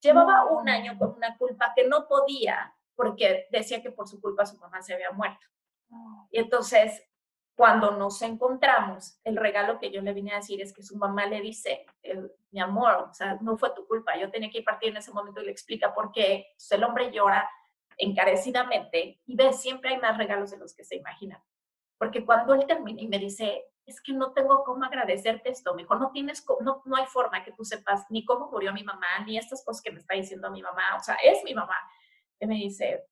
Llevaba 0.00 0.46
un 0.46 0.68
año 0.68 0.96
con 0.98 1.14
una 1.14 1.36
culpa 1.36 1.72
que 1.76 1.86
no 1.86 2.08
podía 2.08 2.74
porque 2.94 3.46
decía 3.50 3.82
que 3.82 3.90
por 3.90 4.08
su 4.08 4.20
culpa 4.20 4.46
su 4.46 4.56
mamá 4.58 4.80
se 4.82 4.94
había 4.94 5.10
muerto. 5.10 5.46
Y 6.30 6.38
entonces, 6.38 7.02
cuando 7.54 7.92
nos 7.92 8.22
encontramos, 8.22 9.20
el 9.24 9.36
regalo 9.36 9.78
que 9.78 9.90
yo 9.90 10.00
le 10.00 10.12
vine 10.12 10.32
a 10.32 10.36
decir 10.36 10.60
es 10.60 10.72
que 10.72 10.82
su 10.82 10.96
mamá 10.96 11.26
le 11.26 11.40
dice, 11.40 11.84
mi 12.50 12.60
amor, 12.60 13.08
o 13.10 13.14
sea, 13.14 13.36
no 13.40 13.56
fue 13.56 13.74
tu 13.74 13.86
culpa, 13.86 14.16
yo 14.16 14.30
tenía 14.30 14.50
que 14.50 14.58
ir 14.58 14.64
partir 14.64 14.90
en 14.90 14.96
ese 14.96 15.12
momento 15.12 15.40
y 15.40 15.44
le 15.44 15.50
explica 15.50 15.92
por 15.92 16.10
qué. 16.12 16.46
el 16.70 16.84
hombre 16.84 17.12
llora 17.12 17.48
encarecidamente 17.98 19.20
y 19.26 19.36
ve, 19.36 19.52
siempre 19.52 19.90
hay 19.90 19.98
más 19.98 20.16
regalos 20.16 20.50
de 20.50 20.58
los 20.58 20.74
que 20.74 20.84
se 20.84 20.96
imaginan. 20.96 21.42
Porque 21.98 22.24
cuando 22.24 22.54
él 22.54 22.64
termina 22.66 23.02
y 23.02 23.08
me 23.08 23.18
dice, 23.18 23.64
es 23.84 24.00
que 24.00 24.12
no 24.12 24.32
tengo 24.32 24.62
cómo 24.64 24.84
agradecerte 24.84 25.50
esto, 25.50 25.74
me 25.74 25.82
dijo, 25.82 25.96
no 25.96 26.10
tienes, 26.12 26.44
no, 26.60 26.82
no 26.84 26.96
hay 26.96 27.06
forma 27.06 27.42
que 27.42 27.52
tú 27.52 27.64
sepas 27.64 28.06
ni 28.10 28.24
cómo 28.24 28.50
murió 28.50 28.72
mi 28.72 28.84
mamá, 28.84 29.06
ni 29.26 29.36
estas 29.36 29.64
cosas 29.64 29.82
que 29.82 29.90
me 29.90 29.98
está 29.98 30.14
diciendo 30.14 30.50
mi 30.50 30.62
mamá, 30.62 30.96
o 30.96 31.00
sea, 31.00 31.16
es 31.16 31.42
mi 31.44 31.54
mamá. 31.54 31.76
Y 32.38 32.46
me 32.46 32.54
dice, 32.54 33.04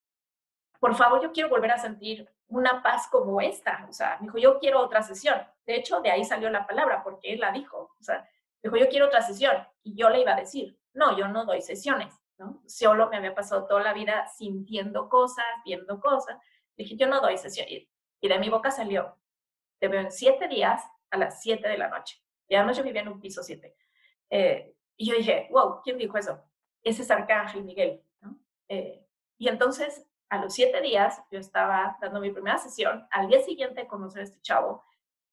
por 0.78 0.94
favor, 0.94 1.20
yo 1.22 1.32
quiero 1.32 1.48
volver 1.48 1.72
a 1.72 1.78
sentir 1.78 2.28
una 2.48 2.82
paz 2.82 3.08
como 3.10 3.40
esta. 3.40 3.86
O 3.88 3.92
sea, 3.92 4.18
me 4.20 4.26
dijo, 4.26 4.38
yo 4.38 4.58
quiero 4.58 4.80
otra 4.80 5.02
sesión. 5.02 5.36
De 5.66 5.76
hecho, 5.76 6.00
de 6.00 6.10
ahí 6.10 6.24
salió 6.24 6.50
la 6.50 6.66
palabra, 6.66 7.02
porque 7.02 7.32
él 7.32 7.40
la 7.40 7.50
dijo. 7.50 7.94
O 7.98 8.02
sea, 8.02 8.28
dijo, 8.62 8.76
yo 8.76 8.88
quiero 8.88 9.06
otra 9.06 9.22
sesión. 9.22 9.66
Y 9.82 9.96
yo 9.96 10.10
le 10.10 10.20
iba 10.20 10.32
a 10.32 10.40
decir, 10.40 10.78
no, 10.92 11.16
yo 11.16 11.28
no 11.28 11.44
doy 11.44 11.62
sesiones. 11.62 12.14
¿No? 12.38 12.62
Solo 12.66 13.08
me 13.08 13.16
había 13.16 13.34
pasado 13.34 13.66
toda 13.66 13.82
la 13.82 13.92
vida 13.92 14.26
sintiendo 14.28 15.08
cosas, 15.08 15.44
viendo 15.64 16.00
cosas. 16.00 16.36
dije, 16.76 16.96
yo 16.96 17.06
no 17.06 17.20
doy 17.20 17.38
sesión. 17.38 17.66
Y, 17.68 17.88
de 18.28 18.38
mi 18.38 18.48
boca 18.48 18.70
salió, 18.70 19.16
te 19.78 19.88
veo 19.88 20.00
en 20.00 20.10
siete 20.10 20.48
días 20.48 20.82
a 21.10 21.16
las 21.16 21.40
siete 21.40 21.68
de 21.68 21.78
la 21.78 21.88
noche. 21.88 22.20
Y 22.48 22.56
además 22.56 22.76
yo 22.76 22.82
vivía 22.82 23.02
en 23.02 23.08
un 23.08 23.20
piso 23.20 23.42
siete. 23.42 23.76
Eh, 24.30 24.74
y 24.96 25.08
yo 25.08 25.16
dije, 25.16 25.48
wow, 25.50 25.80
¿quién 25.84 25.96
dijo 25.96 26.18
eso? 26.18 26.42
Ese 26.82 27.02
es 27.02 27.10
Arcángel 27.10 27.62
Miguel. 27.64 28.02
Eh, 28.68 29.06
y 29.38 29.48
entonces, 29.48 30.06
a 30.28 30.38
los 30.38 30.54
siete 30.54 30.80
días, 30.80 31.22
yo 31.30 31.38
estaba 31.38 31.96
dando 32.00 32.20
mi 32.20 32.30
primera 32.30 32.58
sesión. 32.58 33.06
Al 33.10 33.28
día 33.28 33.40
siguiente 33.42 33.82
de 33.82 34.20
a 34.20 34.22
este 34.22 34.40
chavo, 34.40 34.84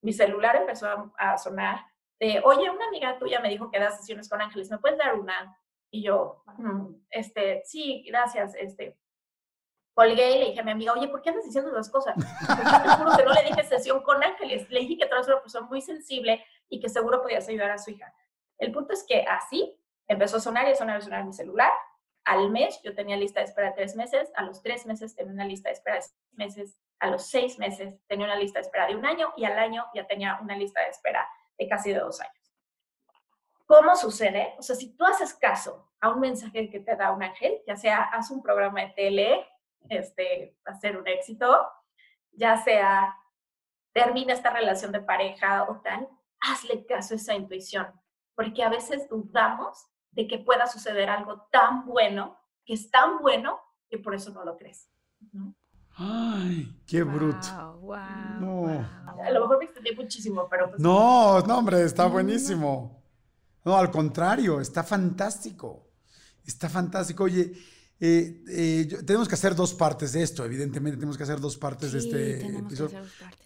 mi 0.01 0.13
celular 0.13 0.55
empezó 0.57 1.13
a, 1.17 1.37
sonar 1.37 1.85
de, 2.19 2.41
oye, 2.43 2.69
una 2.69 2.87
amiga 2.87 3.17
tuya 3.17 3.39
me 3.39 3.49
dijo 3.49 3.71
que 3.71 3.79
das 3.79 3.97
sesiones 3.97 4.29
con 4.29 4.41
ángeles, 4.41 4.69
¿me 4.69 4.77
puedes 4.77 4.97
dar 4.97 5.15
una? 5.15 5.57
Y 5.93 6.01
yo, 6.01 6.43
mm, 6.57 7.03
este, 7.11 7.61
sí, 7.65 8.03
gracias, 8.07 8.55
este. 8.55 8.97
Colgué 9.93 10.37
y 10.37 10.39
le 10.39 10.45
dije 10.45 10.59
a 10.59 10.63
mi 10.63 10.71
amiga, 10.71 10.93
oye, 10.93 11.07
¿por 11.07 11.21
qué 11.21 11.29
andas 11.29 11.45
diciendo 11.45 11.69
esas 11.69 11.91
cosas? 11.91 12.15
Porque 12.15 12.63
yo 12.63 12.81
te 12.81 12.89
juro 12.89 13.15
que 13.15 13.23
no 13.23 13.31
le 13.31 13.43
dije 13.43 13.63
sesión 13.63 14.01
con 14.01 14.23
ángeles. 14.23 14.67
Le 14.71 14.79
dije 14.79 14.97
que 14.97 15.05
tú 15.05 15.13
eras 15.13 15.27
una 15.27 15.39
persona 15.39 15.67
muy 15.67 15.81
sensible 15.81 16.43
y 16.67 16.79
que 16.79 16.89
seguro 16.89 17.21
podías 17.21 17.47
ayudar 17.47 17.69
a 17.69 17.77
su 17.77 17.91
hija. 17.91 18.11
El 18.57 18.71
punto 18.71 18.93
es 18.93 19.05
que 19.07 19.21
así 19.21 19.79
empezó 20.07 20.37
a 20.37 20.39
sonar 20.39 20.67
y 20.67 20.71
a 20.71 20.75
sonar 20.75 20.95
y 20.95 20.97
a 20.97 21.01
sonar 21.01 21.25
mi 21.25 21.33
celular. 21.33 21.71
Al 22.25 22.49
mes 22.49 22.81
yo 22.83 22.95
tenía 22.95 23.15
lista 23.15 23.41
de 23.41 23.45
espera 23.45 23.67
de 23.67 23.75
tres 23.75 23.95
meses, 23.95 24.31
a 24.35 24.41
los 24.41 24.63
tres 24.63 24.87
meses 24.87 25.15
tenía 25.15 25.31
una 25.31 25.45
lista 25.45 25.69
de 25.69 25.73
espera 25.73 25.97
de 25.97 26.01
seis 26.01 26.15
meses, 26.31 26.79
a 26.97 27.07
los 27.11 27.27
seis 27.27 27.59
meses 27.59 27.99
tenía 28.07 28.25
una 28.25 28.37
lista 28.37 28.57
de 28.57 28.65
espera 28.65 28.87
de 28.87 28.95
un 28.95 29.05
año 29.05 29.31
y 29.37 29.45
al 29.45 29.59
año 29.59 29.85
ya 29.93 30.07
tenía 30.07 30.39
una 30.41 30.57
lista 30.57 30.81
de 30.81 30.89
espera 30.89 31.27
de 31.59 31.67
casi 31.67 31.93
de 31.93 31.99
dos 31.99 32.19
años. 32.19 32.42
¿Cómo 33.73 33.95
sucede? 33.95 34.53
O 34.59 34.61
sea, 34.61 34.75
si 34.75 34.95
tú 34.95 35.03
haces 35.03 35.33
caso 35.33 35.89
a 35.99 36.09
un 36.09 36.19
mensaje 36.19 36.69
que 36.69 36.79
te 36.79 36.95
da 36.95 37.11
un 37.11 37.23
ángel, 37.23 37.59
ya 37.65 37.75
sea 37.75 38.03
haz 38.03 38.29
un 38.29 38.43
programa 38.43 38.81
de 38.81 38.89
tele, 38.89 39.47
este, 39.89 40.55
va 40.67 40.73
a 40.73 40.79
ser 40.79 40.95
un 40.95 41.07
éxito, 41.07 41.67
ya 42.33 42.57
sea 42.57 43.17
termina 43.91 44.33
esta 44.33 44.51
relación 44.51 44.91
de 44.91 45.01
pareja 45.01 45.63
o 45.63 45.81
tal, 45.81 46.07
hazle 46.39 46.85
caso 46.85 47.15
a 47.15 47.17
esa 47.17 47.33
intuición, 47.33 47.87
porque 48.35 48.63
a 48.63 48.69
veces 48.69 49.09
dudamos 49.09 49.87
de 50.11 50.27
que 50.27 50.37
pueda 50.37 50.67
suceder 50.67 51.09
algo 51.09 51.47
tan 51.51 51.85
bueno, 51.87 52.37
que 52.65 52.73
es 52.73 52.91
tan 52.91 53.19
bueno, 53.19 53.59
que 53.89 53.97
por 53.97 54.13
eso 54.13 54.31
no 54.31 54.45
lo 54.45 54.55
crees. 54.55 54.87
Ay, 55.95 56.79
qué 56.87 57.01
bruto. 57.01 57.79
Wow, 57.81 57.97
no. 58.39 58.85
A 59.05 59.31
lo 59.31 59.41
mejor 59.41 59.57
me 59.57 59.65
extendí 59.65 59.95
muchísimo, 59.95 60.47
pero 60.47 60.69
pues... 60.69 60.79
No, 60.79 61.41
no, 61.41 61.57
hombre, 61.57 61.83
está 61.83 62.05
buenísimo. 62.07 63.02
No, 63.65 63.77
al 63.77 63.91
contrario, 63.91 64.59
está 64.59 64.83
fantástico. 64.83 65.89
Está 66.45 66.69
fantástico. 66.69 67.23
Oye, 67.23 67.53
eh, 67.99 68.43
eh, 68.49 68.87
tenemos 69.05 69.29
que 69.29 69.35
hacer 69.35 69.55
dos 69.55 69.73
partes 69.73 70.11
de 70.11 70.23
esto, 70.23 70.43
evidentemente 70.43 70.97
tenemos 70.97 71.15
que 71.15 71.23
hacer 71.23 71.39
dos 71.39 71.57
partes 71.57 71.93
de 71.93 71.99
este 71.99 72.57
episodio. 72.57 72.99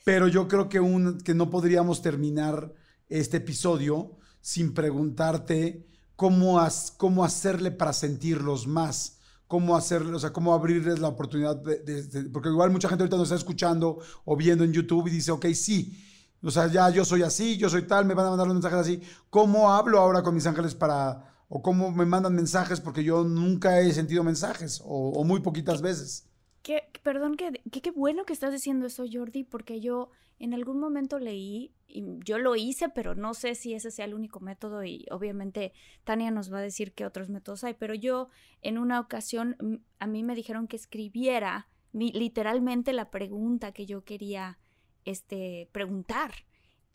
Pero 0.04 0.28
yo 0.28 0.48
creo 0.48 0.68
que, 0.68 0.80
un, 0.80 1.20
que 1.20 1.36
no 1.36 1.50
podríamos 1.52 2.02
terminar 2.02 2.74
este 3.08 3.38
episodio 3.38 4.18
sin 4.42 4.74
preguntarte 4.74 5.86
cómo, 6.16 6.60
cómo 6.98 7.24
hacerle 7.24 7.70
para 7.70 7.94
sentirlos 7.94 8.66
más, 8.66 9.20
cómo 9.48 9.76
hacerle, 9.78 10.14
o 10.14 10.20
sea, 10.20 10.34
cómo 10.34 10.54
abrirles 10.54 11.00
la 11.00 11.10
oportunidad, 11.10 11.58
de, 11.58 12.30
porque 12.34 12.50
igual 12.50 12.72
mucha 12.72 12.90
gente 12.90 13.04
ahorita 13.04 13.18
nos 13.18 13.28
está 13.28 13.36
escuchando 13.36 14.00
o 14.26 14.36
viendo 14.36 14.64
en 14.64 14.74
YouTube 14.74 15.08
y 15.08 15.12
dice, 15.12 15.32
ok, 15.32 15.46
sí, 15.54 16.04
o 16.44 16.52
sea, 16.52 16.68
ya 16.68 16.90
yo 16.90 17.04
soy 17.04 17.24
así, 17.24 17.58
yo 17.58 17.70
soy 17.70 17.84
tal, 17.84 18.06
me 18.06 18.14
van 18.14 18.28
a 18.28 18.30
mandar 18.30 18.48
los 18.48 18.56
mensajes 18.56 18.80
así. 18.80 19.02
¿Cómo 19.30 19.72
hablo 19.72 20.00
ahora 20.00 20.22
con 20.22 20.36
mis 20.36 20.46
ángeles 20.46 20.76
para, 20.76 21.44
o 21.50 21.62
cómo 21.62 21.92
me 21.92 22.06
mandan 22.06 22.36
mensajes? 22.36 22.80
Porque 22.80 23.04
yo 23.04 23.24
nunca 23.24 23.80
he 23.80 23.92
sentido 23.92 24.24
mensajes, 24.24 24.82
o, 24.86 25.24
muy 25.24 25.40
poquitas 25.40 25.82
veces. 25.82 26.30
Qué, 26.62 26.84
perdón, 27.02 27.38
qué, 27.38 27.62
qué 27.72 27.92
bueno 27.92 28.26
que 28.26 28.34
estás 28.34 28.52
diciendo 28.52 28.86
eso, 28.86 29.06
Jordi, 29.12 29.44
porque 29.44 29.80
yo 29.80 30.10
en 30.40 30.54
algún 30.54 30.80
momento 30.80 31.18
leí, 31.18 31.74
y 31.88 32.04
yo 32.24 32.38
lo 32.38 32.56
hice, 32.56 32.90
pero 32.90 33.16
no 33.16 33.34
sé 33.34 33.56
si 33.56 33.74
ese 33.74 33.90
sea 33.90 34.06
el 34.06 34.14
único 34.14 34.40
método, 34.40 34.84
y 34.84 35.06
obviamente 35.10 35.74
Tania 36.04 36.30
nos 36.30 36.54
va 36.54 36.60
a 36.60 36.62
decir 36.62 36.94
qué 36.94 37.06
otros 37.06 37.30
métodos 37.30 37.64
hay, 37.64 37.74
pero 37.74 37.96
yo 37.96 38.30
en 38.62 38.78
una 38.78 39.00
ocasión 39.00 39.82
a 40.00 40.06
mí 40.06 40.24
me 40.24 40.36
dijeron 40.36 40.68
que 40.68 40.76
escribiera 40.76 41.68
literalmente 41.94 42.94
la 42.94 43.10
pregunta 43.10 43.72
que 43.72 43.86
yo 43.86 44.04
quería 44.04 44.60
este, 45.08 45.70
preguntar 45.72 46.32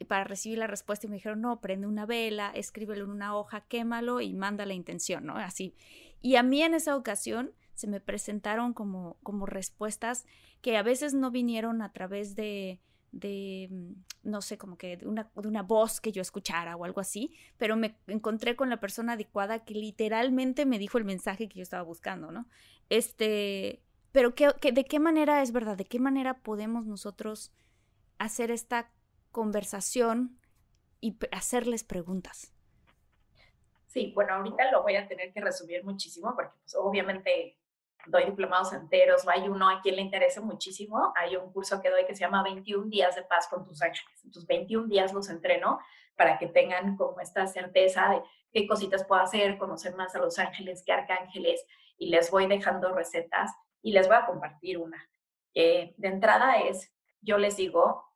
para 0.09 0.25
recibir 0.25 0.59
la 0.59 0.67
respuesta 0.67 1.07
y 1.07 1.11
me 1.11 1.17
dijeron, 1.17 1.41
no, 1.41 1.61
prende 1.61 1.87
una 1.87 2.07
vela, 2.07 2.51
escríbelo 2.55 3.05
en 3.05 3.11
una 3.11 3.37
hoja, 3.37 3.63
quémalo 3.63 4.21
y 4.21 4.35
manda 4.35 4.67
la 4.67 4.75
intención, 4.75 5.25
¿no? 5.27 5.37
Así. 5.37 5.75
Y 6.21 6.37
a 6.37 6.43
mí 6.43 6.63
en 6.63 6.75
esa 6.75 6.97
ocasión 6.97 7.53
se 7.75 7.87
me 7.87 8.01
presentaron 8.01 8.75
como, 8.75 9.17
como 9.23 9.47
respuestas 9.47 10.25
que 10.61 10.77
a 10.77 10.83
veces 10.83 11.15
no 11.15 11.31
vinieron 11.31 11.83
a 11.83 11.93
través 11.93 12.35
de, 12.35 12.81
de 13.13 13.69
mm, 13.71 14.31
no 14.31 14.43
sé, 14.43 14.59
como 14.59 14.77
que 14.77 14.97
de 14.97 15.07
una, 15.07 15.31
de 15.35 15.49
una 15.49 15.63
voz 15.63 16.01
que 16.01 16.13
yo 16.13 16.23
escuchara 16.23 16.77
o 16.77 16.85
algo 16.85 17.01
así, 17.01 17.35
pero 17.57 17.77
me 17.77 17.97
encontré 18.07 18.57
con 18.57 18.71
la 18.71 18.81
persona 18.81 19.13
adecuada 19.13 19.65
que 19.65 19.75
literalmente 19.75 20.67
me 20.67 20.79
dijo 20.79 20.99
el 20.99 21.05
mensaje 21.05 21.49
que 21.49 21.59
yo 21.59 21.63
estaba 21.63 21.83
buscando, 21.83 22.31
¿no? 22.33 22.47
Este, 22.89 23.83
pero 24.13 24.35
¿qué, 24.35 24.53
de 24.73 24.85
qué 24.85 25.01
manera 25.01 25.43
es 25.43 25.53
verdad? 25.53 25.77
¿De 25.77 25.87
qué 25.87 25.99
manera 25.99 26.39
podemos 26.39 26.87
nosotros 26.87 27.53
hacer 28.23 28.51
esta 28.51 28.91
conversación 29.31 30.39
y 31.01 31.17
hacerles 31.33 31.85
preguntas? 31.85 32.53
Sí, 33.87 34.13
bueno, 34.15 34.35
ahorita 34.35 34.71
lo 34.71 34.83
voy 34.83 34.97
a 34.97 35.07
tener 35.09 35.33
que 35.33 35.41
resumir 35.41 35.85
muchísimo 35.85 36.35
porque 36.35 36.53
pues, 36.63 36.75
obviamente 36.77 37.59
doy 38.07 38.25
diplomados 38.25 38.73
enteros, 38.73 39.27
hay 39.29 39.49
uno 39.49 39.69
a 39.69 39.81
quien 39.81 39.97
le 39.97 40.03
interese 40.03 40.41
muchísimo, 40.41 41.13
hay 41.15 41.37
un 41.37 41.53
curso 41.53 41.81
que 41.81 41.91
doy 41.91 42.05
que 42.07 42.15
se 42.15 42.21
llama 42.21 42.43
21 42.43 42.89
días 42.89 43.15
de 43.15 43.23
paz 43.23 43.49
con 43.49 43.65
tus 43.65 43.83
ángeles. 43.83 44.25
Entonces, 44.25 44.47
21 44.47 44.89
días 44.89 45.13
los 45.13 45.29
entreno 45.29 45.79
para 46.17 46.39
que 46.39 46.47
tengan 46.47 46.97
como 46.97 47.21
esta 47.21 47.47
certeza 47.47 48.09
de 48.11 48.23
qué 48.53 48.67
cositas 48.67 49.05
puedo 49.05 49.21
hacer, 49.21 49.59
conocer 49.59 49.95
más 49.95 50.15
a 50.15 50.19
los 50.19 50.39
ángeles, 50.39 50.83
qué 50.85 50.93
arcángeles, 50.93 51.65
y 51.97 52.09
les 52.09 52.31
voy 52.31 52.47
dejando 52.47 52.93
recetas 52.93 53.53
y 53.83 53.93
les 53.93 54.09
voy 54.09 54.17
a 54.17 54.27
compartir 54.27 54.79
una. 54.79 55.09
de 55.55 55.95
entrada 56.01 56.57
es, 56.61 56.93
yo 57.21 57.39
les 57.39 57.57
digo, 57.57 58.12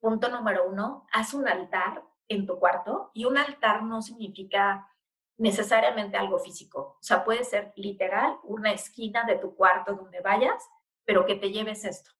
punto 0.00 0.28
número 0.28 0.68
uno, 0.68 1.06
haz 1.12 1.34
un 1.34 1.48
altar 1.48 2.02
en 2.28 2.46
tu 2.46 2.58
cuarto 2.58 3.10
y 3.14 3.24
un 3.24 3.38
altar 3.38 3.82
no 3.82 4.02
significa 4.02 4.88
necesariamente 5.38 6.16
algo 6.16 6.38
físico. 6.38 6.96
O 7.00 7.02
sea, 7.02 7.24
puede 7.24 7.44
ser 7.44 7.72
literal 7.76 8.38
una 8.42 8.72
esquina 8.72 9.24
de 9.24 9.36
tu 9.36 9.54
cuarto 9.54 9.94
donde 9.94 10.20
vayas, 10.20 10.68
pero 11.04 11.26
que 11.26 11.36
te 11.36 11.50
lleves 11.50 11.84
esto. 11.84 12.10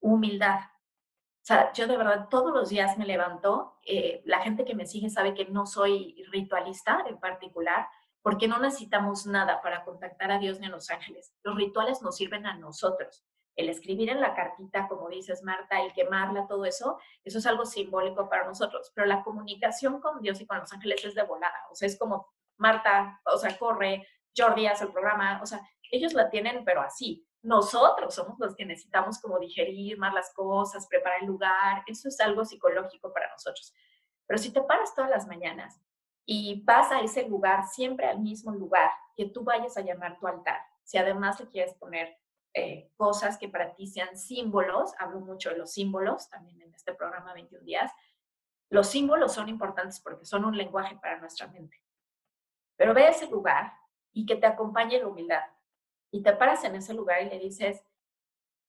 Humildad. 0.00 0.60
O 0.60 1.44
sea, 1.44 1.72
yo 1.72 1.88
de 1.88 1.96
verdad 1.96 2.28
todos 2.28 2.52
los 2.52 2.68
días 2.68 2.96
me 2.96 3.04
levanto. 3.04 3.78
Eh, 3.84 4.22
la 4.24 4.40
gente 4.40 4.64
que 4.64 4.74
me 4.74 4.86
sigue 4.86 5.10
sabe 5.10 5.34
que 5.34 5.46
no 5.46 5.66
soy 5.66 6.24
ritualista 6.30 7.04
en 7.08 7.18
particular, 7.18 7.88
porque 8.22 8.46
no 8.46 8.58
necesitamos 8.58 9.26
nada 9.26 9.60
para 9.60 9.84
contactar 9.84 10.30
a 10.30 10.38
Dios 10.38 10.60
ni 10.60 10.66
a 10.66 10.70
los 10.70 10.90
ángeles. 10.90 11.34
Los 11.42 11.56
rituales 11.56 12.02
nos 12.02 12.16
sirven 12.16 12.46
a 12.46 12.56
nosotros 12.56 13.24
el 13.56 13.68
escribir 13.68 14.10
en 14.10 14.20
la 14.20 14.34
cartita, 14.34 14.88
como 14.88 15.08
dices 15.08 15.42
Marta, 15.42 15.80
el 15.80 15.92
quemarla, 15.92 16.46
todo 16.46 16.64
eso, 16.64 16.98
eso 17.24 17.38
es 17.38 17.46
algo 17.46 17.66
simbólico 17.66 18.28
para 18.28 18.46
nosotros, 18.46 18.92
pero 18.94 19.06
la 19.06 19.22
comunicación 19.22 20.00
con 20.00 20.20
Dios 20.22 20.40
y 20.40 20.46
con 20.46 20.58
los 20.58 20.72
ángeles 20.72 21.04
es 21.04 21.14
de 21.14 21.22
volada, 21.22 21.66
o 21.70 21.74
sea, 21.74 21.86
es 21.86 21.98
como 21.98 22.28
Marta, 22.56 23.20
o 23.24 23.36
sea, 23.36 23.58
corre, 23.58 24.06
Jordi 24.36 24.66
hace 24.66 24.84
el 24.84 24.92
programa, 24.92 25.40
o 25.42 25.46
sea, 25.46 25.60
ellos 25.90 26.14
la 26.14 26.30
tienen, 26.30 26.64
pero 26.64 26.80
así. 26.80 27.26
Nosotros 27.42 28.14
somos 28.14 28.38
los 28.38 28.54
que 28.54 28.64
necesitamos 28.64 29.20
como 29.20 29.38
digerir 29.38 29.98
más 29.98 30.14
las 30.14 30.32
cosas, 30.32 30.86
preparar 30.86 31.20
el 31.20 31.26
lugar, 31.26 31.82
eso 31.86 32.08
es 32.08 32.20
algo 32.20 32.44
psicológico 32.44 33.12
para 33.12 33.30
nosotros. 33.30 33.74
Pero 34.26 34.38
si 34.38 34.52
te 34.52 34.62
paras 34.62 34.94
todas 34.94 35.10
las 35.10 35.26
mañanas 35.26 35.80
y 36.24 36.62
vas 36.64 36.90
a 36.92 37.00
ese 37.00 37.28
lugar, 37.28 37.66
siempre 37.66 38.06
al 38.06 38.20
mismo 38.20 38.52
lugar, 38.52 38.90
que 39.16 39.26
tú 39.26 39.42
vayas 39.42 39.76
a 39.76 39.82
llamar 39.82 40.18
tu 40.18 40.26
altar, 40.26 40.60
si 40.84 40.98
además 40.98 41.40
le 41.40 41.48
quieres 41.48 41.74
poner 41.74 42.16
eh, 42.54 42.90
cosas 42.96 43.38
que 43.38 43.48
para 43.48 43.74
ti 43.74 43.86
sean 43.86 44.16
símbolos, 44.16 44.92
hablo 44.98 45.20
mucho 45.20 45.50
de 45.50 45.58
los 45.58 45.72
símbolos 45.72 46.28
también 46.28 46.60
en 46.60 46.74
este 46.74 46.94
programa 46.94 47.32
21 47.32 47.64
días, 47.64 47.92
los 48.70 48.88
símbolos 48.88 49.34
son 49.34 49.48
importantes 49.48 50.00
porque 50.00 50.24
son 50.24 50.44
un 50.44 50.56
lenguaje 50.56 50.96
para 50.96 51.18
nuestra 51.18 51.46
mente. 51.46 51.82
Pero 52.76 52.94
ve 52.94 53.04
a 53.04 53.10
ese 53.10 53.28
lugar 53.28 53.72
y 54.12 54.26
que 54.26 54.36
te 54.36 54.46
acompañe 54.46 54.98
la 54.98 55.08
humildad. 55.08 55.44
Y 56.10 56.22
te 56.22 56.32
paras 56.32 56.64
en 56.64 56.74
ese 56.76 56.94
lugar 56.94 57.22
y 57.22 57.30
le 57.30 57.38
dices, 57.38 57.84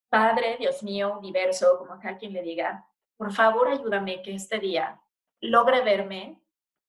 Padre, 0.10 0.57
Dios 0.60 0.84
mío, 0.84 1.18
universo, 1.18 1.77
como 1.80 1.93
acá 1.93 2.18
quien 2.18 2.34
le 2.34 2.41
diga, 2.41 2.88
por 3.18 3.31
favor 3.34 3.68
ayúdame 3.68 4.22
que 4.22 4.35
este 4.35 4.60
día 4.60 5.01
logre 5.39 5.81
verme 5.81 6.41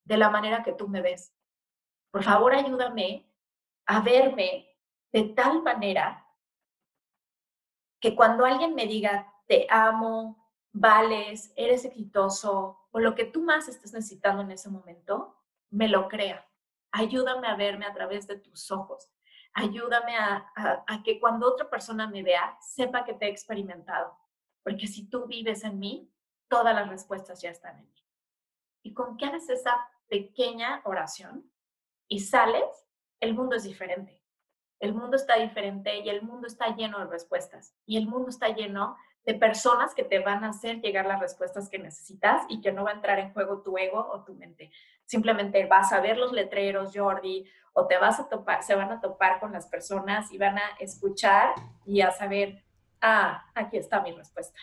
de 0.04 0.16
la 0.16 0.30
manera 0.30 0.62
que 0.62 0.72
tú 0.72 0.88
me 0.88 1.00
ves. 1.00 1.34
Por 2.10 2.22
favor 2.22 2.54
ayúdame 2.54 3.28
a 3.86 4.00
verme 4.00 4.68
de 5.12 5.24
tal 5.24 5.62
manera 5.62 6.23
que 8.04 8.14
cuando 8.14 8.44
alguien 8.44 8.74
me 8.74 8.86
diga, 8.86 9.32
te 9.46 9.66
amo, 9.70 10.46
vales, 10.72 11.54
eres 11.56 11.86
exitoso 11.86 12.78
o 12.90 13.00
lo 13.00 13.14
que 13.14 13.24
tú 13.24 13.42
más 13.42 13.66
estés 13.66 13.94
necesitando 13.94 14.42
en 14.42 14.50
ese 14.50 14.68
momento, 14.68 15.34
me 15.70 15.88
lo 15.88 16.06
crea. 16.06 16.46
Ayúdame 16.92 17.48
a 17.48 17.56
verme 17.56 17.86
a 17.86 17.94
través 17.94 18.26
de 18.26 18.36
tus 18.36 18.70
ojos. 18.70 19.10
Ayúdame 19.54 20.18
a, 20.18 20.52
que 21.02 21.18
cuando 21.18 21.48
otra 21.48 21.70
persona 21.70 22.06
me 22.06 22.22
vea, 22.22 22.58
sepa 22.60 23.06
que 23.06 23.14
te 23.14 23.24
he 23.24 23.30
experimentado. 23.30 24.14
Porque 24.62 24.86
si 24.86 25.08
tú 25.08 25.24
vives 25.24 25.64
en 25.64 25.78
mí, 25.78 26.12
todas 26.48 26.74
las 26.74 26.90
respuestas 26.90 27.40
ya 27.40 27.48
están 27.48 27.78
en 27.78 27.90
mí. 27.90 28.04
Y 28.82 28.92
con 28.92 29.16
que 29.16 29.24
haces 29.24 29.48
esa 29.48 29.88
pequeña 30.08 30.82
oración 30.84 31.50
y 32.06 32.20
sales, 32.20 32.66
el 33.20 33.32
mundo 33.32 33.56
es 33.56 33.62
diferente. 33.62 34.22
El 34.80 34.94
mundo 34.94 35.16
está 35.16 35.36
diferente 35.36 35.98
y 36.00 36.08
el 36.08 36.22
mundo 36.22 36.46
está 36.46 36.74
lleno 36.74 36.98
de 36.98 37.06
respuestas. 37.06 37.74
Y 37.86 37.96
el 37.96 38.06
mundo 38.06 38.28
está 38.28 38.48
lleno 38.48 38.96
de 39.24 39.34
personas 39.34 39.94
que 39.94 40.04
te 40.04 40.18
van 40.18 40.44
a 40.44 40.50
hacer 40.50 40.80
llegar 40.80 41.06
las 41.06 41.20
respuestas 41.20 41.68
que 41.70 41.78
necesitas 41.78 42.42
y 42.48 42.60
que 42.60 42.72
no 42.72 42.84
va 42.84 42.90
a 42.90 42.94
entrar 42.94 43.18
en 43.18 43.32
juego 43.32 43.62
tu 43.62 43.76
ego 43.78 44.06
o 44.12 44.22
tu 44.24 44.34
mente. 44.34 44.70
Simplemente 45.06 45.66
vas 45.66 45.92
a 45.92 46.00
ver 46.00 46.18
los 46.18 46.32
letreros, 46.32 46.92
Jordi, 46.94 47.46
o 47.72 47.86
te 47.86 47.98
vas 47.98 48.20
a 48.20 48.28
topar, 48.28 48.62
se 48.62 48.74
van 48.74 48.90
a 48.90 49.00
topar 49.00 49.40
con 49.40 49.52
las 49.52 49.66
personas 49.66 50.30
y 50.32 50.38
van 50.38 50.58
a 50.58 50.62
escuchar 50.78 51.54
y 51.86 52.02
a 52.02 52.10
saber, 52.10 52.62
ah, 53.00 53.44
aquí 53.54 53.78
está 53.78 54.00
mi 54.00 54.12
respuesta. 54.12 54.58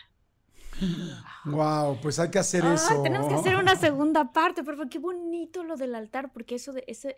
Wow, 1.44 1.98
pues 2.00 2.18
hay 2.18 2.30
que 2.30 2.38
hacer 2.38 2.64
eso. 2.64 3.02
Tenemos 3.02 3.28
que 3.28 3.34
hacer 3.34 3.56
una 3.56 3.76
segunda 3.76 4.32
parte, 4.32 4.64
pero 4.64 4.88
qué 4.88 4.98
bonito 4.98 5.64
lo 5.64 5.76
del 5.76 5.94
altar, 5.94 6.32
porque 6.32 6.54
eso 6.54 6.72
de 6.72 6.84
ese 6.86 7.16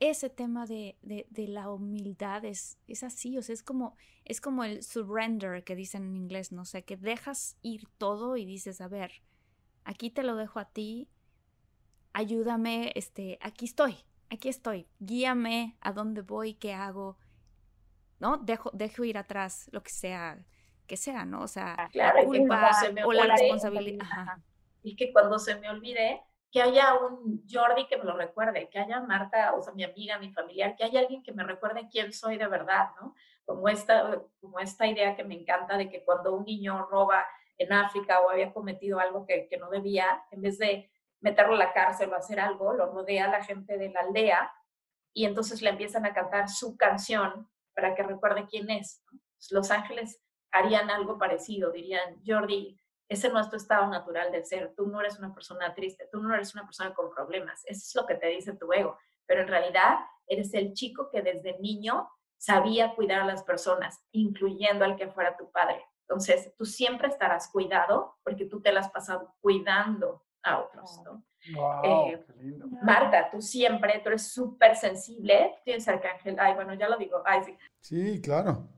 ese 0.00 0.30
tema 0.30 0.66
de, 0.66 0.96
la 1.36 1.70
humildad 1.70 2.44
es, 2.44 2.78
es, 2.86 3.02
así, 3.02 3.38
o 3.38 3.42
sea, 3.42 3.52
es 3.52 3.62
como, 3.62 3.96
es 4.24 4.40
como 4.40 4.64
el 4.64 4.82
surrender 4.82 5.64
que 5.64 5.76
dicen 5.76 6.04
en 6.04 6.16
inglés, 6.16 6.52
no 6.52 6.64
sé, 6.64 6.84
que 6.84 6.96
dejas 6.96 7.56
ir 7.62 7.88
todo 7.98 8.36
y 8.36 8.44
dices, 8.44 8.80
a 8.80 8.88
ver, 8.88 9.22
aquí 9.84 10.10
te 10.10 10.22
lo 10.22 10.36
dejo 10.36 10.58
a 10.58 10.66
ti, 10.66 11.08
ayúdame, 12.12 12.92
este, 12.94 13.38
aquí 13.40 13.66
estoy, 13.66 13.96
aquí 14.30 14.48
estoy, 14.48 14.88
guíame 14.98 15.76
a 15.80 15.92
dónde 15.92 16.22
voy, 16.22 16.54
qué 16.54 16.72
hago, 16.72 17.18
¿no? 18.18 18.38
Dejo, 18.38 18.70
dejo 18.72 19.04
ir 19.04 19.18
atrás 19.18 19.68
lo 19.72 19.82
que 19.82 19.90
sea, 19.90 20.44
que 20.86 20.96
sea, 20.96 21.24
¿no? 21.24 21.42
O 21.42 21.48
sea, 21.48 21.74
ah, 21.74 21.90
la 21.92 22.24
culpa 22.24 22.70
o 23.04 23.12
la 23.12 23.26
responsabilidad. 23.26 24.38
Y 24.82 24.96
que 24.96 25.12
cuando 25.12 25.38
se 25.38 25.54
me 25.56 25.70
olvide, 25.70 26.22
que 26.54 26.62
haya 26.62 26.94
un 26.94 27.44
Jordi 27.50 27.88
que 27.88 27.96
me 27.96 28.04
lo 28.04 28.16
recuerde, 28.16 28.68
que 28.70 28.78
haya 28.78 29.00
Marta, 29.00 29.54
o 29.54 29.60
sea, 29.60 29.74
mi 29.74 29.82
amiga, 29.82 30.20
mi 30.20 30.30
familiar, 30.30 30.76
que 30.76 30.84
haya 30.84 31.00
alguien 31.00 31.24
que 31.24 31.32
me 31.32 31.42
recuerde 31.42 31.88
quién 31.90 32.12
soy 32.12 32.38
de 32.38 32.46
verdad, 32.46 32.90
¿no? 33.00 33.16
Como 33.44 33.68
esta, 33.68 34.22
como 34.40 34.60
esta 34.60 34.86
idea 34.86 35.16
que 35.16 35.24
me 35.24 35.34
encanta 35.34 35.76
de 35.76 35.90
que 35.90 36.04
cuando 36.04 36.32
un 36.32 36.44
niño 36.44 36.86
roba 36.86 37.26
en 37.58 37.72
África 37.72 38.20
o 38.20 38.30
había 38.30 38.52
cometido 38.52 39.00
algo 39.00 39.26
que, 39.26 39.48
no 39.58 39.68
debía, 39.68 40.22
en 40.30 40.42
vez 40.42 40.56
de 40.58 40.92
meterlo 41.18 41.54
a 41.54 41.58
la 41.58 41.72
cárcel 41.72 42.12
o 42.12 42.14
hacer 42.14 42.38
algo, 42.38 42.72
lo 42.72 42.86
rodea 42.86 43.26
la 43.26 43.42
gente 43.42 43.76
de 43.76 43.90
la 43.90 44.02
aldea 44.02 44.52
y 45.12 45.24
entonces 45.24 45.60
le 45.60 45.70
empiezan 45.70 46.06
a 46.06 46.14
cantar 46.14 46.48
su 46.48 46.76
canción 46.76 47.50
para 47.74 47.96
que 47.96 48.04
recuerde 48.04 48.46
quién 48.48 48.70
es. 48.70 49.02
Los 49.50 49.72
ángeles 49.72 50.22
harían 50.52 50.88
algo 50.88 51.18
parecido, 51.18 51.72
dirían, 51.72 52.22
Jordi, 52.24 52.78
ese 53.14 53.30
no 53.30 53.40
es 53.40 53.48
tu 53.48 53.56
estado 53.56 53.86
natural 53.86 54.30
de 54.30 54.44
ser. 54.44 54.74
Tú 54.76 54.86
no 54.86 55.00
eres 55.00 55.18
una 55.18 55.32
persona 55.32 55.74
triste, 55.74 56.08
tú 56.12 56.20
no 56.22 56.34
eres 56.34 56.54
una 56.54 56.64
persona 56.64 56.94
con 56.94 57.10
problemas. 57.10 57.62
Eso 57.64 57.82
es 57.86 57.94
lo 57.94 58.06
que 58.06 58.14
te 58.14 58.28
dice 58.28 58.54
tu 58.56 58.72
ego. 58.72 58.98
Pero 59.26 59.42
en 59.42 59.48
realidad 59.48 59.98
eres 60.26 60.52
el 60.54 60.72
chico 60.74 61.08
que 61.10 61.22
desde 61.22 61.58
niño 61.58 62.08
sabía 62.36 62.94
cuidar 62.94 63.22
a 63.22 63.26
las 63.26 63.42
personas, 63.42 64.04
incluyendo 64.12 64.84
al 64.84 64.96
que 64.96 65.08
fuera 65.08 65.36
tu 65.36 65.50
padre. 65.50 65.84
Entonces, 66.06 66.54
tú 66.58 66.66
siempre 66.66 67.08
estarás 67.08 67.50
cuidado 67.50 68.18
porque 68.22 68.44
tú 68.44 68.60
te 68.60 68.72
las 68.72 68.86
has 68.86 68.92
pasado 68.92 69.34
cuidando 69.40 70.22
a 70.42 70.60
otros, 70.60 71.00
¿no? 71.04 71.24
Eh, 71.84 72.22
Marta, 72.82 73.30
tú 73.30 73.40
siempre, 73.40 74.00
tú 74.00 74.08
eres 74.08 74.30
súper 74.30 74.76
sensible, 74.76 75.56
tienes 75.64 75.88
arcángel, 75.88 76.36
ay, 76.38 76.54
bueno, 76.54 76.74
ya 76.74 76.88
lo 76.88 76.96
digo, 76.96 77.22
ay, 77.24 77.42
sí. 77.44 77.58
Sí, 77.80 78.20
claro. 78.20 78.68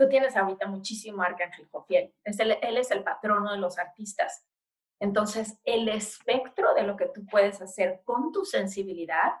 Tú 0.00 0.08
tienes 0.08 0.34
ahorita 0.34 0.66
muchísimo 0.66 1.22
Arcángel 1.22 1.68
Jofiel. 1.70 2.14
Es 2.24 2.40
él 2.40 2.56
es 2.78 2.90
el 2.90 3.04
patrono 3.04 3.52
de 3.52 3.58
los 3.58 3.78
artistas. 3.78 4.46
Entonces, 4.98 5.60
el 5.62 5.90
espectro 5.90 6.72
de 6.72 6.84
lo 6.84 6.96
que 6.96 7.08
tú 7.08 7.26
puedes 7.26 7.60
hacer 7.60 8.00
con 8.06 8.32
tu 8.32 8.46
sensibilidad 8.46 9.34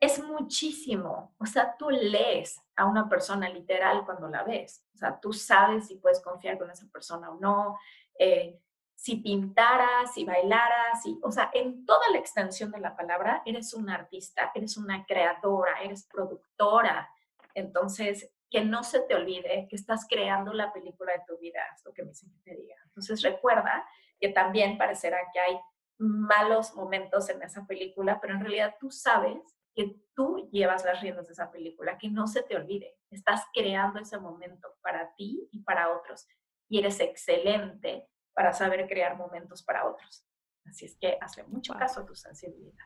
es 0.00 0.24
muchísimo. 0.24 1.34
O 1.38 1.44
sea, 1.44 1.76
tú 1.76 1.90
lees 1.90 2.62
a 2.76 2.86
una 2.86 3.10
persona 3.10 3.50
literal 3.50 4.06
cuando 4.06 4.26
la 4.26 4.42
ves. 4.42 4.82
O 4.94 4.96
sea, 4.96 5.20
tú 5.20 5.34
sabes 5.34 5.88
si 5.88 5.96
puedes 5.96 6.22
confiar 6.22 6.56
con 6.56 6.70
esa 6.70 6.86
persona 6.86 7.30
o 7.30 7.38
no. 7.38 7.78
Eh, 8.18 8.58
si 8.94 9.16
pintaras, 9.16 10.14
si 10.14 10.24
bailaras, 10.24 11.02
si, 11.02 11.20
o 11.22 11.30
sea, 11.30 11.50
en 11.52 11.84
toda 11.84 12.08
la 12.10 12.16
extensión 12.16 12.70
de 12.70 12.80
la 12.80 12.96
palabra, 12.96 13.42
eres 13.44 13.74
una 13.74 13.96
artista, 13.96 14.50
eres 14.54 14.78
una 14.78 15.04
creadora, 15.04 15.82
eres 15.82 16.06
productora. 16.10 17.10
Entonces, 17.52 18.33
que 18.54 18.64
no 18.64 18.84
se 18.84 19.00
te 19.00 19.16
olvide 19.16 19.66
que 19.68 19.74
estás 19.74 20.06
creando 20.08 20.52
la 20.52 20.72
película 20.72 21.12
de 21.12 21.24
tu 21.26 21.36
vida, 21.40 21.58
es 21.74 21.84
lo 21.84 21.92
que 21.92 22.04
me 22.04 22.10
dicen 22.10 22.30
que 22.30 22.52
te 22.52 22.56
diga. 22.56 22.76
Entonces 22.84 23.20
recuerda 23.20 23.84
que 24.20 24.28
también 24.28 24.78
parecerá 24.78 25.18
que 25.32 25.40
hay 25.40 25.58
malos 25.98 26.72
momentos 26.76 27.28
en 27.30 27.42
esa 27.42 27.66
película, 27.66 28.20
pero 28.20 28.34
en 28.34 28.42
realidad 28.42 28.76
tú 28.78 28.92
sabes 28.92 29.40
que 29.74 29.96
tú 30.14 30.48
llevas 30.52 30.84
las 30.84 31.00
riendas 31.00 31.26
de 31.26 31.32
esa 31.32 31.50
película, 31.50 31.98
que 31.98 32.08
no 32.08 32.28
se 32.28 32.44
te 32.44 32.54
olvide. 32.54 32.94
Estás 33.10 33.42
creando 33.52 33.98
ese 33.98 34.18
momento 34.18 34.68
para 34.82 35.12
ti 35.16 35.48
y 35.50 35.64
para 35.64 35.90
otros. 35.90 36.28
Y 36.68 36.78
eres 36.78 37.00
excelente 37.00 38.08
para 38.34 38.52
saber 38.52 38.86
crear 38.86 39.16
momentos 39.16 39.64
para 39.64 39.84
otros. 39.84 40.28
Así 40.64 40.84
es 40.84 40.96
que 40.96 41.18
hazle 41.20 41.42
mucho 41.48 41.74
caso 41.74 42.02
a 42.02 42.06
tu 42.06 42.14
sensibilidad. 42.14 42.84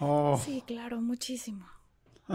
Oh. 0.00 0.36
Sí, 0.36 0.64
claro, 0.66 1.00
muchísimo. 1.00 1.68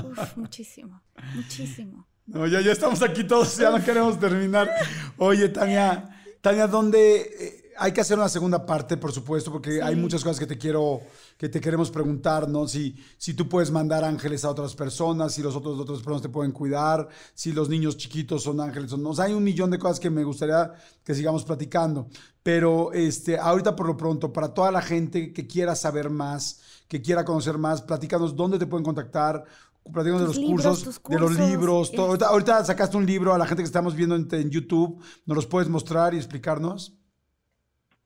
Uf, 0.04 0.38
muchísimo, 0.38 1.02
muchísimo. 1.36 2.08
No, 2.26 2.46
ya, 2.46 2.62
ya 2.62 2.72
estamos 2.72 3.02
aquí 3.02 3.24
todos, 3.24 3.58
ya 3.58 3.72
no 3.72 3.84
queremos 3.84 4.20
terminar. 4.20 4.70
Oye, 5.18 5.48
Tania, 5.50 6.10
Tania, 6.42 6.68
¿dónde 6.68 7.22
eh, 7.22 7.68
hay 7.78 7.92
que 7.92 8.02
hacer 8.02 8.18
una 8.18 8.28
segunda 8.28 8.66
parte, 8.66 8.98
por 8.98 9.12
supuesto, 9.12 9.52
porque 9.52 9.82
hay 9.82 9.96
muchas 9.96 10.24
cosas 10.24 10.40
que 10.40 10.48
te 10.48 10.58
quiero, 10.58 11.02
que 11.38 11.48
te 11.48 11.62
queremos 11.62 11.92
preguntar, 11.92 12.50
¿no? 12.50 12.68
Si, 12.68 12.96
si 13.18 13.34
tú 13.34 13.48
puedes 13.48 13.72
mandar 13.72 14.04
ángeles 14.04 14.44
a 14.44 14.50
otras 14.50 14.76
personas, 14.76 15.34
si 15.34 15.42
los 15.42 15.56
otros 15.56 15.80
otras 15.80 16.00
personas 16.00 16.22
te 16.24 16.30
pueden 16.30 16.52
cuidar, 16.52 17.08
si 17.34 17.54
los 17.54 17.70
niños 17.70 17.96
chiquitos 17.96 18.44
son 18.44 18.60
ángeles 18.60 18.92
o 18.94 18.98
no. 18.98 19.10
O 19.10 19.14
sea, 19.14 19.26
hay 19.26 19.34
un 19.34 19.44
millón 19.44 19.70
de 19.70 19.78
cosas 19.78 20.00
que 20.00 20.10
me 20.10 20.24
gustaría 20.24 20.74
que 21.04 21.14
sigamos 21.14 21.44
platicando. 21.44 22.10
Pero 22.42 22.92
este, 22.94 23.38
ahorita 23.38 23.76
por 23.76 23.88
lo 23.88 23.96
pronto, 23.96 24.34
para 24.34 24.54
toda 24.54 24.72
la 24.72 24.82
gente 24.82 25.32
que 25.32 25.48
quiera 25.48 25.76
saber 25.76 26.10
más, 26.10 26.62
que 26.88 27.02
quiera 27.02 27.26
conocer 27.26 27.58
más, 27.58 27.82
platícanos 27.82 28.36
dónde 28.36 28.58
te 28.58 28.66
pueden 28.66 28.86
contactar 28.86 29.46
platicamos 29.92 30.22
de 30.22 30.28
los 30.28 30.40
cursos, 30.40 31.02
de 31.04 31.20
los 31.20 31.38
libros. 31.38 31.92
Todo. 31.92 32.18
Ahorita, 32.26 32.64
sacaste 32.66 32.98
un 32.98 33.06
libro 33.06 33.34
a 33.34 33.38
la 33.38 33.46
gente 33.46 33.64
que 33.64 33.68
estamos 33.68 33.96
viendo 33.96 34.16
en, 34.16 34.50
YouTube. 34.50 35.04
¿Nos 35.26 35.36
los 35.36 35.46
puedes 35.48 35.70
mostrar 35.70 36.14
y 36.14 36.18
explicarnos? 36.18 36.98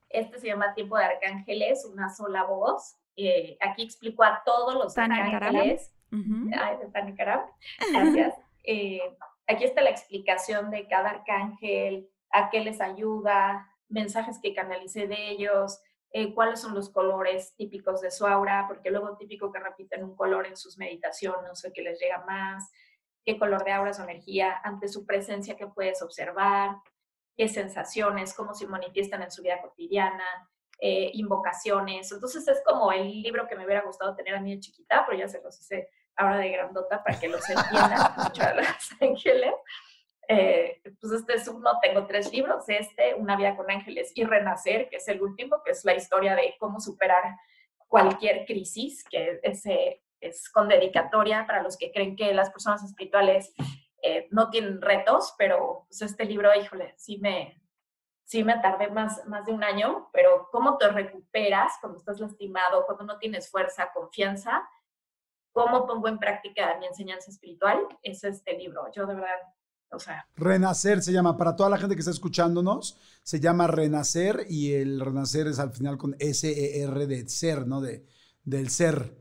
Este 0.09 0.39
se 0.39 0.47
llama 0.47 0.73
Tiempo 0.73 0.97
de 0.97 1.05
Arcángeles, 1.05 1.85
una 1.85 2.13
sola 2.13 2.43
voz. 2.43 2.95
Eh, 3.15 3.57
aquí 3.61 3.83
explico 3.83 4.23
a 4.23 4.41
todos 4.45 4.75
los 4.75 4.97
arcángeles. 4.97 5.93
Ay, 6.11 6.77
de 6.77 7.11
Gracias. 7.13 8.35
Eh, 8.63 9.01
aquí 9.47 9.63
está 9.63 9.81
la 9.81 9.89
explicación 9.89 10.69
de 10.69 10.87
cada 10.87 11.09
arcángel, 11.09 12.07
a 12.29 12.51
qué 12.51 12.59
les 12.59 12.79
ayuda, 12.79 13.67
mensajes 13.89 14.37
que 14.37 14.53
canalicé 14.53 15.07
de 15.07 15.31
ellos, 15.31 15.79
eh, 16.13 16.33
cuáles 16.33 16.59
son 16.59 16.75
los 16.75 16.89
colores 16.89 17.55
típicos 17.55 18.01
de 18.01 18.11
su 18.11 18.27
aura, 18.27 18.65
porque 18.67 18.91
luego 18.91 19.15
típico 19.17 19.51
que 19.51 19.59
repiten 19.59 20.03
un 20.03 20.15
color 20.15 20.45
en 20.45 20.57
sus 20.57 20.77
meditaciones, 20.77 21.59
sé 21.59 21.71
qué 21.73 21.81
les 21.81 21.99
llega 21.99 22.23
más, 22.25 22.69
qué 23.23 23.39
color 23.39 23.63
de 23.63 23.71
aura 23.71 23.91
es 23.91 23.97
su 23.97 24.03
energía, 24.03 24.59
ante 24.63 24.88
su 24.88 25.05
presencia 25.05 25.55
que 25.55 25.67
puedes 25.67 26.01
observar, 26.01 26.75
qué 27.38 27.47
sensaciones, 27.47 28.33
cómo 28.33 28.53
se 28.53 28.67
manifiestan 28.67 29.21
en 29.21 29.31
su 29.31 29.41
vida 29.41 29.61
cotidiana, 29.61 30.25
eh, 30.79 31.11
invocaciones. 31.13 32.11
Entonces 32.11 32.47
es 32.47 32.61
como 32.65 32.91
el 32.91 33.21
libro 33.21 33.47
que 33.47 33.55
me 33.55 33.65
hubiera 33.65 33.83
gustado 33.83 34.15
tener 34.15 34.35
a 34.35 34.41
mí 34.41 34.55
de 34.55 34.59
chiquita, 34.59 35.05
pero 35.05 35.17
ya 35.17 35.27
se 35.27 35.41
los 35.41 35.59
hice 35.59 35.89
ahora 36.15 36.38
de 36.38 36.49
grandota 36.49 37.03
para 37.03 37.19
que 37.19 37.29
los 37.29 37.41
entiendan 37.49 38.13
mucho 38.17 38.43
a 38.43 38.53
los 38.53 38.91
ángeles. 38.99 39.53
Eh, 40.33 40.81
pues 41.01 41.11
este 41.11 41.33
es 41.33 41.47
uno, 41.49 41.71
tengo 41.81 42.07
tres 42.07 42.31
libros, 42.31 42.63
este, 42.69 43.15
Una 43.15 43.35
vida 43.35 43.57
con 43.57 43.69
ángeles 43.69 44.13
y 44.15 44.23
Renacer, 44.23 44.87
que 44.87 44.95
es 44.95 45.07
el 45.09 45.21
último, 45.21 45.61
que 45.61 45.71
es 45.71 45.83
la 45.83 45.93
historia 45.93 46.35
de 46.35 46.55
cómo 46.57 46.79
superar 46.79 47.35
cualquier 47.89 48.45
crisis, 48.45 49.03
que 49.03 49.41
ese 49.43 50.01
es 50.21 50.49
con 50.49 50.69
dedicatoria 50.69 51.45
para 51.45 51.61
los 51.61 51.75
que 51.75 51.91
creen 51.91 52.15
que 52.15 52.33
las 52.33 52.49
personas 52.49 52.81
espirituales 52.81 53.53
eh, 54.01 54.29
no 54.31 54.49
tienen 54.49 54.81
retos, 54.81 55.35
pero 55.37 55.83
pues 55.89 56.01
este 56.01 56.23
libro, 56.23 56.49
híjole, 56.55 56.93
sí 56.95 57.17
me, 57.17 57.61
sí 58.23 58.45
me 58.45 58.57
tardé 58.59 58.89
más, 58.89 59.27
más 59.27 59.45
de 59.45 59.51
un 59.51 59.65
año, 59.65 60.09
pero 60.13 60.47
cómo 60.49 60.77
te 60.77 60.87
recuperas 60.87 61.73
cuando 61.81 61.99
estás 61.99 62.21
lastimado, 62.21 62.85
cuando 62.85 63.03
no 63.03 63.17
tienes 63.17 63.51
fuerza, 63.51 63.91
confianza, 63.93 64.65
cómo 65.51 65.85
pongo 65.85 66.07
en 66.07 66.19
práctica 66.19 66.77
mi 66.79 66.85
enseñanza 66.85 67.29
espiritual, 67.29 67.85
es 68.01 68.23
este 68.23 68.53
libro. 68.53 68.89
Yo 68.93 69.05
de 69.05 69.15
verdad, 69.15 69.39
o 69.91 69.99
sea... 69.99 70.27
Renacer 70.35 71.01
se 71.01 71.11
llama, 71.11 71.38
para 71.38 71.55
toda 71.55 71.69
la 71.69 71.77
gente 71.77 71.95
que 71.95 71.99
está 72.01 72.11
escuchándonos, 72.11 72.97
se 73.23 73.39
llama 73.39 73.68
Renacer 73.68 74.45
y 74.49 74.73
el 74.73 74.99
Renacer 74.99 75.47
es 75.47 75.59
al 75.59 75.72
final 75.72 75.97
con 75.97 76.15
S-E-R 76.19 77.07
de 77.07 77.30
ser, 77.30 77.68
¿no? 77.68 77.81
De, 77.81 78.05
del 78.43 78.69
ser. 78.69 79.18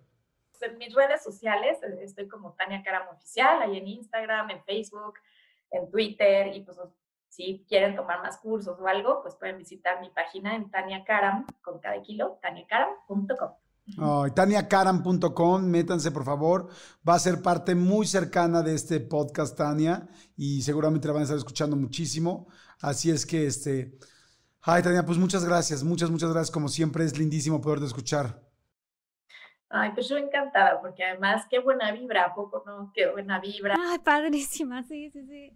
En 0.61 0.79
mis 0.79 0.95
redes 0.95 1.23
sociales 1.23 1.79
eh, 1.83 2.01
estoy 2.03 2.29
como 2.29 2.55
Tania 2.55 2.83
Caram 2.83 3.09
Oficial, 3.09 3.63
ahí 3.63 3.79
en 3.79 3.89
Instagram, 3.89 4.51
en 4.51 4.65
Facebook, 4.65 5.15
en 5.71 5.91
Twitter 5.91 6.55
y 6.55 6.63
pues 6.63 6.79
si 7.29 7.65
quieren 7.69 7.95
tomar 7.95 8.21
más 8.23 8.39
cursos 8.39 8.79
o 8.79 8.87
algo, 8.87 9.23
pues 9.23 9.37
pueden 9.37 9.57
visitar 9.57 10.01
mi 10.01 10.11
página 10.11 10.57
en 10.57 10.71
Tania 10.71 11.05
Caram, 11.05 11.47
con 11.63 11.79
cada 11.79 12.03
kilo, 12.03 12.39
taniacaram.com. 12.43 13.53
Oh, 13.99 14.27
TaniaCaram.com, 14.35 15.63
métanse 15.63 16.11
por 16.11 16.25
favor. 16.25 16.69
Va 17.07 17.15
a 17.15 17.19
ser 17.19 17.43
parte 17.43 17.75
muy 17.75 18.07
cercana 18.07 18.63
de 18.63 18.75
este 18.75 19.01
podcast, 19.01 19.57
Tania, 19.57 20.09
y 20.37 20.63
seguramente 20.63 21.09
la 21.09 21.15
van 21.15 21.21
a 21.21 21.25
estar 21.25 21.39
escuchando 21.39 21.77
muchísimo. 21.77 22.49
Así 22.81 23.11
es 23.11 23.27
que, 23.27 23.47
este. 23.47 23.99
Ay, 24.63 24.83
Tania, 24.83 25.05
pues 25.05 25.19
muchas 25.19 25.45
gracias, 25.45 25.83
muchas, 25.83 26.11
muchas 26.11 26.31
gracias. 26.31 26.51
Como 26.51 26.69
siempre, 26.69 27.05
es 27.05 27.19
lindísimo 27.19 27.61
poderte 27.61 27.87
escuchar. 27.87 28.43
Ay, 29.69 29.93
pues 29.95 30.09
yo 30.09 30.17
encantada, 30.17 30.81
porque 30.81 31.05
además, 31.05 31.47
qué 31.49 31.61
buena 31.61 31.93
vibra, 31.93 32.25
¿a 32.25 32.35
poco 32.35 32.63
no? 32.67 32.93
Qué 32.93 33.09
buena 33.09 33.39
vibra. 33.39 33.77
Ay, 33.79 33.99
padrísima, 34.01 34.83
sí, 34.83 35.11
sí, 35.11 35.25
sí. 35.27 35.53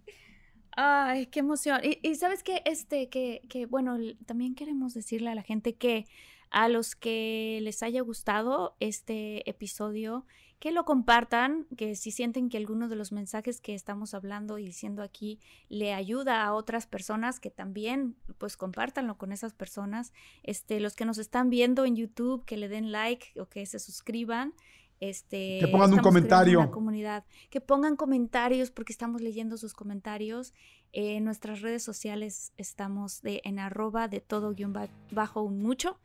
Ay, 0.76 1.26
qué 1.26 1.40
emoción. 1.40 1.80
Y, 1.82 2.14
sabes 2.14 2.42
que, 2.42 2.62
este, 2.64 3.08
que, 3.08 3.42
que, 3.48 3.66
bueno, 3.66 3.96
también 4.26 4.54
queremos 4.54 4.94
decirle 4.94 5.30
a 5.30 5.34
la 5.34 5.42
gente 5.42 5.74
que 5.74 6.06
a 6.54 6.68
los 6.68 6.94
que 6.94 7.58
les 7.62 7.82
haya 7.82 8.00
gustado 8.00 8.76
este 8.78 9.50
episodio, 9.50 10.24
que 10.60 10.70
lo 10.70 10.84
compartan, 10.84 11.66
que 11.76 11.96
si 11.96 12.12
sienten 12.12 12.48
que 12.48 12.56
alguno 12.56 12.88
de 12.88 12.94
los 12.94 13.10
mensajes 13.10 13.60
que 13.60 13.74
estamos 13.74 14.14
hablando 14.14 14.56
y 14.58 14.64
diciendo 14.64 15.02
aquí 15.02 15.40
le 15.68 15.92
ayuda 15.92 16.44
a 16.44 16.54
otras 16.54 16.86
personas, 16.86 17.40
que 17.40 17.50
también 17.50 18.14
pues 18.38 18.56
compártanlo 18.56 19.18
con 19.18 19.32
esas 19.32 19.52
personas. 19.52 20.12
Este, 20.44 20.78
los 20.78 20.94
que 20.94 21.04
nos 21.04 21.18
están 21.18 21.50
viendo 21.50 21.86
en 21.86 21.96
YouTube, 21.96 22.44
que 22.44 22.56
le 22.56 22.68
den 22.68 22.92
like 22.92 23.38
o 23.40 23.46
que 23.46 23.66
se 23.66 23.80
suscriban. 23.80 24.54
Este, 25.00 25.58
que 25.58 25.66
pongan 25.66 25.92
un 25.92 25.98
comentario. 25.98 26.70
comunidad. 26.70 27.24
Que 27.50 27.60
pongan 27.60 27.96
comentarios 27.96 28.70
porque 28.70 28.92
estamos 28.92 29.22
leyendo 29.22 29.56
sus 29.56 29.74
comentarios. 29.74 30.54
en 30.92 31.24
nuestras 31.24 31.62
redes 31.62 31.82
sociales 31.82 32.52
estamos 32.56 33.20
de, 33.22 33.40
en 33.42 33.58
arroba 33.58 34.06
de 34.06 34.20
todo 34.20 34.54
guion 34.54 34.72
bajo 35.10 35.42
un 35.42 35.60
mucho. 35.60 35.98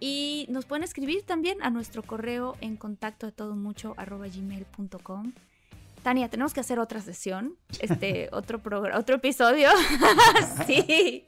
Y 0.00 0.46
nos 0.48 0.66
pueden 0.66 0.84
escribir 0.84 1.24
también 1.24 1.62
a 1.62 1.70
nuestro 1.70 2.02
correo 2.02 2.56
en 2.60 2.76
contacto 2.76 3.26
de 3.26 3.32
todo 3.32 3.54
mucho 3.56 3.94
arroba 3.96 4.26
gmail.com. 4.26 5.32
Tania, 6.02 6.28
tenemos 6.28 6.52
que 6.52 6.60
hacer 6.60 6.78
otra 6.78 7.00
sesión, 7.00 7.56
este, 7.80 8.28
otro 8.32 8.58
programa, 8.58 8.98
otro 8.98 9.16
episodio. 9.16 9.70
sí. 10.66 11.24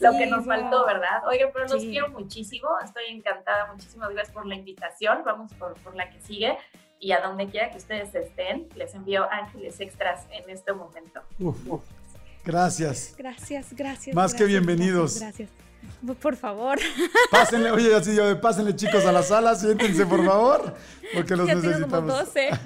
Lo 0.00 0.10
que 0.12 0.26
nos 0.26 0.44
faltó, 0.44 0.84
¿verdad? 0.84 1.22
Oiga, 1.28 1.50
pero 1.52 1.68
los 1.68 1.82
quiero 1.84 2.08
muchísimo, 2.08 2.68
estoy 2.84 3.04
encantada, 3.10 3.72
muchísimas 3.72 4.10
gracias 4.10 4.34
por 4.34 4.44
la 4.46 4.56
invitación, 4.56 5.22
vamos 5.24 5.54
por, 5.54 5.74
por 5.74 5.94
la 5.94 6.10
que 6.10 6.20
sigue 6.20 6.58
y 7.02 7.12
a 7.12 7.20
donde 7.20 7.48
quiera 7.48 7.70
que 7.70 7.78
ustedes 7.78 8.14
estén, 8.14 8.68
les 8.76 8.94
envío 8.94 9.30
ángeles 9.30 9.78
extras 9.80 10.26
en 10.30 10.48
este 10.48 10.72
momento. 10.72 11.20
Gracias. 12.44 13.14
Gracias, 13.16 13.72
gracias. 13.72 14.14
Más 14.14 14.34
que 14.34 14.44
bienvenidos. 14.44 15.20
gracias. 15.20 15.50
Por 16.22 16.36
favor. 16.36 16.78
Pásenle, 17.30 17.70
oye, 17.70 17.94
así 17.94 18.14
yo, 18.14 18.40
pásenle 18.40 18.74
chicos 18.74 19.04
a 19.04 19.12
la 19.12 19.22
sala, 19.22 19.54
siéntense 19.54 20.06
por 20.06 20.24
favor, 20.24 20.74
porque 21.14 21.36
los 21.36 21.46
ya 21.48 21.54
necesitamos. 21.54 22.12
Como 22.12 22.24
12. 22.24 22.50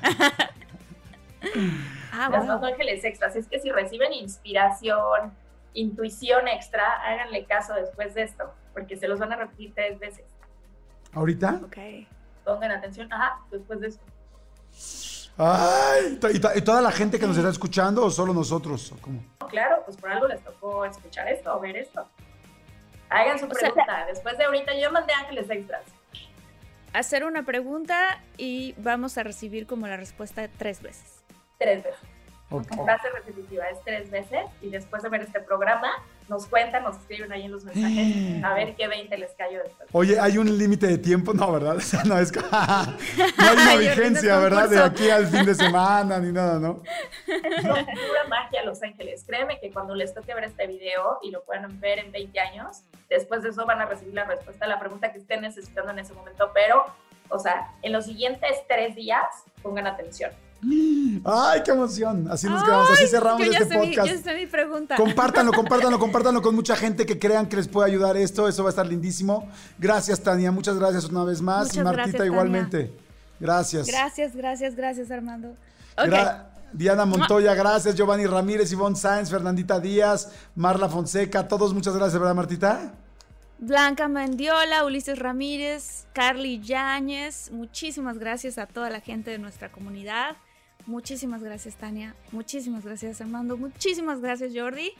ah, 2.13 2.29
bueno. 2.31 2.55
Los 2.55 2.63
ángeles 2.63 3.05
extras, 3.05 3.37
es 3.37 3.47
que 3.47 3.61
si 3.61 3.71
reciben 3.71 4.13
inspiración, 4.13 5.33
intuición 5.75 6.49
extra, 6.49 6.85
háganle 7.03 7.45
caso 7.45 7.75
después 7.75 8.15
de 8.15 8.23
esto, 8.23 8.53
porque 8.73 8.97
se 8.97 9.09
los 9.09 9.19
van 9.19 9.33
a 9.33 9.37
repetir 9.37 9.73
tres 9.75 9.99
veces. 9.99 10.25
¿Ahorita? 11.13 11.61
Ok. 11.65 11.77
Pongan 12.45 12.71
atención, 12.71 13.13
ajá, 13.13 13.41
después 13.51 13.81
de 13.81 13.89
esto. 13.89 14.05
Ay, 15.39 16.19
¿y, 16.33 16.61
toda 16.63 16.81
la 16.81 16.91
gente 16.91 17.19
que 17.19 17.27
nos 17.27 17.37
está 17.37 17.51
escuchando 17.51 18.03
o 18.05 18.11
solo 18.11 18.33
nosotros? 18.33 18.93
¿o 18.93 18.97
cómo? 19.03 19.23
Claro, 19.51 19.83
pues 19.85 19.97
por 19.99 20.11
algo 20.11 20.27
les 20.27 20.43
tocó 20.43 20.85
escuchar 20.87 21.29
esto 21.29 21.55
o 21.55 21.61
ver 21.61 21.77
esto. 21.77 22.07
Hagan 23.09 23.39
su 23.39 23.49
pregunta. 23.49 24.07
Después 24.07 24.37
de 24.39 24.45
ahorita 24.45 24.75
yo 24.75 24.91
mandé 24.91 25.13
ángeles 25.13 25.49
extras. 25.51 25.83
Hacer 26.93 27.25
una 27.25 27.43
pregunta 27.43 28.21
y 28.37 28.75
vamos 28.79 29.19
a 29.19 29.23
recibir 29.23 29.67
como 29.67 29.87
la 29.87 29.97
respuesta 29.97 30.49
tres 30.49 30.83
veces. 30.83 31.23
Tres 31.59 31.85
veces. 31.85 32.01
Frase 32.49 33.11
repetitiva 33.11 33.69
es 33.69 33.83
tres 33.83 34.11
veces 34.11 34.47
y 34.63 34.71
después 34.71 35.03
de 35.03 35.09
ver 35.09 35.23
este 35.23 35.41
programa 35.41 35.91
nos 36.29 36.47
cuentan, 36.47 36.83
nos 36.83 36.97
escriben 36.97 37.33
ahí 37.33 37.45
en 37.45 37.53
los 37.53 37.65
mensajes 37.65 38.45
a 38.45 38.55
ver 38.55 38.75
qué 38.75 38.89
20 38.89 39.17
les 39.19 39.33
cayó 39.35 39.63
después. 39.63 39.89
Oye, 39.93 40.19
¿hay 40.19 40.39
un 40.39 40.59
límite 40.59 40.87
de 40.87 40.99
tiempo? 40.99 41.33
No, 41.33 41.53
¿verdad? 41.53 41.77
O 41.87 41.89
sea, 41.89 42.03
no, 42.05 42.19
es, 42.19 42.35
no 42.35 42.43
hay 42.51 43.57
una 43.57 43.77
vigencia, 43.77 44.39
¿verdad? 44.39 44.69
De 44.69 44.83
aquí 44.83 45.09
al 45.09 45.27
fin 45.29 45.45
de 45.45 45.55
semana 45.55 46.19
ni 46.19 46.33
nada, 46.33 46.59
¿no? 46.59 46.83
Es 47.27 47.63
pura 47.63 48.25
magia, 48.29 48.65
Los 48.65 48.83
Ángeles. 48.83 49.25
Créeme 49.27 49.61
que 49.61 49.71
cuando 49.71 49.95
les 49.95 50.13
toque 50.15 50.35
ver 50.35 50.45
este 50.45 50.67
video 50.67 51.19
y 51.23 51.31
lo 51.31 51.45
puedan 51.45 51.79
ver 51.81 52.01
en 52.01 52.11
20 52.11 52.41
años, 52.41 52.83
después 53.09 53.43
de 53.43 53.51
eso 53.51 53.65
van 53.67 53.81
a 53.81 53.87
recibir 53.87 54.15
la 54.15 54.25
respuesta 54.25 54.65
a 54.65 54.69
la 54.69 54.81
pregunta 54.81 55.13
que 55.13 55.19
estén 55.19 55.43
necesitando 55.43 55.93
en 55.93 56.01
ese 56.01 56.13
momento, 56.13 56.51
pero, 56.53 56.87
o 57.29 57.39
sea, 57.39 57.73
en 57.83 57.93
los 57.93 58.07
siguientes 58.07 58.51
tres 58.69 58.97
días, 58.97 59.27
pongan 59.63 59.87
atención 59.87 60.33
Ay, 60.63 61.63
qué 61.65 61.71
emoción. 61.71 62.29
Así 62.31 62.49
nos 62.49 62.63
quedamos, 62.65 62.91
así 62.91 63.07
cerramos 63.07 63.43
este 63.43 63.65
podcast. 63.79 64.27
Mi, 64.35 64.47
pregunta. 64.47 64.97
Compártanlo, 64.97 65.53
compártanlo, 65.55 65.99
compártanlo 65.99 66.43
con 66.43 66.55
mucha 66.55 66.77
gente 66.77 67.07
que 67.07 67.19
crean 67.19 67.47
que 67.47 67.57
les 67.57 67.69
puede 67.69 67.91
ayudar 67.91 68.17
esto. 68.17 68.49
Eso 68.49 68.63
va 68.63 68.69
a 68.69 68.71
estar 68.71 68.87
lindísimo. 68.87 69.49
Gracias, 69.79 70.21
Tania. 70.21 70.51
Muchas 70.51 70.79
gracias 70.79 71.05
una 71.05 71.25
vez 71.25 71.41
más. 71.41 71.75
y 71.77 71.81
Martita 71.81 72.25
igualmente. 72.25 72.93
Gracias. 73.39 73.87
Gracias, 73.87 74.35
gracias, 74.35 74.75
gracias, 74.75 75.11
Armando. 75.11 75.55
Diana 76.73 77.07
Montoya, 77.07 77.55
gracias. 77.55 77.95
Giovanni 77.95 78.27
Ramírez, 78.27 78.73
Ivonne 78.73 78.97
Sáenz, 78.97 79.31
Fernandita 79.31 79.81
Díaz, 79.81 80.33
Marla 80.55 80.89
Fonseca, 80.89 81.47
todos 81.47 81.73
muchas 81.73 81.95
gracias, 81.95 82.19
¿verdad, 82.19 82.35
Martita? 82.35 82.93
Blanca 83.59 84.09
Mendiola, 84.09 84.85
Ulises 84.85 85.19
Ramírez, 85.19 86.07
Carly 86.13 86.61
Yáñez, 86.61 87.51
muchísimas 87.51 88.19
gracias 88.19 88.59
a 88.59 88.67
toda 88.67 88.91
la 88.91 89.01
gente 89.01 89.31
de 89.31 89.39
nuestra 89.39 89.71
comunidad. 89.73 90.37
Muchísimas 90.87 91.43
gracias, 91.43 91.77
Tania. 91.77 92.15
Muchísimas 92.33 92.85
gracias, 92.85 93.21
Armando. 93.21 93.57
Muchísimas 93.57 94.21
gracias, 94.21 94.53
Jordi. 94.55 94.93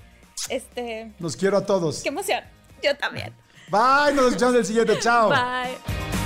Este. 0.49 1.13
Los 1.19 1.37
quiero 1.37 1.57
a 1.57 1.65
todos. 1.65 2.03
Qué 2.03 2.09
emoción. 2.09 2.43
Yo 2.83 2.97
también. 2.97 3.33
Bye. 3.71 4.15
Nos 4.15 4.27
escuchamos 4.27 4.55
en 4.55 4.61
el 4.61 4.67
siguiente. 4.67 4.99
Chao. 5.01 5.29
Bye. 5.31 6.26